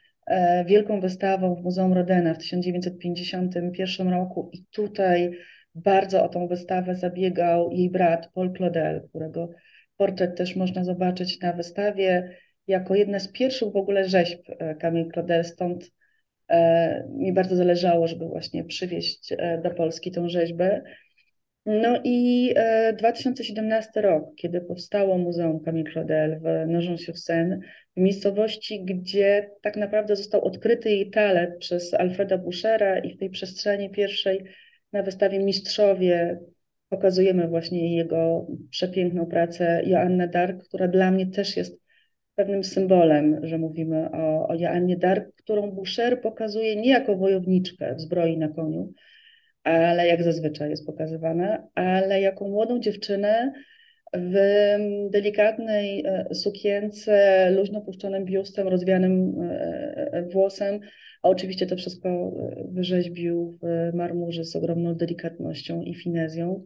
wielką 0.66 1.00
wystawą 1.00 1.56
w 1.56 1.64
Muzeum 1.64 1.94
Rodena 1.94 2.34
w 2.34 2.38
1951 2.38 4.10
roku 4.10 4.50
i 4.54 4.66
tutaj 4.72 5.32
bardzo 5.76 6.24
o 6.24 6.30
tą 6.30 6.48
wystawę 6.48 6.96
zabiegał 6.96 7.72
jej 7.72 7.90
brat 7.90 8.30
Paul 8.34 8.54
Claudel, 8.54 9.08
którego 9.10 9.50
portret 9.98 10.38
też 10.38 10.56
można 10.56 10.84
zobaczyć 10.84 11.42
na 11.42 11.54
wystawie 11.54 12.36
jako 12.68 12.96
jedna 12.96 13.20
z 13.20 13.32
pierwszych 13.32 13.72
w 13.72 13.76
ogóle 13.76 14.10
rzeźb 14.10 14.40
e, 14.60 14.76
Camille 14.76 15.12
Claudel, 15.14 15.46
stąd 15.46 15.92
e, 16.48 17.08
mi 17.10 17.34
bardzo 17.34 17.56
zależało, 17.56 18.08
żeby 18.08 18.26
właśnie 18.26 18.64
przywieźć 18.64 19.34
do 19.64 19.72
Polski 19.72 20.12
tą 20.12 20.30
rzeźbę. 20.30 20.82
No 21.66 22.02
i 22.04 22.54
2017 22.98 24.02
rok, 24.02 24.36
kiedy 24.36 24.62
powstało 24.62 25.18
Muzeum 25.18 25.60
Camille 25.60 25.92
Claudel 25.94 26.40
w 26.40 26.68
Nogent-sur-Seine, 26.68 27.60
w 27.98 28.00
miejscowości, 28.02 28.86
gdzie 28.86 29.52
tak 29.62 29.78
naprawdę 29.78 30.16
został 30.16 30.42
odkryty 30.42 30.90
jej 30.90 31.10
talent 31.10 31.58
przez 31.60 31.94
Alfreda 31.94 32.38
Buschera 32.38 33.00
i 33.00 33.14
w 33.14 33.18
tej 33.18 33.30
przestrzeni 33.30 33.90
pierwszej 33.90 34.44
na 34.94 35.04
wystawie 35.04 35.40
Mistrzowie 35.40 36.40
pokazujemy 36.90 37.48
właśnie 37.48 37.96
jego 37.96 38.48
przepiękną 38.70 39.26
pracę 39.26 39.82
Joanna 39.86 40.28
Dark, 40.28 40.64
która 40.64 40.88
dla 40.88 41.12
mnie 41.12 41.28
też 41.28 41.58
jest 41.58 41.80
pewnym 42.36 42.64
symbolem, 42.64 43.48
że 43.48 43.58
mówimy 43.58 44.12
o, 44.12 44.48
o 44.48 44.56
Joannie 44.56 44.98
Dark, 44.98 45.36
którą 45.36 45.72
Boucher 45.72 46.22
pokazuje 46.22 46.76
nie 46.76 46.90
jako 46.90 47.16
wojowniczkę 47.16 47.96
w 47.96 48.02
zbroi 48.02 48.38
na 48.38 48.48
koniu, 48.48 48.94
ale 49.64 50.08
jak 50.08 50.24
zazwyczaj 50.24 50.70
jest 50.70 50.86
pokazywana, 50.86 51.68
ale 51.76 52.22
jako 52.22 52.48
młodą 52.48 52.80
dziewczynę, 52.80 53.54
w 54.14 54.36
delikatnej 55.10 56.04
e, 56.06 56.36
sukience, 56.36 57.50
luźno 57.52 57.82
puszczonym 57.82 58.26
biustem, 58.26 58.68
rozwianym 58.68 59.42
e, 59.42 60.10
e, 60.12 60.24
włosem, 60.24 60.80
a 61.24 61.30
oczywiście 61.30 61.68
to 61.68 61.76
wszystko 61.76 62.32
wyrzeźbił 62.72 63.60
w 63.62 63.96
marmurze 63.96 64.44
z 64.44 64.56
ogromną 64.56 64.96
delikatnością 64.96 65.82
i 65.82 65.96
finezją. 65.96 66.66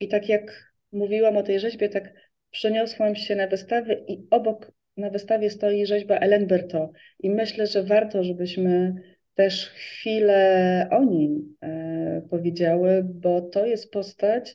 I 0.00 0.08
tak 0.08 0.28
jak 0.28 0.72
mówiłam 0.92 1.36
o 1.36 1.42
tej 1.42 1.60
rzeźbie, 1.60 1.88
tak 1.88 2.14
przeniosłam 2.50 3.16
się 3.16 3.36
na 3.36 3.46
wystawę 3.46 3.94
i 4.08 4.26
obok 4.30 4.72
na 4.96 5.10
wystawie 5.10 5.50
stoi 5.50 5.86
rzeźba 5.86 6.16
Ellen 6.16 6.46
Berto. 6.46 6.92
I 7.20 7.30
myślę, 7.30 7.66
że 7.66 7.82
warto, 7.82 8.24
żebyśmy 8.24 8.94
też 9.34 9.70
chwilę 9.70 10.88
o 10.90 11.04
nim 11.04 11.56
e, 11.62 12.22
powiedziały, 12.30 13.02
bo 13.04 13.40
to 13.40 13.66
jest 13.66 13.92
postać, 13.92 14.54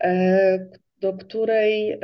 e, 0.00 0.66
do 1.00 1.12
której 1.12 1.98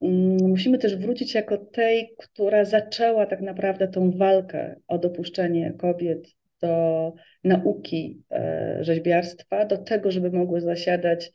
mm, 0.00 0.38
musimy 0.48 0.78
też 0.78 0.96
wrócić 0.96 1.34
jako 1.34 1.58
tej, 1.58 2.14
która 2.18 2.64
zaczęła 2.64 3.26
tak 3.26 3.40
naprawdę 3.40 3.88
tą 3.88 4.10
walkę 4.10 4.76
o 4.88 4.98
dopuszczenie 4.98 5.72
kobiet 5.78 6.28
do 6.60 7.12
nauki 7.44 8.22
e, 8.30 8.78
rzeźbiarstwa, 8.80 9.64
do 9.64 9.78
tego, 9.78 10.10
żeby 10.10 10.30
mogły 10.30 10.60
zasiadać 10.60 11.32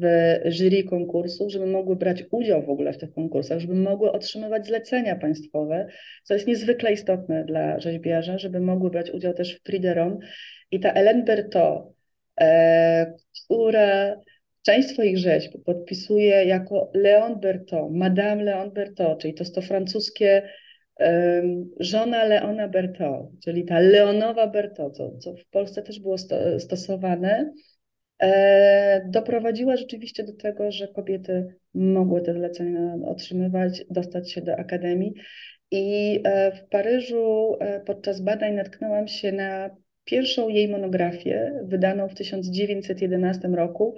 w 0.00 0.02
jury 0.50 0.84
konkursów, 0.84 1.52
żeby 1.52 1.66
mogły 1.66 1.96
brać 1.96 2.24
udział 2.30 2.66
w 2.66 2.70
ogóle 2.70 2.92
w 2.92 2.98
tych 2.98 3.12
konkursach, 3.12 3.60
żeby 3.60 3.74
mogły 3.74 4.12
otrzymywać 4.12 4.66
zlecenia 4.66 5.16
państwowe, 5.16 5.86
co 6.24 6.34
jest 6.34 6.46
niezwykle 6.46 6.92
istotne 6.92 7.44
dla 7.44 7.80
rzeźbiarza, 7.80 8.38
żeby 8.38 8.60
mogły 8.60 8.90
brać 8.90 9.10
udział 9.10 9.34
też 9.34 9.56
w 9.56 9.62
Prix 9.62 9.82
de 9.82 9.94
Rome. 9.94 10.16
I 10.70 10.80
ta 10.80 10.92
Hélène 10.92 11.24
Berthaud, 11.24 11.92
e, 12.40 13.14
która 13.44 14.16
Część 14.68 14.88
swoich 14.88 15.18
rzeźb 15.18 15.52
podpisuje 15.64 16.44
jako 16.44 16.90
Leon 16.94 17.40
Bertot, 17.40 17.90
Madame 17.90 18.44
Leon 18.44 18.70
Bertot, 18.70 19.20
czyli 19.20 19.34
to 19.34 19.44
jest 19.44 19.54
to 19.54 19.62
francuskie 19.62 20.42
żona 21.80 22.24
Leona 22.24 22.68
Bertot, 22.68 23.26
czyli 23.44 23.64
ta 23.64 23.78
Leonowa 23.78 24.46
Bertot, 24.46 24.96
co, 24.96 25.18
co 25.18 25.34
w 25.36 25.46
Polsce 25.46 25.82
też 25.82 26.00
było 26.00 26.18
sto, 26.18 26.60
stosowane, 26.60 27.52
doprowadziła 29.04 29.76
rzeczywiście 29.76 30.24
do 30.24 30.32
tego, 30.32 30.72
że 30.72 30.88
kobiety 30.88 31.54
mogły 31.74 32.22
te 32.22 32.34
zlecenia 32.34 32.94
otrzymywać, 33.04 33.84
dostać 33.90 34.32
się 34.32 34.40
do 34.40 34.56
akademii. 34.56 35.14
I 35.70 36.20
e, 36.24 36.52
w 36.52 36.68
Paryżu 36.68 37.56
e, 37.60 37.80
podczas 37.80 38.20
badań 38.20 38.54
natknęłam 38.54 39.08
się 39.08 39.32
na 39.32 39.70
pierwszą 40.04 40.48
jej 40.48 40.68
monografię, 40.68 41.52
wydaną 41.64 42.08
w 42.08 42.14
1911 42.14 43.48
roku, 43.48 43.94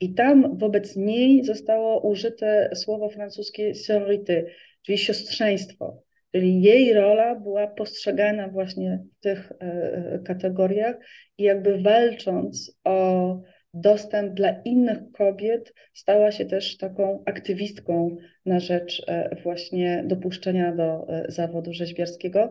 i 0.00 0.14
tam 0.14 0.58
wobec 0.58 0.96
niej 0.96 1.44
zostało 1.44 2.08
użyte 2.08 2.70
słowo 2.74 3.08
francuskie 3.08 3.74
sororité, 3.74 4.44
czyli 4.82 4.98
siostrzeństwo. 4.98 6.02
Czyli 6.32 6.62
jej 6.62 6.92
rola 6.92 7.34
była 7.34 7.66
postrzegana 7.66 8.48
właśnie 8.48 9.04
w 9.18 9.22
tych 9.22 9.52
e, 9.52 9.64
e, 9.64 10.18
kategoriach 10.18 10.96
i 11.38 11.42
jakby 11.42 11.78
walcząc 11.78 12.78
o 12.84 13.40
dostęp 13.80 14.34
dla 14.34 14.50
innych 14.64 14.98
kobiet, 15.12 15.72
stała 15.94 16.32
się 16.32 16.46
też 16.46 16.76
taką 16.76 17.22
aktywistką 17.26 18.16
na 18.46 18.60
rzecz 18.60 19.02
e, 19.06 19.36
właśnie 19.42 20.04
dopuszczenia 20.06 20.74
do 20.74 21.06
zawodu 21.28 21.72
rzeźbiarskiego. 21.72 22.50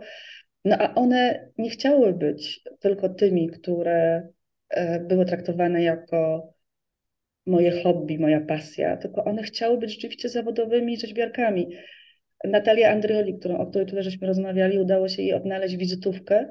No 0.66 0.78
a 0.80 0.94
one 0.94 1.52
nie 1.58 1.70
chciały 1.70 2.14
być 2.14 2.62
tylko 2.80 3.10
tymi, 3.10 3.50
które 3.50 4.28
były 5.02 5.26
traktowane 5.26 5.84
jako 5.84 6.54
moje 7.46 7.84
hobby, 7.84 8.20
moja 8.20 8.42
pasja, 8.42 8.98
tylko 8.98 9.24
one 9.24 9.44
chciały 9.44 9.78
być 9.78 9.94
rzeczywiście 9.94 10.30
zawodowymi 10.30 10.98
rzeźbiarkami. 10.98 11.76
Natalia 12.44 12.92
Andrioli, 12.92 13.40
którą, 13.40 13.58
o 13.58 13.68
której 13.68 13.88
tutaj 13.88 14.04
żeśmy 14.04 14.28
rozmawiali, 14.28 14.80
udało 14.80 15.08
się 15.08 15.22
jej 15.22 15.34
odnaleźć 15.34 15.76
wizytówkę 15.76 16.36
e, 16.36 16.50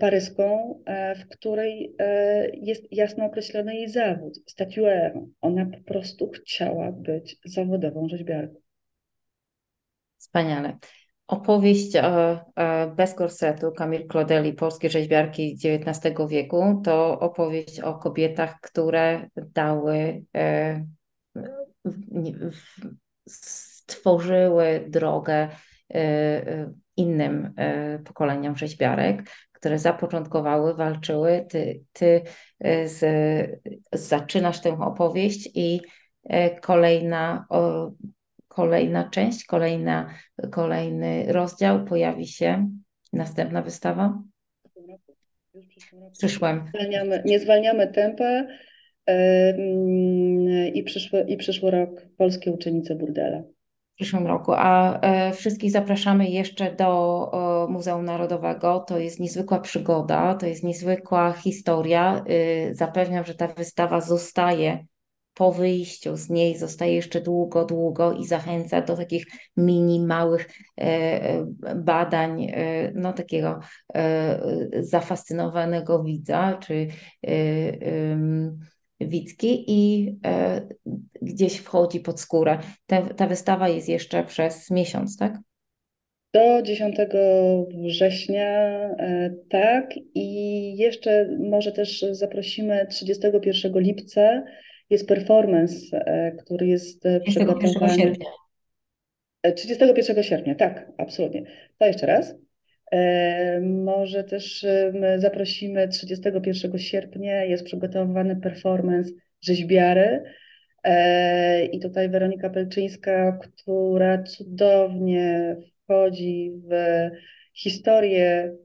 paryską, 0.00 0.74
e, 0.86 1.14
w 1.14 1.28
której 1.28 1.94
e, 1.98 2.46
jest 2.56 2.92
jasno 2.92 3.24
określony 3.24 3.74
jej 3.74 3.88
zawód, 3.88 4.38
statuaire. 4.46 5.20
Ona 5.40 5.66
po 5.66 5.80
prostu 5.84 6.30
chciała 6.30 6.92
być 6.92 7.36
zawodową 7.44 8.08
rzeźbiarką. 8.08 8.54
Wspaniale. 10.18 10.78
Opowieść 11.30 11.96
e, 11.96 12.04
e, 12.56 12.86
bez 12.96 13.14
korsetu 13.14 13.72
Kamil 13.72 14.06
Klodeli, 14.06 14.52
polskie 14.52 14.90
rzeźbiarki 14.90 15.58
XIX 15.64 16.16
wieku, 16.28 16.80
to 16.84 17.20
opowieść 17.20 17.80
o 17.80 17.94
kobietach, 17.94 18.60
które 18.60 19.28
dały, 19.36 20.24
e, 20.36 20.84
stworzyły 23.28 24.84
drogę 24.88 25.48
innym 26.96 27.54
pokoleniom 28.04 28.56
rzeźbiarek, 28.56 29.22
które 29.60 29.78
zapoczątkowały, 29.78 30.74
walczyły. 30.74 31.46
Ty, 31.48 31.84
ty 31.92 32.22
z, 32.84 33.00
zaczynasz 33.92 34.60
tę 34.60 34.78
opowieść 34.80 35.50
i 35.54 35.80
kolejna 36.62 37.46
kolejna 38.48 39.10
część, 39.10 39.44
kolejna, 39.44 40.14
kolejny 40.50 41.32
rozdział, 41.32 41.84
pojawi 41.84 42.26
się 42.26 42.70
następna 43.12 43.62
wystawa? 43.62 44.22
W 45.54 46.18
przyszłym. 46.18 46.64
Zwalniamy, 46.68 47.22
nie 47.24 47.40
zwalniamy 47.40 47.92
tempa 47.92 48.46
i, 50.74 50.82
przyszły, 50.82 51.20
i 51.28 51.36
przyszły 51.36 51.70
rok 51.70 51.90
polskie 52.16 52.52
uczennice 52.52 52.94
burdela. 52.94 53.42
Przyszłym 54.00 54.26
roku. 54.26 54.52
A 54.56 55.00
e, 55.00 55.32
wszystkich 55.32 55.70
zapraszamy 55.70 56.28
jeszcze 56.30 56.74
do 56.76 57.66
Muzeum 57.68 58.04
Narodowego. 58.04 58.80
To 58.80 58.98
jest 58.98 59.20
niezwykła 59.20 59.60
przygoda, 59.60 60.34
to 60.34 60.46
jest 60.46 60.64
niezwykła 60.64 61.32
historia. 61.32 62.24
Y, 62.30 62.74
zapewniam, 62.74 63.24
że 63.24 63.34
ta 63.34 63.48
wystawa 63.48 64.00
zostaje 64.00 64.86
po 65.34 65.52
wyjściu 65.52 66.16
z 66.16 66.30
niej 66.30 66.58
zostaje 66.58 66.94
jeszcze 66.94 67.20
długo, 67.20 67.64
długo 67.64 68.12
i 68.12 68.26
zachęca 68.26 68.80
do 68.80 68.96
takich 68.96 69.26
mini, 69.56 70.06
małych 70.06 70.48
e, 70.78 70.82
e, 70.82 71.46
badań, 71.76 72.44
e, 72.44 72.92
no 72.94 73.12
takiego 73.12 73.60
zafascynowanego 74.80 76.02
widza 76.02 76.58
czy 76.62 76.86
widzki 79.00 79.64
i 79.68 80.12
gdzieś 81.22 81.56
wchodzi 81.56 82.00
pod 82.00 82.20
skórę. 82.20 82.58
Ta, 82.86 83.02
ta 83.02 83.26
wystawa 83.26 83.68
jest 83.68 83.88
jeszcze 83.88 84.24
przez 84.24 84.70
miesiąc, 84.70 85.16
tak? 85.16 85.38
Do 86.32 86.62
10 86.62 86.96
września, 87.86 88.80
tak. 89.50 89.94
I 90.14 90.76
jeszcze 90.76 91.36
może 91.38 91.72
też 91.72 92.04
zaprosimy 92.12 92.86
31 92.90 93.80
lipca 93.80 94.42
jest 94.90 95.08
performance, 95.08 95.96
e, 95.96 96.32
który 96.32 96.66
jest 96.66 97.06
e, 97.06 97.20
przygotowany. 97.20 97.94
sierpnia. 97.94 98.26
31 99.56 100.18
e, 100.18 100.24
sierpnia, 100.24 100.54
tak, 100.54 100.92
absolutnie. 100.98 101.42
To 101.78 101.86
jeszcze 101.86 102.06
raz. 102.06 102.34
Może 103.62 104.24
też 104.24 104.66
zaprosimy 105.16 105.88
31 105.88 106.78
sierpnia, 106.78 107.44
jest 107.44 107.64
przygotowany 107.64 108.36
performance 108.36 109.10
rzeźbiary. 109.40 110.22
I 111.72 111.80
tutaj 111.80 112.08
Weronika 112.08 112.50
Pelczyńska, 112.50 113.38
która 113.42 114.22
cudownie 114.22 115.56
wchodzi 115.84 116.52
w 116.68 116.72
historię 117.54 118.56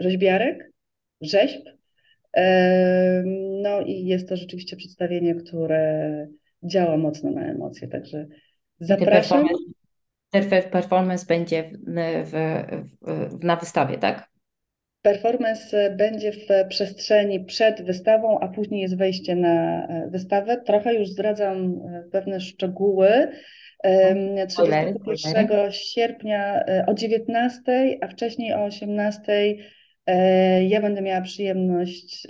rzeźbiarek, 0.00 0.70
rzeźb, 1.20 1.66
no 3.62 3.80
i 3.80 4.04
jest 4.04 4.28
to 4.28 4.36
rzeczywiście 4.36 4.76
przedstawienie, 4.76 5.34
które 5.34 6.26
działa 6.62 6.96
mocno 6.96 7.30
na 7.30 7.50
emocje, 7.50 7.88
także 7.88 8.26
zapraszam. 8.80 9.48
Performance, 10.34 10.68
performance 10.68 11.26
będzie 11.26 11.70
w, 12.24 12.30
w, 12.30 13.38
w, 13.40 13.44
na 13.44 13.56
wystawie, 13.56 13.98
tak? 13.98 14.28
Performance 15.02 15.90
będzie 15.90 16.32
w 16.32 16.68
przestrzeni 16.68 17.44
przed 17.44 17.82
wystawą, 17.82 18.40
a 18.40 18.48
później 18.48 18.80
jest 18.80 18.96
wejście 18.96 19.36
na 19.36 19.86
e, 19.86 20.08
wystawę. 20.10 20.62
Trochę 20.66 20.94
już 20.94 21.08
zdradzam 21.08 21.64
e, 21.64 22.02
pewne 22.12 22.40
szczegóły. 22.40 23.28
31 24.48 25.72
sierpnia 25.72 26.64
e, 26.64 26.84
o 26.86 26.94
19, 26.94 27.98
a 28.00 28.08
wcześniej 28.08 28.54
o 28.54 28.64
18 28.64 29.56
E, 30.06 30.64
ja 30.64 30.80
będę 30.80 31.02
miała 31.02 31.20
przyjemność 31.20 32.26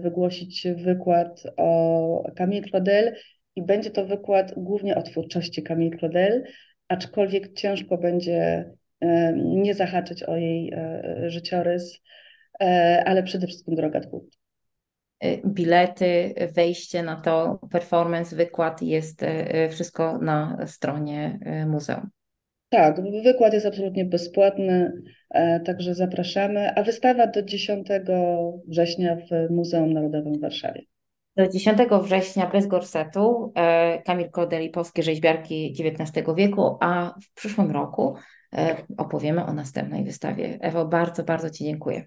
wygłosić 0.00 0.66
wykład 0.76 1.42
o 1.56 2.32
Camille 2.36 2.68
Claudel 2.68 3.14
i 3.56 3.62
będzie 3.62 3.90
to 3.90 4.06
wykład 4.06 4.54
głównie 4.56 4.96
o 4.96 5.02
twórczości 5.02 5.62
Camille 5.62 5.98
Claudel, 5.98 6.44
aczkolwiek 6.88 7.52
ciężko 7.52 7.98
będzie 7.98 8.70
e, 9.00 9.32
nie 9.36 9.74
zahaczyć 9.74 10.22
o 10.22 10.36
jej 10.36 10.72
życiorys, 11.26 12.00
ale 13.04 13.22
przede 13.22 13.46
wszystkim 13.46 13.74
droga 13.74 14.00
twórcza. 14.00 14.38
Bilety, 15.46 16.34
wejście 16.54 17.02
na 17.02 17.16
to, 17.16 17.60
performance, 17.70 18.36
wykład 18.36 18.82
jest 18.82 19.24
wszystko 19.70 20.18
na 20.18 20.66
stronie 20.66 21.38
muzeum. 21.66 22.10
Tak, 22.68 23.00
wykład 23.24 23.52
jest 23.52 23.66
absolutnie 23.66 24.04
bezpłatny, 24.04 24.92
e, 25.30 25.60
także 25.60 25.94
zapraszamy, 25.94 26.74
a 26.74 26.82
wystawa 26.82 27.26
do 27.26 27.42
10 27.42 27.86
września 28.66 29.16
w 29.16 29.50
Muzeum 29.50 29.92
Narodowym 29.92 30.34
w 30.34 30.40
Warszawie. 30.40 30.82
Do 31.38 31.48
10 31.48 31.78
września 32.02 32.46
bez 32.46 32.66
gorsetu 32.66 33.52
e, 33.54 34.02
Kamil 34.02 34.30
Kodeli, 34.30 34.70
polskie 34.70 35.02
rzeźbiarki 35.02 35.74
XIX 35.78 36.26
wieku, 36.36 36.76
a 36.80 37.14
w 37.22 37.34
przyszłym 37.34 37.70
roku 37.70 38.14
e, 38.54 38.76
opowiemy 38.96 39.44
o 39.44 39.52
następnej 39.52 40.04
wystawie. 40.04 40.58
Ewo, 40.60 40.84
bardzo, 40.84 41.24
bardzo 41.24 41.50
Ci 41.50 41.64
dziękuję. 41.64 42.04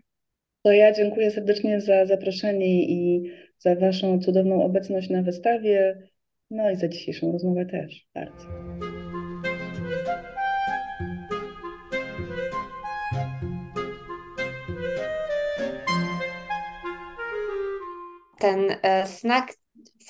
To 0.64 0.72
ja 0.72 0.94
dziękuję 0.94 1.32
serdecznie 1.32 1.82
za 1.82 2.06
zaproszenie 2.06 2.84
i 2.84 3.32
za 3.58 3.76
Waszą 3.76 4.20
cudowną 4.20 4.64
obecność 4.64 5.10
na 5.10 5.22
wystawie, 5.22 6.10
no 6.50 6.72
i 6.72 6.76
za 6.76 6.88
dzisiejszą 6.88 7.32
rozmowę 7.32 7.66
też. 7.66 8.08
Bardzo. 8.16 9.01
Ten 18.42 18.78
e, 18.82 19.08
snack 19.08 19.54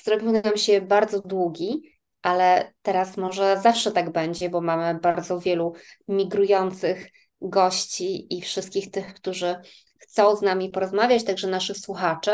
zrobił 0.04 0.32
nam 0.32 0.56
się 0.56 0.80
bardzo 0.80 1.20
długi, 1.20 1.82
ale 2.22 2.72
teraz 2.82 3.16
może 3.16 3.60
zawsze 3.62 3.92
tak 3.92 4.12
będzie, 4.12 4.50
bo 4.50 4.60
mamy 4.60 5.00
bardzo 5.00 5.40
wielu 5.40 5.72
migrujących 6.08 7.08
gości 7.40 8.36
i 8.36 8.42
wszystkich 8.42 8.90
tych, 8.90 9.14
którzy 9.14 9.56
chcą 9.98 10.36
z 10.36 10.42
nami 10.42 10.68
porozmawiać, 10.68 11.24
także 11.24 11.48
naszych 11.48 11.76
słuchaczy. 11.76 12.30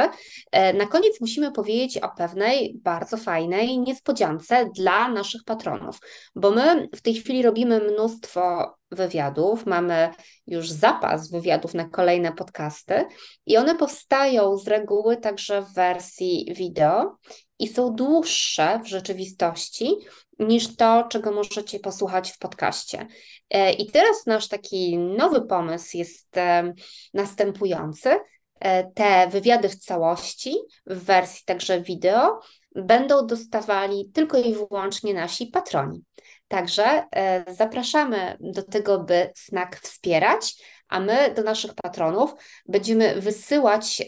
E, 0.52 0.72
na 0.72 0.86
koniec 0.86 1.20
musimy 1.20 1.52
powiedzieć 1.52 1.98
o 1.98 2.08
pewnej 2.08 2.78
bardzo 2.82 3.16
fajnej 3.16 3.78
niespodziance 3.78 4.70
dla 4.74 5.08
naszych 5.08 5.44
patronów, 5.44 5.98
bo 6.34 6.50
my 6.50 6.88
w 6.94 7.00
tej 7.00 7.14
chwili 7.14 7.42
robimy 7.42 7.80
mnóstwo 7.80 8.74
wywiadów, 8.90 9.66
mamy 9.66 10.10
już 10.46 10.70
zapas 10.70 11.30
wywiadów 11.30 11.74
na 11.74 11.88
kolejne 11.88 12.32
podcasty 12.32 13.04
i 13.46 13.56
one 13.56 13.74
powstają 13.74 14.56
z 14.56 14.68
reguły 14.68 15.16
także 15.16 15.62
w 15.62 15.74
wersji 15.74 16.52
wideo 16.56 17.16
i 17.58 17.68
są 17.68 17.94
dłuższe 17.94 18.80
w 18.84 18.86
rzeczywistości 18.86 19.96
niż 20.38 20.76
to, 20.76 21.06
czego 21.10 21.32
możecie 21.32 21.80
posłuchać 21.80 22.32
w 22.32 22.38
podcaście. 22.38 23.06
E, 23.50 23.72
I 23.72 23.90
teraz 23.90 24.26
nasz 24.26 24.48
taki 24.48 24.98
nowy 24.98 25.42
pomysł 25.42 25.96
jest 25.96 26.36
e, 26.36 26.72
następujący. 27.14 28.16
E, 28.60 28.84
te 28.92 29.28
wywiady 29.28 29.68
w 29.68 29.76
całości, 29.76 30.56
w 30.86 31.04
wersji 31.04 31.42
także 31.46 31.80
wideo, 31.80 32.40
będą 32.74 33.26
dostawali 33.26 34.10
tylko 34.14 34.38
i 34.38 34.54
wyłącznie 34.54 35.14
nasi 35.14 35.46
patroni. 35.46 36.04
Także 36.48 37.02
zapraszamy 37.48 38.36
do 38.40 38.62
tego, 38.62 38.98
by 38.98 39.30
Snack 39.34 39.80
wspierać, 39.80 40.54
a 40.88 41.00
my 41.00 41.34
do 41.34 41.42
naszych 41.42 41.74
patronów 41.74 42.34
będziemy 42.68 43.20
wysyłać 43.20 44.02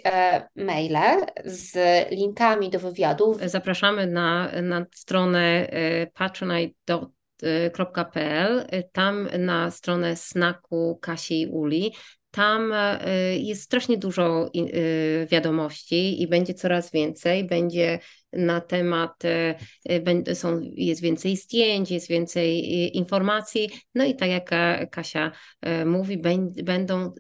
maile 0.57 1.27
z 1.45 1.77
linkami 2.11 2.71
do 2.71 2.79
wywiadów. 2.79 3.37
Zapraszamy 3.45 4.07
na, 4.07 4.51
na 4.63 4.87
stronę 4.95 5.69
patronite.com 6.15 7.13
pl, 8.13 8.67
tam 8.93 9.29
na 9.39 9.71
stronę 9.71 10.17
snaku 10.17 10.99
Kasi 11.03 11.41
i 11.41 11.47
Uli. 11.47 11.93
Tam 12.31 12.73
e, 12.73 13.37
jest 13.37 13.63
strasznie 13.63 13.99
dużo 13.99 14.51
e, 14.55 15.27
wiadomości 15.27 16.23
i 16.23 16.29
będzie 16.29 16.55
coraz 16.55 16.93
więcej. 16.93 17.45
Będzie 17.45 17.99
na 18.33 18.61
temat, 18.61 19.25
e, 19.25 20.35
są, 20.35 20.61
jest 20.63 21.01
więcej 21.01 21.37
zdjęć, 21.37 21.91
jest 21.91 22.09
więcej 22.09 22.97
informacji. 22.97 23.71
No 23.95 24.05
i 24.05 24.17
tak 24.17 24.31
jak 24.31 24.51
Kasia 24.91 25.33
mówi, 25.87 26.19
będą 26.65 27.13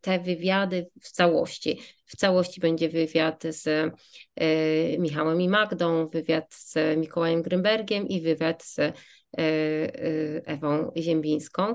te 0.00 0.18
wywiady 0.18 0.86
w 1.02 1.10
całości. 1.10 1.80
W 2.06 2.16
całości 2.16 2.60
będzie 2.60 2.88
wywiad 2.88 3.42
z 3.48 3.92
Michałem 4.98 5.40
i 5.40 5.48
Magdą, 5.48 6.08
wywiad 6.08 6.54
z 6.54 6.74
Mikołajem 6.96 7.42
Grymbergiem 7.42 8.08
i 8.08 8.20
wywiad 8.20 8.64
z 8.64 8.76
Ewą 10.46 10.92
Ziembińską. 10.96 11.74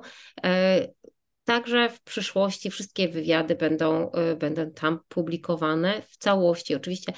Także 1.46 1.90
w 1.90 2.02
przyszłości 2.02 2.72
wszystkie 2.72 3.10
wywiady 3.10 3.56
będą, 3.56 4.12
będą 4.38 4.72
tam 4.72 5.00
publikowane 5.08 6.02
w 6.02 6.18
całości. 6.18 6.76
Oczywiście 6.76 7.14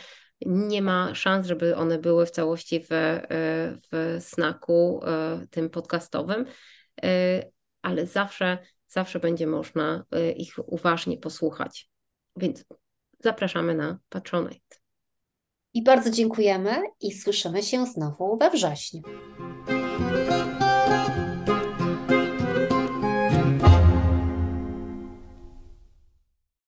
nie 0.45 0.81
ma 0.81 1.15
szans, 1.15 1.47
żeby 1.47 1.75
one 1.75 1.99
były 1.99 2.25
w 2.25 2.31
całości 2.31 2.79
w, 2.79 2.87
w 3.91 4.17
snaku 4.19 5.01
tym 5.49 5.69
podcastowym, 5.69 6.45
ale 7.81 8.05
zawsze, 8.05 8.57
zawsze 8.87 9.19
będzie 9.19 9.47
można 9.47 10.05
ich 10.35 10.53
uważnie 10.65 11.17
posłuchać. 11.17 11.89
Więc 12.35 12.65
zapraszamy 13.19 13.75
na 13.75 13.99
Patronite. 14.09 14.77
I 15.73 15.83
bardzo 15.83 16.11
dziękujemy 16.11 16.81
i 17.01 17.11
słyszymy 17.11 17.63
się 17.63 17.85
znowu 17.85 18.37
we 18.37 18.49
wrześniu. 18.49 19.01